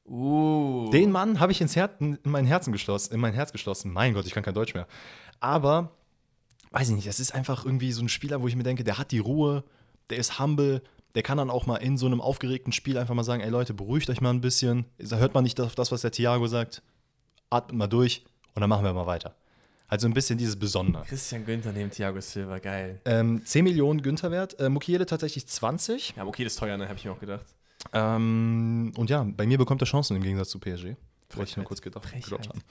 Uh. 0.06 0.90
Den 0.92 1.12
Mann 1.12 1.42
habe 1.42 1.52
ich 1.52 1.60
ins 1.60 1.76
Her 1.76 1.90
in 2.00 2.18
mein 2.24 2.46
Herzen 2.46 2.72
geschlossen, 2.72 3.14
in 3.14 3.20
mein 3.20 3.34
Herz 3.34 3.52
geschlossen. 3.52 3.92
Mein 3.92 4.14
Gott, 4.14 4.26
ich 4.26 4.34
kann 4.34 4.44
kein 4.44 4.54
Deutsch 4.54 4.74
mehr. 4.74 4.88
Aber 5.40 5.92
weiß 6.74 6.90
ich 6.90 6.96
nicht, 6.96 7.08
das 7.08 7.20
ist 7.20 7.34
einfach 7.34 7.66
irgendwie 7.66 7.92
so 7.92 8.04
ein 8.04 8.10
Spieler, 8.10 8.42
wo 8.42 8.48
ich 8.48 8.56
mir 8.56 8.64
denke, 8.64 8.84
der 8.84 8.98
hat 8.98 9.12
die 9.12 9.20
Ruhe, 9.20 9.64
der 10.10 10.18
ist 10.18 10.40
humble, 10.40 10.82
der 11.16 11.22
kann 11.22 11.38
dann 11.38 11.50
auch 11.50 11.68
mal 11.68 11.78
in 11.78 11.98
so 11.98 12.08
einem 12.08 12.20
aufgeregten 12.20 12.74
Spiel 12.74 12.98
einfach 12.98 13.14
mal 13.14 13.24
sagen, 13.24 13.42
ey 13.42 13.50
Leute, 13.50 13.74
beruhigt 13.74 14.10
euch 14.10 14.20
mal 14.20 14.32
ein 14.32 14.42
bisschen. 14.42 14.86
Hört 14.98 15.36
man 15.36 15.44
nicht 15.44 15.62
auf 15.62 15.76
das, 15.76 15.92
was 15.92 16.02
der 16.02 16.12
Thiago 16.12 16.48
sagt. 16.48 16.82
Atmet 17.52 17.78
mal 17.78 17.88
durch 17.88 18.26
und 18.56 18.62
dann 18.62 18.70
machen 18.70 18.84
wir 18.84 18.94
mal 18.94 19.06
weiter. 19.06 19.36
Also 19.88 20.08
ein 20.08 20.14
bisschen 20.16 20.40
dieses 20.40 20.58
Besondere. 20.58 21.04
Christian 21.06 21.46
Günther 21.46 21.72
neben 21.72 21.92
Thiago 21.92 22.20
Silva, 22.20 22.58
geil. 22.58 23.00
Ähm, 23.06 23.46
10 23.46 23.64
Millionen 23.64 24.02
Günther 24.02 24.32
wert, 24.32 24.60
äh, 24.60 24.70
Mukiele 24.70 25.06
tatsächlich 25.06 25.46
20. 25.46 26.16
Ja, 26.18 26.26
das 26.26 26.40
ist 26.40 26.58
teuer, 26.58 26.78
ne, 26.78 26.88
habe 26.88 26.98
ich 26.98 27.06
mir 27.06 27.12
auch 27.12 27.20
gedacht. 27.20 27.46
Ähm, 27.92 28.92
und 28.98 29.12
ja, 29.12 29.24
bei 29.24 29.46
mir 29.46 29.60
bekommt 29.60 29.84
er 29.84 29.86
Chancen 29.86 30.18
im 30.18 30.24
Gegensatz 30.24 30.50
zu 30.50 30.58
PSG. 30.60 30.66
Wollte 30.66 30.96
ich 30.96 31.36
nur 31.36 31.46
Frechheit. 31.46 31.66
kurz 31.66 31.82
gedacht, 31.82 32.06
Frechheit. 32.06 32.50
haben. 32.50 32.62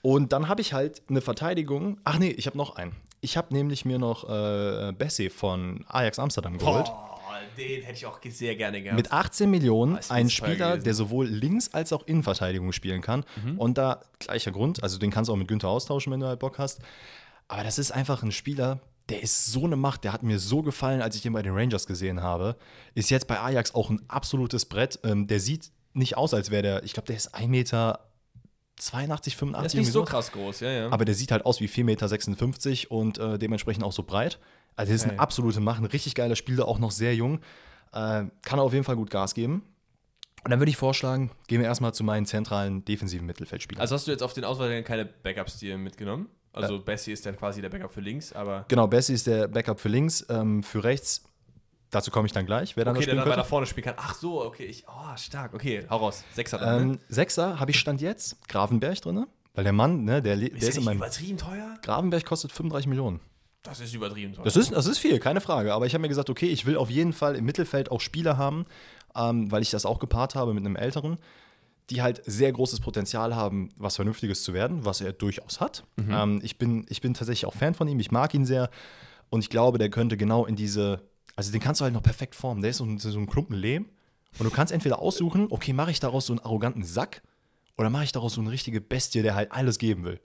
Und 0.00 0.32
dann 0.32 0.48
habe 0.48 0.62
ich 0.62 0.72
halt 0.72 1.02
eine 1.10 1.20
Verteidigung. 1.20 1.98
Ach 2.04 2.18
nee, 2.18 2.30
ich 2.30 2.46
habe 2.46 2.56
noch 2.56 2.76
einen. 2.76 2.92
Ich 3.20 3.36
habe 3.36 3.52
nämlich 3.54 3.84
mir 3.84 3.98
noch 3.98 4.28
äh, 4.28 4.92
Bessie 4.92 5.28
von 5.30 5.84
Ajax 5.88 6.18
Amsterdam 6.18 6.56
geholt. 6.58 6.86
Boah, 6.86 7.18
den 7.58 7.82
hätte 7.82 7.96
ich 7.98 8.06
auch 8.06 8.18
sehr 8.28 8.56
gerne 8.56 8.82
gehabt. 8.82 8.96
Mit 8.96 9.12
18 9.12 9.50
Millionen 9.50 9.96
Ah, 9.96 10.00
ein 10.08 10.30
Spieler, 10.30 10.78
der 10.78 10.94
sowohl 10.94 11.26
Links- 11.26 11.72
als 11.74 11.92
auch 11.92 12.06
Innenverteidigung 12.06 12.72
spielen 12.72 13.02
kann. 13.02 13.24
Und 13.58 13.76
da 13.78 14.00
gleicher 14.18 14.52
Grund, 14.52 14.82
also 14.82 14.98
den 14.98 15.10
kannst 15.10 15.28
du 15.28 15.32
auch 15.32 15.36
mit 15.36 15.48
Günther 15.48 15.68
austauschen, 15.68 16.12
wenn 16.12 16.20
du 16.20 16.26
halt 16.26 16.38
Bock 16.40 16.58
hast. 16.58 16.80
Aber 17.48 17.62
das 17.64 17.78
ist 17.78 17.90
einfach 17.90 18.22
ein 18.22 18.32
Spieler, 18.32 18.80
der 19.08 19.22
ist 19.22 19.46
so 19.46 19.64
eine 19.64 19.76
Macht, 19.76 20.04
der 20.04 20.12
hat 20.12 20.22
mir 20.22 20.38
so 20.38 20.62
gefallen, 20.62 21.02
als 21.02 21.16
ich 21.16 21.26
ihn 21.26 21.32
bei 21.32 21.42
den 21.42 21.52
Rangers 21.52 21.86
gesehen 21.86 22.22
habe. 22.22 22.56
Ist 22.94 23.10
jetzt 23.10 23.26
bei 23.26 23.40
Ajax 23.40 23.74
auch 23.74 23.90
ein 23.90 24.00
absolutes 24.08 24.64
Brett. 24.66 25.00
Ähm, 25.02 25.26
der 25.26 25.40
sieht 25.40 25.70
nicht 25.92 26.16
aus, 26.16 26.32
als 26.32 26.50
wäre 26.52 26.62
der, 26.62 26.84
ich 26.84 26.92
glaube, 26.92 27.08
der 27.08 27.16
ist 27.16 27.34
1 27.34 27.48
Meter 27.48 27.98
82, 28.80 29.36
85. 29.36 29.62
das 29.62 29.74
ist 29.74 29.78
nicht 29.78 29.92
so 29.92 30.04
krass 30.04 30.32
groß, 30.32 30.60
ja, 30.60 30.70
ja. 30.70 30.90
Aber 30.90 31.04
der 31.04 31.14
sieht 31.14 31.32
halt 31.32 31.44
aus 31.46 31.60
wie 31.60 31.68
4,56 31.68 31.84
Meter 31.84 32.90
und 32.90 33.18
äh, 33.18 33.38
dementsprechend 33.38 33.84
auch 33.84 33.92
so 33.92 34.02
breit. 34.02 34.38
Also, 34.76 34.92
das 34.92 35.02
ist 35.02 35.10
eine 35.10 35.18
absolute 35.18 35.60
Macht, 35.60 35.80
ein 35.80 35.86
richtig 35.86 36.14
geiler 36.14 36.36
Spieler, 36.36 36.66
auch 36.66 36.78
noch 36.78 36.90
sehr 36.90 37.14
jung. 37.14 37.40
Äh, 37.92 38.24
kann 38.42 38.58
auf 38.58 38.72
jeden 38.72 38.84
Fall 38.84 38.96
gut 38.96 39.10
Gas 39.10 39.34
geben. 39.34 39.62
Und 40.44 40.50
dann 40.50 40.58
würde 40.58 40.70
ich 40.70 40.76
vorschlagen, 40.76 41.30
gehen 41.48 41.60
wir 41.60 41.66
erstmal 41.66 41.92
zu 41.92 42.02
meinen 42.02 42.24
zentralen 42.24 42.84
defensiven 42.84 43.26
Mittelfeldspielern. 43.26 43.80
also 43.80 43.94
hast 43.94 44.06
du 44.06 44.10
jetzt 44.10 44.22
auf 44.22 44.32
den 44.32 44.44
Auswahl 44.44 44.82
keine 44.82 45.04
Backups 45.04 45.58
dir 45.58 45.76
mitgenommen? 45.76 46.28
Also 46.52 46.80
Bessie 46.80 47.12
ist 47.12 47.26
dann 47.26 47.36
quasi 47.36 47.60
der 47.60 47.68
Backup 47.68 47.92
für 47.92 48.00
links, 48.00 48.32
aber 48.32 48.64
genau, 48.68 48.86
Bessie 48.88 49.12
ist 49.12 49.26
der 49.26 49.46
Backup 49.48 49.78
für 49.78 49.88
links, 49.88 50.26
ähm, 50.28 50.62
für 50.62 50.82
rechts. 50.82 51.24
Dazu 51.90 52.10
komme 52.10 52.26
ich 52.26 52.32
dann 52.32 52.46
gleich, 52.46 52.76
wer 52.76 52.84
dann 52.84 52.96
okay, 52.96 53.06
der 53.06 53.16
dann 53.16 53.28
weiter 53.28 53.44
vorne 53.44 53.66
spielen 53.66 53.84
kann. 53.84 53.94
Ach 53.96 54.14
so, 54.14 54.44
okay, 54.44 54.64
ich, 54.64 54.84
oh, 54.88 55.16
stark, 55.16 55.54
okay, 55.54 55.84
hau 55.90 55.96
raus. 55.96 56.22
Sechser 56.34 56.58
dann, 56.58 56.86
ne? 56.88 56.92
Ähm, 56.94 56.98
Sechser 57.08 57.58
habe 57.58 57.72
ich 57.72 57.78
Stand 57.80 58.00
jetzt 58.00 58.46
Gravenberg 58.48 59.00
drin, 59.00 59.26
weil 59.54 59.64
der 59.64 59.72
Mann, 59.72 60.04
ne, 60.04 60.22
der, 60.22 60.36
le- 60.36 60.50
der 60.50 60.58
Ist 60.58 60.68
ist 60.68 60.76
in 60.78 60.84
meinem. 60.84 60.98
übertrieben 60.98 61.36
teuer? 61.38 61.74
Gravenberg 61.82 62.24
kostet 62.24 62.52
35 62.52 62.86
Millionen. 62.86 63.20
Das 63.64 63.80
ist 63.80 63.92
übertrieben 63.92 64.34
teuer. 64.34 64.44
Das 64.44 64.56
ist, 64.56 64.70
das 64.72 64.86
ist 64.86 64.98
viel, 64.98 65.18
keine 65.18 65.40
Frage. 65.40 65.74
Aber 65.74 65.84
ich 65.84 65.92
habe 65.94 66.02
mir 66.02 66.08
gesagt, 66.08 66.30
okay, 66.30 66.46
ich 66.46 66.64
will 66.64 66.76
auf 66.76 66.88
jeden 66.90 67.12
Fall 67.12 67.34
im 67.34 67.44
Mittelfeld 67.44 67.90
auch 67.90 68.00
Spieler 68.00 68.38
haben, 68.38 68.66
ähm, 69.16 69.50
weil 69.50 69.60
ich 69.62 69.70
das 69.70 69.84
auch 69.84 69.98
gepaart 69.98 70.34
habe 70.36 70.54
mit 70.54 70.64
einem 70.64 70.76
Älteren, 70.76 71.18
die 71.90 72.00
halt 72.02 72.22
sehr 72.24 72.52
großes 72.52 72.78
Potenzial 72.78 73.34
haben, 73.34 73.68
was 73.76 73.96
Vernünftiges 73.96 74.44
zu 74.44 74.54
werden, 74.54 74.84
was 74.84 75.00
er 75.00 75.12
durchaus 75.12 75.60
hat. 75.60 75.82
Ähm, 75.98 76.40
ich, 76.44 76.56
bin, 76.56 76.86
ich 76.88 77.00
bin 77.00 77.14
tatsächlich 77.14 77.46
auch 77.46 77.54
Fan 77.54 77.74
von 77.74 77.88
ihm, 77.88 77.98
ich 77.98 78.12
mag 78.12 78.32
ihn 78.32 78.46
sehr 78.46 78.70
und 79.28 79.40
ich 79.40 79.50
glaube, 79.50 79.78
der 79.78 79.90
könnte 79.90 80.16
genau 80.16 80.46
in 80.46 80.54
diese, 80.54 81.02
also 81.36 81.52
den 81.52 81.60
kannst 81.60 81.80
du 81.80 81.84
halt 81.84 81.94
noch 81.94 82.02
perfekt 82.02 82.34
formen. 82.34 82.62
Der 82.62 82.70
ist 82.70 82.78
so 82.78 82.84
ein, 82.84 82.98
so 82.98 83.18
ein 83.18 83.26
Klumpen 83.26 83.56
Lehm 83.56 83.88
und 84.38 84.44
du 84.44 84.50
kannst 84.50 84.72
entweder 84.72 85.00
aussuchen, 85.00 85.46
okay, 85.50 85.72
mache 85.72 85.90
ich 85.90 86.00
daraus 86.00 86.26
so 86.26 86.32
einen 86.32 86.40
arroganten 86.40 86.84
Sack 86.84 87.22
oder 87.76 87.90
mache 87.90 88.04
ich 88.04 88.12
daraus 88.12 88.34
so 88.34 88.40
eine 88.40 88.50
richtige 88.50 88.80
Bestie, 88.80 89.22
der 89.22 89.34
halt 89.34 89.52
alles 89.52 89.78
geben 89.78 90.04
will. 90.04 90.20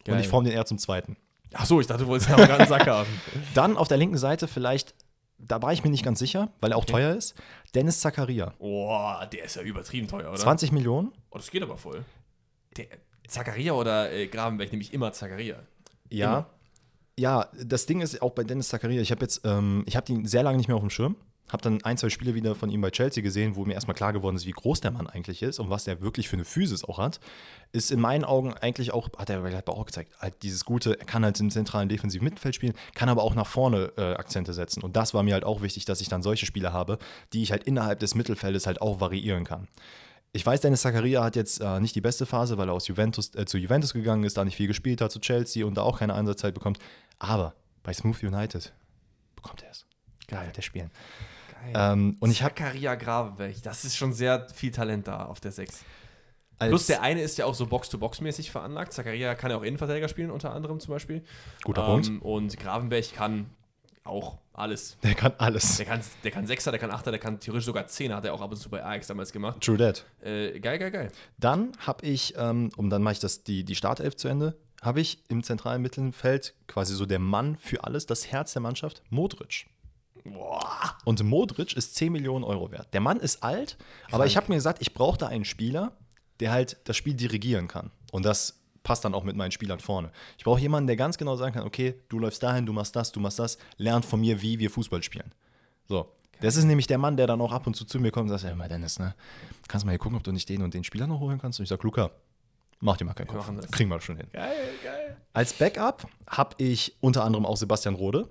Und 0.00 0.14
Geil. 0.14 0.20
ich 0.20 0.28
forme 0.28 0.48
den 0.48 0.56
eher 0.56 0.66
zum 0.66 0.78
Zweiten. 0.78 1.16
Ach 1.54 1.66
so, 1.66 1.80
ich 1.80 1.86
dachte, 1.86 2.04
du 2.04 2.08
wolltest 2.08 2.30
einen 2.30 2.68
Sack 2.68 2.86
haben. 2.86 3.08
Dann 3.54 3.76
auf 3.76 3.88
der 3.88 3.96
linken 3.96 4.18
Seite 4.18 4.48
vielleicht, 4.48 4.94
da 5.38 5.62
war 5.62 5.72
ich 5.72 5.82
mir 5.84 5.90
nicht 5.90 6.04
ganz 6.04 6.18
sicher, 6.18 6.50
weil 6.60 6.72
er 6.72 6.76
auch 6.76 6.84
teuer 6.84 7.14
ist, 7.14 7.34
Dennis 7.74 8.00
Zakaria. 8.00 8.52
Boah, 8.58 9.26
der 9.32 9.44
ist 9.44 9.56
ja 9.56 9.62
übertrieben 9.62 10.08
teuer, 10.08 10.28
oder? 10.30 10.38
20 10.38 10.72
Millionen. 10.72 11.12
Oh, 11.30 11.38
das 11.38 11.50
geht 11.50 11.62
aber 11.62 11.78
voll. 11.78 12.04
Der, 12.76 12.86
Zakaria 13.28 13.72
oder 13.72 14.10
äh, 14.10 14.26
Grabenberg 14.26 14.72
nehme 14.72 14.82
ich 14.82 14.92
immer 14.92 15.12
Zakaria. 15.12 15.62
Ja. 16.10 16.26
Immer. 16.26 16.50
Ja, 17.18 17.48
das 17.60 17.86
Ding 17.86 18.00
ist 18.00 18.22
auch 18.22 18.30
bei 18.30 18.44
Dennis 18.44 18.68
Zakaria, 18.68 19.02
ich 19.02 19.10
habe 19.10 19.22
jetzt, 19.22 19.40
ähm, 19.44 19.82
ich 19.86 19.96
habe 19.96 20.12
ihn 20.12 20.24
sehr 20.24 20.44
lange 20.44 20.56
nicht 20.56 20.68
mehr 20.68 20.76
auf 20.76 20.82
dem 20.82 20.90
Schirm. 20.90 21.16
Habe 21.48 21.62
dann 21.62 21.82
ein, 21.82 21.96
zwei 21.96 22.10
Spiele 22.10 22.34
wieder 22.34 22.54
von 22.54 22.70
ihm 22.70 22.80
bei 22.80 22.90
Chelsea 22.90 23.22
gesehen, 23.22 23.56
wo 23.56 23.64
mir 23.64 23.72
erstmal 23.72 23.96
klar 23.96 24.12
geworden 24.12 24.36
ist, 24.36 24.46
wie 24.46 24.52
groß 24.52 24.82
der 24.82 24.92
Mann 24.92 25.08
eigentlich 25.08 25.42
ist 25.42 25.58
und 25.58 25.68
was 25.68 25.84
der 25.84 26.00
wirklich 26.00 26.28
für 26.28 26.36
eine 26.36 26.44
Physis 26.44 26.84
auch 26.84 26.98
hat. 26.98 27.18
Ist 27.72 27.90
in 27.90 27.98
meinen 28.00 28.24
Augen 28.24 28.52
eigentlich 28.54 28.92
auch, 28.92 29.08
hat 29.18 29.30
er 29.30 29.40
bei 29.40 29.66
auch 29.66 29.86
gezeigt, 29.86 30.12
halt 30.20 30.42
dieses 30.42 30.64
Gute, 30.64 31.00
er 31.00 31.06
kann 31.06 31.24
halt 31.24 31.40
im 31.40 31.50
zentralen 31.50 31.88
defensiven 31.88 32.24
Mittelfeld 32.24 32.54
spielen, 32.54 32.74
kann 32.94 33.08
aber 33.08 33.24
auch 33.24 33.34
nach 33.34 33.46
vorne 33.46 33.92
äh, 33.96 34.14
Akzente 34.14 34.52
setzen. 34.52 34.84
Und 34.84 34.94
das 34.94 35.12
war 35.12 35.24
mir 35.24 35.34
halt 35.34 35.44
auch 35.44 35.62
wichtig, 35.62 35.86
dass 35.86 36.00
ich 36.00 36.08
dann 36.08 36.22
solche 36.22 36.46
Spieler 36.46 36.72
habe, 36.72 36.98
die 37.32 37.42
ich 37.42 37.50
halt 37.50 37.64
innerhalb 37.64 37.98
des 37.98 38.14
Mittelfeldes 38.14 38.66
halt 38.66 38.80
auch 38.80 39.00
variieren 39.00 39.44
kann. 39.44 39.66
Ich 40.32 40.44
weiß, 40.44 40.60
Dennis 40.60 40.82
Zakaria 40.82 41.24
hat 41.24 41.36
jetzt 41.36 41.60
äh, 41.60 41.80
nicht 41.80 41.94
die 41.94 42.02
beste 42.02 42.26
Phase, 42.26 42.58
weil 42.58 42.68
er 42.68 42.74
aus 42.74 42.86
Juventus, 42.86 43.34
äh, 43.34 43.46
zu 43.46 43.56
Juventus 43.56 43.94
gegangen 43.94 44.24
ist, 44.24 44.36
da 44.36 44.44
nicht 44.44 44.56
viel 44.56 44.66
gespielt 44.66 45.00
hat, 45.00 45.10
zu 45.10 45.20
Chelsea 45.20 45.64
und 45.64 45.74
da 45.74 45.82
auch 45.82 45.98
keine 45.98 46.14
Einsatzzeit 46.14 46.52
bekommt. 46.52 46.78
Aber 47.18 47.54
bei 47.82 47.92
Smooth 47.92 48.22
United 48.22 48.72
bekommt 49.36 49.62
er 49.62 49.70
es. 49.70 49.86
Geil, 50.26 50.46
wird 50.46 50.56
er 50.56 50.62
spielen. 50.62 50.90
Ähm, 51.74 52.16
und 52.20 52.30
ich 52.30 52.42
habe 52.42 52.54
Zakaria 52.54 52.94
Gravenberg, 52.94 53.62
das 53.62 53.84
ist 53.84 53.96
schon 53.96 54.12
sehr 54.12 54.46
viel 54.54 54.70
Talent 54.70 55.08
da 55.08 55.24
auf 55.26 55.40
der 55.40 55.52
6. 55.52 55.84
als 56.58 56.68
Plus 56.70 56.86
der 56.86 57.02
eine 57.02 57.22
ist 57.22 57.38
ja 57.38 57.46
auch 57.46 57.54
so 57.54 57.66
Box-to-Box-mäßig 57.66 58.50
veranlagt. 58.50 58.92
Zakaria 58.92 59.34
kann 59.34 59.50
ja 59.50 59.56
auch 59.56 59.62
Innenverteidiger 59.62 60.08
spielen, 60.08 60.30
unter 60.30 60.52
anderem 60.52 60.80
zum 60.80 60.92
Beispiel. 60.94 61.24
guter 61.64 61.82
Ähm, 61.82 62.02
Punkt. 62.02 62.22
Und 62.24 62.58
Gravenberg 62.58 63.12
kann 63.12 63.50
auch 64.04 64.38
alles. 64.52 64.96
Der 65.02 65.14
kann 65.14 65.32
alles. 65.38 65.76
Der 65.76 65.86
kann, 65.86 66.00
der 66.24 66.30
kann 66.30 66.46
Sechser, 66.46 66.70
der 66.70 66.80
kann 66.80 66.90
Achter, 66.90 67.10
der 67.10 67.20
kann 67.20 67.38
theoretisch 67.38 67.66
sogar 67.66 67.86
Zehner, 67.86 68.16
hat 68.16 68.24
er 68.24 68.34
auch 68.34 68.40
ab 68.40 68.50
und 68.50 68.56
zu 68.56 68.68
bei 68.70 68.84
Ajax 68.84 69.06
damals 69.06 69.32
gemacht. 69.32 69.60
True 69.60 69.76
that. 69.76 70.04
Äh, 70.22 70.58
geil, 70.60 70.78
geil, 70.78 70.90
geil. 70.90 71.12
Dann 71.38 71.72
habe 71.78 72.06
ich, 72.06 72.34
ähm, 72.36 72.70
und 72.76 72.90
dann 72.90 73.02
mache 73.02 73.12
ich 73.12 73.20
das, 73.20 73.44
die, 73.44 73.64
die 73.64 73.74
Startelf 73.74 74.16
zu 74.16 74.28
Ende, 74.28 74.56
habe 74.82 75.00
ich 75.00 75.22
im 75.28 75.42
zentralen 75.42 75.82
Mittelfeld 75.82 76.54
quasi 76.66 76.94
so 76.94 77.06
der 77.06 77.18
Mann 77.18 77.56
für 77.56 77.84
alles, 77.84 78.06
das 78.06 78.28
Herz 78.28 78.52
der 78.52 78.62
Mannschaft, 78.62 79.02
Modric. 79.10 79.66
Boah. 80.24 80.96
Und 81.04 81.22
Modric 81.22 81.74
ist 81.74 81.94
10 81.94 82.12
Millionen 82.12 82.44
Euro 82.44 82.70
wert. 82.70 82.92
Der 82.92 83.00
Mann 83.00 83.18
ist 83.18 83.42
alt, 83.42 83.76
aber 84.10 84.26
ich 84.26 84.36
habe 84.36 84.48
mir 84.48 84.56
gesagt, 84.56 84.82
ich 84.82 84.94
brauche 84.94 85.18
da 85.18 85.28
einen 85.28 85.44
Spieler, 85.44 85.92
der 86.40 86.52
halt 86.52 86.76
das 86.84 86.96
Spiel 86.96 87.14
dirigieren 87.14 87.68
kann. 87.68 87.90
Und 88.12 88.24
das 88.24 88.60
passt 88.82 89.04
dann 89.04 89.14
auch 89.14 89.24
mit 89.24 89.36
meinen 89.36 89.50
Spielern 89.50 89.80
vorne. 89.80 90.10
Ich 90.38 90.44
brauche 90.44 90.60
jemanden, 90.60 90.86
der 90.86 90.96
ganz 90.96 91.18
genau 91.18 91.36
sagen 91.36 91.54
kann, 91.54 91.66
okay, 91.66 92.00
du 92.08 92.18
läufst 92.18 92.42
dahin, 92.42 92.64
du 92.64 92.72
machst 92.72 92.94
das, 92.96 93.12
du 93.12 93.20
machst 93.20 93.38
das, 93.38 93.58
lernt 93.76 94.04
von 94.04 94.20
mir, 94.20 94.40
wie 94.40 94.58
wir 94.58 94.70
Fußball 94.70 95.02
spielen. 95.02 95.32
So. 95.88 96.12
Das 96.40 96.56
ist 96.56 96.64
nämlich 96.64 96.86
der 96.86 96.98
Mann, 96.98 97.16
der 97.16 97.26
dann 97.26 97.40
auch 97.40 97.50
ab 97.50 97.66
und 97.66 97.74
zu 97.74 97.84
zu 97.84 97.98
mir 97.98 98.12
kommt 98.12 98.30
und 98.30 98.38
sagt, 98.38 98.48
ja, 98.48 98.56
mal 98.56 98.68
Dennis, 98.68 98.98
ne, 99.00 99.14
kannst 99.66 99.82
du 99.82 99.86
mal 99.86 99.92
hier 99.92 99.98
gucken, 99.98 100.16
ob 100.16 100.22
du 100.22 100.30
nicht 100.30 100.48
den 100.48 100.62
und 100.62 100.72
den 100.72 100.84
Spieler 100.84 101.06
noch 101.06 101.18
holen 101.18 101.38
kannst? 101.38 101.58
Und 101.58 101.64
ich 101.64 101.68
sage, 101.68 101.82
Luca, 101.82 102.12
mach 102.80 102.96
dir 102.96 103.04
mal 103.04 103.14
keinen 103.14 103.28
Kopf. 103.28 103.50
Kriegen 103.70 103.90
wir 103.90 104.00
schon 104.00 104.16
hin. 104.16 104.28
Geil, 104.32 104.50
geil. 104.82 105.16
Als 105.32 105.52
Backup 105.52 106.06
habe 106.28 106.54
ich 106.58 106.96
unter 107.00 107.24
anderem 107.24 107.46
auch 107.46 107.56
Sebastian 107.56 107.94
Rode. 107.94 108.28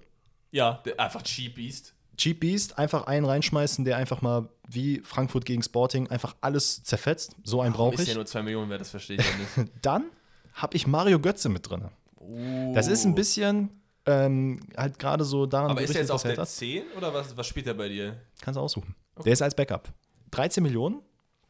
Ja, 0.52 0.82
der, 0.86 1.00
einfach 1.00 1.22
Cheap 1.24 1.56
Beast. 1.56 1.94
Cheap 2.18 2.40
Beast, 2.40 2.80
einfach 2.80 3.06
einen 3.06 3.26
reinschmeißen, 3.26 3.86
der 3.86 3.98
einfach 3.98 4.22
mal 4.22 4.50
wie 4.68 5.02
Frankfurt 5.04 5.46
gegen 5.46 5.62
Sporting 5.62 6.08
einfach 6.10 6.36
alles 6.42 6.84
zerfetzt. 6.84 7.36
So 7.44 7.62
einen 7.62 7.74
brauche 7.74 7.96
Ist 7.96 8.02
ich. 8.02 8.08
ja 8.10 8.16
nur 8.16 8.26
2 8.26 8.42
Millionen 8.44 8.70
wert, 8.70 8.82
das 8.82 8.90
verstehe 8.90 9.18
ich 9.18 9.26
ja 9.26 9.62
nicht. 9.64 9.72
Dann 9.82 10.06
habe 10.54 10.76
ich 10.76 10.88
Mario 10.88 11.20
Götze 11.20 11.50
mit 11.50 11.70
drin. 11.70 11.90
Oh. 12.16 12.72
Das 12.74 12.88
ist 12.88 13.06
ein 13.06 13.14
bisschen 13.14 13.70
ähm, 14.08 14.62
halt 14.76 14.98
gerade 14.98 15.24
so 15.26 15.46
daran 15.46 15.72
Aber 15.72 15.82
ist 15.82 15.94
er 15.94 16.02
jetzt 16.02 16.12
auf 16.12 16.24
er 16.24 16.32
der 16.34 16.42
hat. 16.42 16.50
10 16.50 16.84
oder 16.98 17.14
was, 17.14 17.36
was 17.38 17.46
spielt 17.46 17.68
er 17.68 17.74
bei 17.76 17.90
dir? 17.90 18.20
Kannst 18.42 18.58
du 18.58 18.62
aussuchen. 18.62 18.96
Der 19.24 19.34
ist 19.34 19.42
als 19.42 19.54
Backup. 19.54 19.90
13 20.32 20.64
Millionen 20.64 21.02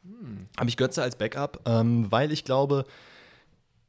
Hm. 0.04 0.48
habe 0.58 0.70
ich 0.70 0.78
Götze 0.78 1.02
als 1.04 1.16
Backup, 1.18 1.62
ähm, 1.66 2.12
weil 2.12 2.32
ich 2.32 2.44
glaube, 2.44 2.86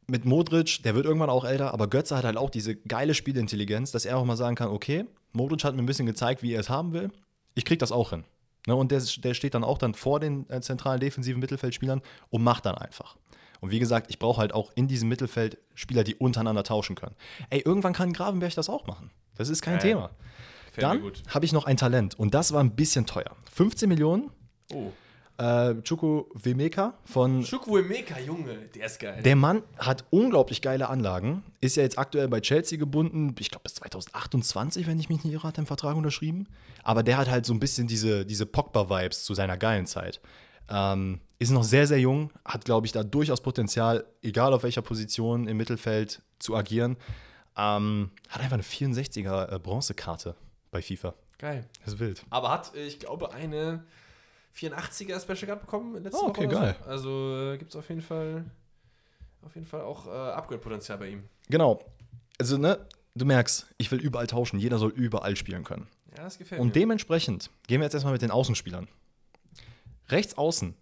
mit 0.06 0.24
Modric, 0.24 0.82
der 0.82 0.94
wird 0.94 1.04
irgendwann 1.04 1.30
auch 1.30 1.44
älter, 1.44 1.72
aber 1.74 1.86
Götze 1.88 2.16
hat 2.16 2.24
halt 2.24 2.36
auch 2.36 2.50
diese 2.50 2.74
geile 2.74 3.14
Spielintelligenz, 3.14 3.92
dass 3.92 4.04
er 4.06 4.16
auch 4.16 4.24
mal 4.24 4.36
sagen 4.36 4.56
kann, 4.56 4.68
okay, 4.68 5.04
Modric 5.32 5.64
hat 5.64 5.74
mir 5.74 5.82
ein 5.82 5.86
bisschen 5.86 6.06
gezeigt, 6.06 6.42
wie 6.42 6.52
er 6.54 6.60
es 6.60 6.70
haben 6.70 6.92
will. 6.92 7.10
Ich 7.54 7.64
krieg 7.64 7.78
das 7.78 7.92
auch 7.92 8.10
hin. 8.10 8.24
Ne, 8.66 8.74
und 8.74 8.90
der, 8.90 9.02
der 9.18 9.34
steht 9.34 9.54
dann 9.54 9.64
auch 9.64 9.78
dann 9.78 9.94
vor 9.94 10.18
den 10.20 10.48
äh, 10.50 10.60
zentralen 10.60 11.00
defensiven 11.00 11.40
Mittelfeldspielern 11.40 12.00
und 12.30 12.42
macht 12.42 12.66
dann 12.66 12.74
einfach. 12.74 13.16
Und 13.60 13.70
wie 13.70 13.78
gesagt, 13.78 14.08
ich 14.10 14.18
brauche 14.18 14.40
halt 14.40 14.52
auch 14.54 14.72
in 14.74 14.88
diesem 14.88 15.08
Mittelfeld 15.08 15.58
Spieler, 15.74 16.04
die 16.04 16.14
untereinander 16.14 16.64
tauschen 16.64 16.94
können. 16.96 17.14
Ey, 17.50 17.60
irgendwann 17.64 17.92
kann 17.92 18.12
Gravenberg 18.12 18.54
das 18.54 18.68
auch 18.68 18.86
machen. 18.86 19.10
Das 19.36 19.48
ist 19.48 19.62
kein 19.62 19.74
Ja, 19.74 19.80
Thema. 19.80 20.10
Dann 20.76 21.02
habe 21.28 21.44
ich 21.44 21.52
noch 21.52 21.64
ein 21.64 21.76
Talent 21.76 22.18
und 22.18 22.34
das 22.34 22.52
war 22.52 22.60
ein 22.62 22.76
bisschen 22.76 23.04
teuer. 23.06 23.36
15 23.52 23.88
Millionen, 23.88 24.30
Oh. 24.72 24.92
Äh, 25.38 25.74
Chuku 25.82 26.24
Wemeka 26.34 26.94
von. 27.04 27.42
Chukwuemeka, 27.42 28.18
Junge, 28.20 28.56
der 28.74 28.86
ist 28.86 28.98
geil. 28.98 29.22
Der 29.22 29.36
Mann 29.36 29.62
hat 29.78 30.04
unglaublich 30.10 30.60
geile 30.62 30.88
Anlagen, 30.88 31.42
ist 31.60 31.76
ja 31.76 31.84
jetzt 31.84 31.98
aktuell 31.98 32.28
bei 32.28 32.40
Chelsea 32.40 32.78
gebunden, 32.78 33.34
ich 33.38 33.50
glaube 33.50 33.62
bis 33.62 33.74
2028, 33.76 34.86
wenn 34.86 34.98
ich 34.98 35.08
mich 35.08 35.24
nicht 35.24 35.32
irre, 35.32 35.44
hat 35.48 35.56
er 35.56 35.58
einen 35.58 35.66
Vertrag 35.66 35.96
unterschrieben. 35.96 36.48
Aber 36.82 37.02
der 37.02 37.16
hat 37.16 37.30
halt 37.30 37.46
so 37.46 37.52
ein 37.54 37.60
bisschen 37.60 37.86
diese, 37.86 38.26
diese 38.26 38.46
Pogba-Vibes 38.46 39.24
zu 39.24 39.34
seiner 39.34 39.56
geilen 39.56 39.86
Zeit. 39.86 40.20
Ähm, 40.70 41.20
ist 41.38 41.50
noch 41.50 41.64
sehr, 41.64 41.86
sehr 41.86 42.00
jung, 42.00 42.30
hat, 42.44 42.64
glaube 42.64 42.86
ich, 42.86 42.92
da 42.92 43.02
durchaus 43.04 43.40
Potenzial, 43.40 44.04
egal 44.22 44.52
auf 44.52 44.64
welcher 44.64 44.82
Position 44.82 45.46
im 45.46 45.56
Mittelfeld 45.56 46.20
zu 46.38 46.56
agieren. 46.56 46.96
Ähm, 47.56 48.10
hat 48.28 48.42
einfach 48.42 48.54
eine 48.54 48.62
64er 48.62 49.54
äh, 49.54 49.58
Bronzekarte 49.58 50.34
bei 50.70 50.82
FIFA. 50.82 51.14
geil. 51.38 51.64
Das 51.84 51.94
ist 51.94 52.00
wild. 52.00 52.22
Aber 52.30 52.50
hat, 52.50 52.74
äh, 52.74 52.86
ich 52.86 52.98
glaube, 52.98 53.32
eine 53.32 53.84
84er 54.56 55.20
Special 55.20 55.46
Card 55.46 55.60
bekommen 55.60 56.02
letzte 56.02 56.20
Oh, 56.22 56.28
okay, 56.28 56.46
Woche. 56.46 56.56
oder 56.56 56.60
geil. 56.60 56.76
So. 56.84 56.90
Also 56.90 57.36
äh, 57.52 57.58
gibt 57.58 57.70
es 57.70 57.76
auf 57.76 57.88
jeden 57.88 58.02
Fall 58.02 58.44
auf 59.42 59.54
jeden 59.54 59.66
Fall 59.66 59.82
auch 59.82 60.06
äh, 60.06 60.10
Upgrade-Potenzial 60.10 60.98
bei 60.98 61.08
ihm. 61.10 61.24
Genau. 61.48 61.80
Also, 62.40 62.58
ne, 62.58 62.84
du 63.14 63.24
merkst, 63.24 63.66
ich 63.78 63.90
will 63.90 64.00
überall 64.00 64.26
tauschen. 64.26 64.58
Jeder 64.58 64.78
soll 64.78 64.90
überall 64.90 65.36
spielen 65.36 65.62
können. 65.64 65.86
Ja, 66.16 66.24
das 66.24 66.38
gefällt 66.38 66.60
Und 66.60 66.68
mir. 66.68 66.72
dementsprechend 66.72 67.50
gehen 67.68 67.80
wir 67.80 67.84
jetzt 67.84 67.94
erstmal 67.94 68.12
mit 68.12 68.22
den 68.22 68.30
Außenspielern. 68.32 68.88
Rechts 70.08 70.36
außen. 70.36 70.74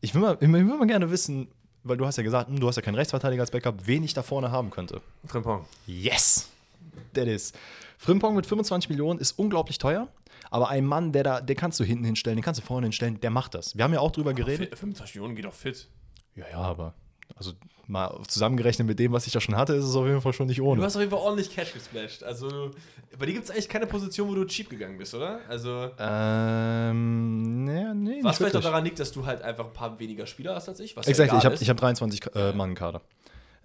Ich 0.00 0.14
will 0.14 0.22
mal, 0.22 0.36
ich 0.40 0.48
will 0.52 0.64
mal 0.64 0.86
gerne 0.86 1.10
wissen, 1.10 1.48
weil 1.84 1.96
du 1.96 2.06
hast 2.06 2.16
ja 2.16 2.22
gesagt, 2.24 2.48
hm, 2.48 2.58
du 2.60 2.66
hast 2.68 2.76
ja 2.76 2.82
keinen 2.82 2.94
Rechtsverteidiger 2.96 3.42
als 3.42 3.50
Backup, 3.52 3.86
wen 3.86 4.02
ich 4.02 4.14
da 4.14 4.22
vorne 4.22 4.50
haben 4.50 4.70
könnte. 4.70 5.00
Frimpong. 5.26 5.64
Yes! 5.86 6.48
That 7.14 7.26
is. 7.26 7.52
Frimpong 7.98 8.36
mit 8.36 8.46
25 8.46 8.90
Millionen 8.90 9.18
ist 9.18 9.32
unglaublich 9.38 9.78
teuer, 9.78 10.08
aber 10.50 10.68
ein 10.68 10.84
Mann, 10.86 11.12
der 11.12 11.22
da, 11.24 11.40
den 11.40 11.56
kannst 11.56 11.80
du 11.80 11.84
hinten 11.84 12.04
hinstellen, 12.04 12.36
den 12.36 12.42
kannst 12.44 12.60
du 12.60 12.64
vorne 12.64 12.86
hinstellen, 12.86 13.20
der 13.20 13.30
macht 13.30 13.54
das. 13.54 13.76
Wir 13.76 13.84
haben 13.84 13.92
ja 13.92 14.00
auch 14.00 14.12
drüber 14.12 14.34
geredet. 14.34 14.68
Fit- 14.70 14.78
25 14.78 15.16
Millionen 15.16 15.34
geht 15.36 15.44
doch 15.44 15.52
fit. 15.52 15.88
Ja, 16.34 16.44
ja, 16.50 16.58
aber 16.58 16.94
also 17.36 17.52
mal 17.86 18.18
zusammengerechnet 18.26 18.86
mit 18.86 18.98
dem, 18.98 19.12
was 19.12 19.26
ich 19.26 19.32
da 19.32 19.40
schon 19.40 19.56
hatte, 19.56 19.74
ist 19.74 19.84
es 19.84 19.94
auf 19.94 20.06
jeden 20.06 20.20
Fall 20.20 20.32
schon 20.32 20.46
nicht 20.46 20.58
Du 20.58 20.64
ohne. 20.66 20.82
hast 20.82 20.96
auf 20.96 21.00
jeden 21.00 21.10
Fall 21.10 21.20
ordentlich 21.20 21.50
Cash 21.54 21.72
gesplashed. 21.74 22.22
Also, 22.24 22.70
bei 23.18 23.26
dir 23.26 23.32
gibt 23.34 23.44
es 23.46 23.50
eigentlich 23.50 23.68
keine 23.68 23.86
Position, 23.86 24.28
wo 24.28 24.34
du 24.34 24.44
cheap 24.46 24.70
gegangen 24.70 24.96
bist, 24.96 25.14
oder? 25.14 25.40
Also, 25.48 25.90
Ähm, 25.98 27.64
nee, 27.64 27.84
nee, 27.94 28.18
was 28.22 28.36
vielleicht 28.38 28.56
auch 28.56 28.62
daran 28.62 28.84
liegt, 28.84 28.98
dass 29.00 29.12
du 29.12 29.26
halt 29.26 29.42
einfach 29.42 29.66
ein 29.66 29.72
paar 29.72 29.98
weniger 29.98 30.26
Spieler 30.26 30.54
hast 30.54 30.68
als 30.68 30.80
ich. 30.80 30.96
Was 30.96 31.06
ja 31.06 31.10
Exakt, 31.10 31.28
egal 31.30 31.38
ich 31.38 31.68
habe 31.68 31.70
hab 31.70 31.76
23 31.78 32.34
äh, 32.34 32.52
Mann 32.52 32.74
Kader. 32.74 33.00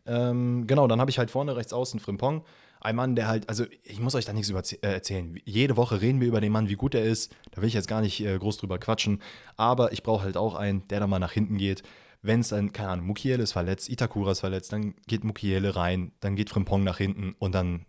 Ähm, 0.06 0.66
genau, 0.68 0.88
dann 0.88 1.00
habe 1.00 1.10
ich 1.12 1.18
halt 1.18 1.32
vorne 1.32 1.56
rechts 1.56 1.72
außen 1.74 2.00
Frimpong. 2.00 2.44
Ein 2.84 2.96
Mann, 2.98 3.16
der 3.16 3.28
halt, 3.28 3.48
also 3.50 3.66
ich 3.84 4.00
muss 4.00 4.14
euch 4.14 4.26
da 4.26 4.34
nichts 4.34 4.50
über 4.50 4.60
äh, 4.62 4.76
erzählen. 4.94 5.40
Jede 5.46 5.78
Woche 5.78 6.02
reden 6.02 6.20
wir 6.20 6.28
über 6.28 6.42
den 6.42 6.52
Mann, 6.52 6.68
wie 6.70 6.76
gut 6.76 6.94
er 6.96 7.04
ist. 7.04 7.34
Da 7.52 7.62
will 7.62 7.68
ich 7.68 7.74
jetzt 7.74 7.88
gar 7.88 8.02
nicht 8.02 8.20
äh, 8.20 8.38
groß 8.38 8.58
drüber 8.58 8.78
quatschen. 8.78 9.22
Aber 9.56 9.94
ich 9.94 10.04
brauche 10.04 10.24
halt 10.24 10.36
auch 10.38 10.56
einen, 10.56 10.86
der 10.90 11.00
da 11.00 11.08
mal 11.08 11.20
nach 11.20 11.32
hinten 11.32 11.58
geht. 11.58 11.82
Wenn 12.22 12.42
es 12.42 12.50
dann, 12.50 12.72
keine 12.74 12.90
Ahnung, 12.90 13.06
Mukiele 13.08 13.42
ist 13.42 13.54
verletzt, 13.54 13.90
Itakura 13.90 14.32
ist 14.32 14.42
verletzt, 14.42 14.72
dann 14.74 14.96
geht 15.08 15.24
Mukiele 15.24 15.76
rein, 15.76 16.12
dann 16.20 16.36
geht 16.36 16.50
Frimpong 16.50 16.84
nach 16.84 16.98
hinten 16.98 17.36
und 17.40 17.54
dann 17.56 17.86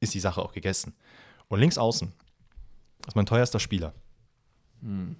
ist 0.00 0.14
die 0.14 0.20
Sache 0.20 0.40
auch 0.42 0.52
gegessen. 0.52 0.94
Und 1.48 1.60
links 1.60 1.78
außen 1.78 2.12
ist 3.06 3.16
mein 3.16 3.26
teuerster 3.26 3.58
Spieler. 3.60 3.94
Und 4.82 5.16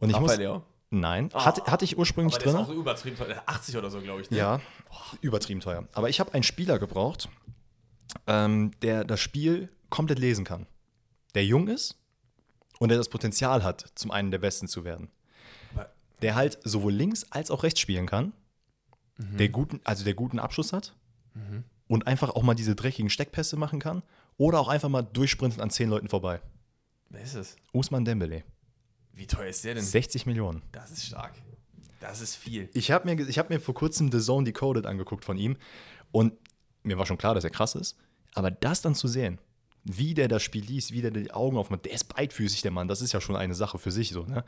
ich 0.00 0.08
muss, 0.08 0.10
Hm. 0.10 0.14
Raphael 0.14 0.38
Leao. 0.38 0.62
nein, 0.90 1.30
hatte, 1.34 1.64
hatte 1.70 1.84
ich 1.84 1.96
ursprünglich 1.98 2.34
Aber 2.34 2.44
der 2.44 2.52
drin. 2.52 2.62
ist 2.62 2.68
auch 2.68 2.72
übertrieben. 2.74 3.16
teuer. 3.16 3.42
80 3.46 3.76
oder 3.76 3.90
so, 3.90 4.00
glaube 4.00 4.20
ich. 4.22 4.30
Ne? 4.30 4.36
Ja, 4.38 4.60
übertrieben 5.20 5.60
teuer. 5.60 5.86
Aber 5.92 6.08
ich 6.08 6.20
habe 6.20 6.32
einen 6.34 6.42
Spieler 6.42 6.78
gebraucht, 6.78 7.28
ähm, 8.26 8.70
der 8.82 9.04
das 9.04 9.20
Spiel 9.20 9.68
komplett 9.90 10.18
lesen 10.18 10.44
kann. 10.44 10.66
Der 11.34 11.44
jung 11.44 11.68
ist 11.68 11.98
und 12.78 12.88
der 12.88 12.98
das 12.98 13.08
Potenzial 13.08 13.62
hat, 13.62 13.92
zum 13.94 14.10
einen 14.10 14.30
der 14.30 14.38
Besten 14.38 14.68
zu 14.68 14.84
werden. 14.84 15.10
Der 16.20 16.34
halt 16.34 16.58
sowohl 16.62 16.92
links 16.92 17.26
als 17.30 17.50
auch 17.50 17.62
rechts 17.64 17.80
spielen 17.80 18.06
kann, 18.06 18.32
der 19.18 19.48
guten, 19.48 19.80
also 19.84 20.04
der 20.04 20.14
guten 20.14 20.38
Abschluss 20.38 20.72
hat 20.72 20.94
und 21.88 22.06
einfach 22.06 22.30
auch 22.30 22.42
mal 22.42 22.54
diese 22.54 22.74
dreckigen 22.74 23.10
Steckpässe 23.10 23.56
machen 23.56 23.80
kann 23.80 24.02
oder 24.36 24.60
auch 24.60 24.68
einfach 24.68 24.88
mal 24.88 25.02
durchsprinten 25.02 25.60
an 25.60 25.70
zehn 25.70 25.88
Leuten 25.88 26.08
vorbei. 26.08 26.40
Wer 27.10 27.22
ist 27.22 27.34
es? 27.34 27.56
Usman 27.72 28.04
Dembele, 28.04 28.44
Wie 29.12 29.26
teuer 29.26 29.48
ist 29.48 29.64
der 29.64 29.74
denn? 29.74 29.84
60 29.84 30.26
Millionen. 30.26 30.62
Das 30.72 30.90
ist 30.90 31.04
stark. 31.04 31.34
Das 32.00 32.20
ist 32.20 32.34
viel. 32.36 32.68
Ich 32.72 32.90
habe 32.90 33.14
mir, 33.14 33.28
ich 33.28 33.38
hab 33.38 33.50
mir 33.50 33.60
vor 33.60 33.74
kurzem 33.74 34.10
The 34.10 34.18
Zone 34.20 34.44
Decoded 34.44 34.86
angeguckt 34.86 35.24
von 35.24 35.38
ihm 35.38 35.56
und 36.10 36.32
mir 36.82 36.98
war 36.98 37.06
schon 37.06 37.18
klar, 37.18 37.34
dass 37.34 37.44
er 37.44 37.50
krass 37.50 37.74
ist. 37.74 37.96
Aber 38.34 38.50
das 38.50 38.82
dann 38.82 38.94
zu 38.94 39.08
sehen, 39.08 39.38
wie 39.84 40.14
der 40.14 40.28
das 40.28 40.42
Spiel 40.42 40.64
liest, 40.64 40.92
wie 40.92 41.02
der 41.02 41.10
die 41.10 41.32
Augen 41.32 41.56
aufmacht, 41.56 41.84
der 41.84 41.92
ist 41.92 42.14
beidfüßig, 42.14 42.62
der 42.62 42.70
Mann, 42.70 42.88
das 42.88 43.00
ist 43.02 43.12
ja 43.12 43.20
schon 43.20 43.36
eine 43.36 43.54
Sache 43.54 43.78
für 43.78 43.90
sich 43.90 44.10
so, 44.10 44.24
ne? 44.24 44.44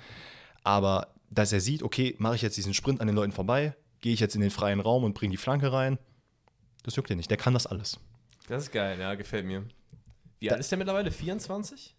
Aber 0.62 1.09
dass 1.30 1.53
er 1.53 1.61
sieht, 1.61 1.82
okay, 1.82 2.14
mache 2.18 2.37
ich 2.37 2.43
jetzt 2.43 2.57
diesen 2.57 2.74
Sprint 2.74 3.01
an 3.01 3.07
den 3.07 3.16
Leuten 3.16 3.32
vorbei, 3.32 3.74
gehe 4.01 4.14
ich 4.14 4.20
jetzt 4.20 4.35
in 4.35 4.41
den 4.41 4.51
freien 4.51 4.80
Raum 4.80 5.05
und 5.05 5.14
bringe 5.14 5.32
die 5.32 5.37
Flanke 5.37 5.72
rein, 5.72 5.99
das 6.85 6.97
juckt 6.97 7.11
ihn 7.11 7.16
nicht, 7.16 7.30
der 7.30 7.37
kann 7.37 7.55
das 7.55 7.66
alles. 7.66 7.99
Das 8.47 8.64
ist 8.64 8.72
geil, 8.72 8.99
ja, 8.99 9.14
gefällt 9.14 9.47
mir. 9.47 9.64
Wie 10.39 10.51
alt 10.51 10.61
ist 10.61 10.70
der 10.70 10.78
mittlerweile? 10.78 11.11
24? 11.11 11.97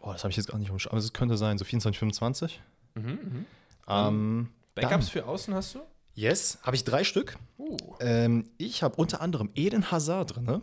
Oh, 0.00 0.12
das 0.12 0.22
habe 0.22 0.30
ich 0.30 0.36
jetzt 0.36 0.48
gar 0.48 0.58
nicht 0.58 0.70
umschaut. 0.70 0.92
Aber 0.92 1.00
es 1.00 1.12
könnte 1.12 1.36
sein, 1.36 1.58
so 1.58 1.64
24, 1.64 1.98
25. 1.98 2.62
Mhm, 2.94 3.02
mhm. 3.02 3.46
Ähm, 3.88 4.52
Backups 4.74 5.08
für 5.08 5.26
außen 5.26 5.54
hast 5.54 5.74
du? 5.74 5.80
Yes, 6.14 6.58
habe 6.62 6.76
ich 6.76 6.84
drei 6.84 7.04
Stück. 7.04 7.36
Uh. 7.58 7.76
Ähm, 8.00 8.48
ich 8.56 8.82
habe 8.82 8.96
unter 8.96 9.20
anderem 9.20 9.50
Eden 9.54 9.90
Hazard 9.90 10.36
drin. 10.36 10.62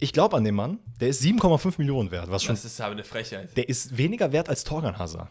Ich 0.00 0.12
glaube 0.12 0.36
an 0.36 0.44
den 0.44 0.54
Mann. 0.56 0.80
Der 1.00 1.08
ist 1.08 1.22
7,5 1.22 1.74
Millionen 1.78 2.10
wert. 2.10 2.30
Was 2.30 2.42
schon, 2.42 2.54
Das 2.54 2.64
ist 2.64 2.80
aber 2.80 2.92
eine 2.92 3.04
Frechheit. 3.04 3.56
der 3.56 3.68
ist 3.68 3.96
weniger 3.96 4.32
wert 4.32 4.48
als 4.48 4.64
Torgan 4.64 4.98
Hazard. 4.98 5.28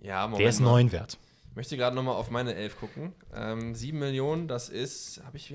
Ja, 0.00 0.22
Moment 0.26 0.40
Der 0.40 0.48
ist 0.48 0.60
mal. 0.60 0.70
9 0.70 0.92
wert. 0.92 1.18
Ich 1.50 1.56
möchte 1.56 1.76
gerade 1.76 1.94
nochmal 1.94 2.14
auf 2.14 2.30
meine 2.30 2.54
Elf 2.54 2.78
gucken. 2.78 3.12
Ähm, 3.34 3.74
7 3.74 3.98
Millionen, 3.98 4.48
das 4.48 4.68
ist, 4.68 5.22
habe 5.24 5.36
ich, 5.36 5.54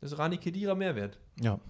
das 0.00 0.12
ist 0.12 0.18
Rani 0.18 0.38
Kedira 0.38 0.74
Mehrwert. 0.74 1.18
Ja. 1.40 1.58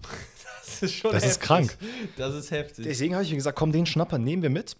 Das 0.65 0.81
ist 0.81 0.93
schon 0.95 1.11
Das 1.11 1.23
ist 1.23 1.39
krank. 1.41 1.77
Das 2.17 2.33
ist 2.33 2.49
heftig. 2.49 2.85
Deswegen 2.85 3.13
habe 3.13 3.23
ich 3.23 3.29
mir 3.29 3.35
gesagt, 3.35 3.55
komm, 3.55 3.71
den 3.71 3.85
Schnapper 3.85 4.17
nehmen 4.17 4.41
wir 4.41 4.49
mit. 4.49 4.75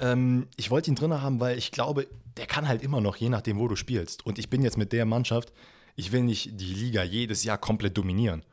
Ähm, 0.00 0.48
ich 0.56 0.70
wollte 0.70 0.90
ihn 0.90 0.94
drin 0.94 1.12
haben, 1.12 1.40
weil 1.40 1.58
ich 1.58 1.70
glaube, 1.72 2.08
der 2.36 2.46
kann 2.46 2.68
halt 2.68 2.82
immer 2.82 3.00
noch, 3.00 3.16
je 3.16 3.28
nachdem, 3.28 3.58
wo 3.58 3.68
du 3.68 3.76
spielst. 3.76 4.24
Und 4.24 4.38
ich 4.38 4.48
bin 4.48 4.62
jetzt 4.62 4.78
mit 4.78 4.92
der 4.92 5.04
Mannschaft, 5.04 5.52
ich 5.96 6.12
will 6.12 6.22
nicht 6.22 6.60
die 6.60 6.72
Liga 6.72 7.02
jedes 7.02 7.44
Jahr 7.44 7.58
komplett 7.58 7.96
dominieren. 7.96 8.44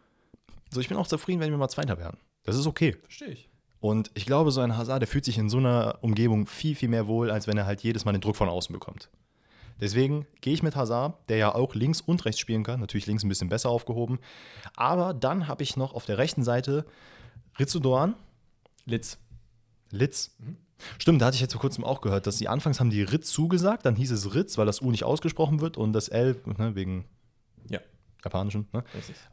So, 0.71 0.79
ich 0.79 0.89
bin 0.89 0.97
auch 0.97 1.07
zufrieden, 1.07 1.39
wenn 1.39 1.51
wir 1.51 1.57
mal 1.57 1.69
Zweiter 1.69 1.97
werden. 1.97 2.19
Das 2.43 2.55
ist 2.55 2.67
okay. 2.67 2.97
Verstehe 3.03 3.29
ich. 3.29 3.49
Und 3.79 4.11
ich 4.13 4.25
glaube, 4.25 4.51
so 4.51 4.61
ein 4.61 4.75
Hazard, 4.75 5.01
der 5.01 5.07
fühlt 5.07 5.23
sich 5.23 5.37
in 5.37 5.49
so 5.49 5.57
einer 5.57 5.99
Umgebung 6.01 6.47
viel, 6.47 6.75
viel 6.75 6.89
mehr 6.89 7.07
wohl, 7.07 7.31
als 7.31 7.47
wenn 7.47 7.57
er 7.57 7.65
halt 7.65 7.81
jedes 7.81 8.03
Mal 8.03 8.11
den 8.11 8.21
Druck 8.21 8.35
von 8.35 8.49
außen 8.49 8.73
bekommt. 8.73 9.09
Deswegen 9.79 10.27
gehe 10.41 10.53
ich 10.53 10.61
mit 10.61 10.75
Hazard, 10.75 11.17
der 11.29 11.37
ja 11.37 11.55
auch 11.55 11.73
links 11.73 12.01
und 12.01 12.25
rechts 12.25 12.41
spielen 12.41 12.63
kann. 12.63 12.81
Natürlich 12.81 13.07
links 13.07 13.23
ein 13.23 13.29
bisschen 13.29 13.47
besser 13.47 13.69
aufgehoben. 13.69 14.19
Aber 14.75 15.13
dann 15.13 15.47
habe 15.47 15.63
ich 15.63 15.77
noch 15.77 15.93
auf 15.93 16.05
der 16.05 16.17
rechten 16.17 16.43
Seite 16.43 16.85
Ritsu 17.57 17.79
Doan, 17.79 18.15
Litz. 18.85 19.17
Litz. 19.91 20.35
Stimmt, 20.97 21.21
da 21.21 21.27
hatte 21.27 21.35
ich 21.35 21.41
jetzt 21.41 21.53
vor 21.53 21.61
kurzem 21.61 21.83
auch 21.83 22.01
gehört, 22.01 22.27
dass 22.27 22.37
sie 22.37 22.47
anfangs 22.47 22.79
haben 22.79 22.89
die 22.89 23.03
Ritz 23.03 23.31
zugesagt, 23.31 23.85
dann 23.85 23.95
hieß 23.95 24.11
es 24.11 24.33
Ritz, 24.33 24.57
weil 24.57 24.65
das 24.65 24.81
U 24.81 24.91
nicht 24.91 25.03
ausgesprochen 25.03 25.61
wird 25.61 25.77
und 25.77 25.93
das 25.93 26.07
L 26.07 26.35
ne, 26.57 26.75
wegen 26.75 27.05
Ja, 27.69 27.79
japanischen. 28.23 28.67
Ne? 28.73 28.83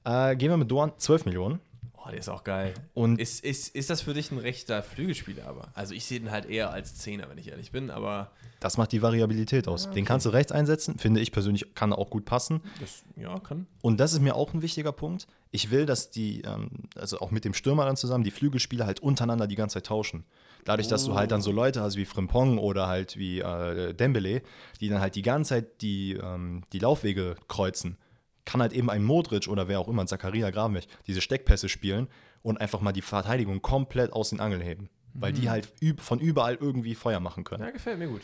Äh, 0.05 0.37
gehen 0.37 0.51
wir 0.51 0.57
mit 0.57 0.71
Doan 0.71 0.93
12 0.99 1.27
Millionen. 1.27 1.61
Oh, 2.07 2.11
der 2.11 2.21
ist 2.21 2.29
auch 2.29 2.45
geil. 2.45 2.73
Und 2.95 3.21
Ist, 3.21 3.45
ist, 3.45 3.75
ist 3.75 3.91
das 3.91 4.01
für 4.01 4.15
dich 4.15 4.31
ein 4.31 4.39
rechter 4.39 4.81
Flügelspieler 4.83 5.47
aber? 5.47 5.69
Also 5.75 5.93
ich 5.93 6.05
sehe 6.05 6.21
den 6.21 6.31
halt 6.31 6.47
eher 6.47 6.71
als 6.71 6.95
Zehner, 6.95 7.29
wenn 7.29 7.39
ich 7.39 7.49
ehrlich 7.49 7.73
bin, 7.73 7.91
aber 7.91 8.31
das 8.61 8.79
macht 8.79 8.93
die 8.93 9.03
Variabilität 9.03 9.69
aus. 9.69 9.91
Den 9.91 10.05
kannst 10.05 10.25
du 10.25 10.31
rechts 10.31 10.53
einsetzen, 10.53 10.99
finde 10.99 11.21
ich 11.21 11.33
persönlich, 11.33 11.75
kann 11.75 11.93
auch 11.93 12.09
gut 12.09 12.25
passen. 12.25 12.63
das, 12.81 13.03
ja, 13.17 13.39
kann. 13.41 13.67
Und 13.83 13.99
das 13.99 14.13
ist 14.13 14.21
mir 14.21 14.35
auch 14.37 14.55
ein 14.55 14.63
wichtiger 14.63 14.93
Punkt. 14.93 15.27
Ich 15.51 15.71
will, 15.71 15.85
dass 15.85 16.11
die, 16.11 16.43
ähm, 16.43 16.71
also 16.95 17.19
auch 17.19 17.31
mit 17.31 17.45
dem 17.45 17.55
Stürmer 17.55 17.85
dann 17.85 17.97
zusammen, 17.97 18.25
die 18.25 18.31
Flügelspieler 18.31 18.87
halt 18.87 19.01
untereinander 19.01 19.47
die 19.47 19.57
ganze 19.57 19.75
Zeit 19.75 19.87
tauschen. 19.87 20.25
Dadurch, 20.67 20.89
dass 20.89 21.05
du 21.05 21.15
halt 21.15 21.31
dann 21.31 21.41
so 21.41 21.53
Leute 21.53 21.81
hast 21.81 21.97
wie 21.97 22.05
Frimpong 22.05 22.59
oder 22.59 22.89
halt 22.89 23.17
wie 23.17 23.39
äh, 23.39 23.95
Dembele, 23.95 24.43
die 24.81 24.89
dann 24.89 25.01
halt 25.01 25.15
die 25.15 25.23
ganze 25.23 25.51
Zeit 25.51 25.81
die, 25.81 26.15
ähm, 26.15 26.65
die 26.73 26.81
Laufwege 26.81 27.37
kreuzen, 27.47 27.97
kann 28.45 28.61
halt 28.61 28.73
eben 28.73 28.91
ein 28.91 29.05
Modric 29.05 29.47
oder 29.47 29.69
wer 29.69 29.79
auch 29.79 29.87
immer, 29.87 30.03
ein 30.03 30.09
Zakaria 30.09 30.51
Gravenberch, 30.51 30.89
diese 31.07 31.21
Steckpässe 31.21 31.69
spielen 31.69 32.09
und 32.43 32.61
einfach 32.61 32.81
mal 32.81 32.93
die 32.93 33.03
Verteidigung 33.03 33.63
komplett 33.63 34.13
aus 34.13 34.31
den 34.31 34.41
Angeln 34.41 34.61
heben. 34.61 34.91
Weil 35.15 35.33
die 35.33 35.49
halt 35.49 35.73
üb 35.81 36.01
von 36.01 36.19
überall 36.19 36.57
irgendwie 36.57 36.95
Feuer 36.95 37.21
machen 37.21 37.45
können. 37.45 37.63
Ja, 37.63 37.71
gefällt 37.71 37.99
mir 37.99 38.09
gut. 38.09 38.21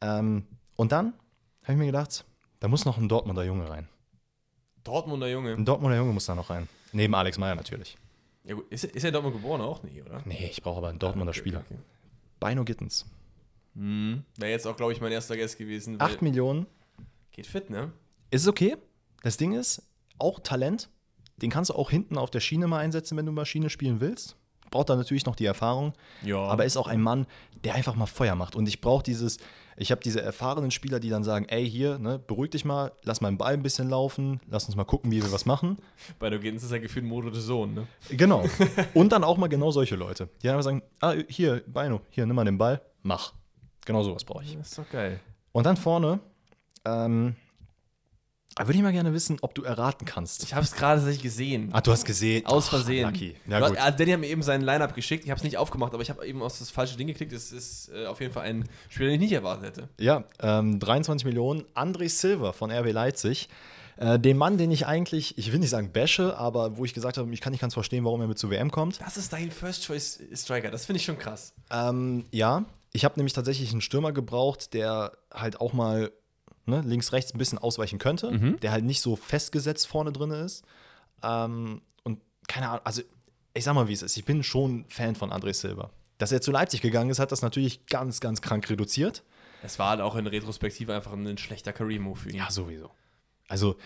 Ähm, 0.00 0.46
und 0.76 0.90
dann 0.90 1.12
habe 1.62 1.74
ich 1.74 1.78
mir 1.78 1.86
gedacht, 1.86 2.24
da 2.58 2.68
muss 2.68 2.84
noch 2.84 2.98
ein 2.98 3.08
Dortmunder 3.08 3.44
Junge 3.44 3.70
rein. 3.70 3.86
Dortmunder 4.82 5.28
Junge. 5.28 5.52
Ein 5.52 5.64
Dortmunder 5.64 5.98
Junge 5.98 6.12
muss 6.12 6.26
da 6.26 6.34
noch 6.34 6.50
rein. 6.50 6.68
Neben 6.92 7.14
Alex 7.14 7.38
Meyer 7.38 7.54
natürlich. 7.54 7.96
Ja, 8.44 8.54
gut. 8.54 8.66
Ist, 8.70 8.84
ist 8.84 9.02
er 9.04 9.08
in 9.08 9.12
Dortmund 9.12 9.36
geboren 9.36 9.60
auch? 9.60 9.82
Nee, 9.82 10.02
oder? 10.02 10.22
Nee, 10.24 10.48
ich 10.50 10.62
brauche 10.62 10.78
aber 10.78 10.88
einen 10.88 10.98
Dortmunder 10.98 11.30
Okay, 11.30 11.38
Spieler. 11.40 11.60
okay. 11.64 11.78
Bino 12.40 12.64
Gittens. 12.64 13.06
Mhm. 13.74 14.24
Wäre 14.36 14.50
jetzt 14.50 14.66
auch, 14.66 14.76
glaube 14.76 14.92
ich, 14.92 15.00
mein 15.00 15.12
erster 15.12 15.36
Guest 15.36 15.56
gewesen. 15.58 15.98
weil- 16.00 16.08
8 16.08 16.22
Millionen. 16.22 16.66
Geht 17.30 17.46
fit, 17.46 17.70
ne? 17.70 17.92
Ist 18.30 18.42
es 18.42 18.48
okay. 18.48 18.76
Das 19.22 19.36
Ding 19.36 19.52
ist, 19.52 19.82
auch 20.18 20.40
Talent. 20.40 20.90
Den 21.36 21.50
kannst 21.50 21.70
du 21.70 21.74
auch 21.74 21.90
hinten 21.90 22.18
auf 22.18 22.30
der 22.30 22.40
Schiene 22.40 22.66
mal 22.66 22.78
einsetzen, 22.78 23.16
wenn 23.16 23.26
du 23.26 23.32
Maschine 23.32 23.70
spielen 23.70 24.00
willst. 24.00 24.36
Braucht 24.72 24.90
da 24.90 24.96
natürlich 24.96 25.26
noch 25.26 25.36
die 25.36 25.44
Erfahrung. 25.44 25.92
Ja. 26.24 26.38
Aber 26.38 26.64
ist 26.64 26.76
auch 26.76 26.88
ein 26.88 27.00
Mann, 27.00 27.26
der 27.62 27.76
einfach 27.76 27.94
mal 27.94 28.06
Feuer 28.06 28.34
macht. 28.34 28.56
Und 28.56 28.66
ich 28.66 28.80
brauche 28.80 29.04
dieses, 29.04 29.38
ich 29.76 29.92
habe 29.92 30.00
diese 30.00 30.20
erfahrenen 30.20 30.70
Spieler, 30.70 30.98
die 30.98 31.10
dann 31.10 31.22
sagen, 31.22 31.44
ey, 31.48 31.68
hier, 31.68 31.98
ne, 31.98 32.18
beruhig 32.18 32.50
dich 32.50 32.64
mal, 32.64 32.90
lass 33.04 33.20
mal 33.20 33.30
den 33.30 33.38
Ball 33.38 33.52
ein 33.52 33.62
bisschen 33.62 33.88
laufen, 33.88 34.40
lass 34.48 34.66
uns 34.66 34.74
mal 34.74 34.84
gucken, 34.84 35.10
wie 35.12 35.22
wir 35.22 35.30
was 35.30 35.46
machen. 35.46 35.78
Bei 36.18 36.30
der 36.30 36.38
Gens 36.38 36.64
ist 36.64 36.72
ja 36.72 36.78
gefühlt 36.78 37.04
Mode 37.04 37.30
des 37.30 37.44
Sohn, 37.44 37.74
ne? 37.74 37.86
Genau. 38.10 38.44
Und 38.94 39.12
dann 39.12 39.22
auch 39.22 39.36
mal 39.36 39.48
genau 39.48 39.70
solche 39.70 39.94
Leute, 39.94 40.28
die 40.42 40.48
einfach 40.48 40.62
sagen, 40.62 40.82
ah, 41.00 41.14
hier, 41.28 41.62
Beino, 41.66 42.00
hier, 42.10 42.26
nimm 42.26 42.34
mal 42.34 42.44
den 42.44 42.58
Ball, 42.58 42.80
mach. 43.02 43.34
Genau 43.84 44.02
sowas 44.02 44.24
brauche 44.24 44.42
ich. 44.42 44.56
Das 44.56 44.68
ist 44.68 44.78
doch 44.78 44.90
geil. 44.90 45.20
Und 45.52 45.66
dann 45.66 45.76
vorne, 45.76 46.20
ähm, 46.84 47.36
da 48.54 48.66
würde 48.66 48.76
ich 48.76 48.82
mal 48.82 48.92
gerne 48.92 49.12
wissen, 49.12 49.38
ob 49.40 49.54
du 49.54 49.62
erraten 49.62 50.04
kannst. 50.04 50.42
Ich 50.42 50.54
habe 50.54 50.64
es 50.64 50.72
gerade 50.72 51.00
tatsächlich 51.00 51.22
gesehen. 51.22 51.70
Ah, 51.72 51.80
du 51.80 51.90
hast 51.90 52.04
gesehen. 52.04 52.44
Aus 52.46 52.66
Ach, 52.66 52.70
Versehen. 52.70 53.06
Lucky. 53.06 53.34
Ja, 53.46 53.66
gut. 53.66 53.78
Also 53.78 53.98
Danny 53.98 54.12
hat 54.12 54.20
mir 54.20 54.28
eben 54.28 54.42
sein 54.42 54.60
Line-Up 54.62 54.94
geschickt. 54.94 55.24
Ich 55.24 55.30
habe 55.30 55.38
es 55.38 55.44
nicht 55.44 55.56
aufgemacht, 55.56 55.94
aber 55.94 56.02
ich 56.02 56.10
habe 56.10 56.26
eben 56.26 56.42
aus 56.42 56.58
das 56.58 56.70
falsche 56.70 56.96
Ding 56.96 57.06
geklickt. 57.06 57.32
Es 57.32 57.52
ist 57.52 57.90
äh, 57.94 58.06
auf 58.06 58.20
jeden 58.20 58.32
Fall 58.32 58.44
ein 58.44 58.68
Spieler, 58.88 59.08
den 59.08 59.14
ich 59.14 59.20
nicht 59.20 59.32
erwartet 59.32 59.64
hätte. 59.66 59.88
Ja, 59.98 60.24
ähm, 60.40 60.78
23 60.78 61.24
Millionen. 61.24 61.64
André 61.74 62.08
Silva 62.08 62.52
von 62.52 62.70
RB 62.70 62.92
Leipzig. 62.92 63.48
Äh, 63.96 64.18
den 64.18 64.36
Mann, 64.36 64.58
den 64.58 64.70
ich 64.70 64.86
eigentlich, 64.86 65.38
ich 65.38 65.52
will 65.52 65.60
nicht 65.60 65.70
sagen 65.70 65.92
bashe, 65.92 66.36
aber 66.36 66.76
wo 66.76 66.84
ich 66.84 66.94
gesagt 66.94 67.18
habe, 67.18 67.32
ich 67.32 67.40
kann 67.40 67.52
nicht 67.52 67.60
ganz 67.60 67.74
verstehen, 67.74 68.04
warum 68.04 68.20
er 68.20 68.26
mit 68.26 68.38
zur 68.38 68.50
WM 68.50 68.70
kommt. 68.70 69.00
Das 69.00 69.16
ist 69.16 69.32
dein 69.32 69.50
First-Choice-Striker. 69.50 70.70
Das 70.70 70.86
finde 70.86 70.98
ich 70.98 71.04
schon 71.04 71.18
krass. 71.18 71.54
Ähm, 71.70 72.24
ja, 72.30 72.64
ich 72.92 73.04
habe 73.04 73.14
nämlich 73.16 73.32
tatsächlich 73.32 73.72
einen 73.72 73.80
Stürmer 73.80 74.12
gebraucht, 74.12 74.74
der 74.74 75.12
halt 75.32 75.60
auch 75.60 75.72
mal 75.72 76.10
ne, 76.66 76.82
links, 76.82 77.12
rechts 77.12 77.34
ein 77.34 77.38
bisschen 77.38 77.58
ausweichen 77.58 77.98
könnte, 77.98 78.30
der 78.62 78.72
halt 78.72 78.84
nicht 78.84 79.00
so 79.00 79.16
festgesetzt 79.16 79.86
vorne 79.86 80.12
drin 80.12 80.30
ist. 80.30 80.64
Ähm, 81.22 81.82
und 82.04 82.20
keine 82.48 82.68
Ahnung, 82.68 82.80
also 82.84 83.02
ich 83.54 83.64
sag 83.64 83.74
mal, 83.74 83.88
wie 83.88 83.92
es 83.92 84.02
ist. 84.02 84.16
Ich 84.16 84.24
bin 84.24 84.42
schon 84.42 84.84
Fan 84.88 85.14
von 85.14 85.30
André 85.30 85.52
Silva. 85.52 85.90
Dass 86.18 86.32
er 86.32 86.40
zu 86.40 86.52
Leipzig 86.52 86.80
gegangen 86.80 87.10
ist, 87.10 87.18
hat 87.18 87.32
das 87.32 87.42
natürlich 87.42 87.86
ganz, 87.86 88.20
ganz 88.20 88.40
krank 88.40 88.68
reduziert. 88.70 89.22
Es 89.62 89.78
war 89.78 89.90
halt 89.90 90.00
auch 90.00 90.16
in 90.16 90.26
Retrospektive 90.26 90.94
einfach 90.94 91.12
ein 91.12 91.38
schlechter 91.38 91.72
Career-Move 91.72 92.18
für 92.18 92.30
ihn. 92.30 92.36
Ja, 92.36 92.50
sowieso. 92.50 92.90
Also, 93.48 93.76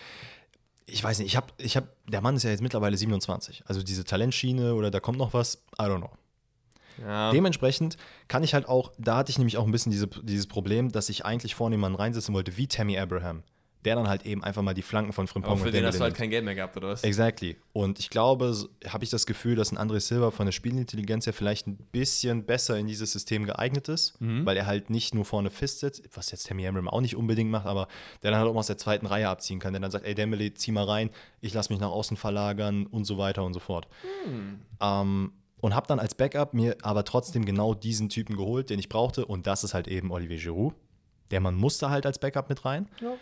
ich 0.85 1.03
weiß 1.03 1.19
nicht, 1.19 1.27
ich 1.27 1.35
habe, 1.35 1.47
ich 1.57 1.75
hab, 1.75 1.85
der 2.07 2.21
Mann 2.21 2.35
ist 2.35 2.43
ja 2.43 2.49
jetzt 2.49 2.61
mittlerweile 2.61 2.97
27. 2.97 3.63
Also 3.67 3.83
diese 3.83 4.05
Talentschiene 4.05 4.73
oder 4.73 4.89
da 4.89 4.99
kommt 4.99 5.17
noch 5.17 5.33
was, 5.33 5.63
I 5.79 5.83
don't 5.83 5.97
know. 5.97 6.11
Ja. 7.01 7.31
Dementsprechend 7.31 7.97
kann 8.27 8.43
ich 8.43 8.53
halt 8.53 8.67
auch, 8.67 8.91
da 8.97 9.17
hatte 9.17 9.29
ich 9.31 9.37
nämlich 9.37 9.57
auch 9.57 9.65
ein 9.65 9.71
bisschen 9.71 9.91
diese, 9.91 10.07
dieses 10.07 10.47
Problem, 10.47 10.91
dass 10.91 11.09
ich 11.09 11.25
eigentlich 11.25 11.55
vorne 11.55 11.75
jemanden 11.75 11.97
reinsetzen 11.97 12.33
wollte, 12.33 12.57
wie 12.57 12.67
Tammy 12.67 12.97
Abraham. 12.97 13.43
Der 13.85 13.95
dann 13.95 14.09
halt 14.09 14.25
eben 14.25 14.43
einfach 14.43 14.63
mal 14.63 14.73
die 14.73 14.81
Flanken 14.81 15.13
von 15.13 15.27
Frimpong 15.27 15.53
aber 15.53 15.61
für 15.61 15.71
den 15.71 15.85
hast 15.85 15.99
du 15.99 16.03
halt 16.03 16.15
kein 16.15 16.29
Geld 16.31 16.43
mehr 16.43 16.55
gehabt, 16.55 16.75
oder 16.75 16.89
was? 16.89 17.03
Exactly. 17.05 17.55
Und 17.71 17.99
ich 17.99 18.09
glaube, 18.09 18.53
so- 18.53 18.67
habe 18.89 19.03
ich 19.05 19.11
das 19.11 19.25
Gefühl, 19.25 19.55
dass 19.55 19.71
ein 19.71 19.77
André 19.77 19.99
Silva 20.01 20.31
von 20.31 20.45
der 20.45 20.51
Spielintelligenz 20.51 21.25
her 21.25 21.31
vielleicht 21.31 21.67
ein 21.67 21.77
bisschen 21.91 22.43
besser 22.45 22.77
in 22.77 22.87
dieses 22.87 23.13
System 23.13 23.45
geeignet 23.45 23.87
ist, 23.87 24.15
weil 24.19 24.57
er 24.57 24.65
halt 24.65 24.89
nicht 24.89 25.13
nur 25.15 25.23
vorne 25.23 25.51
sitzt, 25.51 26.03
was 26.15 26.31
jetzt 26.31 26.47
Tammy 26.47 26.67
Abraham 26.67 26.89
auch 26.89 26.99
nicht 27.01 27.15
unbedingt 27.15 27.51
macht, 27.51 27.67
aber 27.67 27.87
der 28.23 28.31
dann 28.31 28.39
halt 28.41 28.49
auch 28.49 28.53
mal 28.53 28.59
aus 28.61 28.67
der 28.67 28.79
zweiten 28.79 29.05
Reihe 29.05 29.29
abziehen 29.29 29.59
kann, 29.59 29.71
der 29.71 29.79
dann 29.79 29.91
sagt, 29.91 30.05
ey 30.05 30.15
Dembele, 30.15 30.53
zieh 30.55 30.71
mal 30.71 30.83
rein, 30.83 31.09
ich 31.39 31.53
lasse 31.53 31.71
mich 31.71 31.79
nach 31.79 31.91
außen 31.91 32.17
verlagern 32.17 32.87
und 32.87 33.05
so 33.05 33.17
weiter 33.19 33.43
und 33.45 33.53
so 33.53 33.59
fort. 33.61 33.87
Ähm, 34.81 35.31
und 35.61 35.73
habe 35.75 35.87
dann 35.87 35.99
als 35.99 36.15
Backup 36.15 36.53
mir 36.53 36.75
aber 36.83 37.03
trotzdem 37.03 37.45
genau 37.45 37.73
diesen 37.73 38.09
Typen 38.09 38.37
geholt, 38.37 38.69
den 38.69 38.79
ich 38.79 38.89
brauchte 38.89 39.25
und 39.25 39.47
das 39.47 39.63
ist 39.63 39.73
halt 39.73 39.87
eben 39.87 40.11
Olivier 40.11 40.37
Giroud. 40.37 40.75
Der 41.31 41.41
Mann 41.41 41.55
musste 41.55 41.89
halt 41.89 42.05
als 42.05 42.19
Backup 42.19 42.47
mit 42.49 42.63
rein. 42.65 42.87
Ja. 43.01 43.13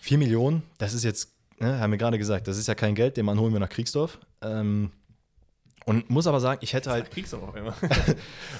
4 0.00 0.18
Millionen, 0.18 0.62
das 0.78 0.94
ist 0.94 1.04
jetzt, 1.04 1.32
ne, 1.58 1.78
haben 1.80 1.90
wir 1.90 1.98
gerade 1.98 2.18
gesagt, 2.18 2.46
das 2.48 2.56
ist 2.58 2.68
ja 2.68 2.74
kein 2.74 2.94
Geld, 2.94 3.16
den 3.16 3.24
Mann 3.24 3.38
holen 3.38 3.52
wir 3.52 3.60
nach 3.60 3.68
Kriegsdorf. 3.68 4.18
Ähm, 4.42 4.92
und 5.84 6.08
muss 6.10 6.28
aber 6.28 6.38
sagen, 6.38 6.60
ich 6.62 6.74
hätte 6.74 6.90
halt, 6.92 7.10
Kriegst 7.10 7.32
du 7.32 7.38
auch 7.38 7.54
immer. 7.56 7.74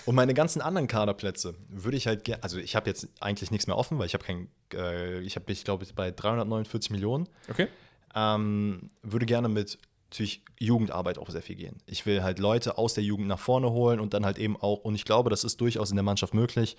und 0.06 0.14
meine 0.16 0.34
ganzen 0.34 0.60
anderen 0.60 0.88
Kaderplätze 0.88 1.54
würde 1.68 1.96
ich 1.96 2.08
halt 2.08 2.24
gerne, 2.24 2.42
also 2.42 2.58
ich 2.58 2.74
habe 2.74 2.90
jetzt 2.90 3.08
eigentlich 3.20 3.52
nichts 3.52 3.68
mehr 3.68 3.76
offen, 3.76 3.98
weil 4.00 4.06
ich 4.06 4.14
habe 4.14 4.24
kein, 4.24 4.48
äh, 4.74 5.20
ich 5.20 5.36
habe, 5.36 5.52
ich 5.52 5.62
glaube, 5.64 5.86
bei 5.94 6.10
349 6.10 6.90
Millionen, 6.90 7.28
Okay. 7.48 7.68
ähm, 8.16 8.88
würde 9.02 9.26
gerne 9.26 9.48
mit 9.48 9.78
natürlich 10.12 10.42
Jugendarbeit 10.58 11.18
auch 11.18 11.30
sehr 11.30 11.40
viel 11.40 11.56
gehen. 11.56 11.78
Ich 11.86 12.04
will 12.04 12.22
halt 12.22 12.38
Leute 12.38 12.76
aus 12.76 12.92
der 12.92 13.02
Jugend 13.02 13.28
nach 13.28 13.38
vorne 13.38 13.70
holen 13.70 13.98
und 13.98 14.12
dann 14.12 14.26
halt 14.26 14.38
eben 14.38 14.56
auch, 14.58 14.84
und 14.84 14.94
ich 14.94 15.06
glaube, 15.06 15.30
das 15.30 15.42
ist 15.42 15.60
durchaus 15.60 15.90
in 15.90 15.96
der 15.96 16.02
Mannschaft 16.02 16.34
möglich, 16.34 16.76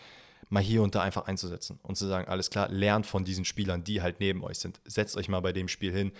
mal 0.49 0.61
hier 0.61 0.83
und 0.83 0.93
da 0.93 1.01
einfach 1.01 1.25
einzusetzen 1.25 1.79
und 1.81 1.95
zu 1.95 2.05
sagen, 2.05 2.27
alles 2.27 2.51
klar, 2.51 2.69
lernt 2.69 3.07
von 3.07 3.25
diesen 3.25 3.43
Spielern, 3.43 3.83
die 3.83 4.03
halt 4.03 4.19
neben 4.19 4.43
euch 4.43 4.59
sind. 4.59 4.79
Setzt 4.85 5.17
euch 5.17 5.29
mal 5.29 5.39
bei 5.39 5.51
dem 5.51 5.67
Spiel 5.67 5.91
hin, 5.91 6.11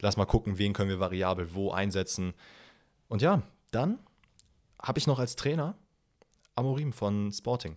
lass 0.00 0.18
mal 0.18 0.26
gucken, 0.26 0.58
wen 0.58 0.74
können 0.74 0.90
wir 0.90 1.00
variabel 1.00 1.54
wo 1.54 1.70
einsetzen. 1.70 2.34
Und 3.08 3.22
ja, 3.22 3.42
dann 3.70 3.98
habe 4.80 4.98
ich 4.98 5.06
noch 5.06 5.18
als 5.18 5.36
Trainer 5.36 5.74
Amorim 6.54 6.92
von 6.92 7.32
Sporting. 7.32 7.76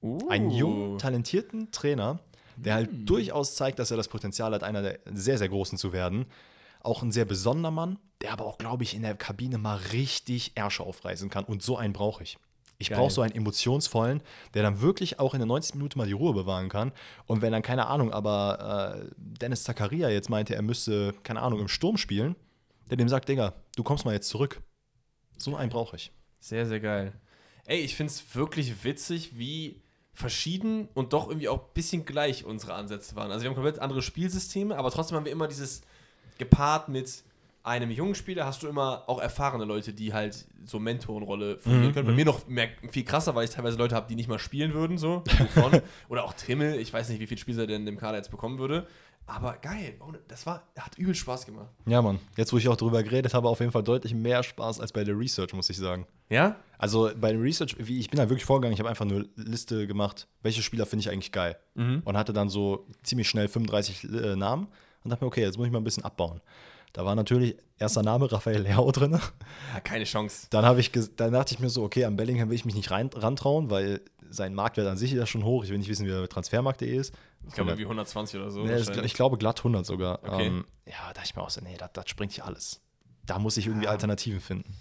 Uh. 0.00 0.28
Einen 0.30 0.50
jungen, 0.50 0.98
talentierten 0.98 1.70
Trainer, 1.72 2.20
der 2.56 2.74
halt 2.74 2.90
durchaus 3.08 3.54
zeigt, 3.54 3.78
dass 3.78 3.90
er 3.90 3.96
das 3.98 4.08
Potenzial 4.08 4.54
hat, 4.54 4.62
einer 4.62 4.80
der 4.80 5.00
sehr, 5.12 5.36
sehr 5.36 5.48
Großen 5.48 5.76
zu 5.76 5.92
werden. 5.92 6.26
Auch 6.84 7.02
ein 7.02 7.10
sehr 7.10 7.24
besonderer 7.24 7.72
Mann, 7.72 7.98
der 8.22 8.32
aber 8.32 8.46
auch, 8.46 8.58
glaube 8.58 8.84
ich, 8.84 8.94
in 8.94 9.02
der 9.02 9.16
Kabine 9.16 9.58
mal 9.58 9.76
richtig 9.92 10.52
Ärsche 10.54 10.84
aufreißen 10.84 11.30
kann. 11.30 11.44
Und 11.44 11.62
so 11.62 11.76
einen 11.76 11.92
brauche 11.92 12.22
ich. 12.22 12.38
Ich 12.78 12.90
brauche 12.90 13.10
so 13.10 13.22
einen 13.22 13.34
emotionsvollen, 13.34 14.20
der 14.52 14.62
dann 14.62 14.80
wirklich 14.80 15.18
auch 15.20 15.34
in 15.34 15.40
der 15.40 15.46
90 15.46 15.76
Minuten 15.76 15.98
mal 15.98 16.06
die 16.06 16.12
Ruhe 16.12 16.34
bewahren 16.34 16.68
kann. 16.68 16.92
Und 17.26 17.40
wenn 17.40 17.52
dann, 17.52 17.62
keine 17.62 17.86
Ahnung, 17.86 18.12
aber 18.12 19.04
äh, 19.06 19.10
Dennis 19.16 19.64
Zakaria 19.64 20.08
jetzt 20.10 20.28
meinte, 20.28 20.54
er 20.54 20.62
müsste, 20.62 21.14
keine 21.22 21.40
Ahnung, 21.40 21.60
im 21.60 21.68
Sturm 21.68 21.96
spielen, 21.96 22.36
der 22.90 22.96
dem 22.96 23.08
sagt, 23.08 23.28
Digga, 23.28 23.54
du 23.76 23.82
kommst 23.82 24.04
mal 24.04 24.12
jetzt 24.12 24.28
zurück. 24.28 24.60
So 25.38 25.56
einen 25.56 25.70
brauche 25.70 25.96
ich. 25.96 26.12
Sehr, 26.40 26.66
sehr 26.66 26.80
geil. 26.80 27.12
Ey, 27.64 27.80
ich 27.80 27.96
finde 27.96 28.12
es 28.12 28.34
wirklich 28.34 28.84
witzig, 28.84 29.38
wie 29.38 29.80
verschieden 30.12 30.88
und 30.94 31.12
doch 31.12 31.28
irgendwie 31.28 31.48
auch 31.48 31.60
ein 31.60 31.72
bisschen 31.74 32.04
gleich 32.04 32.44
unsere 32.44 32.74
Ansätze 32.74 33.16
waren. 33.16 33.30
Also 33.30 33.42
wir 33.42 33.48
haben 33.48 33.56
komplett 33.56 33.80
andere 33.80 34.02
Spielsysteme, 34.02 34.76
aber 34.76 34.90
trotzdem 34.90 35.16
haben 35.16 35.24
wir 35.24 35.32
immer 35.32 35.48
dieses 35.48 35.82
gepaart 36.38 36.88
mit 36.88 37.24
einem 37.64 37.90
jungen 37.90 38.14
Spieler 38.14 38.44
hast 38.44 38.62
du 38.62 38.68
immer 38.68 39.04
auch 39.06 39.18
erfahrene 39.18 39.64
Leute, 39.64 39.94
die 39.94 40.12
halt 40.12 40.44
so 40.66 40.78
Mentorenrolle 40.78 41.58
fungieren 41.58 41.94
können. 41.94 42.06
Bei 42.06 42.12
mir 42.12 42.26
noch 42.26 42.46
mehr, 42.46 42.68
viel 42.90 43.04
krasser, 43.04 43.34
weil 43.34 43.44
ich 43.46 43.50
teilweise 43.50 43.78
Leute 43.78 43.94
habe, 43.94 44.06
die 44.06 44.14
nicht 44.14 44.28
mal 44.28 44.38
spielen 44.38 44.74
würden, 44.74 44.98
so. 44.98 45.24
Oder 46.10 46.24
auch 46.24 46.34
Trimmel, 46.34 46.78
ich 46.78 46.92
weiß 46.92 47.08
nicht, 47.08 47.20
wie 47.20 47.26
viel 47.26 47.38
Spieler 47.38 47.62
er 47.62 47.66
denn 47.66 47.86
im 47.86 47.96
Kader 47.96 48.18
jetzt 48.18 48.30
bekommen 48.30 48.58
würde. 48.58 48.86
Aber 49.26 49.56
geil, 49.56 49.94
das 50.28 50.44
war, 50.44 50.64
hat 50.78 50.98
übel 50.98 51.14
Spaß 51.14 51.46
gemacht. 51.46 51.70
Ja, 51.86 52.02
Mann. 52.02 52.18
Jetzt, 52.36 52.52
wo 52.52 52.58
ich 52.58 52.68
auch 52.68 52.76
drüber 52.76 53.02
geredet 53.02 53.32
habe, 53.32 53.48
auf 53.48 53.60
jeden 53.60 53.72
Fall 53.72 53.82
deutlich 53.82 54.14
mehr 54.14 54.42
Spaß 54.42 54.80
als 54.80 54.92
bei 54.92 55.02
der 55.02 55.18
Research, 55.18 55.54
muss 55.54 55.70
ich 55.70 55.78
sagen. 55.78 56.06
Ja? 56.28 56.56
Also 56.76 57.10
bei 57.18 57.32
der 57.32 57.40
Research, 57.40 57.76
wie 57.78 57.98
ich 57.98 58.10
bin 58.10 58.18
da 58.18 58.28
wirklich 58.28 58.44
vorgegangen, 58.44 58.74
ich 58.74 58.80
habe 58.80 58.90
einfach 58.90 59.06
nur 59.06 59.24
Liste 59.36 59.86
gemacht, 59.86 60.28
welche 60.42 60.60
Spieler 60.60 60.84
finde 60.84 61.00
ich 61.00 61.10
eigentlich 61.10 61.32
geil. 61.32 61.56
Und 62.04 62.18
hatte 62.18 62.34
dann 62.34 62.50
so 62.50 62.86
ziemlich 63.02 63.26
schnell 63.26 63.48
35 63.48 64.04
äh, 64.04 64.36
Namen 64.36 64.68
und 65.04 65.10
dachte 65.10 65.24
mir, 65.24 65.28
okay, 65.28 65.42
jetzt 65.42 65.56
muss 65.58 65.66
ich 65.66 65.72
mal 65.72 65.78
ein 65.78 65.84
bisschen 65.84 66.04
abbauen. 66.04 66.40
Da 66.92 67.04
war 67.04 67.14
natürlich 67.14 67.56
erster 67.78 68.02
Name 68.02 68.30
Raphael 68.30 68.62
Leao 68.62 68.90
drin. 68.92 69.12
ja 69.74 69.80
keine 69.80 70.04
Chance. 70.04 70.46
Dann, 70.50 70.78
ich 70.78 70.92
dann 71.16 71.32
dachte 71.32 71.54
ich 71.54 71.60
mir 71.60 71.68
so, 71.68 71.82
okay, 71.82 72.04
am 72.04 72.16
Bellingham 72.16 72.48
will 72.48 72.54
ich 72.54 72.64
mich 72.64 72.74
nicht 72.74 72.90
rein, 72.90 73.10
rantrauen, 73.14 73.68
weil 73.68 74.00
sein 74.30 74.54
Marktwert 74.54 74.86
an 74.86 74.96
sich 74.96 75.12
ist 75.12 75.18
ja 75.18 75.26
schon 75.26 75.44
hoch. 75.44 75.64
Ich 75.64 75.70
will 75.70 75.78
nicht 75.78 75.88
wissen, 75.88 76.06
wie 76.06 76.10
der 76.10 76.28
Transfermarkt.de 76.28 76.96
ist. 76.96 77.14
Ich 77.48 77.54
glaube, 77.54 77.70
irgendwie 77.70 77.84
120 77.84 78.40
oder 78.40 78.50
so. 78.50 78.62
Nee, 78.62 78.72
wahrscheinlich. 78.72 79.06
ich 79.06 79.14
glaube 79.14 79.38
glatt 79.38 79.58
100 79.58 79.84
sogar. 79.84 80.20
Okay. 80.22 80.46
Ähm, 80.46 80.64
ja, 80.86 80.94
da 81.08 81.12
dachte 81.14 81.26
ich 81.26 81.36
mir 81.36 81.42
auch 81.42 81.50
so, 81.50 81.60
nee, 81.60 81.76
das, 81.76 82.08
springt 82.08 82.32
hier 82.32 82.46
alles. 82.46 82.80
Da 83.26 83.38
muss 83.38 83.56
ich 83.56 83.66
irgendwie 83.66 83.86
Ja. 83.86 83.90
Alternativen 83.90 84.40
finden. 84.40 84.74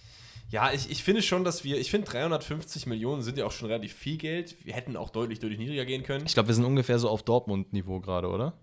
Ja, 0.49 0.71
ich, 0.71 0.91
ich 0.91 1.03
finde 1.03 1.23
schon, 1.23 1.43
dass 1.43 1.63
wir, 1.63 1.79
ich 1.79 1.89
finde 1.89 2.07
350 2.07 2.85
Millionen 2.85 3.23
sind 3.23 3.37
ja 3.39 3.45
auch 3.45 3.51
schon 3.51 3.69
relativ 3.69 3.93
viel 3.93 4.17
Geld. 4.17 4.55
Wir 4.63 4.73
hätten 4.73 4.95
auch 4.95 5.09
deutlich, 5.09 5.39
deutlich 5.39 5.57
niedriger 5.57 5.85
gehen 5.85 6.03
können. 6.03 6.25
Ich 6.27 6.35
glaube, 6.35 6.49
wir 6.49 6.55
sind 6.55 6.65
ungefähr 6.65 6.99
so 6.99 7.09
auf 7.09 7.23
Dortmund-Niveau 7.23 8.01
gerade, 8.01 8.29
oder? 8.29 8.53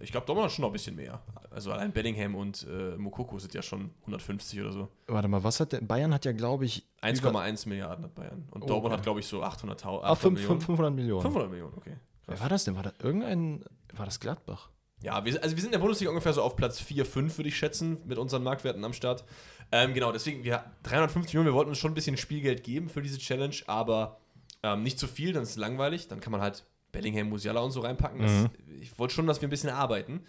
Ich 0.00 0.10
glaube, 0.12 0.26
Dortmund 0.26 0.46
hat 0.46 0.52
schon 0.52 0.62
noch 0.62 0.70
ein 0.70 0.72
bisschen 0.72 0.96
mehr. 0.96 1.22
Also 1.50 1.72
allein 1.72 1.92
Bellingham 1.92 2.34
und 2.34 2.66
äh, 2.70 2.96
Mokoko 2.96 3.38
sind 3.38 3.54
ja 3.54 3.62
schon 3.62 3.90
150 4.02 4.60
oder 4.60 4.72
so. 4.72 4.88
Warte 5.06 5.28
mal, 5.28 5.42
was 5.44 5.60
hat 5.60 5.72
der? 5.72 5.80
Bayern 5.80 6.12
hat 6.14 6.24
ja, 6.24 6.32
glaube 6.32 6.64
ich, 6.64 6.86
über- 6.98 7.30
1,1 7.42 7.68
Milliarden 7.68 8.04
hat 8.04 8.14
Bayern. 8.14 8.46
Und 8.50 8.62
Oh, 8.62 8.66
Dortmund 8.66 8.86
okay. 8.92 8.98
hat, 8.98 9.02
glaube 9.04 9.20
ich, 9.20 9.26
so 9.26 9.42
800.000. 9.42 10.00
Ah, 10.02 10.14
5, 10.14 10.34
Millionen. 10.38 10.60
500 10.60 10.94
Millionen. 10.94 11.22
500 11.22 11.50
Millionen, 11.50 11.74
okay. 11.76 11.96
Wer 12.26 12.40
war 12.40 12.48
das 12.48 12.64
denn? 12.64 12.76
War 12.76 12.82
das 12.84 12.94
irgendein. 13.02 13.64
War 13.94 14.06
das 14.06 14.20
Gladbach? 14.20 14.70
Ja, 15.02 15.24
wir, 15.24 15.42
also 15.42 15.56
wir 15.56 15.60
sind 15.60 15.66
in 15.70 15.72
der 15.72 15.78
Bundesliga 15.80 16.10
ungefähr 16.10 16.32
so 16.32 16.42
auf 16.42 16.54
Platz 16.54 16.78
4, 16.80 17.04
5, 17.04 17.36
würde 17.36 17.48
ich 17.48 17.56
schätzen, 17.56 17.98
mit 18.06 18.18
unseren 18.18 18.42
Marktwerten 18.44 18.84
am 18.84 18.92
Start. 18.92 19.24
Ähm, 19.72 19.94
genau, 19.94 20.12
deswegen, 20.12 20.44
wir 20.44 20.64
350 20.84 21.34
Millionen, 21.34 21.48
wir 21.52 21.54
wollten 21.54 21.70
uns 21.70 21.78
schon 21.78 21.90
ein 21.90 21.94
bisschen 21.94 22.16
Spielgeld 22.16 22.62
geben 22.62 22.88
für 22.88 23.02
diese 23.02 23.18
Challenge, 23.18 23.56
aber 23.66 24.20
ähm, 24.62 24.84
nicht 24.84 25.00
zu 25.00 25.08
viel, 25.08 25.32
dann 25.32 25.42
ist 25.42 25.50
es 25.50 25.56
langweilig. 25.56 26.06
Dann 26.06 26.20
kann 26.20 26.30
man 26.30 26.40
halt 26.40 26.64
Bellingham, 26.92 27.28
Musiala 27.28 27.60
und 27.60 27.70
so 27.72 27.80
reinpacken. 27.80 28.20
Das, 28.20 28.30
Mhm. 28.30 28.50
Ich 28.80 28.98
wollte 28.98 29.14
schon, 29.14 29.26
dass 29.26 29.40
wir 29.40 29.48
ein 29.48 29.50
bisschen 29.50 29.70
arbeiten. 29.70 30.20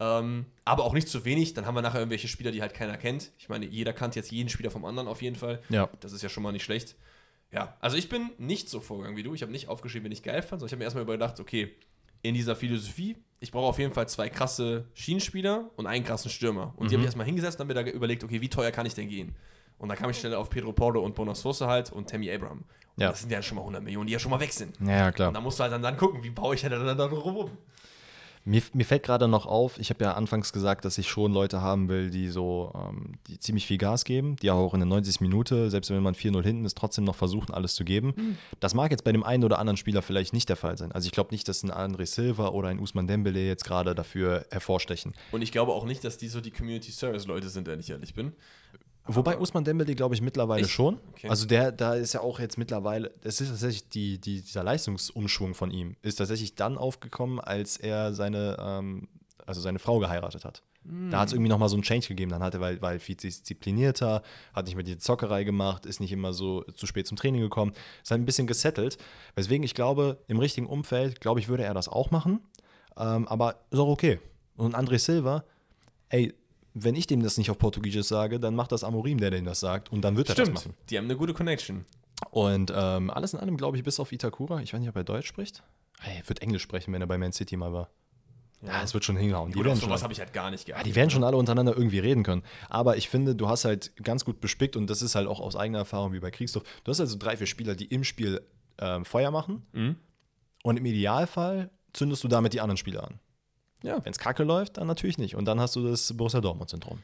Ähm, 0.00 0.46
aber 0.64 0.84
auch 0.84 0.94
nicht 0.94 1.08
zu 1.08 1.24
wenig. 1.24 1.54
Dann 1.54 1.66
haben 1.66 1.74
wir 1.74 1.82
nachher 1.82 1.98
irgendwelche 2.00 2.28
Spieler, 2.28 2.52
die 2.52 2.62
halt 2.62 2.74
keiner 2.74 2.96
kennt. 2.96 3.32
Ich 3.38 3.48
meine, 3.48 3.66
jeder 3.66 3.92
kannte 3.92 4.18
jetzt 4.18 4.30
jeden 4.30 4.48
Spieler 4.48 4.70
vom 4.70 4.84
anderen 4.84 5.08
auf 5.08 5.22
jeden 5.22 5.36
Fall. 5.36 5.60
Ja. 5.68 5.88
Das 6.00 6.12
ist 6.12 6.22
ja 6.22 6.28
schon 6.28 6.42
mal 6.42 6.52
nicht 6.52 6.64
schlecht. 6.64 6.96
Ja, 7.52 7.76
also 7.80 7.96
ich 7.96 8.08
bin 8.08 8.30
nicht 8.38 8.68
so 8.68 8.80
vorgegangen 8.80 9.16
wie 9.16 9.22
du. 9.22 9.34
Ich 9.34 9.42
habe 9.42 9.52
nicht 9.52 9.68
aufgeschrieben, 9.68 10.04
wen 10.06 10.12
ich 10.12 10.22
geil 10.22 10.40
fand, 10.42 10.60
sondern 10.60 10.66
ich 10.66 10.72
habe 10.72 10.78
mir 10.78 10.84
erstmal 10.84 11.04
überlegt, 11.04 11.40
okay, 11.40 11.74
in 12.22 12.34
dieser 12.34 12.54
Philosophie, 12.54 13.16
ich 13.40 13.50
brauche 13.50 13.66
auf 13.66 13.78
jeden 13.78 13.92
Fall 13.92 14.08
zwei 14.08 14.28
krasse 14.28 14.86
Schienenspieler 14.94 15.70
und 15.76 15.86
einen 15.86 16.04
krassen 16.04 16.30
Stürmer. 16.30 16.74
Und 16.76 16.90
die 16.90 16.94
habe 16.94 17.02
ich 17.02 17.06
erstmal 17.06 17.26
hingesetzt 17.26 17.58
und 17.60 17.68
habe 17.68 17.74
mir 17.74 17.84
da 17.84 17.90
überlegt, 17.90 18.22
okay, 18.24 18.40
wie 18.40 18.48
teuer 18.48 18.70
kann 18.70 18.86
ich 18.86 18.94
denn 18.94 19.08
gehen? 19.08 19.34
Und 19.80 19.88
dann 19.88 19.98
kam 19.98 20.10
ich 20.10 20.18
schnell 20.18 20.34
auf 20.34 20.48
Pedro 20.50 20.72
Porro 20.72 21.00
und 21.00 21.14
Bonas 21.14 21.40
Sosa 21.40 21.66
halt 21.66 21.90
und 21.90 22.08
Tammy 22.08 22.30
Abraham. 22.30 22.58
Und 22.96 23.02
Ja. 23.02 23.10
Das 23.10 23.20
sind 23.20 23.32
ja 23.32 23.42
schon 23.42 23.56
mal 23.56 23.62
100 23.62 23.82
Millionen, 23.82 24.06
die 24.06 24.12
ja 24.12 24.18
schon 24.18 24.30
mal 24.30 24.40
weg 24.40 24.52
sind. 24.52 24.76
Ja, 24.80 24.90
ja, 24.90 25.06
Und 25.08 25.14
klar. 25.14 25.32
dann 25.32 25.42
musst 25.42 25.58
du 25.58 25.62
halt 25.62 25.72
dann, 25.72 25.82
dann 25.82 25.96
gucken, 25.96 26.22
wie 26.22 26.30
baue 26.30 26.54
ich 26.54 26.62
halt 26.62 26.72
dann, 26.72 26.96
dann 26.96 27.10
rum. 27.10 27.50
Mir, 28.46 28.62
mir 28.72 28.86
fällt 28.86 29.02
gerade 29.02 29.28
noch 29.28 29.44
auf, 29.44 29.78
ich 29.78 29.90
habe 29.90 30.02
ja 30.02 30.14
anfangs 30.14 30.50
gesagt, 30.54 30.86
dass 30.86 30.96
ich 30.96 31.08
schon 31.08 31.30
Leute 31.30 31.60
haben 31.60 31.90
will, 31.90 32.08
die 32.10 32.28
so, 32.28 32.72
ähm, 32.74 33.12
die 33.26 33.38
ziemlich 33.38 33.66
viel 33.66 33.76
Gas 33.76 34.04
geben, 34.04 34.36
die 34.36 34.50
auch 34.50 34.72
in 34.72 34.80
der 34.80 34.86
90 34.86 35.20
Minute, 35.20 35.68
selbst 35.70 35.90
wenn 35.90 36.02
man 36.02 36.14
4-0 36.14 36.42
hinten 36.42 36.64
ist, 36.64 36.76
trotzdem 36.78 37.04
noch 37.04 37.16
versuchen, 37.16 37.52
alles 37.52 37.74
zu 37.74 37.84
geben. 37.84 38.38
Das 38.58 38.72
mag 38.72 38.90
jetzt 38.92 39.04
bei 39.04 39.12
dem 39.12 39.24
einen 39.24 39.44
oder 39.44 39.58
anderen 39.58 39.76
Spieler 39.76 40.00
vielleicht 40.00 40.32
nicht 40.32 40.48
der 40.48 40.56
Fall 40.56 40.78
sein. 40.78 40.90
Also 40.90 41.04
ich 41.04 41.12
glaube 41.12 41.32
nicht, 41.32 41.48
dass 41.48 41.62
ein 41.62 41.70
André 41.70 42.06
Silva 42.06 42.48
oder 42.48 42.68
ein 42.68 42.78
Usman 42.78 43.06
Dembele 43.06 43.46
jetzt 43.46 43.64
gerade 43.64 43.94
dafür 43.94 44.46
hervorstechen. 44.50 45.12
Und 45.32 45.42
ich 45.42 45.52
glaube 45.52 45.72
auch 45.72 45.84
nicht, 45.84 46.02
dass 46.02 46.16
die 46.16 46.28
so 46.28 46.40
die 46.40 46.50
Community 46.50 46.92
Service 46.92 47.26
Leute 47.26 47.50
sind, 47.50 47.66
wenn 47.68 47.78
ich 47.80 47.90
ehrlich 47.90 48.14
bin. 48.14 48.32
Wobei 49.14 49.38
Usman 49.38 49.64
Dembele, 49.64 49.94
glaube 49.94 50.14
ich, 50.14 50.22
mittlerweile 50.22 50.62
Echt? 50.62 50.70
schon. 50.70 50.98
Okay. 51.10 51.28
Also 51.28 51.46
der, 51.46 51.72
da 51.72 51.94
ist 51.94 52.12
ja 52.12 52.20
auch 52.20 52.40
jetzt 52.40 52.58
mittlerweile, 52.58 53.12
es 53.22 53.40
ist 53.40 53.48
tatsächlich 53.48 53.88
die, 53.88 54.18
die, 54.18 54.42
dieser 54.42 54.62
Leistungsumschwung 54.62 55.54
von 55.54 55.70
ihm, 55.70 55.96
ist 56.02 56.16
tatsächlich 56.16 56.54
dann 56.54 56.78
aufgekommen, 56.78 57.40
als 57.40 57.76
er 57.76 58.14
seine, 58.14 58.56
ähm, 58.60 59.08
also 59.46 59.60
seine 59.60 59.78
Frau 59.78 59.98
geheiratet 59.98 60.44
hat. 60.44 60.62
Da 60.82 61.20
hat 61.20 61.28
es 61.28 61.34
irgendwie 61.34 61.50
nochmal 61.50 61.68
so 61.68 61.76
einen 61.76 61.82
Change 61.82 62.08
gegeben. 62.08 62.30
Dann 62.30 62.42
hat 62.42 62.54
er, 62.54 62.60
weil, 62.60 62.80
weil 62.80 62.98
viel 62.98 63.14
disziplinierter, 63.14 64.22
hat 64.54 64.64
nicht 64.64 64.76
mehr 64.76 64.84
die 64.84 64.96
Zockerei 64.96 65.44
gemacht, 65.44 65.84
ist 65.84 66.00
nicht 66.00 66.10
immer 66.10 66.32
so 66.32 66.62
zu 66.74 66.86
spät 66.86 67.06
zum 67.06 67.18
Training 67.18 67.42
gekommen, 67.42 67.72
ist 68.02 68.10
halt 68.10 68.20
ein 68.20 68.24
bisschen 68.24 68.46
gesettelt. 68.46 68.96
Weswegen 69.34 69.62
ich 69.62 69.74
glaube, 69.74 70.18
im 70.26 70.38
richtigen 70.38 70.66
Umfeld, 70.66 71.20
glaube 71.20 71.38
ich, 71.38 71.48
würde 71.48 71.64
er 71.64 71.74
das 71.74 71.88
auch 71.88 72.10
machen. 72.10 72.40
Ähm, 72.96 73.28
aber 73.28 73.56
ist 73.70 73.78
auch 73.78 73.88
okay. 73.88 74.20
Und 74.56 74.74
André 74.74 74.98
Silva, 74.98 75.44
ey, 76.08 76.32
wenn 76.74 76.94
ich 76.94 77.06
dem 77.06 77.22
das 77.22 77.36
nicht 77.38 77.50
auf 77.50 77.58
Portugiesisch 77.58 78.06
sage, 78.06 78.38
dann 78.38 78.54
macht 78.54 78.72
das 78.72 78.84
Amorim, 78.84 79.18
der 79.18 79.30
dem 79.30 79.44
das 79.44 79.60
sagt. 79.60 79.90
Und 79.92 80.02
dann 80.02 80.16
wird 80.16 80.28
er 80.28 80.34
das 80.34 80.44
Stimmt, 80.44 80.54
machen. 80.54 80.74
die 80.88 80.98
haben 80.98 81.04
eine 81.04 81.16
gute 81.16 81.34
Connection. 81.34 81.84
Und 82.30 82.72
ähm, 82.74 83.10
alles 83.10 83.32
in 83.32 83.40
allem, 83.40 83.56
glaube 83.56 83.76
ich, 83.76 83.82
bis 83.82 83.98
auf 83.98 84.12
Itakura, 84.12 84.60
ich 84.60 84.72
weiß 84.72 84.80
nicht, 84.80 84.88
ob 84.88 84.96
er 84.96 85.04
Deutsch 85.04 85.26
spricht. 85.26 85.62
Hey, 86.00 86.18
er 86.18 86.28
wird 86.28 86.42
Englisch 86.42 86.62
sprechen, 86.62 86.92
wenn 86.92 87.00
er 87.00 87.06
bei 87.06 87.18
Man 87.18 87.32
City 87.32 87.56
mal 87.56 87.72
war. 87.72 87.90
Ja, 88.62 88.82
es 88.82 88.92
wird 88.92 89.04
schon 89.04 89.16
hinhauen. 89.16 89.52
Die 89.52 89.62
schon, 89.62 89.76
sowas 89.76 90.02
habe 90.02 90.12
ich 90.12 90.20
halt 90.20 90.34
gar 90.34 90.50
nicht 90.50 90.68
ja, 90.68 90.74
geachtet. 90.74 90.90
die 90.90 90.94
werden 90.94 91.08
schon 91.08 91.24
alle 91.24 91.36
untereinander 91.36 91.74
irgendwie 91.74 91.98
reden 91.98 92.22
können. 92.22 92.42
Aber 92.68 92.98
ich 92.98 93.08
finde, 93.08 93.34
du 93.34 93.48
hast 93.48 93.64
halt 93.64 93.92
ganz 94.02 94.24
gut 94.24 94.40
bespickt 94.40 94.76
und 94.76 94.88
das 94.88 95.00
ist 95.00 95.14
halt 95.14 95.28
auch 95.28 95.40
aus 95.40 95.56
eigener 95.56 95.78
Erfahrung 95.78 96.12
wie 96.12 96.20
bei 96.20 96.30
Kriegsdorf. 96.30 96.64
Du 96.84 96.90
hast 96.90 97.00
also 97.00 97.16
drei, 97.18 97.38
vier 97.38 97.46
Spieler, 97.46 97.74
die 97.74 97.86
im 97.86 98.04
Spiel 98.04 98.42
ähm, 98.78 99.06
Feuer 99.06 99.30
machen. 99.30 99.66
Mhm. 99.72 99.96
Und 100.62 100.76
im 100.76 100.84
Idealfall 100.84 101.70
zündest 101.94 102.22
du 102.22 102.28
damit 102.28 102.52
die 102.52 102.60
anderen 102.60 102.76
Spieler 102.76 103.04
an. 103.04 103.18
Ja. 103.82 104.04
Wenn 104.04 104.12
es 104.12 104.18
kacke 104.18 104.44
läuft, 104.44 104.76
dann 104.76 104.86
natürlich 104.86 105.18
nicht. 105.18 105.36
Und 105.36 105.44
dann 105.46 105.60
hast 105.60 105.76
du 105.76 105.86
das 105.86 106.12
Borussia 106.16 106.40
Dortmund-Syndrom. 106.40 106.98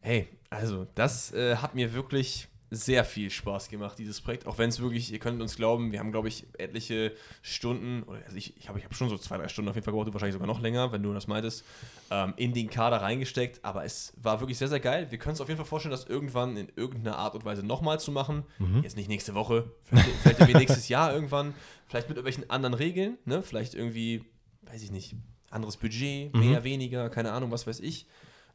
Hey, 0.00 0.28
also 0.50 0.86
das 0.94 1.32
äh, 1.32 1.56
hat 1.56 1.74
mir 1.74 1.92
wirklich 1.92 2.48
sehr 2.70 3.04
viel 3.04 3.30
Spaß 3.30 3.70
gemacht, 3.70 3.98
dieses 3.98 4.20
Projekt. 4.20 4.46
Auch 4.46 4.58
wenn 4.58 4.68
es 4.68 4.80
wirklich, 4.80 5.10
ihr 5.12 5.18
könnt 5.18 5.40
uns 5.40 5.56
glauben, 5.56 5.90
wir 5.90 6.00
haben, 6.00 6.12
glaube 6.12 6.28
ich, 6.28 6.46
etliche 6.58 7.12
Stunden, 7.40 8.02
oder 8.02 8.20
also 8.24 8.36
ich, 8.36 8.56
ich 8.58 8.68
habe 8.68 8.78
ich 8.78 8.84
hab 8.84 8.94
schon 8.94 9.08
so 9.08 9.16
zwei, 9.16 9.38
drei 9.38 9.48
Stunden 9.48 9.70
auf 9.70 9.74
jeden 9.74 9.84
Fall 9.84 9.92
gebraucht, 9.92 10.12
wahrscheinlich 10.12 10.34
sogar 10.34 10.46
noch 10.46 10.60
länger, 10.60 10.92
wenn 10.92 11.02
du 11.02 11.12
das 11.14 11.26
meintest, 11.26 11.64
ähm, 12.10 12.34
in 12.36 12.52
den 12.52 12.68
Kader 12.68 12.98
reingesteckt. 12.98 13.64
Aber 13.64 13.84
es 13.84 14.12
war 14.20 14.40
wirklich 14.40 14.58
sehr, 14.58 14.68
sehr 14.68 14.80
geil. 14.80 15.06
Wir 15.10 15.18
können 15.18 15.32
uns 15.32 15.40
auf 15.40 15.48
jeden 15.48 15.56
Fall 15.56 15.66
vorstellen, 15.66 15.92
das 15.92 16.04
irgendwann 16.04 16.56
in 16.56 16.68
irgendeiner 16.76 17.16
Art 17.16 17.34
und 17.34 17.44
Weise 17.44 17.64
nochmal 17.64 18.00
zu 18.00 18.12
machen. 18.12 18.44
Jetzt 18.82 18.96
nicht 18.96 19.08
nächste 19.08 19.34
Woche, 19.34 19.70
vielleicht, 19.84 20.10
vielleicht 20.24 20.54
nächstes 20.56 20.88
Jahr 20.88 21.12
irgendwann, 21.14 21.54
vielleicht 21.86 22.08
mit 22.08 22.18
irgendwelchen 22.18 22.50
anderen 22.50 22.74
Regeln, 22.74 23.16
ne? 23.24 23.42
Vielleicht 23.42 23.74
irgendwie, 23.74 24.24
weiß 24.62 24.82
ich 24.82 24.90
nicht, 24.90 25.16
anderes 25.50 25.76
Budget, 25.76 26.34
mehr, 26.34 26.64
weniger, 26.64 27.08
keine 27.10 27.32
Ahnung, 27.32 27.50
was 27.50 27.66
weiß 27.66 27.80
ich. 27.80 28.06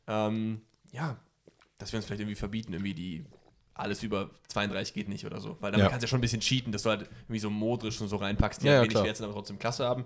Ähm, 0.07 0.61
ja, 0.91 1.17
dass 1.77 1.91
wir 1.91 1.97
uns 1.97 2.05
vielleicht 2.05 2.21
irgendwie 2.21 2.35
verbieten, 2.35 2.73
irgendwie 2.73 2.93
die 2.93 3.25
alles 3.73 4.03
über 4.03 4.29
32 4.49 4.93
geht 4.93 5.09
nicht 5.09 5.25
oder 5.25 5.39
so. 5.41 5.57
Weil 5.59 5.71
dann 5.71 5.81
Ja. 5.81 5.87
kannst 5.89 6.03
du 6.03 6.05
ja 6.05 6.09
schon 6.09 6.19
ein 6.19 6.21
bisschen 6.21 6.41
cheaten, 6.41 6.71
dass 6.71 6.83
du 6.83 6.89
halt 6.89 7.09
irgendwie 7.23 7.39
so 7.39 7.49
modrisch 7.49 7.99
und 8.01 8.07
so 8.07 8.17
reinpackst, 8.17 8.61
die 8.61 8.67
Ja, 8.67 8.73
halt 8.73 8.77
ja, 8.77 8.83
wenig 8.83 8.93
klar. 8.93 9.05
wert 9.05 9.17
sind, 9.17 9.25
aber 9.25 9.33
trotzdem 9.33 9.57
Klasse 9.57 9.85
haben. 9.85 10.05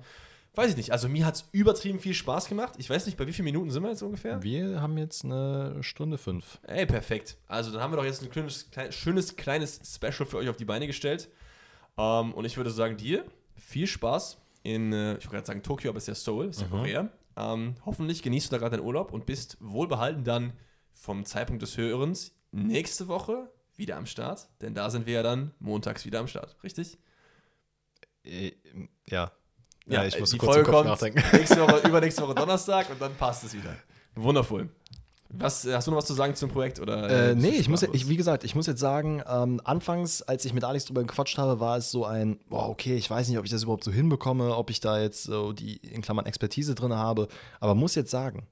Weiß 0.55 0.71
ich 0.71 0.77
nicht. 0.77 0.91
Also 0.91 1.07
mir 1.09 1.25
hat 1.25 1.35
es 1.35 1.49
übertrieben 1.51 1.99
viel 1.99 2.13
Spaß 2.13 2.47
gemacht. 2.47 2.73
Ich 2.77 2.89
weiß 2.89 3.05
nicht, 3.05 3.17
bei 3.17 3.27
wie 3.27 3.33
vielen 3.33 3.45
Minuten 3.45 3.69
sind 3.69 3.83
wir 3.83 3.89
jetzt 3.89 4.01
ungefähr? 4.01 4.41
Wir 4.41 4.81
haben 4.81 4.97
jetzt 4.97 5.23
eine 5.25 5.83
Stunde 5.83 6.17
fünf. 6.17 6.59
Ey, 6.63 6.85
perfekt. 6.85 7.37
Also 7.47 7.71
dann 7.71 7.81
haben 7.81 7.91
wir 7.91 7.97
doch 7.97 8.05
jetzt 8.05 8.23
ein 8.23 8.31
schönes, 8.33 8.71
klein, 8.71 8.91
schönes 8.91 9.35
kleines 9.35 9.81
Special 9.95 10.25
für 10.25 10.37
euch 10.37 10.49
auf 10.49 10.57
die 10.57 10.65
Beine 10.65 10.87
gestellt. 10.87 11.29
Ähm, 11.97 12.33
und 12.33 12.45
ich 12.45 12.57
würde 12.57 12.71
sagen, 12.71 12.97
dir 12.97 13.25
viel 13.55 13.85
Spaß 13.85 14.37
in, 14.67 14.91
äh, 14.91 15.11
ich 15.17 15.25
wollte 15.25 15.29
gerade 15.29 15.47
sagen 15.47 15.63
Tokio, 15.63 15.89
aber 15.91 15.97
es 15.97 16.03
ist 16.03 16.07
ja 16.07 16.15
Seoul, 16.15 16.49
ist 16.49 16.61
ja 16.61 16.67
Korea. 16.67 17.09
Ähm, 17.37 17.75
hoffentlich 17.85 18.21
genießt 18.21 18.47
du 18.47 18.51
da 18.51 18.57
gerade 18.57 18.75
deinen 18.75 18.85
Urlaub 18.85 19.13
und 19.13 19.25
bist 19.25 19.57
wohlbehalten 19.61 20.23
dann 20.25 20.53
vom 20.91 21.25
Zeitpunkt 21.25 21.61
des 21.61 21.77
Hörens 21.77 22.35
nächste 22.51 23.07
Woche 23.07 23.49
wieder 23.77 23.95
am 23.95 24.05
Start. 24.05 24.49
Denn 24.61 24.73
da 24.73 24.89
sind 24.89 25.05
wir 25.05 25.13
ja 25.13 25.23
dann 25.23 25.53
montags 25.59 26.05
wieder 26.05 26.19
am 26.19 26.27
Start, 26.27 26.57
richtig? 26.63 26.97
Äh, 28.23 28.51
ja. 29.07 29.31
Ja, 29.85 30.03
ich 30.03 30.17
äh, 30.17 30.19
muss 30.19 30.31
die 30.31 30.37
kurz 30.37 30.55
Folge 30.55 30.69
kommt 30.69 30.87
nachdenken. 30.87 31.23
nächste 31.31 31.61
Woche, 31.61 31.77
übernächste 31.87 32.23
Woche 32.23 32.35
Donnerstag 32.35 32.89
und 32.89 32.99
dann 33.01 33.15
passt 33.15 33.45
es 33.45 33.53
wieder. 33.53 33.73
Wundervoll. 34.15 34.69
Was, 35.29 35.65
hast 35.65 35.87
du 35.87 35.91
noch 35.91 35.97
was 35.97 36.05
zu 36.05 36.13
sagen 36.13 36.35
zum 36.35 36.49
Projekt? 36.49 36.79
Oder, 36.79 37.09
Äh, 37.31 37.35
bist 37.35 37.47
nee, 37.47 37.55
ich 37.57 37.67
muss, 37.69 37.83
ich, 37.83 38.07
wie 38.07 38.15
gesagt, 38.17 38.43
ich 38.43 38.55
muss 38.55 38.65
jetzt 38.67 38.79
sagen, 38.79 39.21
ähm, 39.29 39.59
anfangs, 39.63 40.21
als 40.21 40.45
ich 40.45 40.53
mit 40.53 40.63
Alex 40.63 40.85
drüber 40.85 41.01
gequatscht 41.03 41.37
habe, 41.37 41.59
war 41.59 41.77
es 41.77 41.91
so 41.91 42.05
ein, 42.05 42.39
boah, 42.49 42.69
okay, 42.69 42.95
ich 42.95 43.09
weiß 43.09 43.27
nicht, 43.27 43.37
ob 43.37 43.45
ich 43.45 43.51
das 43.51 43.63
überhaupt 43.63 43.83
so 43.83 43.91
hinbekomme, 43.91 44.55
ob 44.55 44.69
ich 44.69 44.79
da 44.79 45.01
jetzt 45.01 45.23
so 45.23 45.51
die, 45.53 45.77
in 45.77 46.01
Klammern, 46.01 46.25
Expertise 46.25 46.75
drin 46.75 46.93
habe, 46.93 47.27
aber 47.59 47.75
muss 47.75 47.95
jetzt 47.95 48.11
sagen, 48.11 48.47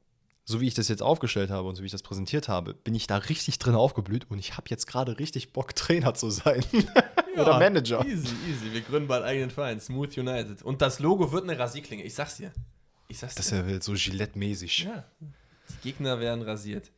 so 0.47 0.61
wie 0.61 0.67
ich 0.67 0.73
das 0.75 0.89
jetzt 0.89 1.01
aufgestellt 1.01 1.49
habe 1.49 1.67
und 1.67 1.75
so 1.75 1.81
wie 1.81 1.87
ich 1.87 1.91
das 1.91 2.03
präsentiert 2.03 2.49
habe, 2.49 2.73
bin 2.75 2.93
ich 2.93 3.07
da 3.07 3.17
richtig 3.17 3.57
drin 3.57 3.73
aufgeblüht 3.73 4.29
und 4.29 4.37
ich 4.37 4.57
habe 4.57 4.67
jetzt 4.69 4.85
gerade 4.85 5.17
richtig 5.17 5.53
Bock, 5.53 5.75
Trainer 5.75 6.13
zu 6.13 6.29
sein. 6.29 6.63
Oder 7.35 7.51
Ja, 7.53 7.59
Manager. 7.59 8.05
Easy, 8.05 8.27
easy. 8.49 8.71
Wir 8.71 8.81
gründen 8.81 9.07
bald 9.07 9.23
eigenen 9.23 9.49
Verein. 9.49 9.79
Smooth 9.79 10.17
United. 10.17 10.61
Und 10.61 10.81
das 10.81 10.99
Logo 10.99 11.31
wird 11.31 11.43
eine 11.43 11.57
Rasierklinge. 11.57 12.03
Ich 12.03 12.13
sag's 12.13 12.37
dir. 12.37 12.51
Ich 13.07 13.17
sag's 13.19 13.35
Das 13.35 13.49
dir. 13.49 13.59
ist 13.65 13.69
ja 13.71 13.81
so 13.81 13.93
Gillette-mäßig. 13.93 14.83
Ja. 14.83 15.03
Die 15.69 15.89
Gegner 15.89 16.19
werden 16.19 16.41
rasiert. 16.41 16.91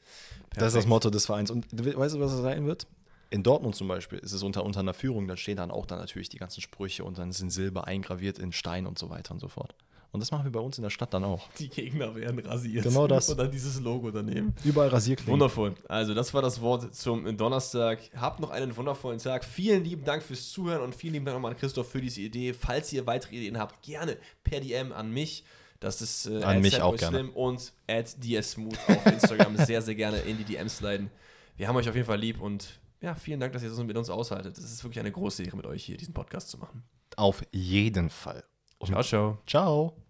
Das 0.53 0.69
ist 0.69 0.75
das 0.75 0.85
Motto 0.87 1.09
des 1.09 1.25
Vereins. 1.25 1.51
Und 1.51 1.65
weißt 1.71 2.15
du, 2.15 2.19
was 2.19 2.33
es 2.33 2.41
sein 2.41 2.65
wird? 2.65 2.87
In 3.29 3.43
Dortmund 3.43 3.75
zum 3.75 3.87
Beispiel 3.87 4.19
ist 4.19 4.31
es 4.31 4.41
unter, 4.41 4.63
unter 4.63 4.79
einer 4.79 4.93
Führung, 4.93 5.27
da 5.27 5.35
stehen 5.35 5.57
dann 5.57 5.69
auch 5.69 5.85
dann 5.85 5.99
natürlich 5.99 6.29
die 6.29 6.37
ganzen 6.37 6.61
Sprüche 6.61 7.03
und 7.03 7.17
dann 7.17 7.33
sind 7.33 7.49
Silber 7.49 7.85
eingraviert 7.85 8.39
in 8.39 8.53
Stein 8.53 8.87
und 8.87 8.97
so 8.97 9.09
weiter 9.09 9.33
und 9.33 9.39
so 9.39 9.49
fort. 9.49 9.75
Und 10.11 10.21
das 10.21 10.31
machen 10.31 10.45
wir 10.45 10.51
bei 10.51 10.59
uns 10.59 10.77
in 10.77 10.83
der 10.83 10.89
Stadt 10.89 11.13
dann 11.13 11.25
auch. 11.25 11.47
Die 11.59 11.69
Gegner 11.69 12.15
werden 12.15 12.39
rasiert. 12.39 12.83
Genau 12.83 13.07
das. 13.07 13.29
Und 13.29 13.37
dann 13.37 13.51
dieses 13.51 13.79
Logo 13.79 14.09
daneben. 14.09 14.55
Überall 14.63 14.87
Rasierklingen. 14.87 15.33
Wundervoll. 15.33 15.75
Also, 15.89 16.13
das 16.13 16.33
war 16.33 16.41
das 16.41 16.61
Wort 16.61 16.95
zum 16.95 17.35
Donnerstag. 17.37 17.99
Habt 18.15 18.39
noch 18.39 18.49
einen 18.49 18.75
wundervollen 18.75 19.19
Tag. 19.19 19.43
Vielen 19.43 19.83
lieben 19.83 20.05
Dank 20.05 20.23
fürs 20.23 20.49
Zuhören 20.49 20.81
und 20.81 20.95
vielen 20.95 21.13
lieben 21.13 21.25
Dank 21.25 21.35
nochmal 21.35 21.51
an 21.51 21.57
Christoph 21.57 21.91
für 21.91 22.01
diese 22.01 22.21
Idee. 22.21 22.53
Falls 22.53 22.91
ihr 22.93 23.05
weitere 23.05 23.35
Ideen 23.35 23.59
habt, 23.59 23.81
gerne 23.83 24.17
per 24.43 24.61
DM 24.61 24.93
an 24.93 25.11
mich. 25.11 25.43
Das 25.79 26.01
ist 26.01 26.25
äh, 26.27 26.43
An 26.43 26.61
mich 26.61 26.81
auch 26.81 26.97
@sadboyslim 26.97 27.29
und 27.31 27.73
at 27.87 28.15
dsmooth 28.23 28.77
auf 28.87 29.05
Instagram. 29.05 29.57
sehr, 29.65 29.81
sehr 29.81 29.95
gerne 29.95 30.17
in 30.19 30.37
die 30.37 30.43
DMs 30.43 30.77
sliden. 30.77 31.11
Wir 31.55 31.67
haben 31.67 31.75
euch 31.75 31.89
auf 31.89 31.95
jeden 31.95 32.07
Fall 32.07 32.19
lieb 32.19 32.41
und 32.41 32.79
ja, 33.01 33.13
vielen 33.13 33.39
Dank, 33.39 33.53
dass 33.53 33.61
ihr 33.61 33.69
das 33.69 33.77
mit 33.79 33.95
uns 33.95 34.09
aushaltet. 34.09 34.57
Es 34.57 34.63
ist 34.63 34.83
wirklich 34.83 34.99
eine 34.99 35.11
große 35.11 35.43
Ehre 35.43 35.55
mit 35.55 35.65
euch 35.67 35.83
hier 35.83 35.97
diesen 35.97 36.13
Podcast 36.13 36.49
zu 36.49 36.57
machen. 36.57 36.83
Auf 37.15 37.43
jeden 37.51 38.09
Fall. 38.09 38.43
Und 38.79 38.87
ciao. 39.03 39.37
ciao. 39.45 40.06